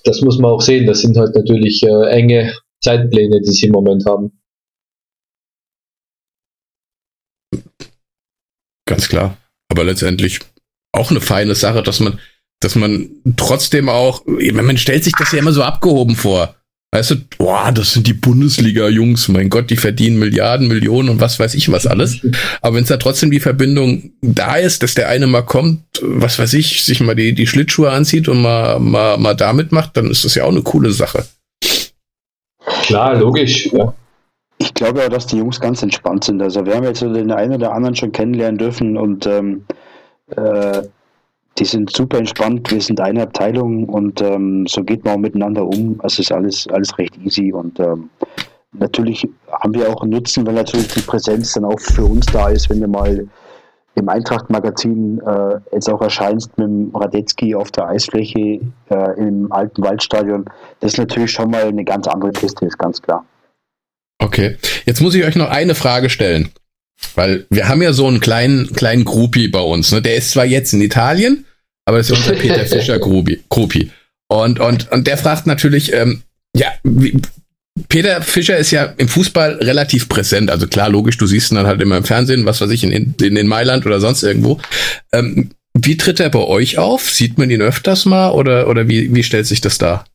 Das 0.05 0.21
muss 0.21 0.37
man 0.37 0.51
auch 0.51 0.61
sehen. 0.61 0.85
Das 0.85 1.01
sind 1.01 1.17
halt 1.17 1.35
natürlich 1.35 1.81
äh, 1.83 2.09
enge 2.11 2.53
Zeitpläne, 2.81 3.41
die 3.41 3.51
sie 3.51 3.67
im 3.67 3.71
Moment 3.71 4.05
haben. 4.05 4.39
Ganz 8.85 9.09
klar. 9.09 9.37
Aber 9.69 9.83
letztendlich 9.83 10.39
auch 10.91 11.09
eine 11.09 11.21
feine 11.21 11.55
Sache, 11.55 11.81
dass 11.81 11.99
man, 11.99 12.19
dass 12.59 12.75
man 12.75 13.09
trotzdem 13.37 13.89
auch, 13.89 14.23
man 14.25 14.77
stellt 14.77 15.03
sich 15.03 15.13
das 15.17 15.31
ja 15.31 15.39
immer 15.39 15.53
so 15.53 15.63
abgehoben 15.63 16.15
vor. 16.15 16.55
Weißt 16.93 17.09
du, 17.09 17.15
boah, 17.39 17.71
das 17.71 17.93
sind 17.93 18.05
die 18.05 18.13
Bundesliga-Jungs, 18.13 19.27
mein 19.29 19.49
Gott, 19.49 19.71
die 19.71 19.77
verdienen 19.77 20.19
Milliarden, 20.19 20.67
Millionen 20.67 21.09
und 21.09 21.19
was 21.19 21.39
weiß 21.39 21.55
ich 21.55 21.71
was 21.71 21.87
alles. 21.87 22.19
Aber 22.61 22.75
wenn 22.75 22.83
es 22.83 22.89
da 22.89 22.97
trotzdem 22.97 23.31
die 23.31 23.39
Verbindung 23.39 24.11
da 24.21 24.57
ist, 24.57 24.83
dass 24.83 24.93
der 24.93 25.09
eine 25.09 25.25
mal 25.25 25.41
kommt, 25.41 25.81
was 26.03 26.37
weiß 26.37 26.53
ich, 26.53 26.85
sich 26.85 27.01
mal 27.01 27.15
die, 27.15 27.33
die 27.33 27.47
Schlittschuhe 27.47 27.89
anzieht 27.89 28.27
und 28.27 28.43
mal, 28.43 28.79
mal, 28.79 29.17
mal 29.17 29.33
damit 29.33 29.71
macht, 29.71 29.97
dann 29.97 30.11
ist 30.11 30.23
das 30.23 30.35
ja 30.35 30.43
auch 30.43 30.51
eine 30.51 30.61
coole 30.61 30.91
Sache. 30.91 31.25
Klar, 32.83 33.15
logisch, 33.15 33.71
ja. 33.73 33.91
Ich 34.59 34.71
glaube 34.75 34.99
ja, 34.99 35.09
dass 35.09 35.25
die 35.25 35.37
Jungs 35.37 35.59
ganz 35.59 35.81
entspannt 35.81 36.25
sind. 36.25 36.43
Also 36.43 36.63
wir 36.63 36.75
haben 36.75 36.83
jetzt 36.83 37.01
den 37.01 37.31
einen 37.31 37.55
oder 37.55 37.73
anderen 37.73 37.95
schon 37.95 38.11
kennenlernen 38.11 38.59
dürfen 38.59 38.97
und 38.97 39.25
ähm, 39.25 39.65
äh, 40.35 40.83
die 41.59 41.65
sind 41.65 41.95
super 41.95 42.17
entspannt, 42.17 42.71
wir 42.71 42.81
sind 42.81 42.99
eine 42.99 43.23
Abteilung 43.23 43.87
und 43.87 44.21
ähm, 44.21 44.65
so 44.67 44.83
geht 44.83 45.05
man 45.05 45.15
auch 45.15 45.19
miteinander 45.19 45.65
um. 45.65 45.99
Es 46.03 46.17
ist 46.19 46.31
alles, 46.31 46.67
alles 46.71 46.97
recht 46.97 47.17
easy 47.23 47.53
und 47.53 47.79
ähm, 47.79 48.09
natürlich 48.71 49.27
haben 49.51 49.73
wir 49.73 49.89
auch 49.89 50.01
einen 50.01 50.11
Nutzen, 50.11 50.45
weil 50.47 50.55
natürlich 50.55 50.87
die 50.87 51.01
Präsenz 51.01 51.53
dann 51.53 51.65
auch 51.65 51.79
für 51.79 52.05
uns 52.05 52.25
da 52.27 52.49
ist, 52.49 52.69
wenn 52.69 52.79
wir 52.79 52.87
mal 52.87 53.27
im 53.95 54.09
Eintracht-Magazin 54.09 55.21
äh, 55.21 55.59
jetzt 55.71 55.87
auch 55.89 56.01
erscheinst 56.01 56.57
mit 56.57 56.67
dem 56.67 56.91
Radetzky 56.95 57.53
auf 57.53 57.69
der 57.71 57.89
Eisfläche 57.89 58.59
äh, 58.89 59.19
im 59.19 59.51
alten 59.51 59.83
Waldstadion. 59.83 60.45
Das 60.79 60.93
ist 60.93 60.97
natürlich 60.97 61.31
schon 61.31 61.51
mal 61.51 61.65
eine 61.65 61.83
ganz 61.83 62.07
andere 62.07 62.31
Kiste, 62.31 62.65
ist 62.65 62.79
ganz 62.79 63.01
klar. 63.01 63.23
Okay, 64.17 64.57
jetzt 64.85 65.01
muss 65.01 65.13
ich 65.13 65.23
euch 65.25 65.35
noch 65.35 65.49
eine 65.49 65.75
Frage 65.75 66.09
stellen. 66.09 66.49
Weil 67.15 67.45
wir 67.49 67.67
haben 67.67 67.81
ja 67.81 67.93
so 67.93 68.07
einen 68.07 68.19
kleinen, 68.19 68.73
kleinen 68.73 69.05
Gruppi 69.05 69.47
bei 69.47 69.61
uns. 69.61 69.91
Ne? 69.91 70.01
Der 70.01 70.15
ist 70.15 70.31
zwar 70.31 70.45
jetzt 70.45 70.73
in 70.73 70.81
Italien, 70.81 71.45
aber 71.85 71.97
das 71.97 72.09
ist 72.09 72.17
unser 72.17 72.33
Peter 72.33 72.65
Fischer 72.65 72.99
Gruppi. 72.99 73.91
Und, 74.27 74.59
und, 74.59 74.91
und 74.91 75.07
der 75.07 75.17
fragt 75.17 75.47
natürlich, 75.47 75.93
ähm, 75.93 76.23
ja, 76.55 76.67
wie, 76.83 77.19
Peter 77.89 78.21
Fischer 78.21 78.57
ist 78.57 78.71
ja 78.71 78.93
im 78.97 79.07
Fußball 79.07 79.55
relativ 79.55 80.07
präsent. 80.07 80.51
Also 80.51 80.67
klar, 80.67 80.89
logisch, 80.89 81.17
du 81.17 81.25
siehst 81.25 81.51
ihn 81.51 81.55
dann 81.55 81.67
halt 81.67 81.81
immer 81.81 81.97
im 81.97 82.03
Fernsehen, 82.03 82.45
was 82.45 82.61
weiß 82.61 82.69
ich, 82.69 82.83
in, 82.83 82.91
in, 82.91 83.35
in 83.35 83.47
Mailand 83.47 83.85
oder 83.85 83.99
sonst 83.99 84.23
irgendwo. 84.23 84.59
Ähm, 85.11 85.49
wie 85.73 85.97
tritt 85.97 86.19
er 86.19 86.29
bei 86.29 86.39
euch 86.39 86.77
auf? 86.77 87.09
Sieht 87.09 87.37
man 87.37 87.49
ihn 87.49 87.61
öfters 87.61 88.05
mal 88.05 88.31
oder, 88.31 88.67
oder 88.69 88.87
wie, 88.87 89.13
wie 89.13 89.23
stellt 89.23 89.47
sich 89.47 89.61
das 89.61 89.79
dar? 89.79 90.05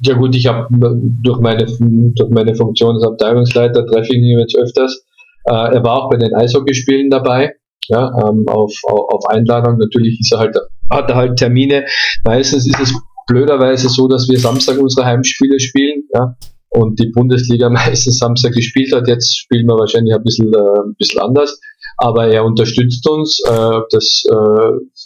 Ja 0.00 0.14
gut, 0.14 0.34
ich 0.34 0.46
habe 0.46 0.68
durch 0.70 1.40
meine, 1.40 1.66
durch 1.66 2.30
meine 2.30 2.54
Funktion 2.54 2.96
als 2.96 3.04
Abteilungsleiter 3.04 3.86
treffe 3.86 4.12
ich 4.12 4.18
ihn 4.18 4.38
jetzt 4.38 4.56
öfters. 4.56 5.04
Äh, 5.48 5.74
er 5.76 5.82
war 5.82 6.02
auch 6.02 6.10
bei 6.10 6.18
den 6.18 6.34
Eishockeyspielen 6.34 7.10
dabei, 7.10 7.54
ja, 7.88 8.06
ähm, 8.06 8.44
auf, 8.48 8.72
auf, 8.84 9.08
auf 9.14 9.26
Einladung. 9.30 9.78
Natürlich 9.78 10.20
ist 10.20 10.32
er 10.32 10.40
halt, 10.40 10.56
hat 10.90 11.10
er 11.10 11.16
halt 11.16 11.38
Termine. 11.38 11.86
Meistens 12.24 12.66
ist 12.66 12.80
es 12.80 12.94
blöderweise 13.26 13.88
so, 13.88 14.08
dass 14.08 14.28
wir 14.28 14.38
Samstag 14.38 14.78
unsere 14.78 15.06
Heimspiele 15.06 15.58
spielen, 15.58 16.04
ja, 16.14 16.36
und 16.70 16.98
die 16.98 17.10
Bundesliga 17.10 17.70
meistens 17.70 18.18
Samstag 18.18 18.52
gespielt 18.52 18.92
hat. 18.94 19.08
Jetzt 19.08 19.38
spielen 19.38 19.66
wir 19.66 19.78
wahrscheinlich 19.78 20.14
ein 20.14 20.22
bisschen, 20.22 20.52
äh, 20.52 20.80
ein 20.84 20.94
bisschen 20.98 21.20
anders, 21.20 21.58
aber 21.96 22.28
er 22.28 22.44
unterstützt 22.44 23.08
uns. 23.08 23.40
Äh, 23.46 23.80
das 23.90 24.24
äh, 24.30 24.98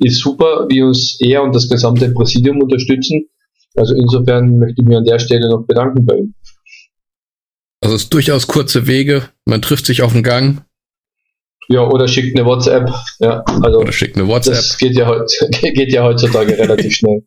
ist 0.00 0.20
super, 0.20 0.66
wie 0.68 0.82
uns 0.82 1.18
er 1.20 1.42
und 1.42 1.54
das 1.54 1.68
gesamte 1.68 2.10
Präsidium 2.10 2.60
unterstützen. 2.60 3.28
Also 3.76 3.94
insofern 3.94 4.58
möchte 4.58 4.82
ich 4.82 4.88
mich 4.88 4.96
an 4.96 5.04
der 5.04 5.18
Stelle 5.18 5.48
noch 5.48 5.64
bedanken 5.66 6.04
bei 6.04 6.16
ihm. 6.16 6.34
Also 7.88 7.96
es 7.96 8.02
ist 8.02 8.12
durchaus 8.12 8.46
kurze 8.46 8.86
Wege, 8.86 9.30
man 9.46 9.62
trifft 9.62 9.86
sich 9.86 10.02
auf 10.02 10.12
den 10.12 10.22
Gang. 10.22 10.60
Ja, 11.68 11.88
oder 11.88 12.06
schickt 12.06 12.38
eine 12.38 12.46
WhatsApp. 12.46 12.90
Ja, 13.18 13.42
also 13.62 13.78
oder 13.78 13.92
schickt 13.92 14.18
eine 14.18 14.28
WhatsApp. 14.28 14.56
Das 14.56 14.76
geht 14.76 14.94
ja, 14.94 15.10
geht 15.62 15.90
ja 15.94 16.02
heutzutage 16.02 16.58
relativ 16.58 16.92
schnell. 16.92 17.22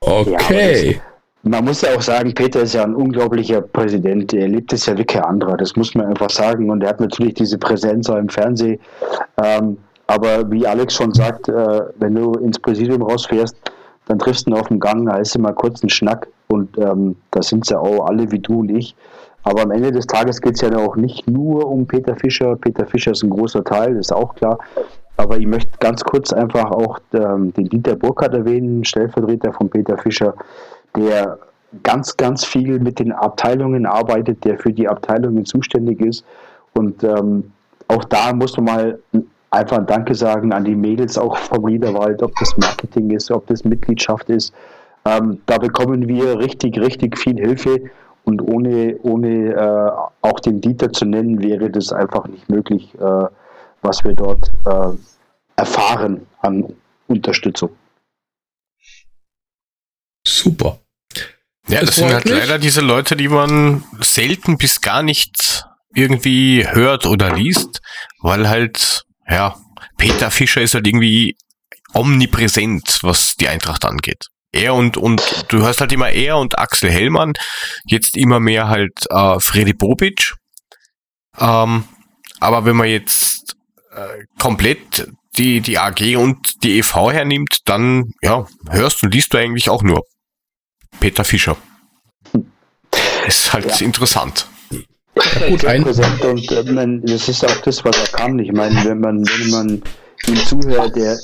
Okay. 0.00 0.92
Ja, 0.92 1.00
man 1.42 1.62
muss 1.62 1.82
ja 1.82 1.94
auch 1.94 2.00
sagen, 2.00 2.32
Peter 2.32 2.62
ist 2.62 2.72
ja 2.72 2.84
ein 2.84 2.94
unglaublicher 2.94 3.60
Präsident. 3.60 4.32
Er 4.32 4.48
liebt 4.48 4.72
es 4.72 4.86
ja 4.86 4.96
wie 4.96 5.04
kein 5.04 5.24
anderer. 5.24 5.58
Das 5.58 5.76
muss 5.76 5.94
man 5.94 6.06
einfach 6.06 6.30
sagen. 6.30 6.70
Und 6.70 6.82
er 6.82 6.88
hat 6.88 7.00
natürlich 7.00 7.34
diese 7.34 7.58
Präsenz 7.58 8.08
auch 8.08 8.16
im 8.16 8.30
Fernsehen. 8.30 8.80
Ähm, 9.42 9.76
aber 10.06 10.50
wie 10.50 10.66
Alex 10.66 10.94
schon 10.94 11.12
sagt, 11.12 11.50
äh, 11.50 11.80
wenn 11.98 12.14
du 12.14 12.32
ins 12.32 12.58
Präsidium 12.58 13.02
rausfährst, 13.02 13.54
dann 14.06 14.18
triffst 14.18 14.46
du 14.46 14.52
ihn 14.52 14.56
auf 14.56 14.68
dem 14.68 14.80
Gang, 14.80 15.04
da 15.04 15.16
ist 15.16 15.36
immer 15.36 15.52
kurz 15.52 15.82
ein 15.82 15.90
Schnack. 15.90 16.28
Und 16.48 16.78
ähm, 16.78 17.16
da 17.30 17.42
sind 17.42 17.66
sie 17.66 17.78
auch 17.78 18.06
alle 18.06 18.30
wie 18.30 18.38
du 18.38 18.60
und 18.60 18.70
ich. 18.70 18.94
Aber 19.44 19.62
am 19.62 19.70
Ende 19.70 19.92
des 19.92 20.06
Tages 20.06 20.40
geht 20.40 20.54
es 20.54 20.62
ja 20.62 20.76
auch 20.76 20.96
nicht 20.96 21.28
nur 21.28 21.66
um 21.68 21.86
Peter 21.86 22.16
Fischer. 22.16 22.56
Peter 22.56 22.86
Fischer 22.86 23.12
ist 23.12 23.22
ein 23.22 23.30
großer 23.30 23.62
Teil, 23.62 23.96
ist 23.96 24.12
auch 24.12 24.34
klar. 24.34 24.58
Aber 25.16 25.38
ich 25.38 25.46
möchte 25.46 25.70
ganz 25.78 26.02
kurz 26.02 26.32
einfach 26.32 26.70
auch 26.70 26.98
ähm, 27.12 27.52
den 27.52 27.66
Dieter 27.68 27.94
Burkhardt 27.94 28.34
erwähnen, 28.34 28.84
Stellvertreter 28.84 29.52
von 29.52 29.68
Peter 29.68 29.96
Fischer, 29.98 30.34
der 30.96 31.38
ganz, 31.82 32.16
ganz 32.16 32.44
viel 32.44 32.80
mit 32.80 32.98
den 32.98 33.12
Abteilungen 33.12 33.86
arbeitet, 33.86 34.44
der 34.44 34.58
für 34.58 34.72
die 34.72 34.88
Abteilungen 34.88 35.44
zuständig 35.44 36.00
ist. 36.00 36.24
Und 36.72 37.04
ähm, 37.04 37.52
auch 37.88 38.04
da 38.04 38.32
muss 38.32 38.56
man 38.56 38.64
mal 38.64 38.98
einfach 39.50 39.78
ein 39.78 39.86
Danke 39.86 40.14
sagen 40.14 40.52
an 40.52 40.64
die 40.64 40.74
Mädels 40.74 41.18
auch 41.18 41.36
vom 41.36 41.64
Riederwald, 41.64 42.22
ob 42.22 42.34
das 42.36 42.56
Marketing 42.56 43.10
ist, 43.10 43.30
ob 43.30 43.46
das 43.46 43.64
Mitgliedschaft 43.64 44.28
ist. 44.30 44.52
Ähm, 45.04 45.38
da 45.46 45.58
bekommen 45.58 46.08
wir 46.08 46.38
richtig, 46.38 46.78
richtig 46.78 47.18
viel 47.18 47.36
Hilfe 47.36 47.82
und 48.24 48.40
ohne, 48.40 48.98
ohne 49.02 49.52
äh, 49.52 50.26
auch 50.26 50.40
den 50.40 50.60
Dieter 50.60 50.92
zu 50.92 51.04
nennen, 51.04 51.42
wäre 51.42 51.70
das 51.70 51.92
einfach 51.92 52.26
nicht 52.26 52.48
möglich, 52.48 52.94
äh, 52.94 53.26
was 53.82 54.04
wir 54.04 54.14
dort 54.14 54.52
äh, 54.64 54.96
erfahren 55.56 56.26
an 56.40 56.74
Unterstützung. 57.06 57.70
Super. 60.26 60.80
Ja, 61.68 61.80
das, 61.80 61.90
das 61.90 61.96
sind 61.96 62.12
halt 62.12 62.28
leider 62.28 62.58
diese 62.58 62.80
Leute, 62.80 63.16
die 63.16 63.28
man 63.28 63.84
selten 64.00 64.58
bis 64.58 64.80
gar 64.80 65.02
nicht 65.02 65.64
irgendwie 65.94 66.66
hört 66.66 67.06
oder 67.06 67.34
liest, 67.34 67.80
weil 68.20 68.48
halt, 68.48 69.04
ja, 69.28 69.56
Peter 69.96 70.30
Fischer 70.30 70.60
ist 70.60 70.74
halt 70.74 70.86
irgendwie 70.86 71.36
omnipräsent, 71.94 72.98
was 73.02 73.36
die 73.36 73.48
Eintracht 73.48 73.84
angeht. 73.84 74.26
Er 74.54 74.74
und, 74.74 74.96
und 74.96 75.22
du 75.48 75.58
hörst 75.58 75.80
halt 75.80 75.92
immer 75.92 76.10
er 76.10 76.38
und 76.38 76.58
Axel 76.58 76.90
Hellmann, 76.90 77.34
jetzt 77.86 78.16
immer 78.16 78.40
mehr 78.40 78.68
halt 78.68 79.06
äh, 79.10 79.38
Freddy 79.40 79.72
Bobic. 79.72 80.34
Ähm, 81.38 81.84
aber 82.40 82.64
wenn 82.64 82.76
man 82.76 82.88
jetzt 82.88 83.56
äh, 83.94 84.24
komplett 84.38 85.08
die, 85.36 85.60
die 85.60 85.78
AG 85.78 86.16
und 86.16 86.62
die 86.62 86.78
EV 86.78 87.12
hernimmt, 87.12 87.58
dann 87.64 88.12
ja, 88.22 88.46
hörst 88.68 89.02
und 89.02 89.12
liest 89.12 89.34
du 89.34 89.38
eigentlich 89.38 89.68
auch 89.68 89.82
nur 89.82 90.02
Peter 91.00 91.24
Fischer. 91.24 91.56
Ist 93.26 93.52
halt 93.52 93.80
ja. 93.80 93.86
interessant. 93.86 94.46
Ja, 94.70 95.48
gut, 95.48 95.64
ein 95.64 95.82
präsent 95.82 96.24
und 96.24 96.50
äh, 96.50 96.62
man, 96.64 97.02
das 97.02 97.28
ist 97.28 97.44
auch 97.44 97.56
das, 97.62 97.84
was 97.84 97.96
er 97.96 98.18
kann. 98.18 98.38
Ich 98.38 98.52
meine, 98.52 98.84
wenn 98.84 99.00
man, 99.00 99.24
wenn 99.24 99.50
man 99.50 99.82
ihm 100.26 100.36
zuhört, 100.36 100.96
der, 100.96 101.18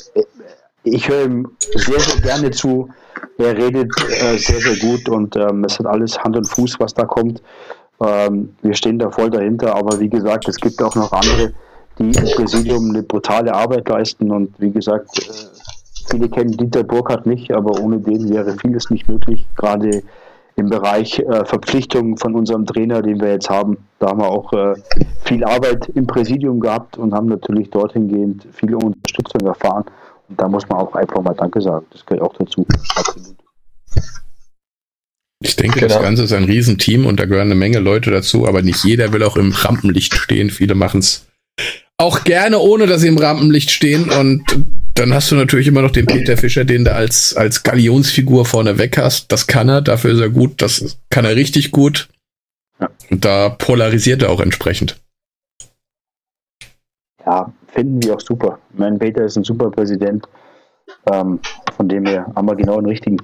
ich 0.85 1.09
höre 1.09 1.25
ihm 1.25 1.51
sehr, 1.75 2.01
sehr 2.01 2.21
gerne 2.21 2.51
zu. 2.51 2.89
Er 3.39 3.57
redet 3.57 3.91
äh, 4.09 4.37
sehr, 4.37 4.61
sehr 4.61 4.77
gut 4.77 5.09
und 5.09 5.37
ähm, 5.37 5.65
es 5.65 5.79
hat 5.79 5.87
alles 5.87 6.19
Hand 6.19 6.37
und 6.37 6.45
Fuß, 6.45 6.79
was 6.79 6.95
da 6.95 7.05
kommt. 7.05 7.43
Ähm, 8.03 8.55
wir 8.63 8.75
stehen 8.75 8.99
da 8.99 9.11
voll 9.11 9.31
dahinter, 9.31 9.75
aber 9.75 9.99
wie 10.01 10.09
gesagt, 10.09 10.49
es 10.49 10.57
gibt 10.57 10.83
auch 10.83 10.95
noch 10.95 11.13
andere, 11.13 11.53
die 11.99 12.11
im 12.11 12.31
Präsidium 12.35 12.91
eine 12.91 13.03
brutale 13.03 13.53
Arbeit 13.55 13.89
leisten 13.89 14.31
und 14.31 14.55
wie 14.59 14.71
gesagt, 14.71 15.19
äh, 15.19 15.33
viele 16.11 16.29
kennen 16.29 16.57
Dieter 16.57 16.83
Burkhardt 16.83 17.27
nicht, 17.27 17.53
aber 17.53 17.79
ohne 17.81 17.99
den 17.99 18.31
wäre 18.31 18.57
vieles 18.57 18.91
nicht 18.91 19.09
möglich, 19.09 19.47
gerade 19.57 20.03
im 20.57 20.69
Bereich 20.69 21.19
äh, 21.19 21.45
Verpflichtungen 21.45 22.17
von 22.17 22.35
unserem 22.35 22.67
Trainer, 22.67 23.03
den 23.03 23.21
wir 23.21 23.33
jetzt 23.33 23.49
haben. 23.49 23.79
Da 23.99 24.09
haben 24.09 24.21
wir 24.21 24.29
auch 24.29 24.53
äh, 24.53 24.75
viel 25.25 25.45
Arbeit 25.45 25.89
im 25.95 26.07
Präsidium 26.07 26.61
gehabt 26.61 26.99
und 26.99 27.15
haben 27.15 27.27
natürlich 27.27 27.71
dorthin 27.71 28.09
gehend 28.09 28.47
viele 28.53 28.77
Unterstützung 28.77 29.41
erfahren. 29.47 29.85
Da 30.37 30.49
muss 30.49 30.69
man 30.69 30.79
auch 30.79 30.95
einfach 30.95 31.23
mal 31.23 31.35
Danke 31.35 31.61
sagen. 31.61 31.87
Das 31.91 32.05
gehört 32.07 32.23
auch 32.23 32.35
dazu. 32.39 32.67
Absolut. 32.95 33.37
Ich 35.43 35.57
denke, 35.57 35.81
genau. 35.81 35.95
das 35.95 36.03
Ganze 36.03 36.25
ist 36.25 36.33
ein 36.33 36.45
Riesenteam 36.45 37.07
und 37.07 37.19
da 37.19 37.25
gehören 37.25 37.49
eine 37.49 37.55
Menge 37.55 37.79
Leute 37.79 38.11
dazu, 38.11 38.47
aber 38.47 38.61
nicht 38.61 38.85
jeder 38.85 39.13
will 39.13 39.23
auch 39.23 39.37
im 39.37 39.53
Rampenlicht 39.53 40.15
stehen. 40.15 40.51
Viele 40.51 40.75
machen 40.75 41.01
es 41.01 41.27
auch 41.97 42.25
gerne, 42.25 42.59
ohne 42.59 42.87
dass 42.87 43.01
sie 43.01 43.09
im 43.09 43.19
Rampenlicht 43.19 43.71
stehen. 43.71 44.11
Und 44.11 44.45
dann 44.95 45.15
hast 45.15 45.31
du 45.31 45.37
natürlich 45.37 45.67
immer 45.67 45.83
noch 45.83 45.91
den 45.91 46.07
Peter 46.07 46.37
Fischer, 46.37 46.65
den 46.65 46.85
du 46.85 46.95
als, 46.95 47.35
als 47.37 47.63
Galionsfigur 47.63 48.45
vorne 48.45 48.79
weg 48.79 48.99
hast. 48.99 49.33
Das 49.33 49.47
kann 49.47 49.69
er, 49.69 49.81
dafür 49.81 50.13
ist 50.13 50.21
er 50.21 50.31
gut, 50.31 50.61
das 50.61 50.99
kann 51.09 51.25
er 51.25 51.37
richtig 51.37 51.71
gut. 51.71 52.09
Und 53.11 53.25
da 53.25 53.49
polarisiert 53.51 54.23
er 54.23 54.31
auch 54.31 54.41
entsprechend. 54.41 55.01
Ja, 57.25 57.53
finden 57.73 58.03
wir 58.03 58.15
auch 58.15 58.21
super. 58.21 58.59
Ich 58.73 58.79
meine, 58.79 58.99
Peter 58.99 59.25
ist 59.25 59.37
ein 59.37 59.45
super 59.45 59.71
Präsident. 59.71 60.27
Ähm, 61.11 61.41
von 61.77 61.89
dem 61.89 62.07
her 62.07 62.31
haben 62.35 62.47
wir 62.47 62.57
genau 62.57 62.81
den 62.81 62.87
richtigen. 62.87 63.17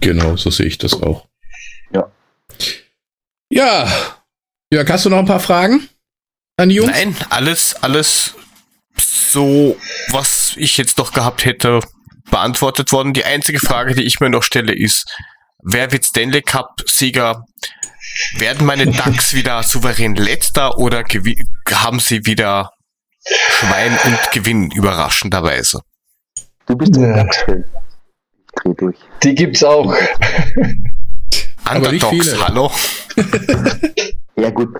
Genau, 0.00 0.36
so 0.36 0.50
sehe 0.50 0.66
ich 0.66 0.78
das 0.78 1.02
auch. 1.02 1.26
Ja. 1.92 2.10
Ja. 3.50 3.88
Jörg, 4.72 4.88
hast 4.90 5.04
du 5.04 5.10
noch 5.10 5.18
ein 5.18 5.26
paar 5.26 5.40
Fragen 5.40 5.88
an 6.56 6.68
die 6.68 6.76
Jungs? 6.76 6.90
Nein, 6.90 7.16
alles, 7.30 7.74
alles 7.82 8.34
so, 8.98 9.76
was 10.10 10.54
ich 10.56 10.76
jetzt 10.76 10.98
noch 10.98 11.12
gehabt 11.12 11.44
hätte, 11.44 11.80
beantwortet 12.30 12.92
worden. 12.92 13.12
Die 13.12 13.24
einzige 13.24 13.58
Frage, 13.58 13.94
die 13.94 14.04
ich 14.04 14.20
mir 14.20 14.30
noch 14.30 14.42
stelle, 14.42 14.72
ist, 14.72 15.10
wer 15.62 15.92
wird 15.92 16.04
Stanley 16.04 16.42
Cup-Sieger? 16.42 17.44
Werden 18.38 18.66
meine 18.66 18.86
Ducks 18.86 19.34
wieder 19.34 19.62
souverän 19.62 20.14
letzter 20.14 20.78
oder 20.78 21.04
haben 21.72 21.98
sie 21.98 22.24
wieder 22.26 22.70
Schwein 23.26 23.98
und 24.04 24.32
Gewinn 24.32 24.70
überraschenderweise? 24.70 25.80
Du 26.66 26.76
bist 26.76 26.94
der 26.96 27.08
ja. 27.08 27.22
Ducks-Fan. 27.24 27.64
Dreh 28.56 28.74
durch. 28.74 28.96
Die 29.22 29.34
gibt's 29.34 29.64
auch. 29.64 29.94
Underdogs, 31.70 32.40
hallo. 32.40 32.70
ja 34.36 34.50
gut, 34.50 34.76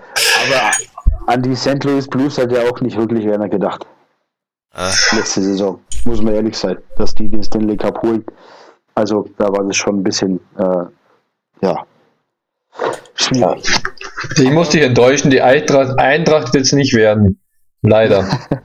aber 0.46 0.70
an 1.26 1.42
die 1.42 1.56
St. 1.56 1.82
Louis 1.84 2.06
Blues 2.06 2.38
hat 2.38 2.52
ja 2.52 2.62
auch 2.68 2.80
nicht 2.80 2.96
wirklich 2.96 3.26
einer 3.28 3.48
gedacht. 3.48 3.86
Ah. 4.72 4.92
Letzte 5.12 5.42
Saison, 5.42 5.80
muss 6.04 6.20
man 6.20 6.34
ehrlich 6.34 6.56
sein, 6.56 6.78
dass 6.96 7.14
die 7.14 7.28
den 7.28 7.42
Stanley 7.42 7.76
Cup 7.76 8.02
holen. 8.02 8.24
Also 8.94 9.28
da 9.38 9.50
war 9.50 9.64
das 9.64 9.76
schon 9.76 10.00
ein 10.00 10.02
bisschen, 10.02 10.40
äh, 10.58 10.84
ja, 11.62 11.86
schwierig. 13.14 13.64
Ich 14.36 14.50
muss 14.50 14.70
dich 14.70 14.82
enttäuschen, 14.82 15.30
die 15.30 15.40
Eintracht, 15.40 15.96
Eintracht 15.98 16.52
wird 16.54 16.64
es 16.64 16.72
nicht 16.72 16.94
werden. 16.94 17.40
Leider. 17.82 18.40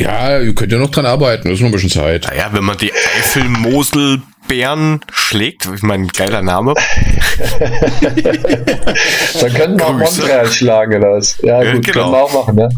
Ja, 0.00 0.38
ihr 0.38 0.54
könnt 0.54 0.70
ja 0.70 0.78
noch 0.78 0.92
dran 0.92 1.06
arbeiten, 1.06 1.48
das 1.48 1.54
ist 1.54 1.60
noch 1.60 1.70
ein 1.70 1.72
bisschen 1.72 1.90
Zeit. 1.90 2.28
Naja, 2.28 2.50
wenn 2.52 2.62
man 2.62 2.78
die 2.78 2.92
Eifelmoselbären 2.92 5.00
schlägt, 5.10 5.68
ich 5.74 5.82
meine, 5.82 6.06
geiler 6.06 6.40
Name. 6.40 6.74
Dann 9.40 9.54
könnten 9.54 9.80
wir 9.80 9.88
auch 9.88 9.94
Montreal 9.94 10.46
schlagen 10.46 10.98
oder 10.98 11.16
was. 11.16 11.36
Ja, 11.42 11.64
gut, 11.72 11.84
genau. 11.84 12.00
können 12.00 12.12
wir 12.12 12.22
auch 12.22 12.32
machen, 12.32 12.58
ja. 12.58 12.68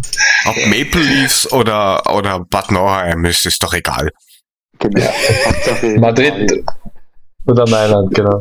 Ob 0.46 0.56
Maple 0.68 1.02
Leafs 1.02 1.52
oder, 1.52 2.10
oder 2.10 2.40
Bad 2.40 2.70
Nauheim, 2.70 3.26
ist, 3.26 3.44
ist 3.44 3.62
doch 3.62 3.74
egal. 3.74 4.08
Genau. 4.78 5.12
Madrid 5.98 6.64
oder 7.46 7.68
Mailand, 7.68 8.14
genau. 8.14 8.40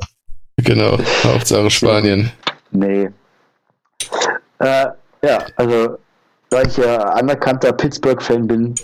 Genau, 0.64 0.98
Hauptsache 1.24 1.70
Spanien. 1.70 2.32
Nee. 2.72 3.10
Äh, 4.60 4.88
ja, 5.22 5.46
also 5.56 5.98
da 6.50 6.62
ich 6.64 6.78
ja 6.78 6.98
anerkannter 6.98 7.74
Pittsburgh-Fan 7.74 8.48
bin. 8.48 8.76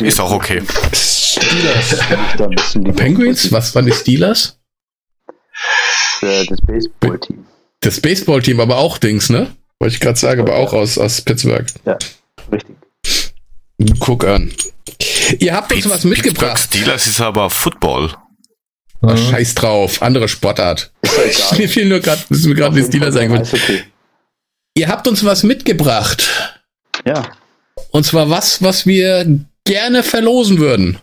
Ist 0.00 0.20
auch 0.20 0.32
okay. 0.32 0.62
Steelers. 0.92 1.98
Penguins? 2.96 3.50
Was 3.52 3.74
waren 3.74 3.86
die 3.86 3.92
Steelers? 3.92 4.58
Äh, 6.22 6.46
das 6.46 6.60
Baseball-Team. 6.60 7.46
Das 7.80 8.00
Baseball-Team, 8.00 8.60
aber 8.60 8.76
auch 8.76 8.98
Dings, 8.98 9.30
ne? 9.30 9.48
Wollte 9.78 9.94
ich 9.94 10.00
gerade 10.00 10.18
sagen, 10.18 10.42
aber 10.42 10.56
auch 10.56 10.72
aus, 10.72 10.98
aus 10.98 11.20
Pittsburgh. 11.22 11.66
Ja, 11.84 11.98
richtig. 12.52 12.76
Guck 13.98 14.26
an. 14.26 14.52
Ihr 15.38 15.54
habt 15.54 15.72
uns 15.72 15.88
was 15.88 16.04
mitgebracht. 16.04 16.56
Pittsburgh 16.56 16.82
Steelers 16.82 17.06
ist 17.06 17.20
aber 17.20 17.48
Football. 17.48 18.10
Mhm. 19.00 19.16
Scheiß 19.16 19.54
drauf, 19.54 20.02
andere 20.02 20.28
Sportart. 20.28 20.92
Mir 21.56 21.68
fiel 21.68 21.88
nur 21.88 22.00
gerade, 22.00 22.20
ist 22.28 22.46
mir 22.46 22.54
gerade 22.54 22.76
die 22.76 22.84
Steelers 22.86 23.16
eingefallen. 23.16 23.48
Okay. 23.52 23.84
Ihr 24.74 24.88
habt 24.88 25.08
uns 25.08 25.24
was 25.24 25.42
mitgebracht. 25.42 26.60
Ja. 27.04 27.22
Und 27.90 28.04
zwar 28.04 28.30
was, 28.30 28.62
was 28.62 28.86
wir 28.86 29.26
gerne 29.64 30.02
verlosen 30.02 30.58
würden. 30.58 30.98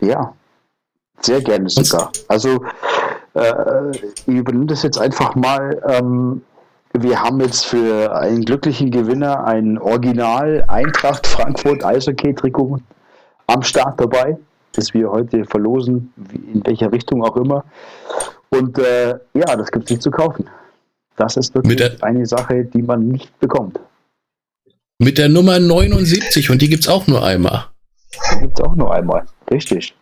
Ja, 0.00 0.34
sehr 1.20 1.40
gerne 1.40 1.68
sogar. 1.68 2.10
Also, 2.28 2.64
äh, 3.34 3.90
ich 3.92 4.26
übernehme 4.26 4.66
das 4.66 4.82
jetzt 4.82 4.98
einfach 4.98 5.34
mal. 5.34 5.80
Ähm, 5.86 6.42
wir 6.92 7.20
haben 7.20 7.40
jetzt 7.40 7.66
für 7.66 8.14
einen 8.16 8.44
glücklichen 8.44 8.90
Gewinner 8.90 9.44
ein 9.44 9.78
Original 9.78 10.64
Eintracht 10.68 11.26
Frankfurt 11.26 11.84
Eishockey-Trikot 11.84 12.78
am 13.48 13.62
Start 13.62 14.00
dabei, 14.00 14.36
das 14.76 14.94
wir 14.94 15.10
heute 15.10 15.44
verlosen, 15.44 16.12
in 16.32 16.64
welcher 16.64 16.92
Richtung 16.92 17.22
auch 17.22 17.36
immer. 17.36 17.64
Und 18.50 18.78
äh, 18.78 19.18
ja, 19.34 19.56
das 19.56 19.70
gibt 19.70 19.84
es 19.84 19.90
nicht 19.90 20.02
zu 20.02 20.10
kaufen. 20.10 20.48
Das 21.16 21.36
ist 21.36 21.54
wirklich 21.54 22.02
eine 22.02 22.26
Sache, 22.26 22.64
die 22.64 22.82
man 22.82 23.08
nicht 23.08 23.38
bekommt. 23.38 23.78
Mit 24.98 25.18
der 25.18 25.28
Nummer 25.28 25.58
79 25.58 26.50
und 26.50 26.62
die 26.62 26.68
gibt 26.68 26.84
es 26.84 26.88
auch 26.88 27.06
nur 27.06 27.24
einmal. 27.24 27.66
Die 28.34 28.40
gibt 28.40 28.58
es 28.58 28.64
auch 28.64 28.74
nur 28.74 28.94
einmal, 28.94 29.24
richtig. 29.50 29.94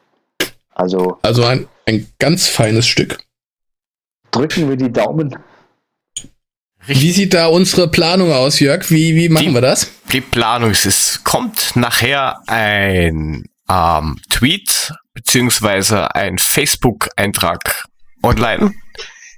Also, 0.74 1.18
also 1.22 1.44
ein, 1.44 1.66
ein 1.86 2.06
ganz 2.18 2.48
feines 2.48 2.86
Stück. 2.86 3.18
Drücken 4.30 4.68
wir 4.68 4.76
die 4.76 4.90
Daumen. 4.90 5.36
Wie 6.86 7.12
sieht 7.12 7.34
da 7.34 7.46
unsere 7.46 7.88
Planung 7.88 8.32
aus, 8.32 8.58
Jörg? 8.58 8.90
Wie, 8.90 9.14
wie 9.14 9.28
machen 9.28 9.48
die, 9.48 9.54
wir 9.54 9.60
das? 9.60 9.92
Die 10.12 10.20
Planung 10.20 10.70
ist, 10.70 10.86
es 10.86 11.22
kommt 11.22 11.76
nachher 11.76 12.40
ein 12.48 13.44
ähm, 13.72 14.20
Tweet 14.28 14.92
beziehungsweise 15.14 16.14
ein 16.14 16.38
Facebook-Eintrag 16.38 17.84
online 18.22 18.74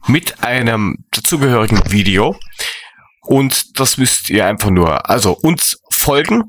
mit 0.06 0.42
einem 0.42 0.96
dazugehörigen 1.10 1.90
Video. 1.90 2.36
Und 3.22 3.78
das 3.78 3.96
müsst 3.96 4.30
ihr 4.30 4.46
einfach 4.46 4.70
nur, 4.70 5.08
also 5.08 5.32
uns 5.32 5.78
folgen 5.90 6.44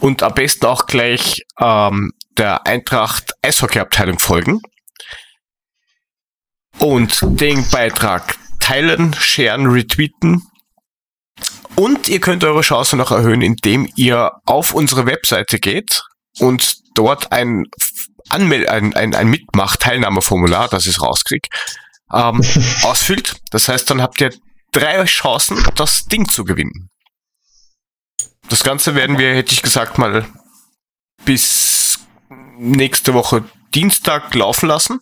und 0.00 0.22
am 0.22 0.34
besten 0.34 0.66
auch 0.66 0.86
gleich 0.86 1.42
ähm, 1.60 2.12
der 2.38 2.66
Eintracht 2.66 3.34
Eishockey-Abteilung 3.42 4.18
folgen. 4.18 4.60
Und 6.78 7.18
den 7.22 7.68
Beitrag 7.70 8.36
teilen, 8.58 9.14
sharen, 9.14 9.66
retweeten. 9.66 10.42
Und 11.76 12.08
ihr 12.08 12.20
könnt 12.20 12.44
eure 12.44 12.62
Chance 12.62 12.96
noch 12.96 13.10
erhöhen, 13.10 13.42
indem 13.42 13.90
ihr 13.96 14.32
auf 14.46 14.72
unsere 14.72 15.04
Webseite 15.04 15.58
geht 15.58 16.02
und 16.38 16.76
dort 16.94 17.32
ein 17.32 17.66
Anmel 18.28 18.68
ein, 18.68 18.94
ein, 18.94 19.14
ein 19.14 19.28
Mitmach-Teilnahmeformular, 19.28 20.68
das 20.68 20.86
ich 20.86 21.00
rauskriege, 21.00 21.48
ähm, 22.12 22.42
ausfüllt. 22.82 23.36
Das 23.50 23.68
heißt, 23.68 23.90
dann 23.90 24.00
habt 24.00 24.20
ihr 24.20 24.32
drei 24.72 25.04
Chancen, 25.04 25.62
das 25.74 26.06
Ding 26.06 26.28
zu 26.28 26.44
gewinnen. 26.44 26.88
das 28.48 28.64
Ganze 28.64 28.94
werden 28.94 29.18
wir, 29.18 29.34
hätte 29.34 29.52
ich 29.52 29.62
gesagt, 29.62 29.98
mal 29.98 30.26
bis 31.24 32.00
nächste 32.58 33.14
Woche 33.14 33.44
Dienstag 33.74 34.34
laufen 34.34 34.68
lassen. 34.68 35.00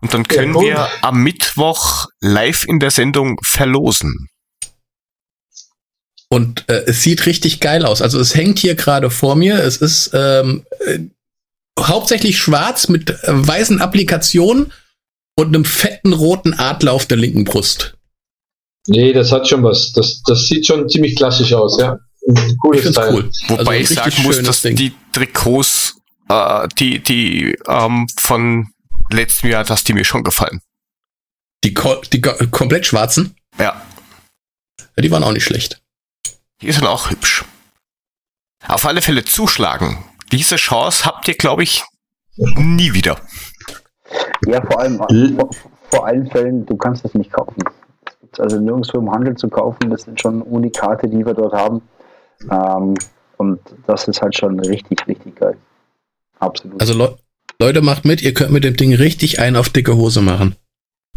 Und 0.00 0.14
dann 0.14 0.26
können 0.28 0.54
Ja, 0.54 0.60
wir 0.60 0.90
am 1.02 1.22
Mittwoch 1.22 2.06
live 2.20 2.64
in 2.64 2.78
der 2.78 2.90
Sendung 2.90 3.38
verlosen. 3.44 4.28
Und 6.30 6.68
äh, 6.68 6.84
es 6.86 7.02
sieht 7.02 7.24
richtig 7.26 7.60
geil 7.60 7.84
aus. 7.86 8.02
Also 8.02 8.20
es 8.20 8.34
hängt 8.34 8.58
hier 8.58 8.74
gerade 8.74 9.10
vor 9.10 9.34
mir. 9.34 9.62
Es 9.62 9.78
ist 9.78 10.10
ähm, 10.12 10.66
äh, 10.86 10.98
hauptsächlich 11.80 12.38
schwarz 12.38 12.88
mit 12.88 13.10
äh, 13.10 13.16
weißen 13.28 13.80
Applikationen 13.80 14.72
und 15.36 15.46
einem 15.48 15.64
fetten 15.64 16.12
roten 16.12 16.54
Adler 16.54 16.92
auf 16.92 17.06
der 17.06 17.16
linken 17.16 17.44
Brust. 17.44 17.94
Nee, 18.86 19.12
das 19.12 19.32
hat 19.32 19.48
schon 19.48 19.62
was. 19.62 19.92
Das, 19.92 20.22
das 20.26 20.46
sieht 20.48 20.66
schon 20.66 20.88
ziemlich 20.88 21.16
klassisch 21.16 21.52
aus, 21.54 21.78
ja. 21.80 21.98
Ich 22.20 22.58
Cooles 22.58 22.82
find's 22.82 22.96
Teil. 22.98 23.14
cool. 23.14 23.30
Wobei 23.48 23.78
Also 23.78 23.80
ich 23.80 23.88
sagen 23.88 24.22
muss, 24.22 24.42
dass 24.42 24.60
Ding. 24.60 24.76
die 24.76 24.92
Trikots, 25.12 25.94
äh, 26.28 26.68
die, 26.78 26.98
die 26.98 27.56
ähm, 27.66 28.06
von 28.18 28.68
letztem 29.10 29.48
Jahr, 29.50 29.64
dass 29.64 29.84
die 29.84 29.94
mir 29.94 30.04
schon 30.04 30.24
gefallen. 30.24 30.60
Die, 31.64 31.72
ko 31.72 31.96
die 32.12 32.20
ko 32.20 32.32
komplett 32.50 32.84
schwarzen, 32.86 33.34
Ja, 33.58 33.80
ja, 34.78 35.02
die 35.02 35.10
waren 35.10 35.24
auch 35.24 35.32
nicht 35.32 35.44
schlecht. 35.44 35.80
Die 36.62 36.72
sind 36.72 36.86
auch 36.86 37.10
hübsch. 37.10 37.44
Auf 38.66 38.86
alle 38.86 39.02
Fälle 39.02 39.24
zuschlagen. 39.24 40.04
Diese 40.32 40.56
Chance 40.56 41.04
habt 41.04 41.28
ihr, 41.28 41.34
glaube 41.34 41.62
ich, 41.62 41.84
nie 42.36 42.92
wieder. 42.92 43.20
Ja, 44.46 44.60
vor 44.62 44.80
allem, 44.80 44.98
vor, 45.36 45.50
vor 45.90 46.06
allen 46.06 46.30
Fällen, 46.30 46.66
du 46.66 46.76
kannst 46.76 47.04
das 47.04 47.14
nicht 47.14 47.32
kaufen. 47.32 47.62
Es 48.04 48.18
gibt 48.20 48.40
also 48.40 48.60
nirgendwo 48.60 48.98
im 48.98 49.10
Handel 49.10 49.36
zu 49.36 49.48
kaufen. 49.48 49.90
Das 49.90 50.02
sind 50.02 50.20
schon 50.20 50.42
Unikate, 50.42 51.08
die 51.08 51.24
wir 51.24 51.34
dort 51.34 51.54
haben. 51.54 51.82
Ähm, 52.50 52.94
und 53.36 53.60
das 53.86 54.08
ist 54.08 54.20
halt 54.20 54.36
schon 54.36 54.58
richtig, 54.60 55.06
richtig 55.06 55.36
geil. 55.36 55.56
Absolut. 56.38 56.80
Also 56.80 56.94
Leu 56.94 57.08
Leute, 57.60 57.82
macht 57.82 58.04
mit, 58.04 58.22
ihr 58.22 58.34
könnt 58.34 58.52
mit 58.52 58.62
dem 58.62 58.76
Ding 58.76 58.94
richtig 58.94 59.40
einen 59.40 59.56
auf 59.56 59.68
dicke 59.68 59.96
Hose 59.96 60.20
machen. 60.20 60.54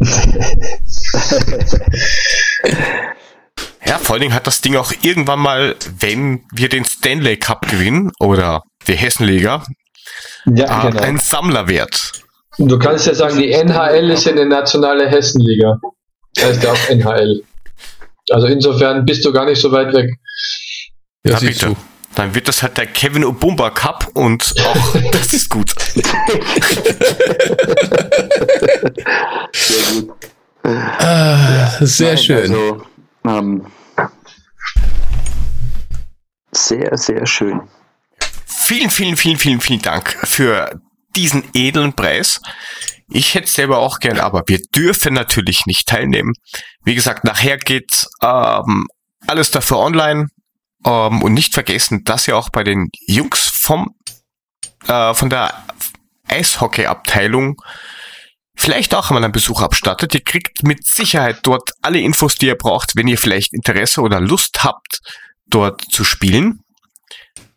Ja, 3.92 3.98
vor 3.98 4.14
allen 4.14 4.22
Dingen 4.22 4.34
hat 4.34 4.46
das 4.46 4.62
Ding 4.62 4.74
auch 4.76 4.90
irgendwann 5.02 5.38
mal, 5.38 5.76
wenn 5.98 6.46
wir 6.50 6.70
den 6.70 6.86
Stanley 6.86 7.36
Cup 7.36 7.68
gewinnen 7.68 8.10
oder 8.20 8.62
die 8.86 8.94
Hessenliga, 8.94 9.66
Ja, 10.46 10.88
äh, 10.88 10.90
genau. 10.92 11.02
einen 11.02 11.18
Sammlerwert. 11.18 12.12
Du 12.56 12.78
kannst 12.78 13.06
ja 13.06 13.12
sagen, 13.14 13.36
die 13.38 13.52
NHL 13.52 14.08
ist 14.08 14.24
ja 14.24 14.32
eine 14.32 14.46
nationale 14.46 15.10
Hessenliga. 15.10 15.78
Das 16.36 16.44
heißt 16.46 16.64
ja 16.64 16.72
auch 16.72 16.88
NHL. 16.88 17.42
Also 18.30 18.46
insofern 18.46 19.04
bist 19.04 19.26
du 19.26 19.32
gar 19.32 19.44
nicht 19.44 19.60
so 19.60 19.70
weit 19.70 19.92
weg. 19.92 20.08
Ja, 21.26 21.36
siehst 21.38 21.60
bitte. 21.60 21.74
du. 21.74 21.76
Dann 22.14 22.34
wird 22.34 22.48
das 22.48 22.62
halt 22.62 22.78
der 22.78 22.86
Kevin 22.86 23.26
Obumba 23.26 23.68
Cup 23.68 24.08
und 24.14 24.54
auch 24.64 24.96
das 25.12 25.34
ist 25.34 25.50
gut. 25.50 25.70
sehr 29.52 30.00
gut. 30.00 30.14
Ah, 30.64 31.68
sehr 31.80 32.14
Nein, 32.14 32.18
schön. 32.18 32.38
Also, 32.38 32.82
ähm, 33.26 33.66
sehr, 36.52 36.96
sehr 36.96 37.26
schön. 37.26 37.62
Vielen, 38.46 38.90
vielen, 38.90 39.16
vielen, 39.16 39.38
vielen, 39.38 39.60
vielen 39.60 39.82
Dank 39.82 40.16
für 40.22 40.80
diesen 41.16 41.44
edlen 41.54 41.94
Preis. 41.94 42.40
Ich 43.08 43.34
hätte 43.34 43.48
selber 43.48 43.78
auch 43.78 43.98
gern, 43.98 44.20
aber 44.20 44.44
wir 44.46 44.60
dürfen 44.74 45.14
natürlich 45.14 45.66
nicht 45.66 45.88
teilnehmen. 45.88 46.32
Wie 46.84 46.94
gesagt, 46.94 47.24
nachher 47.24 47.58
geht 47.58 48.06
ähm, 48.22 48.86
alles 49.26 49.50
dafür 49.50 49.78
online. 49.78 50.28
Ähm, 50.84 51.22
und 51.22 51.34
nicht 51.34 51.54
vergessen, 51.54 52.04
dass 52.04 52.26
ihr 52.26 52.36
auch 52.36 52.48
bei 52.50 52.64
den 52.64 52.88
Jungs 53.06 53.48
vom 53.48 53.94
äh, 54.88 55.14
von 55.14 55.30
der 55.30 55.54
Eishockey-Abteilung 56.28 57.60
vielleicht 58.56 58.94
auch 58.94 59.10
einmal 59.10 59.24
einen 59.24 59.32
Besuch 59.32 59.62
abstattet. 59.62 60.14
Ihr 60.14 60.24
kriegt 60.24 60.62
mit 60.62 60.86
Sicherheit 60.86 61.38
dort 61.42 61.70
alle 61.82 62.00
Infos, 62.00 62.34
die 62.36 62.46
ihr 62.46 62.56
braucht, 62.56 62.96
wenn 62.96 63.08
ihr 63.08 63.18
vielleicht 63.18 63.52
Interesse 63.52 64.00
oder 64.00 64.20
Lust 64.20 64.64
habt, 64.64 65.00
dort 65.46 65.82
zu 65.90 66.04
spielen 66.04 66.62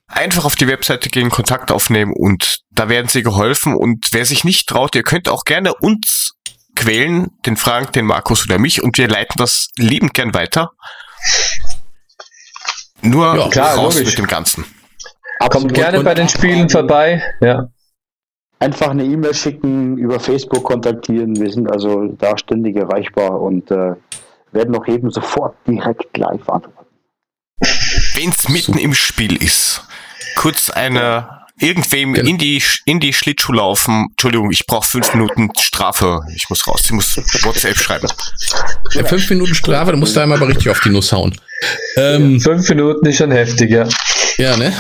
einfach 0.08 0.46
auf 0.46 0.56
die 0.56 0.68
Webseite 0.68 1.10
gehen, 1.10 1.30
Kontakt 1.30 1.72
aufnehmen 1.72 2.14
und 2.16 2.60
da 2.72 2.90
werden 2.90 3.08
sie 3.08 3.24
geholfen. 3.24 3.76
Und 3.76 4.08
wer 4.12 4.26
sich 4.26 4.44
nicht 4.44 4.68
traut, 4.68 4.96
ihr 4.96 5.04
könnt 5.04 5.30
auch 5.30 5.44
gerne 5.44 5.74
uns 5.76 6.34
quälen, 6.76 7.32
den 7.46 7.58
Frank, 7.58 7.94
den 7.94 8.06
Markus 8.06 8.46
oder 8.46 8.60
mich 8.60 8.84
und 8.84 8.98
wir 8.98 9.08
leiten 9.08 9.36
das 9.38 9.70
liebend 9.78 10.14
gern 10.14 10.34
weiter. 10.34 10.72
Nur 13.02 13.36
Ja, 13.36 13.50
klar, 13.50 13.76
raus 13.76 13.96
logisch. 13.96 14.10
mit 14.10 14.18
dem 14.20 14.28
Ganzen. 14.28 14.64
Kommt 15.40 15.56
Absolut. 15.56 15.74
gerne 15.74 16.00
Und 16.00 16.06
bei 16.06 16.14
den 16.14 16.30
Spielen 16.30 16.70
vorbei. 16.70 17.22
Ja. 17.42 17.68
Einfach 18.60 18.90
eine 18.90 19.04
E-Mail 19.04 19.34
schicken, 19.34 19.98
über 19.98 20.20
Facebook 20.20 20.64
kontaktieren. 20.64 21.40
Wir 21.40 21.52
sind 21.52 21.70
also 21.70 22.08
da 22.18 22.38
ständig 22.38 22.78
erreichbar 22.78 23.42
und 23.42 23.70
äh, 23.70 23.96
werden 24.54 24.76
auch 24.76 24.88
eben 24.88 25.12
sofort 25.12 25.56
direkt 25.68 26.18
live 26.18 26.50
antworten. 26.50 26.85
Wenn 28.16 28.30
es 28.30 28.50
mitten 28.50 28.78
im 28.78 28.94
Spiel 28.94 29.36
ist, 29.42 29.82
kurz 30.36 30.70
eine 30.70 31.46
irgendwem 31.60 32.14
Genau. 32.14 32.30
in 32.30 32.38
die 32.38 32.62
in 32.86 33.00
die 33.00 33.14
Schlittschuh 33.14 33.54
laufen. 33.54 34.08
Entschuldigung, 34.12 34.52
ich 34.52 34.66
brauche 34.68 34.88
fünf 34.88 35.14
Minuten 35.14 35.50
Strafe. 35.58 36.20
Ich 36.36 36.50
muss 36.50 36.68
raus. 36.68 36.82
Ich 36.86 36.92
muss 36.92 37.16
WhatsApp 37.44 37.78
schreiben. 37.78 38.08
Ja, 38.94 39.06
fünf 39.06 39.30
Minuten 39.30 39.56
Strafe, 39.56 39.92
da 39.92 39.98
musst 39.98 40.16
du 40.16 40.20
einmal 40.20 40.38
aber 40.38 40.50
richtig 40.50 40.70
auf 40.70 40.82
die 40.82 40.90
Nuss 40.90 41.12
hauen. 41.14 41.40
Ähm, 41.96 42.42
Fünf 42.42 42.68
Minuten 42.70 43.06
ist 43.06 43.18
schon 43.18 43.32
heftig, 43.32 43.72
ja. 43.72 43.88
ja, 44.38 44.58
ne? 44.58 44.74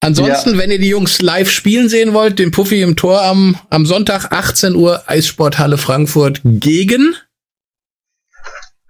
Ansonsten, 0.00 0.56
wenn 0.56 0.70
ihr 0.70 0.78
die 0.78 0.88
Jungs 0.88 1.20
live 1.20 1.50
spielen 1.50 1.88
sehen 1.88 2.14
wollt, 2.14 2.38
den 2.38 2.50
Puffy 2.52 2.80
im 2.82 2.96
Tor 2.96 3.22
am, 3.22 3.58
am 3.68 3.84
Sonntag 3.84 4.32
18 4.32 4.74
Uhr 4.74 5.02
Eissporthalle 5.06 5.76
Frankfurt 5.76 6.40
gegen. 6.44 7.16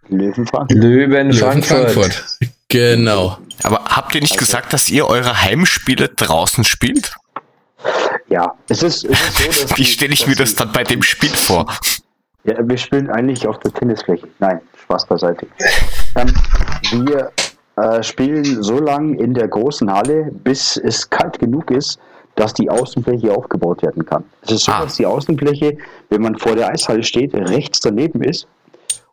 Löwen, 0.09 0.47
Löwen 0.71 1.33
Frankfurt. 1.63 2.25
Genau. 2.69 3.39
Aber 3.63 3.85
habt 3.85 4.15
ihr 4.15 4.21
nicht 4.21 4.39
gesagt, 4.39 4.73
dass 4.73 4.89
ihr 4.89 5.07
eure 5.07 5.43
Heimspiele 5.43 6.09
draußen 6.09 6.65
spielt? 6.65 7.15
Ja, 8.29 8.55
es 8.69 8.83
ist, 8.83 9.05
es 9.05 9.21
ist 9.21 9.39
so, 9.57 9.63
dass 9.69 9.77
Wie 9.79 9.85
stelle 9.85 10.13
ich 10.13 10.21
dass 10.21 10.29
mir 10.29 10.37
das 10.37 10.55
dann 10.55 10.73
bei 10.73 10.85
dem 10.85 11.03
Spiel 11.03 11.31
vor? 11.31 11.67
Ja, 12.45 12.57
wir 12.61 12.77
spielen 12.77 13.11
eigentlich 13.11 13.47
auf 13.47 13.59
der 13.61 13.73
Tennisfläche. 13.73 14.29
Nein, 14.39 14.61
Spaß 14.83 15.07
beiseite. 15.07 15.47
Ähm, 16.17 17.07
wir 17.07 17.33
äh, 17.77 18.03
spielen 18.03 18.63
so 18.63 18.79
lange 18.79 19.17
in 19.19 19.35
der 19.35 19.49
großen 19.49 19.91
Halle, 19.93 20.31
bis 20.45 20.77
es 20.77 21.09
kalt 21.09 21.39
genug 21.39 21.71
ist, 21.71 21.99
dass 22.35 22.55
die 22.55 22.69
Außenfläche 22.71 23.33
aufgebaut 23.33 23.83
werden 23.83 24.05
kann. 24.05 24.25
Es 24.43 24.53
ist 24.53 24.65
so, 24.65 24.73
Ah. 24.73 24.83
dass 24.83 24.97
die 24.97 25.07
Außenfläche, 25.07 25.77
wenn 26.11 26.23
man 26.23 26.39
vor 26.39 26.55
der 26.55 26.69
Eishalle 26.69 27.03
steht, 27.03 27.35
rechts 27.35 27.81
daneben 27.81 28.23
ist. 28.23 28.47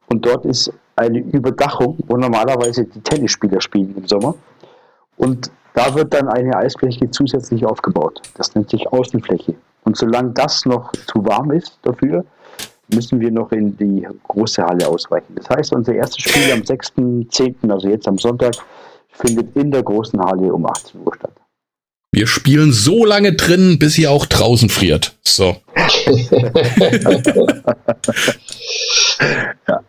Und 0.08 0.26
dort 0.26 0.46
ist 0.46 0.72
eine 0.96 1.20
Überdachung, 1.20 1.98
wo 2.08 2.18
normalerweise 2.18 2.86
die 2.86 3.02
Tennisspieler 3.02 3.62
spielen 3.62 3.96
im 3.98 4.08
Sommer. 4.08 4.36
Und 5.18 5.52
da 5.74 5.94
wird 5.94 6.14
dann 6.14 6.30
eine 6.30 6.56
Eisfläche 6.56 7.12
zusätzlich 7.12 7.66
aufgebaut. 7.66 8.22
Das 8.36 8.56
nennt 8.56 8.70
sich 8.70 8.88
Außenfläche. 8.88 9.56
Und 9.84 9.98
solange 9.98 10.32
das 10.32 10.66
noch 10.66 10.94
zu 10.94 11.26
warm 11.26 11.52
ist 11.52 11.78
dafür, 11.84 12.24
müssen 12.94 13.20
wir 13.20 13.32
noch 13.32 13.52
in 13.52 13.76
die 13.78 14.08
große 14.28 14.64
Halle 14.64 14.88
ausweichen. 14.88 15.36
Das 15.36 15.50
heißt, 15.50 15.74
unser 15.74 15.94
erstes 15.94 16.24
Spiel 16.24 16.52
am 16.52 16.62
6.10., 16.62 17.70
also 17.70 17.90
jetzt 17.90 18.08
am 18.08 18.18
Sonntag, 18.18 18.56
findet 19.12 19.56
in 19.56 19.72
der 19.72 19.84
großen 19.84 20.20
Halle 20.20 20.54
um 20.54 20.66
18 20.66 21.02
Uhr 21.02 21.14
statt. 21.16 21.34
Wir 22.12 22.28
spielen 22.28 22.72
so 22.72 23.06
lange 23.06 23.34
drin, 23.34 23.80
bis 23.80 23.98
ihr 23.98 24.12
auch 24.12 24.26
draußen 24.26 24.70
friert. 24.70 25.18
So. 25.24 25.58
Ja, 29.68 29.82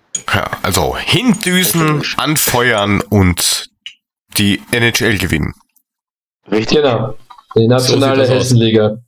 also 0.63 0.97
hindüsen, 0.97 2.03
anfeuern 2.17 3.01
und 3.01 3.69
die 4.39 4.63
NHL 4.71 5.19
gewinnen. 5.19 5.55
Richtig? 6.51 6.79
Genau. 6.79 7.17
Die 7.57 7.67
nationale 7.67 8.27
So. 8.27 8.35
Hessenliga. 8.35 8.99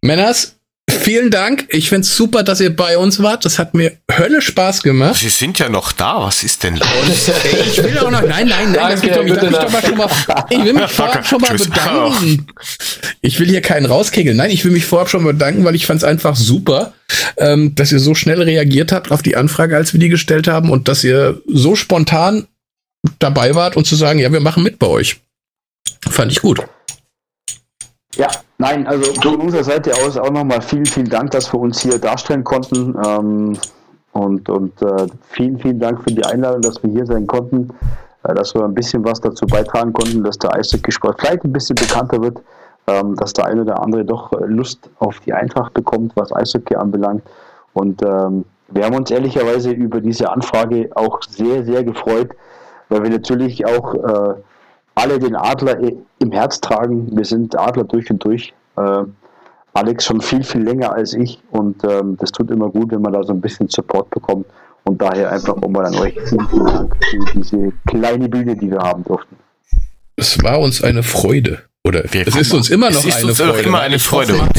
Männers, 0.00 0.58
vielen 0.92 1.30
Dank. 1.30 1.66
Ich 1.70 1.88
find's 1.88 2.16
super, 2.16 2.42
dass 2.42 2.60
ihr 2.60 2.74
bei 2.74 2.98
uns 2.98 3.22
wart. 3.22 3.44
Das 3.44 3.58
hat 3.58 3.74
mir 3.74 3.98
Hölle 4.10 4.42
Spaß 4.42 4.82
gemacht. 4.82 5.16
Sie 5.16 5.28
sind 5.28 5.58
ja 5.58 5.68
noch 5.68 5.92
da. 5.92 6.22
Was 6.22 6.42
ist 6.42 6.62
denn 6.62 6.76
los? 6.76 7.30
Ich 7.66 7.82
will 7.82 7.98
auch 7.98 8.10
noch, 8.10 8.22
nein, 8.22 8.48
nein, 8.48 8.72
nein, 8.72 8.74
das 8.74 9.00
Danke, 9.00 9.06
geht 9.06 9.16
doch, 9.16 9.24
ich 9.24 9.32
darf 9.32 9.40
gute 9.40 9.50
mich 9.50 9.60
doch 9.60 9.72
mal 9.72 9.82
schon 9.82 9.96
mal, 9.96 10.46
ich 10.50 10.64
will 10.64 10.72
mich 10.72 10.90
vorab 10.90 11.26
schon 11.26 11.40
mal 11.40 11.56
Tschüss. 11.56 11.68
bedanken. 11.68 12.46
Ich 13.20 13.38
will 13.40 13.48
hier 13.48 13.60
keinen 13.60 13.86
rauskegeln. 13.86 14.36
Nein, 14.36 14.50
ich 14.50 14.64
will 14.64 14.72
mich 14.72 14.84
vorab 14.84 15.08
schon 15.08 15.22
mal 15.22 15.32
bedanken, 15.32 15.64
weil 15.64 15.74
ich 15.74 15.86
fand's 15.86 16.04
einfach 16.04 16.36
super, 16.36 16.92
ähm, 17.36 17.74
dass 17.74 17.92
ihr 17.92 17.98
so 17.98 18.14
schnell 18.14 18.42
reagiert 18.42 18.92
habt 18.92 19.10
auf 19.10 19.22
die 19.22 19.36
Anfrage, 19.36 19.76
als 19.76 19.92
wir 19.92 20.00
die 20.00 20.08
gestellt 20.08 20.48
haben 20.48 20.70
und 20.70 20.88
dass 20.88 21.04
ihr 21.04 21.40
so 21.46 21.76
spontan 21.76 22.46
dabei 23.18 23.54
wart 23.54 23.76
und 23.76 23.86
zu 23.86 23.96
sagen, 23.96 24.18
ja, 24.18 24.32
wir 24.32 24.40
machen 24.40 24.62
mit 24.62 24.78
bei 24.78 24.86
euch. 24.86 25.16
Fand 26.08 26.32
ich 26.32 26.40
gut. 26.40 26.60
Ja, 28.16 28.28
nein, 28.62 28.86
also 28.86 29.12
von 29.20 29.40
unserer 29.40 29.64
Seite 29.64 29.92
aus 29.94 30.16
auch 30.16 30.30
nochmal 30.30 30.62
vielen, 30.62 30.86
vielen 30.86 31.08
Dank, 31.08 31.32
dass 31.32 31.52
wir 31.52 31.60
uns 31.60 31.80
hier 31.80 31.98
darstellen 31.98 32.44
konnten. 32.44 32.96
Ähm, 33.04 33.58
und 34.12 34.48
und 34.48 34.80
äh, 34.82 35.06
vielen, 35.30 35.58
vielen 35.58 35.78
Dank 35.80 36.02
für 36.02 36.12
die 36.12 36.24
Einladung, 36.24 36.60
dass 36.62 36.82
wir 36.82 36.90
hier 36.90 37.06
sein 37.06 37.26
konnten. 37.26 37.68
äh, 38.24 38.34
dass 38.34 38.54
wir 38.54 38.64
ein 38.64 38.74
bisschen 38.74 39.04
was 39.04 39.20
dazu 39.20 39.46
beitragen 39.46 39.92
konnten, 39.92 40.22
dass 40.22 40.38
der 40.38 40.54
Eishockeysport 40.54 41.20
vielleicht 41.20 41.44
ein 41.44 41.52
bisschen 41.52 41.74
bekannter 41.74 42.22
wird, 42.22 42.38
ähm, 42.86 43.16
dass 43.16 43.32
der 43.32 43.46
eine 43.46 43.62
oder 43.62 43.82
andere 43.82 44.04
doch 44.04 44.32
äh, 44.32 44.44
Lust 44.46 44.90
auf 44.98 45.20
die 45.20 45.32
Eintracht 45.32 45.74
bekommt, 45.74 46.12
was 46.14 46.32
Eishockey 46.32 46.76
anbelangt. 46.76 47.22
Und 47.74 48.02
ähm, 48.02 48.44
wir 48.68 48.84
haben 48.84 48.94
uns 48.96 49.10
ehrlicherweise 49.10 49.70
über 49.70 50.00
diese 50.00 50.30
Anfrage 50.30 50.90
auch 50.94 51.20
sehr, 51.28 51.64
sehr 51.64 51.84
gefreut, 51.84 52.30
weil 52.88 53.02
wir 53.02 53.10
natürlich 53.10 53.66
auch 53.66 53.94
äh, 53.94 54.34
alle 54.94 55.18
den 55.18 55.34
Adler 55.36 55.78
im 56.18 56.32
Herz 56.32 56.60
tragen. 56.60 57.08
Wir 57.16 57.24
sind 57.24 57.58
Adler 57.58 57.84
durch 57.84 58.10
und 58.10 58.22
durch. 58.24 58.52
Äh, 58.76 59.02
Alex 59.74 60.04
schon 60.04 60.20
viel, 60.20 60.42
viel 60.44 60.62
länger 60.62 60.92
als 60.92 61.14
ich 61.14 61.38
und 61.50 61.82
ähm, 61.84 62.16
das 62.20 62.30
tut 62.30 62.50
immer 62.50 62.68
gut, 62.68 62.90
wenn 62.92 63.00
man 63.00 63.12
da 63.14 63.22
so 63.22 63.32
ein 63.32 63.40
bisschen 63.40 63.68
Support 63.68 64.10
bekommt 64.10 64.44
und 64.84 65.00
daher 65.00 65.32
einfach 65.32 65.56
nochmal 65.56 65.86
an 65.86 65.94
euch 65.94 66.14
vielen, 66.28 66.66
Dank 66.66 66.96
für 67.10 67.38
diese 67.38 67.72
kleine 67.86 68.28
Bühne, 68.28 68.54
die 68.54 68.70
wir 68.70 68.80
haben 68.80 69.02
durften. 69.04 69.36
Es 70.16 70.42
war 70.42 70.60
uns 70.60 70.82
eine 70.84 71.02
Freude. 71.02 71.60
Oder 71.84 72.04
Wir- 72.12 72.28
es 72.28 72.36
ist 72.36 72.52
uns 72.52 72.68
immer 72.70 72.90
noch 72.90 72.98
Es 73.00 73.06
ist 73.06 73.16
eine 73.16 73.26
uns 73.28 73.40
auch 73.40 73.46
Freude. 73.46 73.62
immer 73.62 73.78
weil 73.78 73.84
eine 73.86 73.96
ich 73.96 74.02
Freude. 74.02 74.38
Hoffe, 74.40 74.50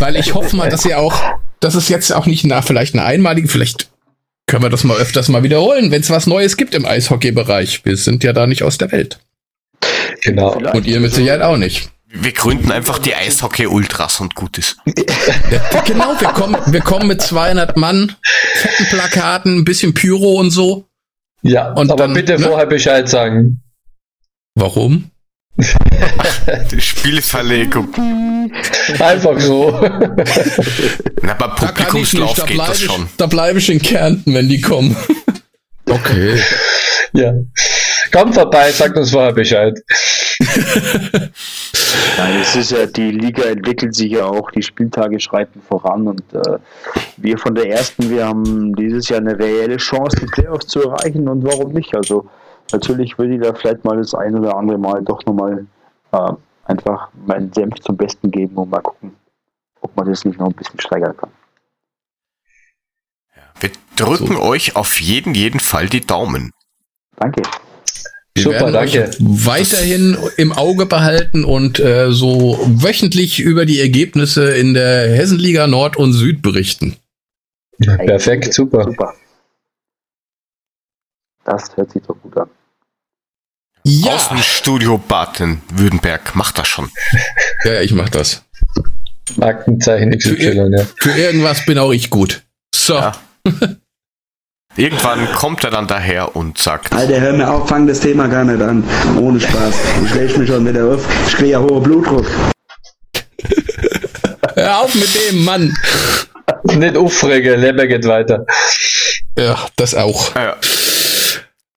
weil 0.00 0.16
ich 0.16 0.34
hoffe 0.34 0.56
mal, 0.56 0.70
dass 0.70 0.84
ihr 0.86 0.98
auch, 1.00 1.14
dass 1.60 1.74
es 1.74 1.88
jetzt 1.88 2.12
auch 2.14 2.26
nicht 2.26 2.44
nach 2.44 2.64
vielleicht 2.64 2.94
eine 2.94 3.04
einmalige, 3.04 3.48
vielleicht 3.48 3.90
können 4.46 4.62
wir 4.62 4.70
das 4.70 4.84
mal 4.84 4.96
öfters 4.96 5.28
mal 5.28 5.42
wiederholen, 5.42 5.90
wenn 5.90 6.00
es 6.00 6.10
was 6.10 6.26
Neues 6.28 6.56
gibt 6.56 6.74
im 6.76 6.86
Eishockey-Bereich. 6.86 7.84
Wir 7.84 7.96
sind 7.96 8.22
ja 8.24 8.32
da 8.32 8.46
nicht 8.46 8.62
aus 8.62 8.78
der 8.78 8.92
Welt. 8.92 9.18
Genau. 10.22 10.52
Vielleicht. 10.52 10.74
Und 10.74 10.86
ihr 10.86 11.00
mit 11.00 11.12
Sicherheit 11.12 11.42
auch 11.42 11.56
nicht. 11.56 11.90
Wir 12.16 12.32
gründen 12.32 12.70
einfach 12.70 12.98
die 13.00 13.14
Eishockey-Ultras 13.14 14.20
und 14.20 14.34
gut 14.34 14.58
ist. 14.58 14.76
Ja, 15.50 15.80
genau, 15.82 16.14
wir 16.18 16.28
kommen, 16.28 16.56
wir 16.66 16.80
kommen 16.80 17.06
mit 17.08 17.20
200 17.22 17.76
Mann, 17.76 18.14
fetten 18.54 18.86
Plakaten, 18.86 19.58
ein 19.58 19.64
bisschen 19.64 19.94
Pyro 19.94 20.34
und 20.38 20.50
so. 20.50 20.86
Ja, 21.42 21.72
Und 21.72 21.90
aber 21.90 22.04
dann, 22.04 22.14
bitte 22.14 22.38
ne? 22.38 22.46
vorher 22.46 22.66
Bescheid 22.66 23.08
sagen. 23.08 23.62
Warum? 24.54 25.10
Die 26.70 26.80
Spielverlegung. 26.80 27.88
Einfach 28.98 29.38
so. 29.40 29.70
Na, 31.22 31.34
Da 31.34 31.46
nicht, 31.46 31.56
Publikumslauf 31.56 32.34
da 32.34 32.46
geht 32.46 32.58
das 32.58 32.80
ich, 32.80 32.84
schon. 32.86 33.08
da 33.16 33.26
bleibe 33.26 33.58
ich 33.58 33.70
in 33.70 33.80
Kärnten, 33.80 34.34
wenn 34.34 34.48
die 34.48 34.60
kommen. 34.60 34.96
Okay. 35.86 36.40
ja. 37.12 37.34
Kommt 38.14 38.34
vorbei, 38.36 38.70
sagt 38.70 38.96
uns 38.96 39.10
vorher 39.10 39.32
Bescheid. 39.32 39.76
Nein, 42.16 42.40
es 42.40 42.54
ist 42.54 42.70
ja, 42.70 42.86
die 42.86 43.10
Liga 43.10 43.42
entwickelt 43.42 43.92
sich 43.96 44.12
ja 44.12 44.24
auch, 44.24 44.52
die 44.52 44.62
Spieltage 44.62 45.18
schreiten 45.18 45.60
voran 45.60 46.06
und 46.06 46.22
äh, 46.32 46.58
wir 47.16 47.38
von 47.38 47.56
der 47.56 47.70
ersten, 47.70 48.08
wir 48.10 48.28
haben 48.28 48.76
dieses 48.76 49.08
Jahr 49.08 49.18
eine 49.18 49.36
reelle 49.36 49.78
Chance, 49.78 50.16
die 50.20 50.26
Playoffs 50.26 50.68
zu 50.68 50.82
erreichen 50.82 51.28
und 51.28 51.42
warum 51.42 51.72
nicht? 51.72 51.92
Also 51.96 52.28
natürlich 52.70 53.18
würde 53.18 53.34
ich 53.34 53.40
da 53.42 53.52
vielleicht 53.52 53.84
mal 53.84 53.96
das 53.96 54.14
ein 54.14 54.38
oder 54.38 54.56
andere 54.56 54.78
Mal 54.78 55.02
doch 55.02 55.24
nochmal 55.26 55.66
äh, 56.12 56.32
einfach 56.66 57.08
meinen 57.26 57.52
Senf 57.52 57.80
zum 57.80 57.96
Besten 57.96 58.30
geben 58.30 58.54
und 58.54 58.70
mal 58.70 58.80
gucken, 58.80 59.16
ob 59.80 59.96
man 59.96 60.06
das 60.08 60.24
nicht 60.24 60.38
noch 60.38 60.46
ein 60.46 60.54
bisschen 60.54 60.78
steigern 60.78 61.16
kann. 61.16 61.30
Wir 63.58 63.70
drücken 63.96 64.36
euch 64.36 64.76
auf 64.76 65.00
jeden, 65.00 65.34
jeden 65.34 65.58
Fall 65.58 65.88
die 65.88 66.00
Daumen. 66.00 66.52
Danke. 67.16 67.42
Wir 68.36 68.42
Super, 68.42 68.60
werden 68.72 68.76
euch 68.76 68.92
danke. 68.94 69.16
weiterhin 69.20 70.16
im 70.36 70.52
Auge 70.52 70.86
behalten 70.86 71.44
und 71.44 71.78
äh, 71.78 72.10
so 72.10 72.58
wöchentlich 72.66 73.38
über 73.38 73.64
die 73.64 73.80
Ergebnisse 73.80 74.50
in 74.56 74.74
der 74.74 75.14
Hessenliga 75.16 75.68
Nord 75.68 75.96
und 75.96 76.12
Süd 76.12 76.42
berichten. 76.42 76.96
Perfekt, 77.78 78.52
super. 78.52 78.84
Super. 78.84 79.14
Das 81.44 81.76
hört 81.76 81.92
sich 81.92 82.02
doch 82.02 82.16
gut 82.22 82.36
an. 82.36 82.50
Ja, 83.84 84.14
Außenstudio 84.14 84.98
Baden-Württemberg 84.98 86.34
macht 86.34 86.58
das 86.58 86.66
schon. 86.66 86.90
ja 87.64 87.82
ich 87.82 87.92
mach 87.92 88.08
das. 88.08 88.42
Markenzeichen 89.36 90.10
XY, 90.16 90.70
ja. 90.76 90.86
Für 90.96 91.10
irgendwas 91.12 91.64
bin 91.66 91.78
auch 91.78 91.92
ich 91.92 92.10
gut. 92.10 92.42
So, 92.74 92.94
Ja. 92.94 93.12
Irgendwann 94.76 95.30
kommt 95.32 95.62
er 95.64 95.70
dann 95.70 95.86
daher 95.86 96.34
und 96.34 96.58
sagt, 96.58 96.92
Alter, 96.92 97.20
hör 97.20 97.32
mir 97.32 97.48
auf, 97.50 97.68
fang 97.68 97.86
das 97.86 98.00
Thema 98.00 98.26
gar 98.26 98.44
nicht 98.44 98.60
an. 98.60 98.82
Ohne 99.20 99.40
Spaß. 99.40 99.74
Ich 100.04 100.14
reg 100.14 100.36
mich 100.36 100.48
schon 100.48 100.66
wieder 100.66 100.84
auf. 100.86 101.04
Ich 101.28 101.34
krieg 101.34 101.50
ja 101.50 101.60
hohen 101.60 101.82
Blutdruck. 101.82 102.26
hör 104.54 104.80
auf 104.80 104.94
mit 104.94 105.08
dem 105.30 105.44
Mann. 105.44 105.76
Nicht 106.64 106.96
aufregen, 106.96 107.60
Leben 107.60 107.88
geht 107.88 108.04
weiter. 108.06 108.44
Ja, 109.38 109.56
das 109.76 109.94
auch. 109.94 110.34
äh, 110.36 110.52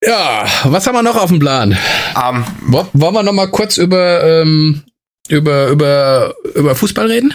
Ja, 0.03 0.45
was 0.65 0.87
haben 0.87 0.95
wir 0.95 1.03
noch 1.03 1.15
auf 1.17 1.29
dem 1.29 1.39
Plan? 1.39 1.77
ähm, 2.21 2.45
Wo- 2.61 2.87
Wollen 2.93 3.13
wir 3.13 3.23
noch 3.23 3.33
mal 3.33 3.49
kurz 3.49 3.77
über, 3.77 4.23
ähm, 4.23 4.83
über, 5.29 5.67
über, 5.67 6.33
über 6.55 6.75
Fußball 6.75 7.07
reden? 7.07 7.33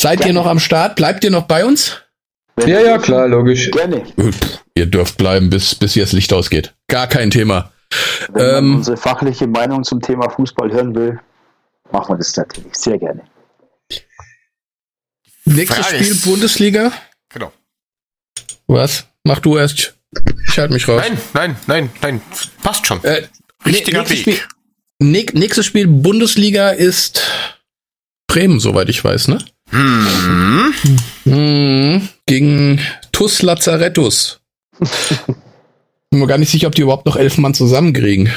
Seid 0.00 0.24
ihr 0.24 0.32
noch 0.32 0.46
am 0.46 0.60
Start? 0.60 0.96
Bleibt 0.96 1.24
ihr 1.24 1.30
noch 1.30 1.42
bei 1.46 1.64
uns? 1.64 2.00
Wenn 2.60 2.68
Ja, 2.68 2.80
ja, 2.80 2.98
klar, 2.98 3.28
logisch. 3.28 3.70
Gerne. 3.70 4.04
Pff, 4.04 4.60
Ihr 4.74 4.86
dürft 4.86 5.16
bleiben, 5.18 5.50
bis, 5.50 5.74
bis 5.74 5.94
hier 5.94 6.04
das 6.04 6.12
Licht 6.12 6.32
ausgeht. 6.32 6.74
Gar 6.88 7.06
kein 7.06 7.30
Thema. 7.30 7.72
Wenn 8.32 8.46
man 8.46 8.56
Ähm, 8.56 8.74
unsere 8.76 8.96
fachliche 8.96 9.46
Meinung 9.46 9.82
zum 9.84 10.00
Thema 10.00 10.28
Fußball 10.30 10.70
hören 10.72 10.94
will, 10.94 11.20
machen 11.92 12.14
wir 12.14 12.18
das 12.18 12.36
natürlich 12.36 12.74
sehr 12.74 12.98
gerne. 12.98 13.22
Nächstes 15.44 15.86
Frage 15.86 15.96
Spiel 15.98 16.12
ist- 16.12 16.24
Bundesliga. 16.24 16.92
genau. 17.28 17.52
Was? 18.66 19.06
Mach 19.24 19.40
du 19.40 19.56
erst. 19.58 19.94
Ich 20.48 20.58
halte 20.58 20.72
mich 20.72 20.86
raus. 20.88 21.02
Nein, 21.02 21.18
nein, 21.34 21.56
nein, 21.66 21.90
nein, 22.02 22.20
passt 22.62 22.86
schon. 22.86 23.02
Äh, 23.04 23.26
Richtiger 23.66 23.98
nächstes 24.02 24.26
Weg. 24.26 24.36
Spiel, 24.36 25.08
näch- 25.08 25.38
nächstes 25.38 25.66
Spiel 25.66 25.86
Bundesliga 25.86 26.70
ist 26.70 27.22
Bremen, 28.28 28.60
soweit 28.60 28.88
ich 28.88 29.02
weiß, 29.04 29.28
ne? 29.28 29.38
Hm, 29.70 30.74
Mhm. 31.24 32.08
Gegen 32.40 32.78
TUS 33.10 33.42
Lazarettus. 33.42 34.38
Bin 36.10 36.20
mir 36.20 36.28
gar 36.28 36.38
nicht 36.38 36.52
sicher, 36.52 36.68
ob 36.68 36.76
die 36.76 36.82
überhaupt 36.82 37.04
noch 37.06 37.16
elf 37.16 37.38
Mann 37.38 37.54
zusammenkriegen. 37.54 38.30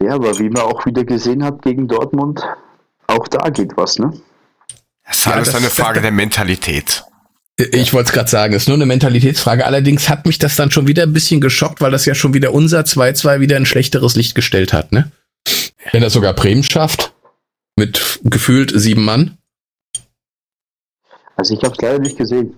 Ja, 0.00 0.14
aber 0.14 0.38
wie 0.38 0.48
man 0.50 0.62
auch 0.62 0.86
wieder 0.86 1.02
gesehen 1.04 1.42
hat 1.42 1.62
gegen 1.62 1.88
Dortmund, 1.88 2.40
auch 3.08 3.26
da 3.26 3.50
geht 3.50 3.72
was, 3.76 3.98
ne? 3.98 4.12
das 5.04 5.18
ist 5.18 5.26
Ja, 5.26 5.32
alles 5.32 5.46
das- 5.48 5.56
eine 5.56 5.64
das- 5.66 5.74
Frage 5.74 6.00
der 6.00 6.12
Mentalität. 6.12 7.02
Ich 7.58 7.92
wollte 7.92 8.10
es 8.10 8.12
gerade 8.14 8.30
sagen, 8.30 8.54
es 8.54 8.62
ist 8.62 8.68
nur 8.68 8.76
eine 8.76 8.86
Mentalitätsfrage. 8.86 9.66
Allerdings 9.66 10.08
hat 10.08 10.26
mich 10.26 10.38
das 10.38 10.54
dann 10.54 10.70
schon 10.70 10.86
wieder 10.86 11.02
ein 11.02 11.12
bisschen 11.12 11.40
geschockt, 11.40 11.80
weil 11.80 11.90
das 11.90 12.06
ja 12.06 12.14
schon 12.14 12.34
wieder 12.34 12.54
unser 12.54 12.82
2-2 12.84 13.40
wieder 13.40 13.56
ein 13.56 13.66
schlechteres 13.66 14.14
Licht 14.14 14.36
gestellt 14.36 14.72
hat, 14.72 14.92
ne? 14.92 15.10
Wenn 15.90 16.02
das 16.02 16.12
sogar 16.12 16.34
Bremen 16.34 16.62
schafft, 16.62 17.12
mit 17.74 18.20
gefühlt 18.22 18.72
sieben 18.76 19.04
Mann. 19.04 19.36
Also 21.40 21.54
ich 21.54 21.64
habe 21.64 21.72
es 21.74 21.80
leider 21.80 21.98
nicht 22.00 22.18
gesehen. 22.18 22.54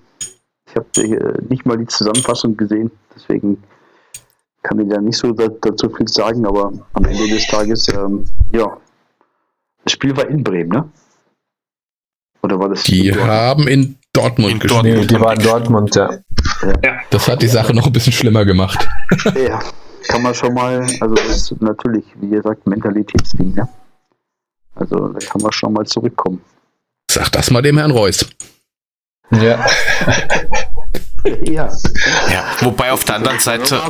Ich 0.68 0.74
habe 0.74 0.86
äh, 0.96 1.40
nicht 1.48 1.64
mal 1.64 1.78
die 1.78 1.86
Zusammenfassung 1.86 2.56
gesehen, 2.56 2.90
deswegen 3.14 3.62
kann 4.64 4.80
ich 4.80 4.88
da 4.88 5.00
nicht 5.00 5.16
so 5.16 5.30
da, 5.30 5.46
dazu 5.60 5.88
viel 5.88 6.08
sagen, 6.08 6.44
aber 6.44 6.72
am 6.94 7.04
Ende 7.04 7.28
des 7.28 7.46
Tages, 7.46 7.86
ähm, 7.94 8.24
ja, 8.50 8.76
das 9.84 9.92
Spiel 9.92 10.16
war 10.16 10.26
in 10.26 10.42
Bremen, 10.42 10.70
ne? 10.70 10.88
Oder 12.42 12.58
war 12.58 12.70
das? 12.70 12.82
Die 12.82 13.06
in 13.06 13.14
Dortmund? 13.14 13.30
haben 13.30 13.68
in 13.68 13.98
Dortmund 14.12 14.52
In 14.52 14.58
gespielt. 14.58 14.84
Dortmund. 14.84 15.10
Die 15.12 15.20
war 15.20 15.32
in 15.34 15.42
Dortmund, 15.42 15.94
ja. 15.94 16.10
Das 17.10 17.28
hat 17.28 17.40
die 17.40 17.48
Sache 17.48 17.72
noch 17.74 17.86
ein 17.86 17.92
bisschen 17.92 18.12
schlimmer 18.12 18.44
gemacht. 18.44 18.88
Ja, 19.36 19.60
kann 20.08 20.22
man 20.22 20.34
schon 20.34 20.54
mal, 20.54 20.80
also 21.00 21.14
das 21.14 21.52
ist 21.52 21.62
natürlich, 21.62 22.04
wie 22.20 22.30
gesagt, 22.30 22.66
Mentalitätsding, 22.66 23.54
ne? 23.54 23.68
Also 24.74 25.06
da 25.06 25.18
kann 25.20 25.40
man 25.40 25.52
schon 25.52 25.72
mal 25.72 25.86
zurückkommen. 25.86 26.40
Sag 27.08 27.30
das 27.30 27.48
mal 27.52 27.62
dem 27.62 27.78
Herrn 27.78 27.92
Reus. 27.92 28.26
Ja. 29.40 29.66
Ja, 31.44 31.70
Ja, 32.30 32.44
wobei 32.60 32.92
auf 32.92 33.04
der 33.04 33.16
anderen 33.16 33.38
Seite, 33.38 33.76
ich 33.76 33.82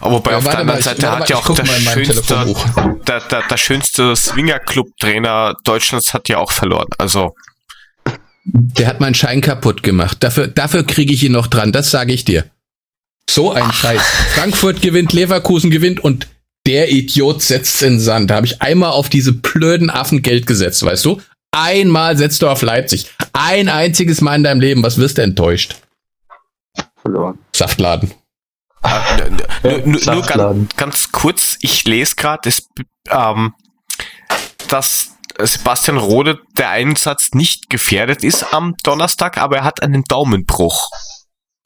wobei 0.00 0.30
Ja, 0.32 0.38
auf 0.38 0.44
der 0.44 0.58
anderen 0.58 0.66
mal, 0.66 0.78
ich- 0.78 0.84
Seite 0.84 1.02
warte 1.02 1.20
hat 1.20 1.28
ja 1.28 1.36
mal, 1.36 1.42
ich 1.42 1.48
auch 1.50 1.54
der 1.54 1.66
schönste, 1.66 2.54
der, 3.06 3.20
der, 3.20 3.42
der 3.48 3.56
schönste 3.56 4.16
Swinger-Club-Trainer 4.16 5.56
Deutschlands 5.64 6.14
hat 6.14 6.28
ja 6.28 6.38
auch 6.38 6.52
verloren. 6.52 6.88
Also, 6.98 7.34
Der 8.50 8.86
hat 8.88 8.98
meinen 9.00 9.14
Schein 9.14 9.42
kaputt 9.42 9.82
gemacht. 9.82 10.18
Dafür, 10.20 10.48
dafür 10.48 10.82
kriege 10.86 11.12
ich 11.12 11.22
ihn 11.22 11.32
noch 11.32 11.48
dran, 11.48 11.70
das 11.72 11.90
sage 11.90 12.12
ich 12.14 12.24
dir. 12.24 12.44
So 13.28 13.52
ein 13.52 13.70
Scheiß. 13.72 14.00
Frankfurt 14.36 14.80
gewinnt, 14.80 15.12
Leverkusen 15.12 15.70
gewinnt 15.70 16.00
und 16.00 16.28
der 16.66 16.90
Idiot 16.90 17.42
setzt 17.42 17.82
in 17.82 17.94
den 17.94 18.00
Sand. 18.00 18.30
Da 18.30 18.36
habe 18.36 18.46
ich 18.46 18.62
einmal 18.62 18.90
auf 18.92 19.10
diese 19.10 19.32
blöden 19.32 19.90
Affen 19.90 20.22
Geld 20.22 20.46
gesetzt, 20.46 20.82
weißt 20.82 21.04
du? 21.04 21.20
Einmal 21.50 22.16
setzt 22.16 22.42
du 22.42 22.48
auf 22.48 22.62
Leipzig. 22.62 23.10
Ein 23.32 23.68
einziges 23.68 24.20
Mal 24.20 24.36
in 24.36 24.44
deinem 24.44 24.60
Leben. 24.60 24.82
Was 24.82 24.98
wirst 24.98 25.18
du 25.18 25.22
enttäuscht? 25.22 25.76
Verloren. 27.00 27.38
Saftladen. 27.54 28.12
n- 29.64 29.98
nur, 30.04 30.22
ganz, 30.22 30.76
ganz 30.76 31.12
kurz, 31.12 31.56
ich 31.60 31.84
lese 31.84 32.14
gerade, 32.16 32.50
ähm, 33.10 33.54
dass 34.68 35.16
Sebastian 35.40 35.96
Rode 35.98 36.38
der 36.56 36.70
Einsatz 36.70 37.30
nicht 37.32 37.70
gefährdet 37.70 38.24
ist 38.24 38.52
am 38.52 38.76
Donnerstag, 38.82 39.38
aber 39.38 39.58
er 39.58 39.64
hat 39.64 39.82
einen 39.82 40.04
Daumenbruch. 40.04 40.90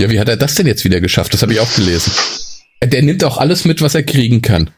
Ja, 0.00 0.10
wie 0.10 0.18
hat 0.20 0.28
er 0.28 0.36
das 0.36 0.54
denn 0.54 0.66
jetzt 0.66 0.84
wieder 0.84 1.00
geschafft? 1.00 1.34
Das 1.34 1.42
habe 1.42 1.52
ich 1.52 1.60
auch 1.60 1.74
gelesen. 1.74 2.12
Der 2.82 3.02
nimmt 3.02 3.22
auch 3.24 3.38
alles 3.38 3.64
mit, 3.64 3.80
was 3.82 3.94
er 3.94 4.02
kriegen 4.02 4.42
kann. 4.42 4.70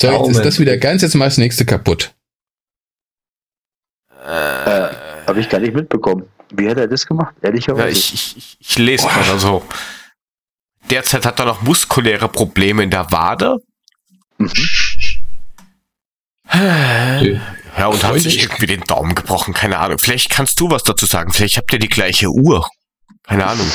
So, 0.00 0.10
jetzt 0.10 0.36
ist 0.36 0.44
das 0.44 0.60
wieder 0.60 0.76
ganz, 0.76 1.02
jetzt 1.02 1.14
mal 1.14 1.24
das 1.24 1.38
nächste 1.38 1.64
kaputt. 1.64 2.14
Äh, 4.28 4.90
Habe 5.26 5.40
ich 5.40 5.48
gar 5.48 5.58
nicht 5.58 5.74
mitbekommen. 5.74 6.24
Wie 6.52 6.68
hat 6.68 6.76
er 6.76 6.86
das 6.86 7.06
gemacht? 7.06 7.34
Ehrlicherweise. 7.40 7.86
Ja, 7.86 7.92
ich, 7.92 8.12
ich, 8.12 8.36
ich, 8.36 8.56
ich 8.60 8.78
lese 8.78 9.06
mal 9.06 9.30
also. 9.30 9.62
Derzeit 10.90 11.24
hat 11.24 11.38
er 11.38 11.46
noch 11.46 11.62
muskuläre 11.62 12.28
Probleme 12.28 12.82
in 12.82 12.90
der 12.90 13.10
Wade. 13.10 13.56
Mhm. 14.38 14.50
Ja, 17.78 17.86
und 17.86 18.02
hat 18.02 18.20
sich 18.20 18.42
irgendwie 18.42 18.66
den 18.66 18.80
Daumen 18.82 19.14
gebrochen, 19.14 19.54
keine 19.54 19.78
Ahnung. 19.78 19.98
Vielleicht 19.98 20.30
kannst 20.30 20.58
du 20.60 20.70
was 20.70 20.82
dazu 20.82 21.06
sagen. 21.06 21.32
Vielleicht 21.32 21.56
habt 21.56 21.72
ihr 21.72 21.78
die 21.78 21.88
gleiche 21.88 22.28
Uhr. 22.28 22.66
Keine 23.26 23.46
Ahnung. 23.46 23.70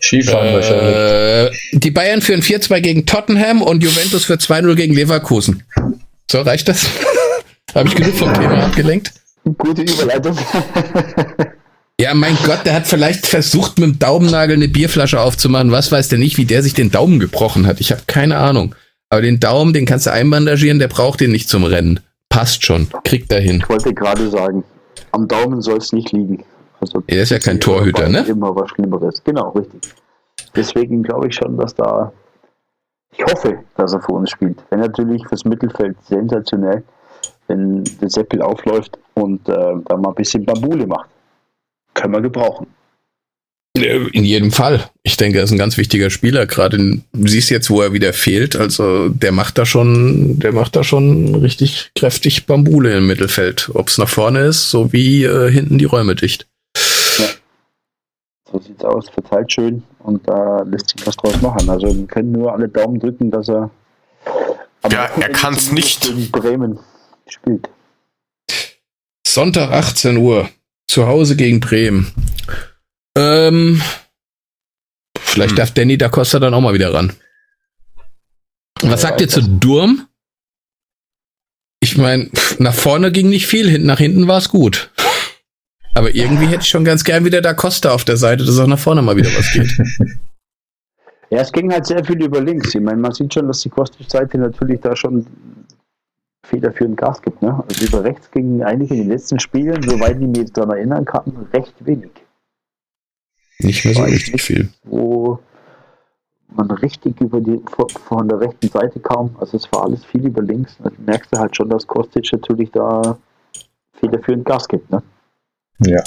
Skifahren 0.00 0.54
wahrscheinlich. 0.54 0.94
Äh, 0.94 1.78
die 1.78 1.90
Bayern 1.90 2.20
führen 2.20 2.42
4-2 2.42 2.80
gegen 2.80 3.06
Tottenham 3.06 3.62
und 3.62 3.82
Juventus 3.82 4.26
für 4.26 4.34
2-0 4.34 4.74
gegen 4.74 4.94
Leverkusen. 4.94 5.62
So, 6.30 6.42
reicht 6.42 6.68
das? 6.68 6.86
Habe 7.72 7.88
ich 7.88 7.94
genug 7.94 8.14
vom 8.14 8.34
Thema 8.34 8.64
abgelenkt? 8.64 9.12
Gute 9.58 9.82
Überleitung. 9.82 10.36
Ja, 12.00 12.12
mein 12.12 12.36
Gott, 12.44 12.60
der 12.64 12.74
hat 12.74 12.86
vielleicht 12.88 13.26
versucht, 13.26 13.78
mit 13.78 13.88
dem 13.88 13.98
Daumennagel 14.00 14.56
eine 14.56 14.68
Bierflasche 14.68 15.20
aufzumachen. 15.20 15.70
Was 15.70 15.92
weiß 15.92 16.08
der 16.08 16.18
nicht, 16.18 16.38
wie 16.38 16.44
der 16.44 16.62
sich 16.62 16.74
den 16.74 16.90
Daumen 16.90 17.20
gebrochen 17.20 17.66
hat. 17.66 17.80
Ich 17.80 17.92
habe 17.92 18.02
keine 18.06 18.38
Ahnung. 18.38 18.74
Aber 19.10 19.22
den 19.22 19.38
Daumen, 19.38 19.72
den 19.72 19.86
kannst 19.86 20.06
du 20.06 20.12
einbandagieren, 20.12 20.80
der 20.80 20.88
braucht 20.88 21.20
den 21.20 21.30
nicht 21.30 21.48
zum 21.48 21.62
Rennen. 21.62 22.00
Passt 22.28 22.64
schon, 22.66 22.88
kriegt 23.04 23.30
er 23.32 23.40
hin. 23.40 23.58
Ich 23.62 23.68
wollte 23.68 23.94
gerade 23.94 24.28
sagen, 24.28 24.64
am 25.12 25.28
Daumen 25.28 25.62
soll 25.62 25.78
es 25.78 25.92
nicht 25.92 26.10
liegen. 26.10 26.42
Also, 26.80 27.02
Er 27.06 27.22
ist 27.22 27.30
ja 27.30 27.38
kein 27.38 27.60
Torhüter, 27.60 28.08
ne? 28.08 28.24
Immer 28.26 28.56
was 28.56 28.70
Schlimmeres. 28.70 29.22
Genau, 29.22 29.50
richtig. 29.50 29.82
Deswegen 30.56 31.04
glaube 31.04 31.28
ich 31.28 31.34
schon, 31.36 31.56
dass 31.56 31.74
da. 31.74 32.12
Ich 33.16 33.24
hoffe, 33.24 33.60
dass 33.76 33.92
er 33.92 34.00
für 34.00 34.12
uns 34.12 34.30
spielt. 34.30 34.58
Wenn 34.70 34.80
natürlich 34.80 35.24
fürs 35.28 35.44
Mittelfeld 35.44 35.96
sensationell, 36.04 36.82
wenn 37.48 37.84
der 38.00 38.10
Seppel 38.10 38.42
aufläuft 38.42 38.98
und 39.14 39.48
äh, 39.48 39.52
da 39.84 39.96
mal 39.96 40.10
ein 40.10 40.14
bisschen 40.14 40.44
Bambule 40.44 40.86
macht. 40.86 41.08
Können 41.94 42.14
wir 42.14 42.20
gebrauchen. 42.20 42.66
In 43.76 44.24
jedem 44.24 44.52
Fall. 44.52 44.88
Ich 45.02 45.16
denke, 45.16 45.38
er 45.38 45.44
ist 45.44 45.50
ein 45.50 45.58
ganz 45.58 45.76
wichtiger 45.76 46.08
Spieler. 46.08 46.46
Gerade 46.46 46.76
in- 46.76 47.02
du 47.12 47.26
siehst 47.28 47.50
jetzt, 47.50 47.70
wo 47.70 47.82
er 47.82 47.92
wieder 47.92 48.12
fehlt. 48.12 48.54
Also 48.54 49.08
der 49.08 49.32
macht 49.32 49.58
da 49.58 49.66
schon, 49.66 50.38
der 50.38 50.52
macht 50.52 50.76
da 50.76 50.84
schon 50.84 51.34
richtig 51.34 51.90
kräftig 51.96 52.46
Bambule 52.46 52.96
im 52.96 53.08
Mittelfeld. 53.08 53.70
Ob 53.74 53.88
es 53.88 53.98
nach 53.98 54.08
vorne 54.08 54.40
ist, 54.42 54.70
so 54.70 54.92
wie 54.92 55.24
äh, 55.24 55.50
hinten 55.50 55.78
die 55.78 55.86
Räume 55.86 56.14
dicht. 56.14 56.46
So 58.50 58.60
sieht's 58.60 58.84
aus, 58.84 59.08
verteilt 59.08 59.52
schön 59.52 59.82
und 59.98 60.28
da 60.28 60.62
lässt 60.62 60.90
sich 60.90 61.04
was 61.04 61.16
draus 61.16 61.42
machen. 61.42 61.68
Also 61.68 61.92
wir 61.92 62.06
können 62.06 62.30
nur 62.30 62.52
alle 62.52 62.68
Daumen 62.68 63.00
drücken, 63.00 63.32
dass 63.32 63.48
er. 63.48 63.70
Ja, 64.88 65.06
er 65.06 65.08
Wochenende 65.10 65.32
kann's 65.32 65.72
nicht. 65.72 66.30
Bremen 66.30 66.78
spielt. 67.28 67.68
Sonntag 69.26 69.70
18 69.70 70.16
Uhr. 70.16 70.48
Zu 70.86 71.06
Hause 71.06 71.34
gegen 71.36 71.60
Bremen. 71.60 72.12
Ähm, 73.16 73.80
vielleicht 75.18 75.50
Hm. 75.52 75.56
darf 75.56 75.70
Danny 75.72 75.96
da 75.98 76.08
Costa 76.08 76.38
dann 76.38 76.52
auch 76.54 76.60
mal 76.60 76.74
wieder 76.74 76.92
ran. 76.92 77.12
Was 78.82 78.90
Ja, 78.90 78.96
sagt 79.08 79.20
ihr 79.22 79.28
zu 79.28 79.40
Durm? 79.42 80.06
Ich 81.80 81.96
meine, 81.96 82.30
nach 82.58 82.74
vorne 82.74 83.10
ging 83.12 83.28
nicht 83.28 83.46
viel, 83.46 83.68
hinten 83.68 83.86
nach 83.86 83.98
hinten 83.98 84.28
war 84.28 84.38
es 84.38 84.48
gut. 84.50 84.90
Aber 85.94 86.14
irgendwie 86.14 86.46
hätte 86.46 86.62
ich 86.62 86.68
schon 86.68 86.84
ganz 86.84 87.04
gern 87.04 87.24
wieder 87.24 87.40
da 87.40 87.54
Costa 87.54 87.92
auf 87.92 88.04
der 88.04 88.16
Seite, 88.16 88.44
dass 88.44 88.58
auch 88.58 88.66
nach 88.66 88.78
vorne 88.78 89.00
mal 89.02 89.16
wieder 89.16 89.30
was 89.36 89.52
geht. 89.52 89.72
Ja, 91.30 91.40
es 91.40 91.50
ging 91.50 91.72
halt 91.72 91.84
sehr 91.86 92.04
viel 92.04 92.22
über 92.22 92.40
links. 92.40 92.74
Ich 92.76 92.80
meine, 92.80 93.00
man 93.00 93.10
sieht 93.10 93.34
schon, 93.34 93.48
dass 93.48 93.58
die 93.60 93.68
Kostic-Seite 93.70 94.38
natürlich 94.38 94.80
da 94.82 94.94
schon 94.94 95.26
federführend 96.44 96.96
Gas 96.96 97.22
gibt. 97.22 97.42
Ne? 97.42 97.62
Also 97.68 97.86
über 97.86 98.04
rechts 98.04 98.30
gingen 98.30 98.62
einige 98.62 98.94
in 98.94 99.00
den 99.00 99.10
letzten 99.10 99.40
Spielen, 99.40 99.82
soweit 99.82 100.20
ich 100.20 100.26
mich 100.26 100.52
daran 100.52 100.76
erinnern 100.76 101.04
kann, 101.04 101.48
recht 101.52 101.74
wenig. 101.84 102.10
Nicht 103.58 103.84
mehr 103.84 103.94
so 103.94 104.02
richtig 104.02 104.32
nicht. 104.34 104.44
viel. 104.44 104.68
Wo 104.84 105.38
man 106.48 106.70
richtig 106.70 107.20
über 107.20 107.40
die 107.40 107.60
von, 108.06 108.28
der 108.28 108.40
rechten 108.40 108.68
Seite 108.68 109.00
kam. 109.00 109.34
Also 109.40 109.56
es 109.56 109.70
war 109.72 109.84
alles 109.84 110.04
viel 110.04 110.26
über 110.26 110.42
links. 110.42 110.76
Da 110.82 110.90
merkst 111.04 111.32
du 111.32 111.38
halt 111.38 111.56
schon, 111.56 111.68
dass 111.68 111.86
Kostic 111.86 112.30
natürlich 112.32 112.70
da 112.70 113.18
federführend 113.94 114.44
Gas 114.44 114.68
gibt. 114.68 114.90
Ne? 114.90 115.02
Ja, 115.84 116.02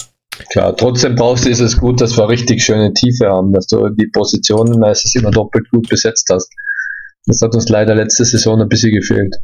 klar. 0.51 0.75
Trotzdem 0.75 1.15
brauchst 1.15 1.45
du, 1.45 1.49
ist 1.49 1.59
es 1.59 1.77
gut, 1.77 1.99
dass 1.99 2.17
wir 2.17 2.29
richtig 2.29 2.63
schöne 2.63 2.93
Tiefe 2.93 3.27
haben, 3.27 3.51
dass 3.51 3.67
du 3.67 3.89
die 3.89 4.07
Positionen 4.07 4.79
meistens 4.79 5.15
immer 5.15 5.31
doppelt 5.31 5.69
gut 5.71 5.89
besetzt 5.89 6.29
hast. 6.31 6.49
Das 7.25 7.41
hat 7.41 7.53
uns 7.55 7.67
leider 7.67 7.95
letzte 7.95 8.23
Saison 8.23 8.61
ein 8.61 8.69
bisschen 8.69 8.93
gefehlt. 8.93 9.35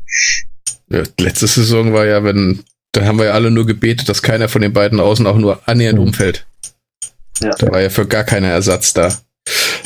Ja, 0.93 1.03
letzte 1.19 1.47
Saison 1.47 1.91
war 1.93 2.05
ja, 2.05 2.23
wenn, 2.23 2.63
da 2.91 3.05
haben 3.05 3.17
wir 3.17 3.25
ja 3.25 3.31
alle 3.33 3.49
nur 3.51 3.65
gebetet, 3.65 4.07
dass 4.09 4.21
keiner 4.21 4.47
von 4.47 4.61
den 4.61 4.73
beiden 4.73 4.99
Außen 4.99 5.25
auch 5.27 5.37
nur 5.37 5.67
annähernd 5.67 5.97
Mhm. 5.99 6.05
umfällt. 6.07 6.45
Ja. 7.41 7.49
Da 7.57 7.71
war 7.71 7.81
ja 7.81 7.89
für 7.89 8.05
gar 8.07 8.23
keiner 8.23 8.49
Ersatz 8.49 8.93
da. 8.93 9.17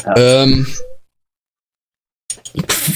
Ja. 0.05 0.43
Ähm, 0.43 0.67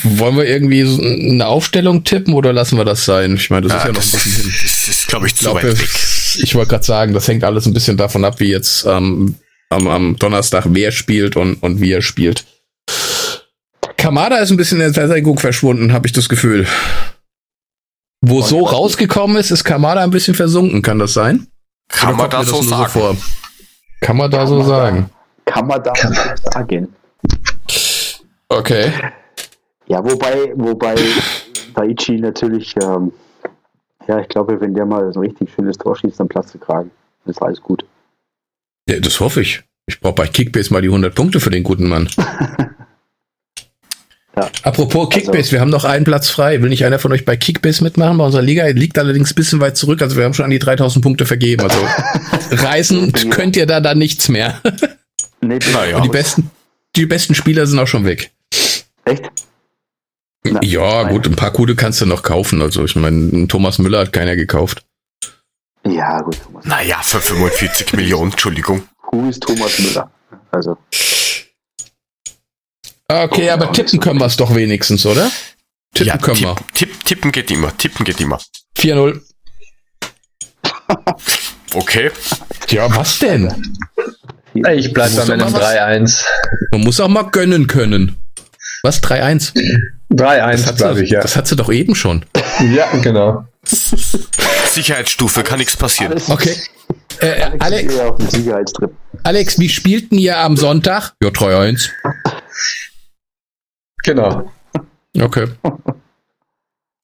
wollen 0.03 0.35
wir 0.37 0.45
irgendwie 0.45 0.83
so 0.83 1.01
eine 1.01 1.45
Aufstellung 1.47 2.03
tippen 2.03 2.33
oder 2.33 2.51
lassen 2.51 2.77
wir 2.77 2.85
das 2.85 3.05
sein? 3.05 3.35
Ich 3.35 3.49
meine, 3.49 3.67
das 3.67 3.77
ist 3.77 3.81
ja 3.83 3.87
Ja, 3.87 3.93
noch 3.93 4.01
ein 4.03 4.11
bisschen 4.11 4.31
hin. 4.43 4.53
das 4.61 4.87
ist, 4.87 5.07
glaube 5.07 5.27
ich, 5.27 5.33
Ich, 5.33 5.37
zu 5.39 5.45
glaub, 5.45 5.55
weit 5.63 5.79
weg. 5.79 5.89
ich 6.43 6.55
wollte 6.55 6.69
gerade 6.69 6.83
sagen, 6.83 7.13
das 7.13 7.27
hängt 7.27 7.43
alles 7.43 7.65
ein 7.65 7.73
bisschen 7.73 7.97
davon 7.97 8.25
ab, 8.25 8.39
wie 8.39 8.49
jetzt 8.49 8.85
ähm, 8.85 9.35
am, 9.69 9.87
am 9.87 10.15
Donnerstag 10.17 10.65
wer 10.69 10.91
spielt 10.91 11.35
und, 11.37 11.55
und 11.55 11.79
wie 11.79 11.91
er 11.91 12.01
spielt. 12.01 12.45
Kamada 13.97 14.37
ist 14.39 14.49
ein 14.51 14.57
bisschen 14.57 14.79
in 14.81 14.85
der 14.85 14.93
Versenkung 14.93 15.37
verschwunden, 15.37 15.93
habe 15.93 16.07
ich 16.07 16.13
das 16.13 16.27
Gefühl. 16.27 16.67
Wo 18.21 18.39
es 18.41 18.49
so 18.49 18.63
rausgekommen 18.65 19.37
ist, 19.37 19.51
ist 19.51 19.63
Kamada 19.63 20.03
ein 20.03 20.11
bisschen 20.11 20.35
versunken, 20.35 20.81
kann 20.81 20.99
das 20.99 21.13
sein? 21.13 21.47
Kann 21.87 22.11
man 22.15 22.29
kommt 22.29 22.33
da 22.33 22.39
mir 22.39 22.45
so 22.45 22.61
sagen? 22.61 22.89
vor? 22.91 23.17
Kann 23.99 24.17
man 24.17 24.29
da 24.31 24.45
so 24.47 24.57
man 24.57 24.67
da- 24.67 24.69
sagen? 24.69 25.09
Kann 25.45 25.67
man 25.67 25.83
da 25.83 25.93
sagen. 26.51 26.87
Okay. 28.47 28.91
Ja, 29.87 30.03
wobei, 30.03 30.53
wobei 30.55 30.95
Daichi 31.73 32.19
natürlich, 32.19 32.75
ähm, 32.81 33.11
ja, 34.07 34.19
ich 34.19 34.27
glaube, 34.29 34.59
wenn 34.61 34.73
der 34.73 34.85
mal 34.85 35.11
so 35.13 35.19
ein 35.19 35.25
richtig 35.27 35.51
schönes 35.53 35.77
Tor 35.77 35.95
schießt, 35.95 36.19
dann 36.19 36.27
Platz 36.27 36.51
zu 36.51 36.59
kragen. 36.59 36.91
Ist 37.25 37.41
alles 37.41 37.61
gut. 37.61 37.83
Ja, 38.87 38.99
das 38.99 39.19
hoffe 39.19 39.41
ich. 39.41 39.63
Ich 39.87 39.99
brauche 39.99 40.13
bei 40.15 40.27
Kickbase 40.27 40.71
mal 40.73 40.81
die 40.81 40.87
100 40.89 41.13
Punkte 41.15 41.39
für 41.39 41.49
den 41.49 41.63
guten 41.63 41.87
Mann. 41.87 42.07
Ja. 44.41 44.49
Apropos 44.63 45.09
Kickbase, 45.09 45.37
Also- 45.37 45.51
wir 45.53 45.61
haben 45.61 45.69
noch 45.69 45.83
einen 45.85 46.03
Platz 46.05 46.29
frei. 46.29 46.61
Will 46.61 46.69
nicht 46.69 46.85
einer 46.85 46.99
von 46.99 47.11
euch 47.11 47.25
bei 47.25 47.35
Kickbase 47.37 47.83
mitmachen? 47.83 48.17
Bei 48.17 48.25
unserer 48.25 48.41
Liga 48.41 48.65
liegt 48.67 48.97
allerdings 48.97 49.31
ein 49.31 49.35
bisschen 49.35 49.59
weit 49.59 49.77
zurück. 49.77 50.01
Also 50.01 50.15
wir 50.17 50.23
haben 50.23 50.33
schon 50.33 50.45
an 50.45 50.51
die 50.51 50.59
3000 50.59 51.03
Punkte 51.03 51.25
vergeben. 51.25 51.63
Also 51.63 51.79
reisen 52.51 53.11
könnt 53.29 53.55
ihr 53.55 53.65
da 53.65 53.79
dann 53.79 53.97
nichts 53.97 54.29
mehr. 54.29 54.59
Nee, 55.41 55.59
Naja. 55.73 55.97
Und 55.97 56.03
die 56.03 56.09
besten, 56.09 56.51
die 56.95 57.05
besten 57.05 57.35
Spieler 57.35 57.65
sind 57.67 57.79
auch 57.79 57.87
schon 57.87 58.05
weg. 58.05 58.31
Echt? 59.05 59.23
Na, 60.43 60.59
Ja, 60.63 61.03
nein. 61.03 61.13
gut, 61.13 61.27
ein 61.27 61.35
paar 61.35 61.51
gute 61.51 61.75
kannst 61.75 62.01
du 62.01 62.05
noch 62.05 62.23
kaufen. 62.23 62.61
Also 62.61 62.83
ich 62.85 62.95
meine, 62.95 63.47
Thomas 63.47 63.77
Müller 63.79 63.99
hat 63.99 64.13
keiner 64.13 64.35
gekauft. 64.35 64.83
Ja, 65.85 66.19
gut, 66.21 66.37
Thomas. 66.43 66.65
Naja, 66.65 66.99
für 67.01 67.19
45 67.19 67.93
Millionen, 67.93 68.31
Entschuldigung. 68.31 68.83
Who 69.11 69.27
ist 69.29 69.41
Thomas 69.41 69.79
Müller? 69.79 70.11
Also, 70.51 70.77
Okay, 73.23 73.49
Oh, 73.49 73.53
aber 73.53 73.65
ja, 73.65 73.71
tippen 73.71 73.91
so 73.91 73.97
können 73.99 74.19
wir 74.19 74.25
es 74.25 74.37
doch 74.37 74.53
wenigstens, 74.55 75.05
oder? 75.05 75.29
Tippen 75.93 76.07
ja, 76.07 76.17
können 76.17 76.39
wir. 76.39 76.55
tipp, 76.55 76.73
tipp, 76.73 77.05
tippen 77.05 77.31
geht 77.31 77.51
immer, 77.51 77.75
tippen 77.77 78.05
geht 78.05 78.19
immer. 78.21 78.39
4-0. 78.77 79.19
Okay. 81.73 82.11
Ja, 82.69 82.93
was 82.95 83.19
denn? 83.19 83.73
Ich 84.53 84.93
bleibe 84.93 85.15
bei 85.15 85.25
meinem 85.25 85.39
mal 85.39 85.53
was- 85.53 85.61
3-1. 85.75 86.25
Man 86.71 86.81
muss 86.81 86.99
auch 86.99 87.07
mal 87.07 87.23
gönnen 87.23 87.67
können. 87.67 88.17
Was? 88.83 89.01
3-1? 89.01 89.53
3-1, 90.11 90.65
hat 90.65 90.77
glaube 90.77 90.99
sie, 90.99 91.03
ich, 91.05 91.11
ja. 91.11 91.21
das 91.21 91.35
hat 91.35 91.47
sie 91.47 91.55
doch 91.55 91.71
eben 91.71 91.95
schon. 91.95 92.25
Ja, 92.73 92.87
genau. 93.01 93.45
Sicherheitsstufe, 94.71 95.43
kann 95.43 95.59
nichts 95.59 95.77
passieren. 95.77 96.13
alles, 96.13 96.29
Okay. 96.29 96.55
Äh, 97.19 97.43
Alex, 97.59 97.97
Alex, 97.99 98.31
Sicherheitstrip. 98.31 98.91
Alex, 99.23 99.59
wie 99.59 99.69
spielten 99.69 100.17
ihr 100.17 100.37
am 100.39 100.57
Sonntag? 100.57 101.13
Ja, 101.21 101.29
3-1. 101.29 101.89
Genau. 104.03 104.51
Okay. 105.19 105.47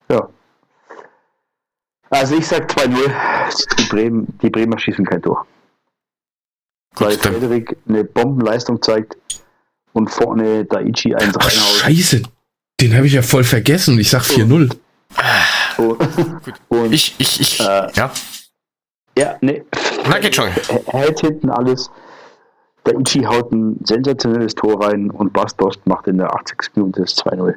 Ja. 0.10 0.30
Also 2.10 2.38
ich 2.38 2.48
sag 2.48 2.72
2-0. 2.72 3.12
Die, 3.78 3.84
Bremen, 3.90 4.40
die 4.42 4.50
Bremer 4.50 4.80
schießen 4.80 5.04
kein 5.06 5.22
Tor. 5.22 5.46
Weil 6.96 7.18
Gut, 7.18 7.26
dann, 7.26 7.34
Frederik 7.34 7.76
eine 7.90 8.06
Bombenleistung 8.06 8.82
zeigt 8.82 9.18
und 9.92 10.10
vorne 10.10 10.64
Daichi 10.64 11.14
eins 11.14 11.36
Ach, 11.38 11.46
reinhaut. 11.46 11.68
scheiße. 11.82 12.22
Den 12.80 12.96
habe 12.96 13.06
ich 13.08 13.12
ja 13.14 13.22
voll 13.22 13.44
vergessen. 13.44 14.00
Ich 14.00 14.10
sag 14.10 14.22
4-0. 14.24 14.78
Und, 15.78 16.00
und 16.70 16.94
ich, 16.94 17.16
ich, 17.18 17.42
ich, 17.42 17.60
Äh, 17.60 17.92
ja. 17.94 18.12
ja, 19.18 19.36
ne. 19.42 19.66
Na, 20.08 20.20
geht 20.20 20.36
schon. 20.36 20.48
Er 20.48 21.00
hält 21.02 21.20
hinten 21.20 21.50
alles. 21.50 21.92
Der 22.88 23.00
Ichi 23.00 23.24
haut 23.24 23.52
ein 23.52 23.80
sensationelles 23.84 24.56
Tor 24.56 24.84
rein 24.84 25.12
und 25.12 25.34
Bas 25.34 25.56
Dost 25.56 25.86
macht 25.86 26.08
in 26.08 26.18
der 26.18 26.34
80. 26.34 26.76
Minute 26.76 27.02
das 27.02 27.16
2-0. 27.18 27.56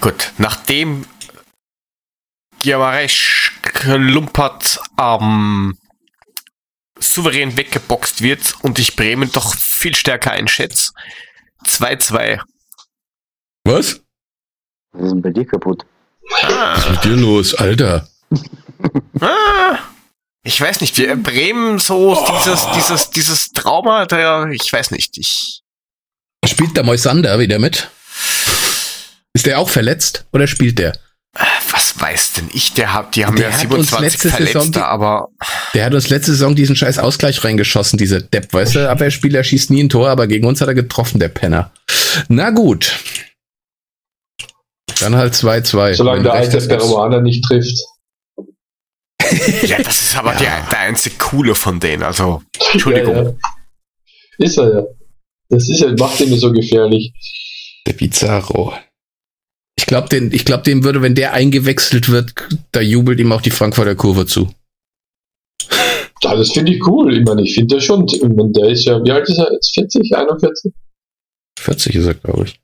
Gut, 0.00 0.32
nachdem 0.38 1.04
Giamaresch 2.60 3.58
Klumpert 3.62 4.80
ähm, 4.98 5.76
souverän 6.98 7.56
weggeboxt 7.56 8.22
wird 8.22 8.54
und 8.62 8.78
ich 8.78 8.96
Bremen 8.96 9.30
doch 9.32 9.54
viel 9.54 9.94
stärker 9.94 10.32
einschätze, 10.32 10.92
2-2. 11.64 12.40
Was? 13.64 14.02
Was 14.92 15.02
ist 15.04 15.10
denn 15.12 15.22
bei 15.22 15.30
dir 15.30 15.46
kaputt? 15.46 15.84
Was 16.30 16.78
ist 16.78 16.90
mit 16.90 17.04
dir 17.04 17.16
los, 17.16 17.54
Alter? 17.54 18.08
Ah, 19.20 19.78
ich 20.42 20.60
weiß 20.60 20.80
nicht, 20.80 20.96
wie 20.98 21.14
Bremen 21.16 21.78
so 21.78 22.16
dieses, 22.38 22.66
dieses, 22.74 23.10
dieses 23.10 23.48
Trauma, 23.52 24.06
der, 24.06 24.48
ich 24.52 24.72
weiß 24.72 24.90
nicht, 24.92 25.18
ich. 25.18 25.60
Spielt 26.46 26.76
der 26.76 26.84
Moisander 26.84 27.38
wieder 27.38 27.58
mit? 27.58 27.90
Ist 29.34 29.46
der 29.46 29.58
auch 29.58 29.68
verletzt 29.68 30.24
oder 30.32 30.46
spielt 30.46 30.78
der? 30.78 30.92
Was 31.70 32.00
weiß 32.00 32.32
denn 32.32 32.48
ich? 32.52 32.72
Der 32.72 32.92
hat, 32.92 33.14
die 33.14 33.24
haben 33.24 33.36
Der 33.36 33.50
ja 33.50 33.56
hat 33.56 33.62
uns 33.72 33.90
27 33.90 34.00
letzte 34.24 34.28
Saison 34.30 34.46
Verletzte, 34.62 34.70
die- 34.80 34.84
aber 34.84 35.28
Der 35.74 35.84
hat 35.84 35.94
uns 35.94 36.08
letzte 36.08 36.32
Saison 36.32 36.56
diesen 36.56 36.74
scheiß 36.74 36.98
Ausgleich 36.98 37.44
reingeschossen, 37.44 37.98
dieser 37.98 38.20
Depp, 38.20 38.52
weißt 38.52 38.74
du? 38.74 38.90
Abwehrspieler 38.90 39.44
schießt 39.44 39.70
nie 39.70 39.84
ein 39.84 39.88
Tor, 39.88 40.08
aber 40.08 40.26
gegen 40.26 40.46
uns 40.46 40.60
hat 40.60 40.68
er 40.68 40.74
getroffen, 40.74 41.20
der 41.20 41.28
Penner. 41.28 41.70
Na 42.28 42.50
gut. 42.50 42.98
Dann 44.98 45.14
halt 45.14 45.34
2-2. 45.34 45.94
Solange 45.94 46.18
Wenn 46.18 46.24
der 46.24 46.32
recht 46.34 46.52
alte 46.54 46.66
Peruaner 46.68 47.20
nicht 47.20 47.44
trifft. 47.44 47.78
ja, 49.66 49.82
das 49.82 50.02
ist 50.02 50.16
aber 50.16 50.34
Der, 50.34 50.66
der 50.70 50.78
einzige 50.80 51.16
coole 51.16 51.54
von 51.54 51.80
denen. 51.80 52.02
Also, 52.02 52.42
Entschuldigung. 52.72 53.14
Ja, 53.16 53.22
ja. 53.22 53.34
Ist 54.38 54.58
er 54.58 54.74
ja. 54.74 54.82
Das 55.48 55.68
ist 55.68 55.80
ja, 55.80 55.92
macht 55.98 56.20
ihn 56.20 56.36
so 56.38 56.52
gefährlich. 56.52 57.12
Der 57.86 57.92
Pizarro. 57.92 58.72
Ich 59.76 59.86
glaube, 59.86 60.08
den, 60.08 60.32
ich 60.32 60.44
glaub, 60.44 60.64
dem 60.64 60.84
würde, 60.84 61.02
wenn 61.02 61.14
der 61.14 61.32
eingewechselt 61.32 62.08
wird, 62.10 62.34
da 62.72 62.80
jubelt 62.80 63.18
ihm 63.18 63.32
auch 63.32 63.40
die 63.40 63.50
Frankfurter 63.50 63.94
Kurve 63.94 64.26
zu. 64.26 64.48
Ja, 66.22 66.36
das 66.36 66.50
finde 66.50 66.74
ich 66.74 66.86
cool. 66.86 67.16
Ich 67.16 67.24
meine, 67.24 67.40
ich 67.40 67.54
finde 67.54 67.76
der 67.76 67.80
schon. 67.80 68.06
Ich 68.06 68.20
der 68.20 68.68
ist 68.68 68.84
ja, 68.84 69.02
wie 69.02 69.10
alt 69.10 69.26
ist 69.26 69.38
er 69.38 69.50
jetzt? 69.54 69.72
40, 69.72 70.14
41? 70.14 70.70
40 71.58 71.94
ist 71.94 72.04
er, 72.04 72.12
glaube 72.12 72.44
ich. 72.44 72.60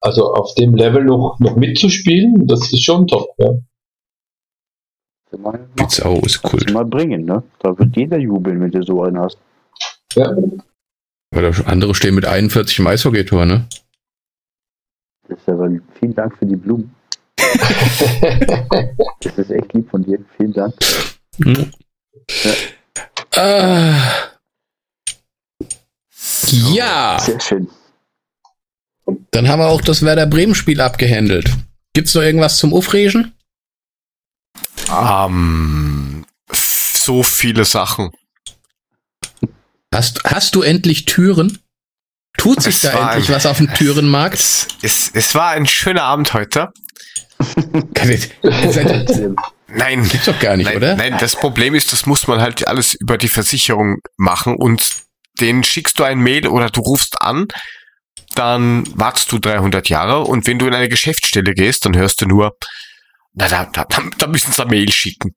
Also 0.00 0.32
auf 0.32 0.54
dem 0.54 0.74
Level 0.74 1.04
noch, 1.04 1.38
noch 1.40 1.56
mitzuspielen, 1.56 2.46
das 2.46 2.72
ist 2.72 2.82
schon 2.82 3.06
top. 3.06 3.28
Ja. 3.38 3.50
Mal, 5.38 5.68
Pizarro 5.76 6.20
ist 6.24 6.42
du 6.42 6.72
mal 6.72 6.84
bringen, 6.84 7.24
ne? 7.24 7.42
Da 7.60 7.78
wird 7.78 7.96
jeder 7.96 8.18
jubeln, 8.18 8.60
wenn 8.60 8.70
du 8.70 8.82
so 8.82 9.02
einen 9.02 9.18
hast. 9.18 9.38
Ja. 10.14 10.34
Weil 11.30 11.52
andere 11.66 11.94
stehen 11.94 12.16
mit 12.16 12.26
41 12.26 12.80
im 12.80 12.86
Eishockey-Tor, 12.88 13.46
ne? 13.46 13.66
Das 15.28 15.38
ist 15.38 15.48
aber 15.48 15.70
vielen 15.98 16.14
Dank 16.14 16.36
für 16.36 16.46
die 16.46 16.56
Blumen. 16.56 16.94
Das 19.22 19.36
ist 19.36 19.50
echt 19.50 19.72
lieb 19.74 19.88
von 19.90 20.02
dir. 20.02 20.18
Vielen 20.36 20.52
Dank. 20.52 20.74
Mhm. 21.38 21.70
Ah. 23.36 24.30
Ja, 26.46 27.18
Sehr 27.20 27.38
schön. 27.40 27.68
dann 29.30 29.48
haben 29.48 29.60
wir 29.60 29.68
auch 29.68 29.82
das 29.82 30.02
Werder 30.02 30.26
Bremen-Spiel 30.26 30.80
abgehandelt. 30.80 31.50
Gibt's 31.92 32.14
noch 32.14 32.22
irgendwas 32.22 32.56
zum 32.58 32.72
Aufregen? 32.72 33.34
Ähm, 34.90 36.24
so 36.52 37.22
viele 37.22 37.64
Sachen. 37.64 38.10
Hast, 39.94 40.22
hast 40.24 40.54
du 40.54 40.62
endlich 40.62 41.04
Türen? 41.04 41.58
Tut 42.38 42.62
sich 42.62 42.76
Es 42.76 42.82
da 42.82 43.10
endlich 43.12 43.28
ein- 43.28 43.34
was 43.34 43.46
auf 43.46 43.58
dem 43.58 43.72
Türenmarkt? 43.74 44.34
Es, 44.38 44.68
es, 44.82 45.10
es 45.14 45.34
war 45.34 45.50
ein 45.50 45.66
schöner 45.66 46.04
Abend 46.04 46.32
heute. 46.32 46.68
Gibt's 47.94 48.28
Nein. 49.68 50.10
doch 50.26 50.38
gar 50.40 50.56
nicht, 50.56 50.66
nein, 50.66 50.76
oder? 50.76 50.96
Nein, 50.96 51.16
das 51.20 51.36
Problem 51.36 51.74
ist, 51.74 51.92
das 51.92 52.06
muss 52.06 52.26
man 52.26 52.40
halt 52.40 52.66
alles 52.66 52.94
über 52.94 53.18
die 53.18 53.28
Versicherung 53.28 53.98
machen 54.16 54.56
und 54.56 54.82
den 55.40 55.64
schickst 55.64 55.98
du 55.98 56.04
ein 56.04 56.18
Mail 56.18 56.46
oder 56.48 56.70
du 56.70 56.80
rufst 56.80 57.22
an, 57.22 57.46
dann 58.34 58.84
wartest 58.98 59.32
du 59.32 59.38
300 59.38 59.88
Jahre 59.88 60.20
und 60.22 60.46
wenn 60.46 60.58
du 60.58 60.66
in 60.66 60.74
eine 60.74 60.88
Geschäftsstelle 60.88 61.54
gehst, 61.54 61.84
dann 61.86 61.96
hörst 61.96 62.20
du 62.20 62.26
nur, 62.26 62.56
na, 63.32 63.48
da, 63.48 63.64
da, 63.64 63.84
da, 63.84 64.26
müssen 64.26 64.52
sie 64.52 64.62
eine 64.62 64.70
Mail 64.70 64.90
schicken. 64.92 65.34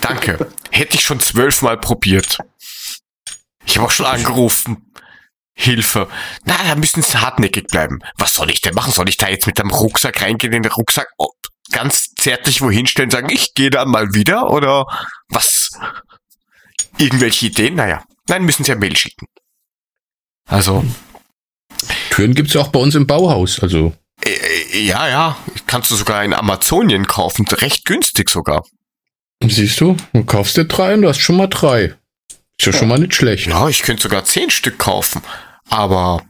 Danke. 0.00 0.50
Hätte 0.70 0.96
ich 0.96 1.02
schon 1.02 1.20
zwölfmal 1.20 1.78
probiert. 1.78 2.38
Ich 3.64 3.76
habe 3.76 3.86
auch 3.86 3.90
schon 3.90 4.06
angerufen. 4.06 4.92
Hilfe. 5.52 6.08
Na, 6.44 6.56
da 6.66 6.74
müssen 6.74 7.02
sie 7.02 7.20
hartnäckig 7.20 7.66
bleiben. 7.66 7.98
Was 8.16 8.34
soll 8.34 8.50
ich 8.50 8.62
denn 8.62 8.74
machen? 8.74 8.92
Soll 8.92 9.08
ich 9.08 9.18
da 9.18 9.28
jetzt 9.28 9.46
mit 9.46 9.58
dem 9.58 9.70
Rucksack 9.70 10.22
reingehen 10.22 10.54
in 10.54 10.62
den 10.62 10.72
Rucksack? 10.72 11.08
Oh, 11.18 11.28
ganz 11.70 12.14
zärtlich 12.14 12.62
wohin 12.62 12.86
stellen, 12.86 13.10
sagen, 13.10 13.28
ich 13.30 13.54
gehe 13.54 13.70
da 13.70 13.84
mal 13.84 14.14
wieder 14.14 14.50
oder 14.50 14.86
was? 15.28 15.70
Irgendwelche 16.98 17.46
Ideen? 17.46 17.74
Naja, 17.74 18.04
nein, 18.28 18.44
müssen 18.44 18.64
sie 18.64 18.72
ja 18.72 18.78
Mail 18.78 18.96
schicken. 18.96 19.26
Also, 20.46 20.84
Türen 22.10 22.34
gibt's 22.34 22.54
ja 22.54 22.62
auch 22.62 22.68
bei 22.68 22.80
uns 22.80 22.94
im 22.94 23.06
Bauhaus. 23.06 23.60
Also, 23.60 23.94
ja, 24.72 25.08
ja, 25.08 25.36
kannst 25.66 25.90
du 25.90 25.96
sogar 25.96 26.24
in 26.24 26.34
Amazonien 26.34 27.06
kaufen, 27.06 27.46
recht 27.48 27.84
günstig 27.84 28.30
sogar. 28.30 28.64
siehst 29.42 29.80
du, 29.80 29.96
du 30.12 30.24
kaufst 30.24 30.56
dir 30.56 30.64
drei 30.64 30.94
und 30.94 31.02
du 31.02 31.08
hast 31.08 31.20
schon 31.20 31.36
mal 31.36 31.48
drei. 31.48 31.94
Ist 32.58 32.66
ja 32.66 32.72
schon 32.72 32.88
mal 32.88 32.98
nicht 32.98 33.14
schlecht. 33.14 33.46
Ja, 33.46 33.68
ich 33.68 33.82
könnte 33.82 34.02
sogar 34.02 34.24
zehn 34.24 34.50
Stück 34.50 34.78
kaufen, 34.78 35.22
aber 35.68 36.22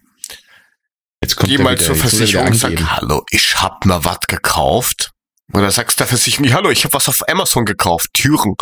Jetzt 1.23 1.37
kommt 1.37 1.51
geh 1.51 1.59
mal 1.59 1.75
wieder, 1.75 1.85
zur 1.85 1.97
er 1.97 2.01
Versicherung 2.01 2.47
und 2.47 2.55
sag, 2.55 2.71
angeben. 2.71 2.97
hallo, 2.97 3.25
ich 3.31 3.61
hab 3.61 3.85
mir 3.85 4.05
was 4.05 4.21
gekauft. 4.21 5.11
Oder 5.53 5.71
sagst 5.71 5.99
der 6.01 6.07
Versicherung, 6.07 6.53
hallo, 6.53 6.71
ich 6.71 6.85
habe 6.85 6.95
was 6.95 7.09
auf 7.09 7.29
Amazon 7.29 7.65
gekauft, 7.65 8.11
Türen. 8.15 8.55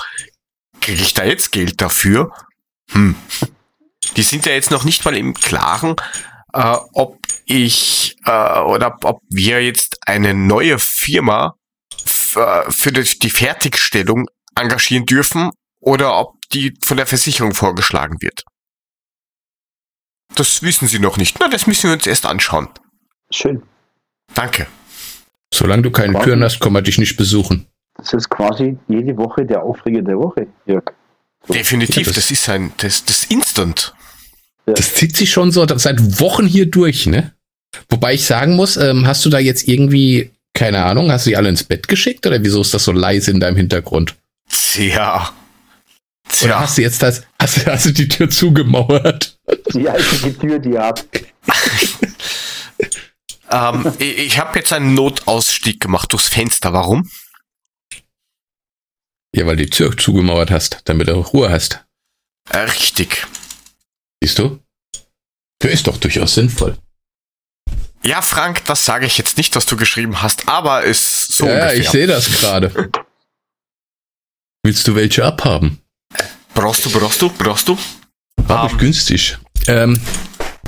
Kriege 0.80 1.02
ich 1.02 1.14
da 1.14 1.24
jetzt 1.24 1.52
Geld 1.52 1.80
dafür? 1.80 2.32
Hm. 2.92 3.14
Die 4.16 4.22
sind 4.22 4.46
ja 4.46 4.52
jetzt 4.52 4.70
noch 4.70 4.84
nicht 4.84 5.04
mal 5.04 5.16
im 5.16 5.34
Klaren, 5.34 5.96
äh, 6.52 6.76
ob 6.92 7.18
ich 7.46 8.16
äh, 8.24 8.60
oder 8.60 8.96
ob 9.04 9.20
wir 9.30 9.64
jetzt 9.64 9.98
eine 10.06 10.34
neue 10.34 10.78
Firma 10.78 11.54
äh, 12.34 12.70
für 12.70 12.92
die, 12.92 13.30
Fertigstellung 13.30 14.26
engagieren 14.54 15.06
dürfen 15.06 15.50
oder 15.80 16.18
ob 16.18 16.34
die 16.52 16.74
von 16.84 16.96
der 16.96 17.06
Versicherung 17.06 17.54
vorgeschlagen 17.54 18.16
wird. 18.20 18.42
Das 20.34 20.62
wissen 20.62 20.88
sie 20.88 20.98
noch 20.98 21.16
nicht. 21.16 21.38
Na, 21.40 21.48
das 21.48 21.66
müssen 21.66 21.88
wir 21.88 21.94
uns 21.94 22.06
erst 22.06 22.26
anschauen. 22.26 22.68
Schön. 23.30 23.62
Danke. 24.34 24.66
Solange 25.52 25.82
du 25.82 25.90
keine. 25.90 26.18
Türen 26.20 26.42
hast, 26.44 26.60
kann 26.60 26.72
man 26.72 26.84
dich 26.84 26.98
nicht 26.98 27.16
besuchen. 27.16 27.66
Das 27.94 28.12
ist 28.12 28.28
quasi 28.28 28.78
jede 28.88 29.16
Woche 29.16 29.44
der 29.44 29.62
Aufreger 29.62 30.02
der 30.02 30.18
Woche, 30.18 30.46
Jörg. 30.66 30.84
Definitiv, 31.48 31.96
Ja, 31.96 32.02
das- 32.04 32.14
das, 32.14 32.30
ist 32.30 32.48
ein, 32.48 32.72
das, 32.76 33.04
das 33.04 33.24
Instant. 33.24 33.94
Das 34.74 34.94
zieht 34.94 35.16
sich 35.16 35.30
schon 35.30 35.52
so 35.52 35.66
seit 35.76 36.20
Wochen 36.20 36.46
hier 36.46 36.66
durch, 36.66 37.06
ne? 37.06 37.32
Wobei 37.88 38.14
ich 38.14 38.24
sagen 38.24 38.56
muss, 38.56 38.76
ähm, 38.76 39.06
hast 39.06 39.24
du 39.24 39.30
da 39.30 39.38
jetzt 39.38 39.68
irgendwie, 39.68 40.30
keine 40.54 40.84
Ahnung, 40.84 41.12
hast 41.12 41.26
du 41.26 41.30
die 41.30 41.36
alle 41.36 41.48
ins 41.48 41.64
Bett 41.64 41.88
geschickt 41.88 42.26
oder 42.26 42.42
wieso 42.42 42.60
ist 42.60 42.74
das 42.74 42.84
so 42.84 42.92
leise 42.92 43.30
in 43.30 43.40
deinem 43.40 43.56
Hintergrund? 43.56 44.14
Tja. 44.50 45.32
Oder 46.42 46.48
Tja. 46.48 46.60
hast 46.60 46.78
du 46.78 46.82
jetzt 46.82 47.02
das, 47.02 47.22
hast, 47.40 47.66
hast 47.66 47.86
du 47.86 47.92
die 47.92 48.08
Tür 48.08 48.30
zugemauert? 48.30 49.38
Die 49.74 49.88
einzige 49.88 50.38
Tür, 50.38 50.58
die 50.58 50.78
habt. 50.78 51.06
Ähm, 53.50 53.92
ich 53.98 54.18
ich 54.18 54.38
habe 54.38 54.58
jetzt 54.58 54.72
einen 54.72 54.94
Notausstieg 54.94 55.80
gemacht 55.80 56.12
durchs 56.12 56.28
Fenster. 56.28 56.72
Warum? 56.72 57.10
Ja, 59.34 59.46
weil 59.46 59.56
du 59.56 59.64
die 59.64 59.70
Tür 59.70 59.96
zugemauert 59.96 60.50
hast, 60.50 60.80
damit 60.84 61.08
du 61.08 61.14
Ruhe 61.14 61.50
hast. 61.50 61.84
Äh, 62.50 62.58
richtig. 62.58 63.26
Siehst 64.22 64.38
du? 64.38 64.58
Tür 65.60 65.70
ist 65.70 65.86
doch 65.86 65.96
durchaus 65.96 66.34
sinnvoll. 66.34 66.76
Ja, 68.04 68.22
Frank, 68.22 68.64
das 68.66 68.84
sage 68.84 69.06
ich 69.06 69.18
jetzt 69.18 69.36
nicht, 69.38 69.56
was 69.56 69.66
du 69.66 69.76
geschrieben 69.76 70.22
hast, 70.22 70.48
aber 70.48 70.84
ist 70.84 71.32
so 71.32 71.46
ja, 71.46 71.54
ungefähr. 71.54 71.74
ich 71.78 71.90
sehe 71.90 72.06
das 72.06 72.30
gerade. 72.30 72.90
Willst 74.62 74.86
du 74.86 74.94
welche 74.94 75.24
abhaben? 75.24 75.80
brauchst 76.54 76.84
du, 76.84 76.90
brauchst 76.90 77.22
du, 77.22 77.30
brauchst 77.30 77.68
du? 77.68 77.78
Hab 78.48 78.66
ich 78.66 78.72
Ähm, 78.72 78.78
günstig. 78.78 79.38
Ähm, 79.66 80.00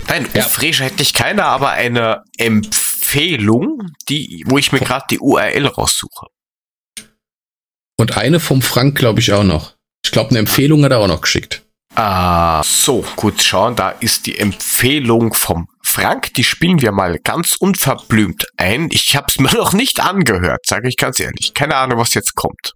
Nein, 0.09 0.28
Ja. 0.35 0.47
Aufreger 0.47 0.85
hätte 0.85 1.02
ich 1.02 1.14
keine, 1.14 1.44
aber 1.44 1.70
eine 1.70 2.24
Empfehlung, 2.36 3.90
die, 4.09 4.44
wo 4.47 4.59
ich 4.59 4.72
mir 4.72 4.81
gerade 4.81 5.06
die 5.10 5.18
URL 5.20 5.66
raussuche. 5.66 6.27
und 7.98 8.16
eine 8.16 8.40
vom 8.40 8.62
Frank, 8.62 8.97
glaube 8.98 9.20
ich, 9.20 9.32
auch 9.32 9.44
noch. 9.44 9.74
Ich 10.05 10.10
glaube, 10.10 10.31
eine 10.31 10.39
Empfehlung 10.40 10.85
hat 10.85 10.93
er 10.93 10.98
auch 10.98 11.06
noch 11.09 11.20
geschickt. 11.20 11.64
Ah, 11.96 12.62
so, 12.64 13.04
gut 13.16 13.42
schauen, 13.42 13.74
da 13.74 13.90
ist 13.90 14.26
die 14.26 14.38
Empfehlung 14.38 15.34
vom 15.34 15.66
Frank, 15.82 16.32
die 16.34 16.44
spielen 16.44 16.80
wir 16.80 16.92
mal 16.92 17.18
ganz 17.18 17.56
unverblümt 17.56 18.46
ein. 18.56 18.88
Ich 18.92 19.16
habe 19.16 19.26
es 19.28 19.38
mir 19.40 19.52
noch 19.54 19.72
nicht 19.72 20.00
angehört, 20.00 20.66
sage 20.66 20.88
ich 20.88 20.96
ganz 20.96 21.18
ehrlich. 21.18 21.52
Keine 21.52 21.76
Ahnung, 21.76 21.98
was 21.98 22.14
jetzt 22.14 22.36
kommt. 22.36 22.74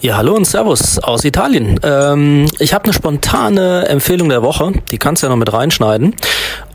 Ja, 0.00 0.18
hallo 0.18 0.34
und 0.34 0.44
Servus 0.44 0.98
aus 0.98 1.24
Italien. 1.24 1.80
Ähm, 1.82 2.46
ich 2.58 2.74
habe 2.74 2.84
eine 2.84 2.92
spontane 2.92 3.88
Empfehlung 3.88 4.28
der 4.28 4.42
Woche, 4.42 4.72
die 4.90 4.98
kannst 4.98 5.22
du 5.22 5.26
ja 5.26 5.30
noch 5.30 5.38
mit 5.38 5.52
reinschneiden. 5.52 6.14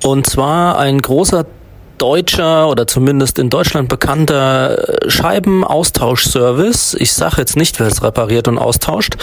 Und 0.03 0.27
zwar 0.27 0.79
ein 0.79 1.01
großer 1.01 1.45
deutscher 2.01 2.67
oder 2.67 2.87
zumindest 2.87 3.37
in 3.37 3.49
Deutschland 3.49 3.87
bekannter 3.87 5.03
äh, 5.03 5.09
Scheibenaustauschservice. 5.09 6.95
Ich 6.95 7.13
sage 7.13 7.35
jetzt 7.37 7.55
nicht, 7.55 7.79
wer 7.79 7.87
es 7.87 8.01
repariert 8.01 8.47
und 8.47 8.57
austauscht. 8.57 9.15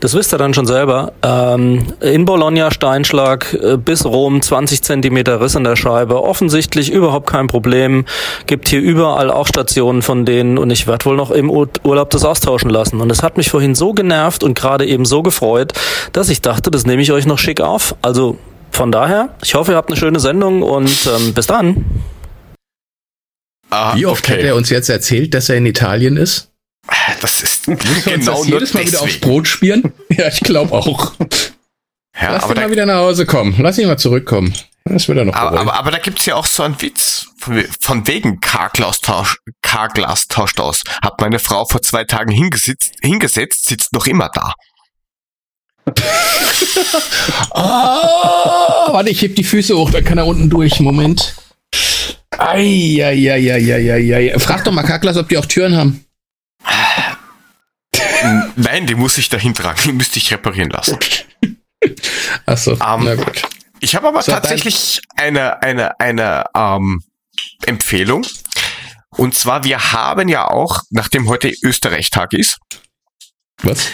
Das 0.00 0.14
wisst 0.14 0.34
ihr 0.34 0.38
dann 0.38 0.52
schon 0.52 0.66
selber. 0.66 1.12
Ähm, 1.22 1.86
in 2.00 2.24
Bologna 2.24 2.72
Steinschlag 2.72 3.54
äh, 3.54 3.76
bis 3.76 4.04
Rom 4.04 4.42
20 4.42 4.82
Zentimeter 4.82 5.40
Riss 5.40 5.54
in 5.54 5.62
der 5.62 5.76
Scheibe. 5.76 6.22
Offensichtlich 6.22 6.90
überhaupt 6.90 7.28
kein 7.28 7.46
Problem. 7.46 8.04
Gibt 8.46 8.68
hier 8.68 8.80
überall 8.80 9.30
auch 9.30 9.46
Stationen 9.46 10.02
von 10.02 10.24
denen 10.24 10.58
und 10.58 10.70
ich 10.70 10.88
werde 10.88 11.04
wohl 11.04 11.16
noch 11.16 11.30
im 11.30 11.50
Urlaub 11.50 12.10
das 12.10 12.24
austauschen 12.24 12.70
lassen. 12.70 13.00
Und 13.00 13.10
es 13.10 13.22
hat 13.22 13.36
mich 13.36 13.50
vorhin 13.50 13.76
so 13.76 13.92
genervt 13.92 14.42
und 14.42 14.58
gerade 14.58 14.86
eben 14.86 15.04
so 15.04 15.22
gefreut, 15.22 15.72
dass 16.12 16.28
ich 16.28 16.42
dachte, 16.42 16.72
das 16.72 16.84
nehme 16.84 17.02
ich 17.02 17.12
euch 17.12 17.26
noch 17.26 17.38
schick 17.38 17.60
auf. 17.60 17.94
Also 18.02 18.38
von 18.72 18.90
daher, 18.90 19.28
ich 19.40 19.54
hoffe, 19.54 19.70
ihr 19.72 19.76
habt 19.76 19.90
eine 19.90 19.96
schöne 19.96 20.18
Sendung 20.18 20.62
und 20.62 20.90
ähm, 21.06 21.32
bis 21.32 21.46
dann. 21.46 21.84
Ah, 23.74 23.96
Wie 23.96 24.06
oft 24.06 24.24
okay. 24.24 24.38
hat 24.38 24.44
er 24.44 24.54
uns 24.54 24.70
jetzt 24.70 24.88
erzählt, 24.88 25.34
dass 25.34 25.48
er 25.48 25.56
in 25.56 25.66
Italien 25.66 26.16
ist? 26.16 26.50
Das 27.20 27.42
ist 27.42 27.64
genau 28.04 28.14
uns 28.14 28.24
das 28.26 28.46
jedes 28.46 28.74
Mal 28.74 28.80
deswegen. 28.84 28.86
wieder 28.86 29.02
aufs 29.02 29.18
Brot 29.18 29.48
spielen? 29.48 29.92
Ja, 30.10 30.28
ich 30.28 30.40
glaube 30.40 30.72
auch. 30.72 31.14
Ja, 32.20 32.32
Lass 32.32 32.48
ihn 32.48 32.54
mal 32.54 32.70
wieder 32.70 32.86
nach 32.86 32.98
Hause 32.98 33.26
kommen. 33.26 33.56
Lass 33.58 33.78
ihn 33.78 33.88
mal 33.88 33.96
zurückkommen. 33.96 34.54
Das 34.84 35.08
wird 35.08 35.18
er 35.18 35.24
noch 35.24 35.34
aber, 35.34 35.58
aber, 35.58 35.74
aber, 35.74 35.90
da 35.90 35.98
gibt's 35.98 36.24
ja 36.26 36.36
auch 36.36 36.46
so 36.46 36.62
einen 36.62 36.80
Witz. 36.80 37.26
Von, 37.38 37.64
von 37.80 38.06
wegen 38.06 38.38
Karglas 38.40 39.00
tauscht, 39.00 39.38
Karglas 39.62 40.28
tauscht 40.28 40.60
aus. 40.60 40.82
Hat 41.02 41.20
meine 41.20 41.40
Frau 41.40 41.64
vor 41.64 41.82
zwei 41.82 42.04
Tagen 42.04 42.30
hingesetzt, 42.30 42.92
hingesetzt 43.02 43.66
sitzt 43.66 43.92
noch 43.92 44.06
immer 44.06 44.28
da. 44.28 44.54
oh, 47.50 47.54
warte, 48.92 49.10
ich 49.10 49.22
heb 49.22 49.34
die 49.36 49.44
Füße 49.44 49.76
hoch, 49.76 49.90
dann 49.90 50.04
kann 50.04 50.18
er 50.18 50.26
unten 50.26 50.48
durch. 50.50 50.78
Moment. 50.80 51.34
Eieieiei. 52.38 54.38
Frag 54.38 54.64
doch 54.64 54.72
mal 54.72 54.82
Kaklas, 54.82 55.16
ob 55.16 55.28
die 55.28 55.38
auch 55.38 55.46
Türen 55.46 55.76
haben. 55.76 56.04
Nein, 58.56 58.86
die 58.86 58.94
muss 58.94 59.18
ich 59.18 59.28
dahin 59.28 59.54
tragen. 59.54 59.80
Die 59.84 59.92
müsste 59.92 60.18
ich 60.18 60.32
reparieren 60.32 60.70
lassen. 60.70 60.98
Achso, 62.46 62.72
um, 62.72 63.04
na 63.04 63.14
gut. 63.14 63.42
Ich 63.80 63.94
habe 63.94 64.08
aber 64.08 64.22
so, 64.22 64.32
tatsächlich 64.32 65.02
eine, 65.16 65.62
eine, 65.62 66.00
eine 66.00 66.44
ähm, 66.56 67.02
Empfehlung. 67.66 68.26
Und 69.10 69.34
zwar, 69.34 69.64
wir 69.64 69.92
haben 69.92 70.28
ja 70.28 70.48
auch, 70.48 70.80
nachdem 70.90 71.28
heute 71.28 71.52
Österreich-Tag 71.62 72.32
ist. 72.32 72.58
Was? 73.62 73.88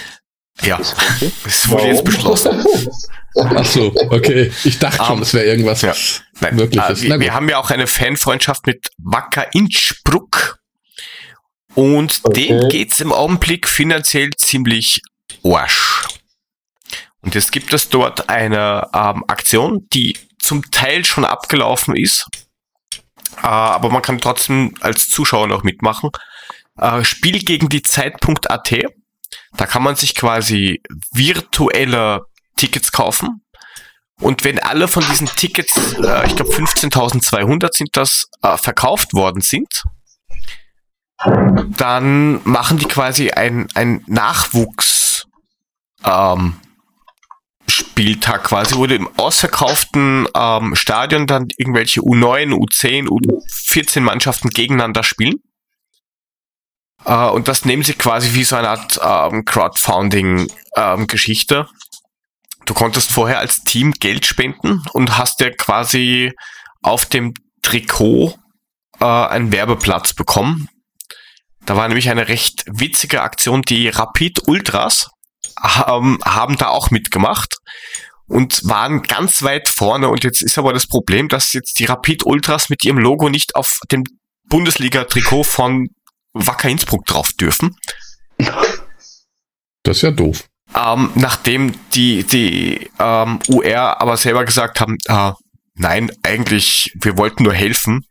Ja, 0.63 0.81
es 1.47 1.69
wurde 1.69 1.87
jetzt 1.87 2.05
beschlossen. 2.05 2.65
Ach 3.37 3.65
so, 3.65 3.95
okay. 4.11 4.53
Ich 4.65 4.79
dachte 4.79 5.05
schon, 5.05 5.17
um, 5.17 5.23
es 5.23 5.33
wäre 5.35 5.47
irgendwas 5.47 5.83
ja. 5.83 5.95
Nein, 6.41 6.59
Wirkliches. 6.59 7.03
Äh, 7.05 7.09
wir, 7.09 7.21
wir, 7.21 7.35
haben 7.35 7.49
ja 7.49 7.59
auch 7.59 7.71
eine 7.71 7.87
Fanfreundschaft 7.87 8.67
mit 8.67 8.91
Wacker 8.99 9.47
Innsbruck. 9.55 10.59
Und 11.75 12.21
okay. 12.25 12.49
denen 12.49 12.69
geht's 12.69 13.01
im 13.01 13.13
Augenblick 13.13 13.69
finanziell 13.69 14.31
ziemlich 14.37 15.03
Arsch. 15.45 16.09
Und 17.23 17.35
jetzt 17.35 17.53
gibt 17.53 17.73
es 17.73 17.89
dort 17.89 18.29
eine 18.29 18.89
ähm, 18.95 19.25
Aktion, 19.29 19.87
die 19.93 20.19
zum 20.41 20.71
Teil 20.71 21.05
schon 21.05 21.25
abgelaufen 21.25 21.95
ist. 21.95 22.27
Äh, 23.37 23.47
aber 23.47 23.91
man 23.91 24.03
kann 24.03 24.21
trotzdem 24.21 24.75
als 24.81 25.09
Zuschauer 25.09 25.47
noch 25.47 25.63
mitmachen. 25.63 26.11
Äh, 26.79 27.05
Spiel 27.05 27.39
gegen 27.41 27.69
die 27.69 27.83
Zeit.at. 27.83 28.75
Da 29.57 29.67
kann 29.67 29.83
man 29.83 29.97
sich 29.97 30.15
quasi 30.15 30.81
virtuelle 31.13 32.23
Tickets 32.57 32.93
kaufen. 32.93 33.43
Und 34.21 34.45
wenn 34.45 34.59
alle 34.59 34.87
von 34.87 35.05
diesen 35.11 35.27
Tickets, 35.29 35.95
äh, 35.95 36.27
ich 36.27 36.37
glaube 36.37 36.53
15.200 36.53 37.75
sind 37.75 37.91
das, 37.95 38.29
äh, 38.43 38.57
verkauft 38.59 39.15
worden 39.15 39.41
sind, 39.41 39.83
dann 41.77 42.41
machen 42.45 42.79
die 42.79 42.87
quasi 42.87 43.31
ein, 43.31 43.69
ein 43.75 44.03
Nachwuchs 44.07 45.27
ähm, 46.05 46.55
Spieltag 47.67 48.45
quasi, 48.45 48.77
wo 48.77 48.85
im 48.85 49.09
ausverkauften 49.17 50.27
ähm, 50.35 50.75
Stadion 50.75 51.27
dann 51.27 51.49
irgendwelche 51.57 52.01
U9, 52.01 52.53
U10, 52.53 53.07
U14 53.07 54.01
Mannschaften 54.01 54.49
gegeneinander 54.51 55.03
spielen. 55.03 55.37
Äh, 57.05 57.29
und 57.29 57.49
das 57.49 57.65
nehmen 57.65 57.83
sie 57.83 57.95
quasi 57.95 58.35
wie 58.35 58.45
so 58.45 58.55
eine 58.57 58.69
Art 58.69 59.01
ähm, 59.03 59.45
Crowdfunding-Geschichte. 59.45 61.55
Ähm, 61.55 61.67
du 62.67 62.75
konntest 62.75 63.11
vorher 63.11 63.39
als 63.39 63.63
Team 63.63 63.93
Geld 63.93 64.27
spenden 64.27 64.85
und 64.93 65.17
hast 65.19 65.41
ja 65.41 65.51
quasi 65.51 66.33
auf 66.83 67.07
dem 67.07 67.35
Trikot 67.63 68.35
äh, 69.01 69.05
einen 69.05 69.53
Werbeplatz 69.53 70.13
bekommen. 70.13 70.69
Da 71.67 71.77
war 71.77 71.87
nämlich 71.89 72.09
eine 72.11 72.29
recht 72.29 72.65
witzige 72.67 73.23
Aktion, 73.23 73.63
die 73.63 73.89
Rapid 73.89 74.49
Ultras 74.49 75.09
ähm, 75.87 76.19
haben 76.25 76.57
da 76.57 76.69
auch 76.69 76.91
mitgemacht 76.91 77.57
und 78.27 78.63
waren 78.65 79.03
ganz 79.03 79.43
weit 79.43 79.69
vorne. 79.69 80.09
Und 80.09 80.25
jetzt 80.25 80.43
ist 80.43 80.57
aber 80.59 80.73
das 80.73 80.87
Problem, 80.87 81.29
dass 81.29 81.53
jetzt 81.53 81.79
die 81.79 81.85
Rapid 81.85 82.25
Ultras 82.25 82.71
mit 82.71 82.83
ihrem 82.85 82.99
Logo 82.99 83.29
nicht 83.29 83.57
auf 83.57 83.79
dem 83.91 84.05
Bundesliga-Trikot 84.49 85.45
von 85.45 85.89
Wacker 86.33 86.69
Innsbruck 86.69 87.05
drauf 87.07 87.33
dürfen. 87.33 87.77
Das 89.83 89.97
ist 89.97 90.03
ja 90.03 90.11
doof. 90.11 90.45
Ähm, 90.75 91.11
nachdem 91.15 91.75
die, 91.95 92.23
die 92.25 92.91
ähm, 92.99 93.41
UR 93.49 94.01
aber 94.01 94.17
selber 94.17 94.45
gesagt 94.45 94.81
haben, 94.81 94.99
äh, 95.07 95.33
nein, 95.75 96.13
eigentlich, 96.23 96.93
wir 97.01 97.17
wollten 97.17 97.43
nur 97.43 97.55
helfen, 97.55 98.07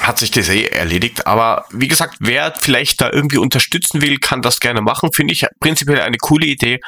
hat 0.00 0.18
sich 0.18 0.32
das 0.32 0.48
eh 0.48 0.64
erledigt. 0.64 1.26
Aber 1.26 1.66
wie 1.70 1.86
gesagt, 1.86 2.16
wer 2.18 2.52
vielleicht 2.58 3.00
da 3.00 3.10
irgendwie 3.10 3.38
unterstützen 3.38 4.02
will, 4.02 4.18
kann 4.18 4.42
das 4.42 4.58
gerne 4.58 4.80
machen. 4.80 5.12
Finde 5.12 5.32
ich 5.32 5.46
prinzipiell 5.60 6.00
eine 6.00 6.18
coole 6.18 6.46
Idee. 6.46 6.80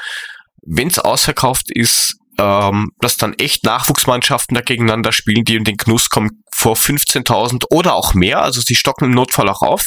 Wenn 0.63 0.89
es 0.89 0.99
ausverkauft 0.99 1.71
ist, 1.71 2.17
ähm, 2.39 2.91
dass 2.99 3.17
dann 3.17 3.35
echt 3.35 3.65
Nachwuchsmannschaften 3.65 4.57
da 4.57 4.63
gegeneinander 4.63 5.13
spielen, 5.13 5.45
die 5.45 5.55
in 5.55 5.65
den 5.65 5.77
Genuss 5.77 6.11
kommen 6.11 6.43
vor 6.53 6.75
15.000 6.75 7.67
oder 7.71 7.95
auch 7.95 8.15
mehr. 8.15 8.43
Also 8.43 8.61
sie 8.61 8.75
stocken 8.75 9.05
im 9.05 9.13
Notfall 9.13 9.49
auch 9.49 9.63
auf 9.63 9.85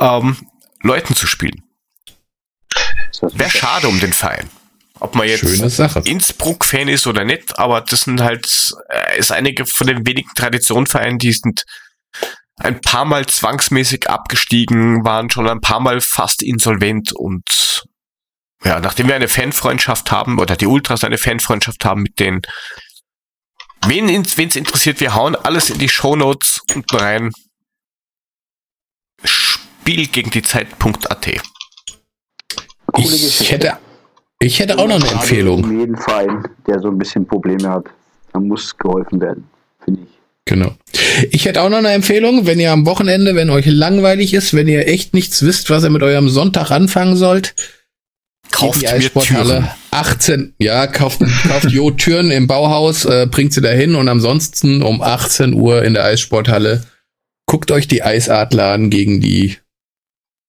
ähm, 0.00 0.36
Leuten 0.82 1.14
zu 1.14 1.26
spielen. 1.26 1.62
Wäre 3.20 3.50
schade 3.50 3.88
um 3.88 3.98
den 4.00 4.12
Verein. 4.12 4.48
Ob 4.98 5.14
man 5.14 5.28
jetzt 5.28 5.42
Innsbruck-Fan 6.06 6.88
ist 6.88 7.06
oder 7.06 7.24
nicht, 7.24 7.58
aber 7.58 7.82
das 7.82 8.02
sind 8.02 8.20
halt, 8.20 8.74
äh, 8.88 9.18
ist 9.18 9.30
einige 9.30 9.66
von 9.66 9.86
den 9.86 10.06
wenigen 10.06 10.30
Traditionvereinen, 10.34 11.18
die 11.18 11.32
sind 11.32 11.64
ein 12.58 12.80
paar 12.80 13.04
Mal 13.04 13.26
zwangsmäßig 13.26 14.08
abgestiegen, 14.08 15.04
waren 15.04 15.30
schon 15.30 15.48
ein 15.48 15.60
paar 15.60 15.80
Mal 15.80 16.00
fast 16.00 16.42
insolvent 16.42 17.12
und 17.12 17.84
ja, 18.64 18.80
nachdem 18.80 19.08
wir 19.08 19.14
eine 19.14 19.28
Fanfreundschaft 19.28 20.10
haben 20.10 20.38
oder 20.38 20.56
die 20.56 20.66
Ultras 20.66 21.04
eine 21.04 21.18
Fanfreundschaft 21.18 21.84
haben 21.84 22.02
mit 22.02 22.18
denen, 22.18 22.40
wen 23.86 24.08
es 24.08 24.56
interessiert, 24.56 25.00
wir 25.00 25.14
hauen 25.14 25.36
alles 25.36 25.68
in 25.68 25.78
die 25.78 25.90
Shownotes 25.90 26.62
unten 26.74 26.96
rein. 26.96 27.32
Spiel 29.86 30.08
gegen 30.08 30.30
die 30.32 30.42
Zeit.at. 30.42 31.28
Ich 32.98 33.52
hätte, 33.52 33.74
ich 34.40 34.58
hätte 34.58 34.78
auch 34.78 34.88
noch 34.88 34.96
eine 34.96 35.08
Empfehlung. 35.08 35.78
Jeden 35.78 35.96
Verein, 35.96 36.42
der 36.66 36.80
so 36.80 36.88
ein 36.88 36.98
bisschen 36.98 37.24
Probleme 37.24 37.68
hat, 37.68 37.84
da 38.32 38.40
muss 38.40 38.76
geholfen 38.76 39.20
werden, 39.20 39.44
finde 39.84 40.00
ich. 40.02 40.08
Genau. 40.44 40.74
Ich 41.30 41.44
hätte 41.44 41.62
auch 41.62 41.68
noch 41.68 41.78
eine 41.78 41.92
Empfehlung, 41.92 42.46
wenn 42.46 42.58
ihr 42.58 42.72
am 42.72 42.84
Wochenende, 42.84 43.36
wenn 43.36 43.48
euch 43.48 43.66
langweilig 43.66 44.34
ist, 44.34 44.54
wenn 44.54 44.66
ihr 44.66 44.88
echt 44.88 45.14
nichts 45.14 45.44
wisst, 45.44 45.70
was 45.70 45.84
ihr 45.84 45.90
mit 45.90 46.02
eurem 46.02 46.30
Sonntag 46.30 46.72
anfangen 46.72 47.14
sollt, 47.14 47.54
kauft 48.50 48.82
die 48.82 48.88
Eissporthalle 48.88 49.70
18, 49.92 50.54
ja, 50.58 50.88
kauft, 50.88 51.20
kauft 51.48 51.70
Jo 51.70 51.92
Türen 51.92 52.32
im 52.32 52.48
Bauhaus, 52.48 53.04
äh, 53.04 53.28
bringt 53.30 53.52
sie 53.52 53.60
dahin 53.60 53.94
und 53.94 54.08
ansonsten 54.08 54.82
um 54.82 55.00
18 55.00 55.54
Uhr 55.54 55.84
in 55.84 55.94
der 55.94 56.02
Eissporthalle 56.02 56.84
guckt 57.46 57.70
euch 57.70 57.86
die 57.86 58.02
Eisadler 58.02 58.72
an 58.72 58.90
gegen 58.90 59.20
die 59.20 59.58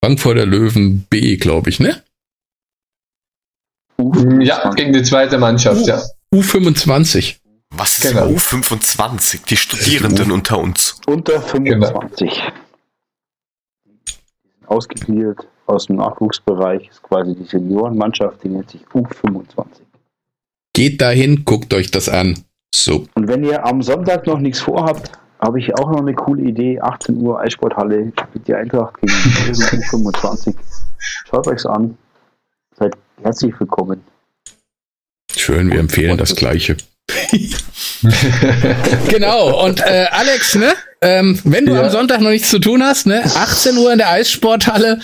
Frankfurter 0.03 0.45
Löwen 0.45 1.05
B, 1.09 1.37
glaube 1.37 1.69
ich, 1.69 1.79
ne? 1.79 2.03
Ja, 4.39 4.69
gegen 4.71 4.93
die 4.93 5.03
zweite 5.03 5.37
Mannschaft, 5.37 5.81
U, 5.81 5.87
ja. 5.87 6.01
U25. 6.33 7.37
Was 7.71 7.97
ist 7.97 8.11
genau. 8.11 8.27
U25? 8.27 9.45
Die 9.45 9.57
Studierenden 9.57 10.31
unter 10.31 10.59
uns. 10.59 11.01
Unter 11.07 11.41
25. 11.41 12.29
Genau. 12.29 12.51
Ausgegliedert 14.67 15.47
aus 15.65 15.87
dem 15.87 15.97
Nachwuchsbereich 15.97 16.89
ist 16.89 17.01
quasi 17.01 17.35
die 17.35 17.43
Seniorenmannschaft, 17.43 18.43
die 18.43 18.49
nennt 18.49 18.69
sich 18.69 18.81
U25. 18.93 19.65
Geht 20.73 21.01
dahin, 21.01 21.43
guckt 21.43 21.73
euch 21.73 21.91
das 21.91 22.07
an. 22.07 22.43
So. 22.73 23.07
Und 23.15 23.27
wenn 23.27 23.43
ihr 23.43 23.65
am 23.65 23.81
Sonntag 23.81 24.27
noch 24.27 24.39
nichts 24.39 24.59
vorhabt, 24.59 25.11
habe 25.39 25.59
ich 25.59 25.73
auch 25.77 25.89
noch 25.91 26.01
eine 26.01 26.13
coole 26.13 26.43
Idee. 26.43 26.79
18 26.79 27.17
Uhr 27.17 27.39
Eissporthalle 27.39 28.11
spielt 28.19 28.47
die 28.47 28.53
Eintracht 28.55 28.99
gegen 29.01 29.13
die 29.53 29.83
25. 29.83 30.55
Schaut 31.29 31.47
euch's 31.47 31.65
an. 31.65 31.97
Seid 32.77 32.93
herzlich 33.21 33.53
willkommen. 33.59 34.03
Schön, 35.35 35.71
wir 35.71 35.79
empfehlen 35.79 36.17
das 36.17 36.35
Gleiche. 36.35 36.77
genau, 39.09 39.63
und 39.65 39.79
äh, 39.81 40.07
Alex, 40.11 40.55
ne? 40.55 40.73
Ähm, 41.01 41.39
wenn 41.43 41.65
du 41.65 41.73
Ja. 41.73 41.83
am 41.83 41.89
Sonntag 41.89 42.21
noch 42.21 42.29
nichts 42.29 42.49
zu 42.49 42.59
tun 42.59 42.83
hast, 42.83 43.05
ne? 43.07 43.23
18 43.23 43.77
Uhr 43.77 43.91
in 43.91 43.97
der 43.99 44.09
Eissporthalle 44.09 44.99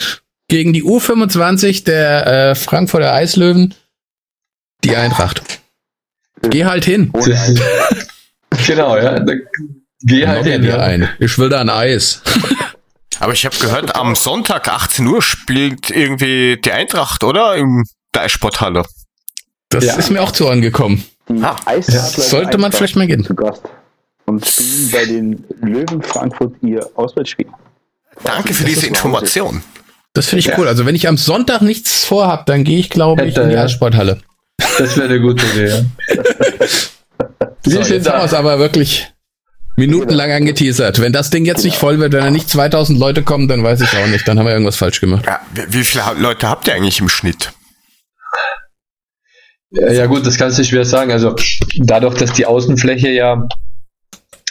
gegen 0.47 0.73
die 0.73 0.83
U25 0.83 1.85
der 1.85 2.27
äh, 2.51 2.55
Frankfurter 2.55 3.13
Eislöwen, 3.13 3.73
die 4.83 4.95
Eintracht. 4.95 5.61
Geh 6.41 6.65
halt 6.65 6.85
hin. 6.85 7.11
Genau, 8.67 8.95
ja. 8.97 9.19
Geh 10.03 10.27
halt 10.27 10.45
hin, 10.45 10.63
ja. 10.63 10.77
ein. 10.79 11.09
Ich 11.19 11.37
will 11.37 11.49
da 11.49 11.61
ein 11.61 11.69
Eis. 11.69 12.21
Aber 13.19 13.33
ich 13.33 13.45
habe 13.45 13.55
gehört, 13.57 13.95
am 13.95 14.15
Sonntag 14.15 14.67
18 14.67 15.07
Uhr 15.07 15.21
spielt 15.21 15.89
irgendwie 15.89 16.59
die 16.63 16.71
Eintracht, 16.71 17.23
oder? 17.23 17.55
In 17.55 17.83
der 18.13 18.23
Eissporthalle. 18.23 18.83
Das 19.69 19.85
Ja. 19.85 19.95
ist 19.95 20.09
mir 20.11 20.21
auch 20.21 20.31
zu 20.31 20.45
Ohren 20.47 20.61
gekommen. 20.61 21.03
Die 21.29 21.41
Ah, 21.41 21.55
sollte 21.81 22.57
man 22.57 22.71
vielleicht 22.71 22.95
mal 22.95 23.07
gehen. 23.07 23.23
Zu 23.23 23.33
Gast. 23.35 23.61
Und 24.25 24.45
spielen 24.45 24.91
bei 24.91 25.05
den 25.05 25.45
Löwen 25.61 26.01
Frankfurt 26.01 26.53
ihr 26.61 26.85
Auswärtsspiel. 26.95 27.47
Danke 28.23 28.53
für 28.53 28.63
Das 28.63 28.73
diese 28.73 28.87
Information. 28.87 29.63
Das 30.13 30.27
finde 30.27 30.41
ich 30.41 30.45
Ja. 30.47 30.57
cool. 30.57 30.67
Also 30.67 30.85
wenn 30.85 30.95
ich 30.95 31.07
am 31.07 31.17
Sonntag 31.17 31.61
nichts 31.61 32.03
vorhab, 32.05 32.45
dann 32.45 32.63
gehe 32.63 32.79
ich, 32.79 32.89
glaube 32.89 33.25
ich, 33.25 33.35
in 33.37 33.49
die 33.49 33.55
ja. 33.55 33.63
Eissporthalle. 33.63 34.19
Das 34.77 34.95
wäre 34.97 35.07
eine 35.09 35.21
gute 35.21 35.45
Idee, 35.45 35.67
ja. 35.67 35.81
So, 37.65 37.79
wir 37.89 37.99
da? 38.01 38.25
es 38.25 38.33
aber 38.33 38.59
wirklich 38.59 39.12
minutenlang 39.75 40.31
angeteasert. 40.31 41.01
Wenn 41.01 41.13
das 41.13 41.29
Ding 41.29 41.45
jetzt 41.45 41.63
nicht 41.63 41.77
voll 41.77 41.99
wird, 41.99 42.13
wenn 42.13 42.23
da 42.23 42.31
nicht 42.31 42.49
2000 42.49 42.99
Leute 42.99 43.23
kommen, 43.23 43.47
dann 43.47 43.63
weiß 43.63 43.81
ich 43.81 43.97
auch 43.97 44.07
nicht. 44.07 44.27
Dann 44.27 44.37
haben 44.39 44.45
wir 44.45 44.53
irgendwas 44.53 44.75
falsch 44.75 45.01
gemacht. 45.01 45.25
Ja, 45.25 45.39
wie, 45.67 45.83
viele 45.83 46.03
Leute 46.19 46.49
habt 46.49 46.67
ihr 46.67 46.75
eigentlich 46.75 46.99
im 46.99 47.09
Schnitt? 47.09 47.53
Ja, 49.71 49.91
ja 49.91 50.05
gut, 50.05 50.25
das 50.25 50.37
kannst 50.37 50.59
du 50.59 50.63
schwer 50.63 50.85
sagen. 50.85 51.11
Also 51.11 51.35
dadurch, 51.77 52.15
dass 52.15 52.33
die 52.33 52.45
Außenfläche 52.45 53.09
ja 53.09 53.47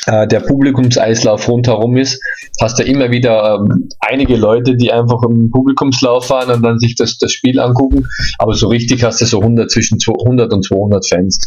äh, 0.07 0.27
der 0.27 0.41
Publikumseislauf 0.41 1.49
rundherum 1.49 1.97
ist, 1.97 2.21
hast 2.61 2.81
du 2.81 2.83
immer 2.83 3.13
wieder 3.13 3.61
ähm, 3.61 3.89
einige 4.01 4.37
Leute, 4.37 4.77
die 4.77 4.91
einfach 4.91 5.23
im 5.23 5.51
Publikumslauf 5.51 6.27
fahren 6.27 6.51
und 6.51 6.63
dann 6.63 6.81
sich 6.81 6.97
das, 6.97 7.19
das 7.19 7.33
Spiel 7.33 7.61
angucken. 7.61 8.09
Aber 8.39 8.55
so 8.55 8.67
richtig 8.69 9.05
hast 9.05 9.21
du 9.21 9.27
so 9.27 9.41
100 9.41 9.71
zwischen 9.71 9.99
100 10.05 10.53
und 10.53 10.65
200 10.65 11.07
Fans. 11.07 11.39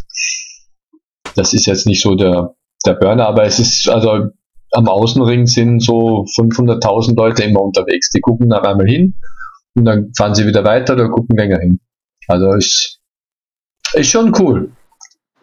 Das 1.35 1.53
ist 1.53 1.65
jetzt 1.65 1.85
nicht 1.85 2.01
so 2.01 2.15
der, 2.15 2.55
der 2.85 2.93
Burner, 2.93 3.27
aber 3.27 3.43
es 3.43 3.59
ist 3.59 3.89
also 3.89 4.29
am 4.71 4.87
Außenring 4.87 5.45
sind 5.47 5.81
so 5.81 6.25
500.000 6.25 7.15
Leute 7.15 7.43
immer 7.43 7.61
unterwegs. 7.61 8.09
Die 8.09 8.19
gucken 8.19 8.49
dann 8.49 8.65
einmal 8.65 8.87
hin 8.87 9.15
und 9.75 9.85
dann 9.85 10.11
fahren 10.17 10.35
sie 10.35 10.45
wieder 10.45 10.63
weiter 10.63 10.93
oder 10.93 11.09
gucken 11.09 11.37
länger 11.37 11.59
hin. 11.59 11.79
Also 12.27 12.51
ist 12.53 12.99
ist 13.93 14.09
schon 14.09 14.33
cool. 14.39 14.71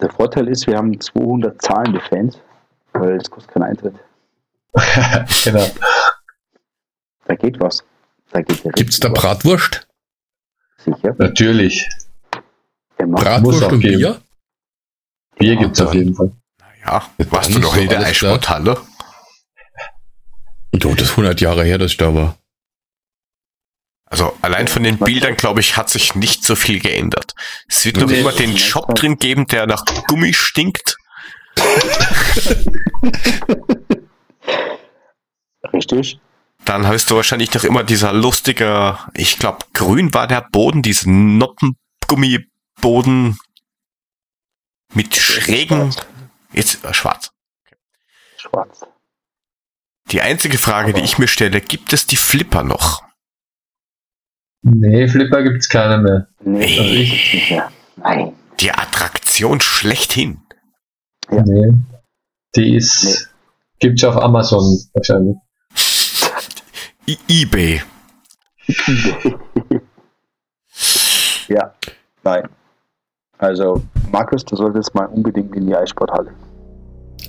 Der 0.01 0.09
Vorteil 0.09 0.47
ist, 0.49 0.67
wir 0.67 0.77
haben 0.77 0.99
200 0.99 1.61
zahlende 1.61 2.01
Fans, 2.01 2.37
weil 2.93 3.15
es 3.15 3.29
kostet 3.29 3.53
keinen 3.53 3.63
Eintritt. 3.63 3.95
genau. 5.43 5.65
Da 7.25 7.35
geht 7.35 7.59
was. 7.59 7.83
Da 8.31 8.41
geht 8.41 8.63
ja 8.63 8.71
Gibt's 8.71 8.99
da 8.99 9.09
Bratwurst? 9.09 9.87
Sicher. 10.77 11.15
Natürlich. 11.17 11.87
Der 12.99 13.07
macht 13.07 13.23
Bratwurst 13.23 13.63
auch 13.63 13.71
und 13.71 13.79
geben. 13.79 13.97
Bier? 13.97 14.21
Bier 15.37 15.55
gibt's 15.55 15.81
auf 15.81 15.93
jeden 15.93 16.13
Fall. 16.13 16.31
Ja, 16.85 17.09
warst 17.17 17.49
dann 17.49 17.61
du 17.61 17.67
noch 17.67 17.75
in 17.75 17.89
der 17.89 18.01
Eissporthalle? 18.01 18.81
Du, 20.71 20.95
das 20.95 21.09
ist 21.09 21.11
100 21.11 21.39
Jahre 21.39 21.63
her, 21.63 21.77
dass 21.77 21.91
ich 21.91 21.97
da 21.97 22.13
war. 22.13 22.37
Also 24.05 24.37
allein 24.41 24.67
von 24.67 24.83
den 24.83 24.99
Bildern, 24.99 25.35
glaube 25.35 25.59
ich, 25.59 25.75
hat 25.75 25.89
sich 25.89 26.13
nicht 26.13 26.43
so 26.43 26.55
viel 26.55 26.79
geändert. 26.79 27.33
Es 27.67 27.83
wird 27.85 27.97
noch 27.97 28.11
immer 28.11 28.31
den 28.31 28.57
Shop 28.57 28.93
drin 28.93 29.17
geben, 29.17 29.47
der 29.47 29.65
nach 29.65 29.83
Gummi 30.07 30.33
stinkt. 30.33 30.97
Richtig. 35.73 36.19
Dann 36.65 36.87
hast 36.87 37.09
du 37.09 37.15
wahrscheinlich 37.15 37.53
noch 37.53 37.63
immer 37.63 37.83
dieser 37.83 38.13
lustige, 38.13 38.97
ich 39.13 39.39
glaube, 39.39 39.59
grün 39.73 40.13
war 40.13 40.27
der 40.27 40.41
Boden, 40.41 40.81
diesen 40.81 41.37
Noppengummiboden 41.37 43.37
mit 44.93 45.15
schrägen. 45.15 45.93
Jetzt 46.53 46.83
äh, 46.83 46.93
schwarz. 46.93 47.31
Schwarz. 48.37 48.81
Die 50.11 50.21
einzige 50.21 50.57
Frage, 50.57 50.93
die 50.93 51.01
ich 51.01 51.17
mir 51.17 51.27
stelle, 51.27 51.61
gibt 51.61 51.93
es 51.93 52.05
die 52.07 52.17
Flipper 52.17 52.63
noch? 52.63 53.03
Nee, 54.61 55.07
Flipper 55.07 55.43
gibt's 55.43 55.69
keine 55.69 55.97
mehr. 55.97 56.27
Nee, 56.41 57.03
ist 57.03 57.33
nicht 57.33 57.51
mehr. 57.51 57.71
Nein. 57.97 58.35
Die 58.59 58.71
Attraktion 58.71 59.59
schlechthin. 59.61 60.41
Ja. 61.29 61.41
Nee. 61.43 61.73
Die 62.55 62.75
ist, 62.75 63.33
gibt's 63.79 64.03
auf 64.03 64.17
Amazon 64.17 64.79
wahrscheinlich. 64.93 65.37
I 67.07 67.17
eBay. 67.27 67.81
Ja. 71.47 71.73
Nein. 72.23 72.49
Also, 73.43 73.81
Markus, 74.11 74.45
du 74.45 74.55
solltest 74.55 74.95
mal 74.95 75.05
unbedingt 75.07 75.53
in 75.53 75.67
die 75.67 75.75
Eissporthalle. 75.75 76.31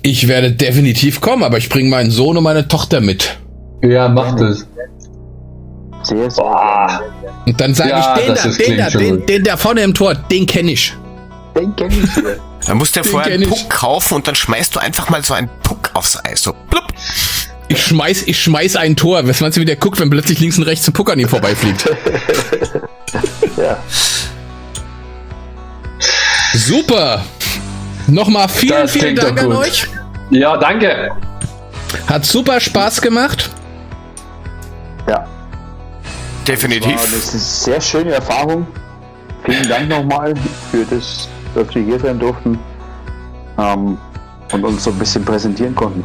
Ich 0.01 0.27
werde 0.29 0.51
definitiv 0.51 1.19
kommen, 1.19 1.43
aber 1.43 1.57
ich 1.57 1.67
bringe 1.67 1.89
meinen 1.89 2.09
Sohn 2.09 2.37
und 2.37 2.43
meine 2.43 2.67
Tochter 2.67 3.01
mit. 3.01 3.37
Ja, 3.83 4.07
macht 4.07 4.39
es. 4.39 4.65
Sehr, 6.03 6.31
sehr 6.31 6.43
Boah. 6.43 7.01
Und 7.45 7.59
dann 7.59 7.73
sage 7.73 7.89
Ja, 7.89 8.15
ich, 8.17 8.25
den 8.25 8.35
das 8.35 8.43
da, 8.43 8.63
den 8.63 8.77
da, 8.77 8.89
den, 8.89 9.25
den 9.25 9.43
da 9.43 9.57
vorne 9.57 9.81
im 9.81 9.93
Tor, 9.93 10.15
den 10.15 10.45
kenne 10.45 10.71
ich. 10.71 10.93
Den 11.57 11.75
kenn 11.75 11.91
ich 11.91 12.13
hier. 12.13 12.37
Da 12.65 12.75
musst 12.75 12.95
du 12.95 12.99
ja 12.99 13.03
Den 13.03 13.11
vorher 13.11 13.33
einen 13.33 13.43
ich. 13.43 13.49
Puck 13.49 13.69
kaufen 13.69 14.13
und 14.15 14.27
dann 14.27 14.35
schmeißt 14.35 14.75
du 14.75 14.79
einfach 14.79 15.09
mal 15.09 15.23
so 15.23 15.33
einen 15.33 15.49
Puck 15.63 15.89
aufs 15.95 16.23
Eis. 16.23 16.43
So 16.43 16.53
blub. 16.69 16.83
Ich 17.67 17.81
schmeiß, 17.83 18.23
ich 18.27 18.41
schmeiß 18.41 18.77
ein 18.77 18.95
Tor. 18.95 19.27
Was 19.27 19.41
meinst 19.41 19.57
du, 19.57 19.61
wie 19.61 19.65
der 19.65 19.75
guckt, 19.75 19.99
wenn 19.99 20.09
plötzlich 20.09 20.39
links 20.39 20.57
und 20.57 20.63
rechts 20.63 20.87
ein 20.87 20.93
Puck 20.93 21.11
an 21.11 21.19
ihm 21.19 21.27
vorbeifliegt? 21.27 21.89
ja. 23.57 23.77
Super. 26.55 27.23
Nochmal 28.07 28.47
vielen, 28.47 28.83
Das 28.83 28.91
vielen 28.91 29.15
Dank 29.15 29.41
an 29.41 29.51
euch. 29.51 29.87
Ja, 30.29 30.55
danke. 30.57 31.11
Hat 32.07 32.25
super 32.25 32.59
Spaß 32.59 33.01
gemacht. 33.01 33.49
Ja. 35.07 35.17
War 35.17 35.27
Definitiv. 36.47 36.95
das 36.95 37.13
ist 37.13 37.31
eine 37.33 37.41
sehr 37.41 37.81
schöne 37.81 38.11
Erfahrung. 38.13 38.65
Vielen 39.43 39.67
Dank 39.67 39.89
nochmal 39.89 40.33
für 40.71 40.85
das, 40.85 41.27
dass 41.53 41.75
wir 41.75 41.83
hier 41.83 41.99
sein 41.99 42.19
durften 42.19 42.57
ähm, 43.57 43.97
und 44.51 44.63
uns 44.63 44.83
so 44.85 44.91
ein 44.91 44.99
bisschen 44.99 45.25
präsentieren 45.25 45.75
konnten. 45.75 46.03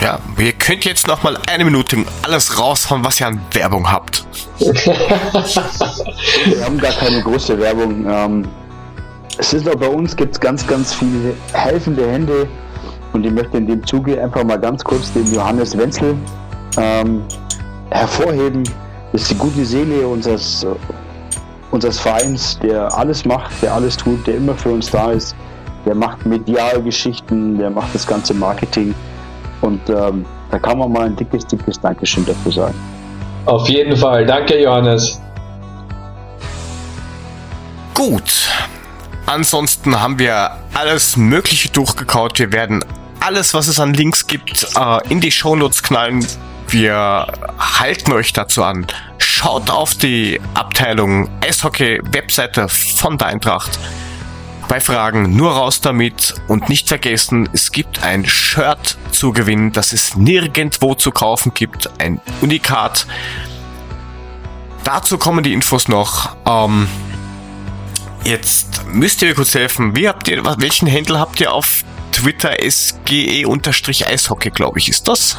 Ja, 0.00 0.18
ihr 0.36 0.52
könnt 0.52 0.84
jetzt 0.84 1.06
noch 1.06 1.22
mal 1.22 1.38
eine 1.48 1.64
Minute 1.64 2.04
alles 2.22 2.58
raushauen, 2.58 3.04
was 3.04 3.20
ihr 3.20 3.28
an 3.28 3.40
Werbung 3.52 3.90
habt. 3.90 4.26
Wir 4.58 4.74
haben 6.64 6.78
gar 6.78 6.92
keine 6.92 7.22
große 7.22 7.58
Werbung. 7.58 8.04
Ähm, 8.10 8.48
es 9.38 9.52
ist 9.52 9.68
auch 9.68 9.76
bei 9.76 9.88
uns 9.88 10.14
gibt 10.14 10.34
es 10.34 10.40
ganz, 10.40 10.66
ganz 10.66 10.94
viele 10.94 11.34
helfende 11.52 12.06
Hände 12.10 12.46
und 13.12 13.24
ich 13.24 13.32
möchte 13.32 13.56
in 13.58 13.66
dem 13.66 13.86
Zuge 13.86 14.22
einfach 14.22 14.44
mal 14.44 14.58
ganz 14.58 14.82
kurz 14.82 15.12
den 15.12 15.32
Johannes 15.32 15.76
Wenzel 15.76 16.16
ähm, 16.76 17.22
hervorheben. 17.90 18.64
Das 19.12 19.22
ist 19.22 19.30
die 19.30 19.38
gute 19.38 19.64
Seele 19.64 20.06
unseres, 20.06 20.66
unseres 21.70 21.98
Vereins, 22.00 22.58
der 22.60 22.92
alles 22.96 23.24
macht, 23.24 23.50
der 23.62 23.74
alles 23.74 23.96
tut, 23.96 24.26
der 24.26 24.36
immer 24.36 24.54
für 24.54 24.70
uns 24.70 24.90
da 24.90 25.12
ist. 25.12 25.34
Der 25.86 25.94
macht 25.94 26.24
Medialgeschichten, 26.26 27.58
der 27.58 27.70
macht 27.70 27.94
das 27.94 28.06
ganze 28.06 28.34
Marketing 28.34 28.94
und 29.60 29.80
ähm, 29.88 30.24
da 30.50 30.58
kann 30.58 30.78
man 30.78 30.92
mal 30.92 31.06
ein 31.06 31.16
dickes, 31.16 31.46
dickes 31.46 31.80
Dankeschön 31.80 32.24
dafür 32.24 32.52
sagen. 32.52 32.74
Auf 33.46 33.68
jeden 33.68 33.96
Fall. 33.96 34.24
Danke, 34.24 34.62
Johannes. 34.62 35.20
Gut. 37.94 38.48
Ansonsten 39.26 40.00
haben 40.00 40.18
wir 40.18 40.58
alles 40.74 41.16
Mögliche 41.16 41.70
durchgekaut. 41.70 42.38
Wir 42.38 42.52
werden 42.52 42.84
alles, 43.20 43.54
was 43.54 43.68
es 43.68 43.80
an 43.80 43.94
Links 43.94 44.26
gibt, 44.26 44.66
äh, 44.76 45.08
in 45.08 45.20
die 45.20 45.32
Shownotes 45.32 45.82
knallen. 45.82 46.26
Wir 46.68 47.26
halten 47.58 48.12
euch 48.12 48.32
dazu 48.32 48.62
an. 48.62 48.86
Schaut 49.18 49.70
auf 49.70 49.94
die 49.94 50.40
Abteilung 50.52 51.30
Eishockey-Webseite 51.40 52.68
von 52.68 53.16
der 53.16 53.28
Eintracht. 53.28 53.78
Bei 54.68 54.80
Fragen 54.80 55.36
nur 55.36 55.52
raus 55.52 55.80
damit 55.80 56.34
und 56.48 56.68
nicht 56.68 56.88
vergessen, 56.88 57.48
es 57.52 57.70
gibt 57.70 58.02
ein 58.02 58.26
Shirt 58.26 58.96
zu 59.10 59.32
gewinnen, 59.32 59.72
das 59.72 59.92
es 59.92 60.16
nirgendwo 60.16 60.94
zu 60.94 61.10
kaufen 61.10 61.52
gibt. 61.54 61.88
Ein 62.00 62.20
Unikat. 62.40 63.06
Dazu 64.84 65.18
kommen 65.18 65.44
die 65.44 65.52
Infos 65.52 65.88
noch. 65.88 66.36
Ähm, 66.46 66.88
Jetzt 68.24 68.84
müsst 68.86 69.20
ihr 69.22 69.28
mir 69.28 69.34
kurz 69.34 69.54
helfen. 69.54 69.94
Wie 69.96 70.08
habt 70.08 70.28
ihr, 70.28 70.42
welchen 70.58 70.86
Händel 70.88 71.18
habt 71.18 71.40
ihr 71.40 71.52
auf 71.52 71.84
Twitter 72.12 72.52
sge-eishockey, 72.68 74.50
glaube 74.50 74.78
ich, 74.78 74.88
ist 74.88 75.06
das? 75.08 75.36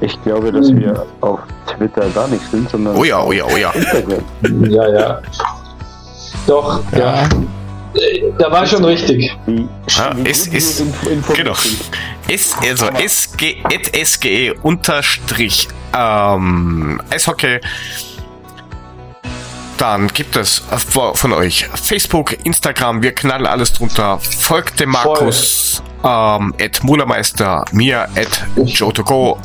Ich 0.00 0.22
glaube, 0.22 0.52
dass 0.52 0.70
wir 0.74 1.06
auf 1.22 1.40
Twitter 1.66 2.08
gar 2.10 2.28
nicht 2.28 2.42
sind, 2.50 2.68
sondern 2.68 2.96
Oh 2.96 3.04
ja, 3.04 3.22
oh 3.22 3.32
ja, 3.32 3.44
oh 3.46 3.56
ja. 3.56 3.70
Instagram. 3.70 4.22
Ja, 4.70 4.88
ja. 4.88 5.22
Doch, 6.46 6.80
ja. 6.92 7.22
Ja. 7.22 7.28
Da 8.38 8.50
war 8.52 8.66
schon 8.66 8.84
richtig. 8.84 9.34
Wie, 9.46 9.66
Ja, 9.88 10.12
wie 10.16 10.28
es 10.28 10.44
gut 10.44 10.52
wir 10.52 10.58
ist- 10.58 10.82
Genau. 11.34 11.54
sind. 11.54 11.78
S, 12.28 12.54
also 12.60 12.86
SG, 12.88 13.62
at 13.64 13.90
SGE 14.06 14.52
unterstrich 14.62 15.68
ähm, 15.96 17.00
Eishockey. 17.10 17.60
Dann 19.78 20.08
gibt 20.08 20.36
es 20.36 20.62
von 21.14 21.32
euch 21.32 21.66
Facebook, 21.74 22.44
Instagram, 22.44 23.02
wir 23.02 23.14
knallen 23.14 23.46
alles 23.46 23.72
drunter. 23.72 24.18
Folgt 24.18 24.80
dem 24.80 24.90
Markus, 24.90 25.82
ähm, 26.02 26.54
at 26.60 26.82
Mulermeister, 26.82 27.64
mir, 27.72 28.08
at 28.16 28.46
Joe2Go 28.56 29.38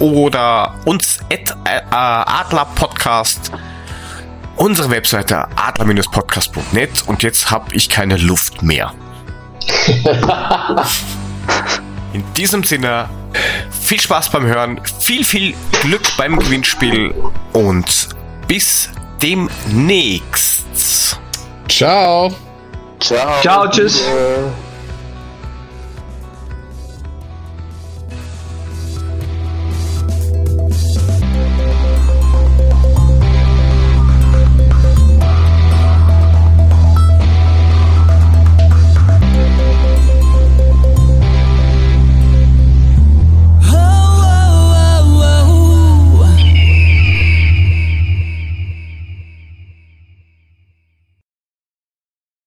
oder 0.00 0.74
uns 0.84 1.20
at 1.32 1.56
äh, 1.64 1.80
Adler 1.90 2.66
Podcast. 2.74 3.52
Unsere 4.56 4.90
Webseite 4.90 5.46
adler-podcast.net 5.54 7.04
und 7.06 7.22
jetzt 7.22 7.50
habe 7.50 7.74
ich 7.74 7.90
keine 7.90 8.16
Luft 8.16 8.62
mehr. 8.62 8.94
In 12.14 12.24
diesem 12.34 12.64
Sinne, 12.64 13.10
viel 13.70 14.00
Spaß 14.00 14.30
beim 14.30 14.46
Hören, 14.46 14.80
viel, 14.98 15.24
viel 15.24 15.54
Glück 15.82 16.16
beim 16.16 16.38
Gewinnspiel 16.38 17.14
und 17.52 18.08
bis 18.48 18.88
demnächst. 19.22 21.18
Ciao. 21.68 22.32
Ciao. 23.00 23.40
Ciao, 23.42 23.68
tschüss. 23.68 24.00
Äh, 24.00 24.65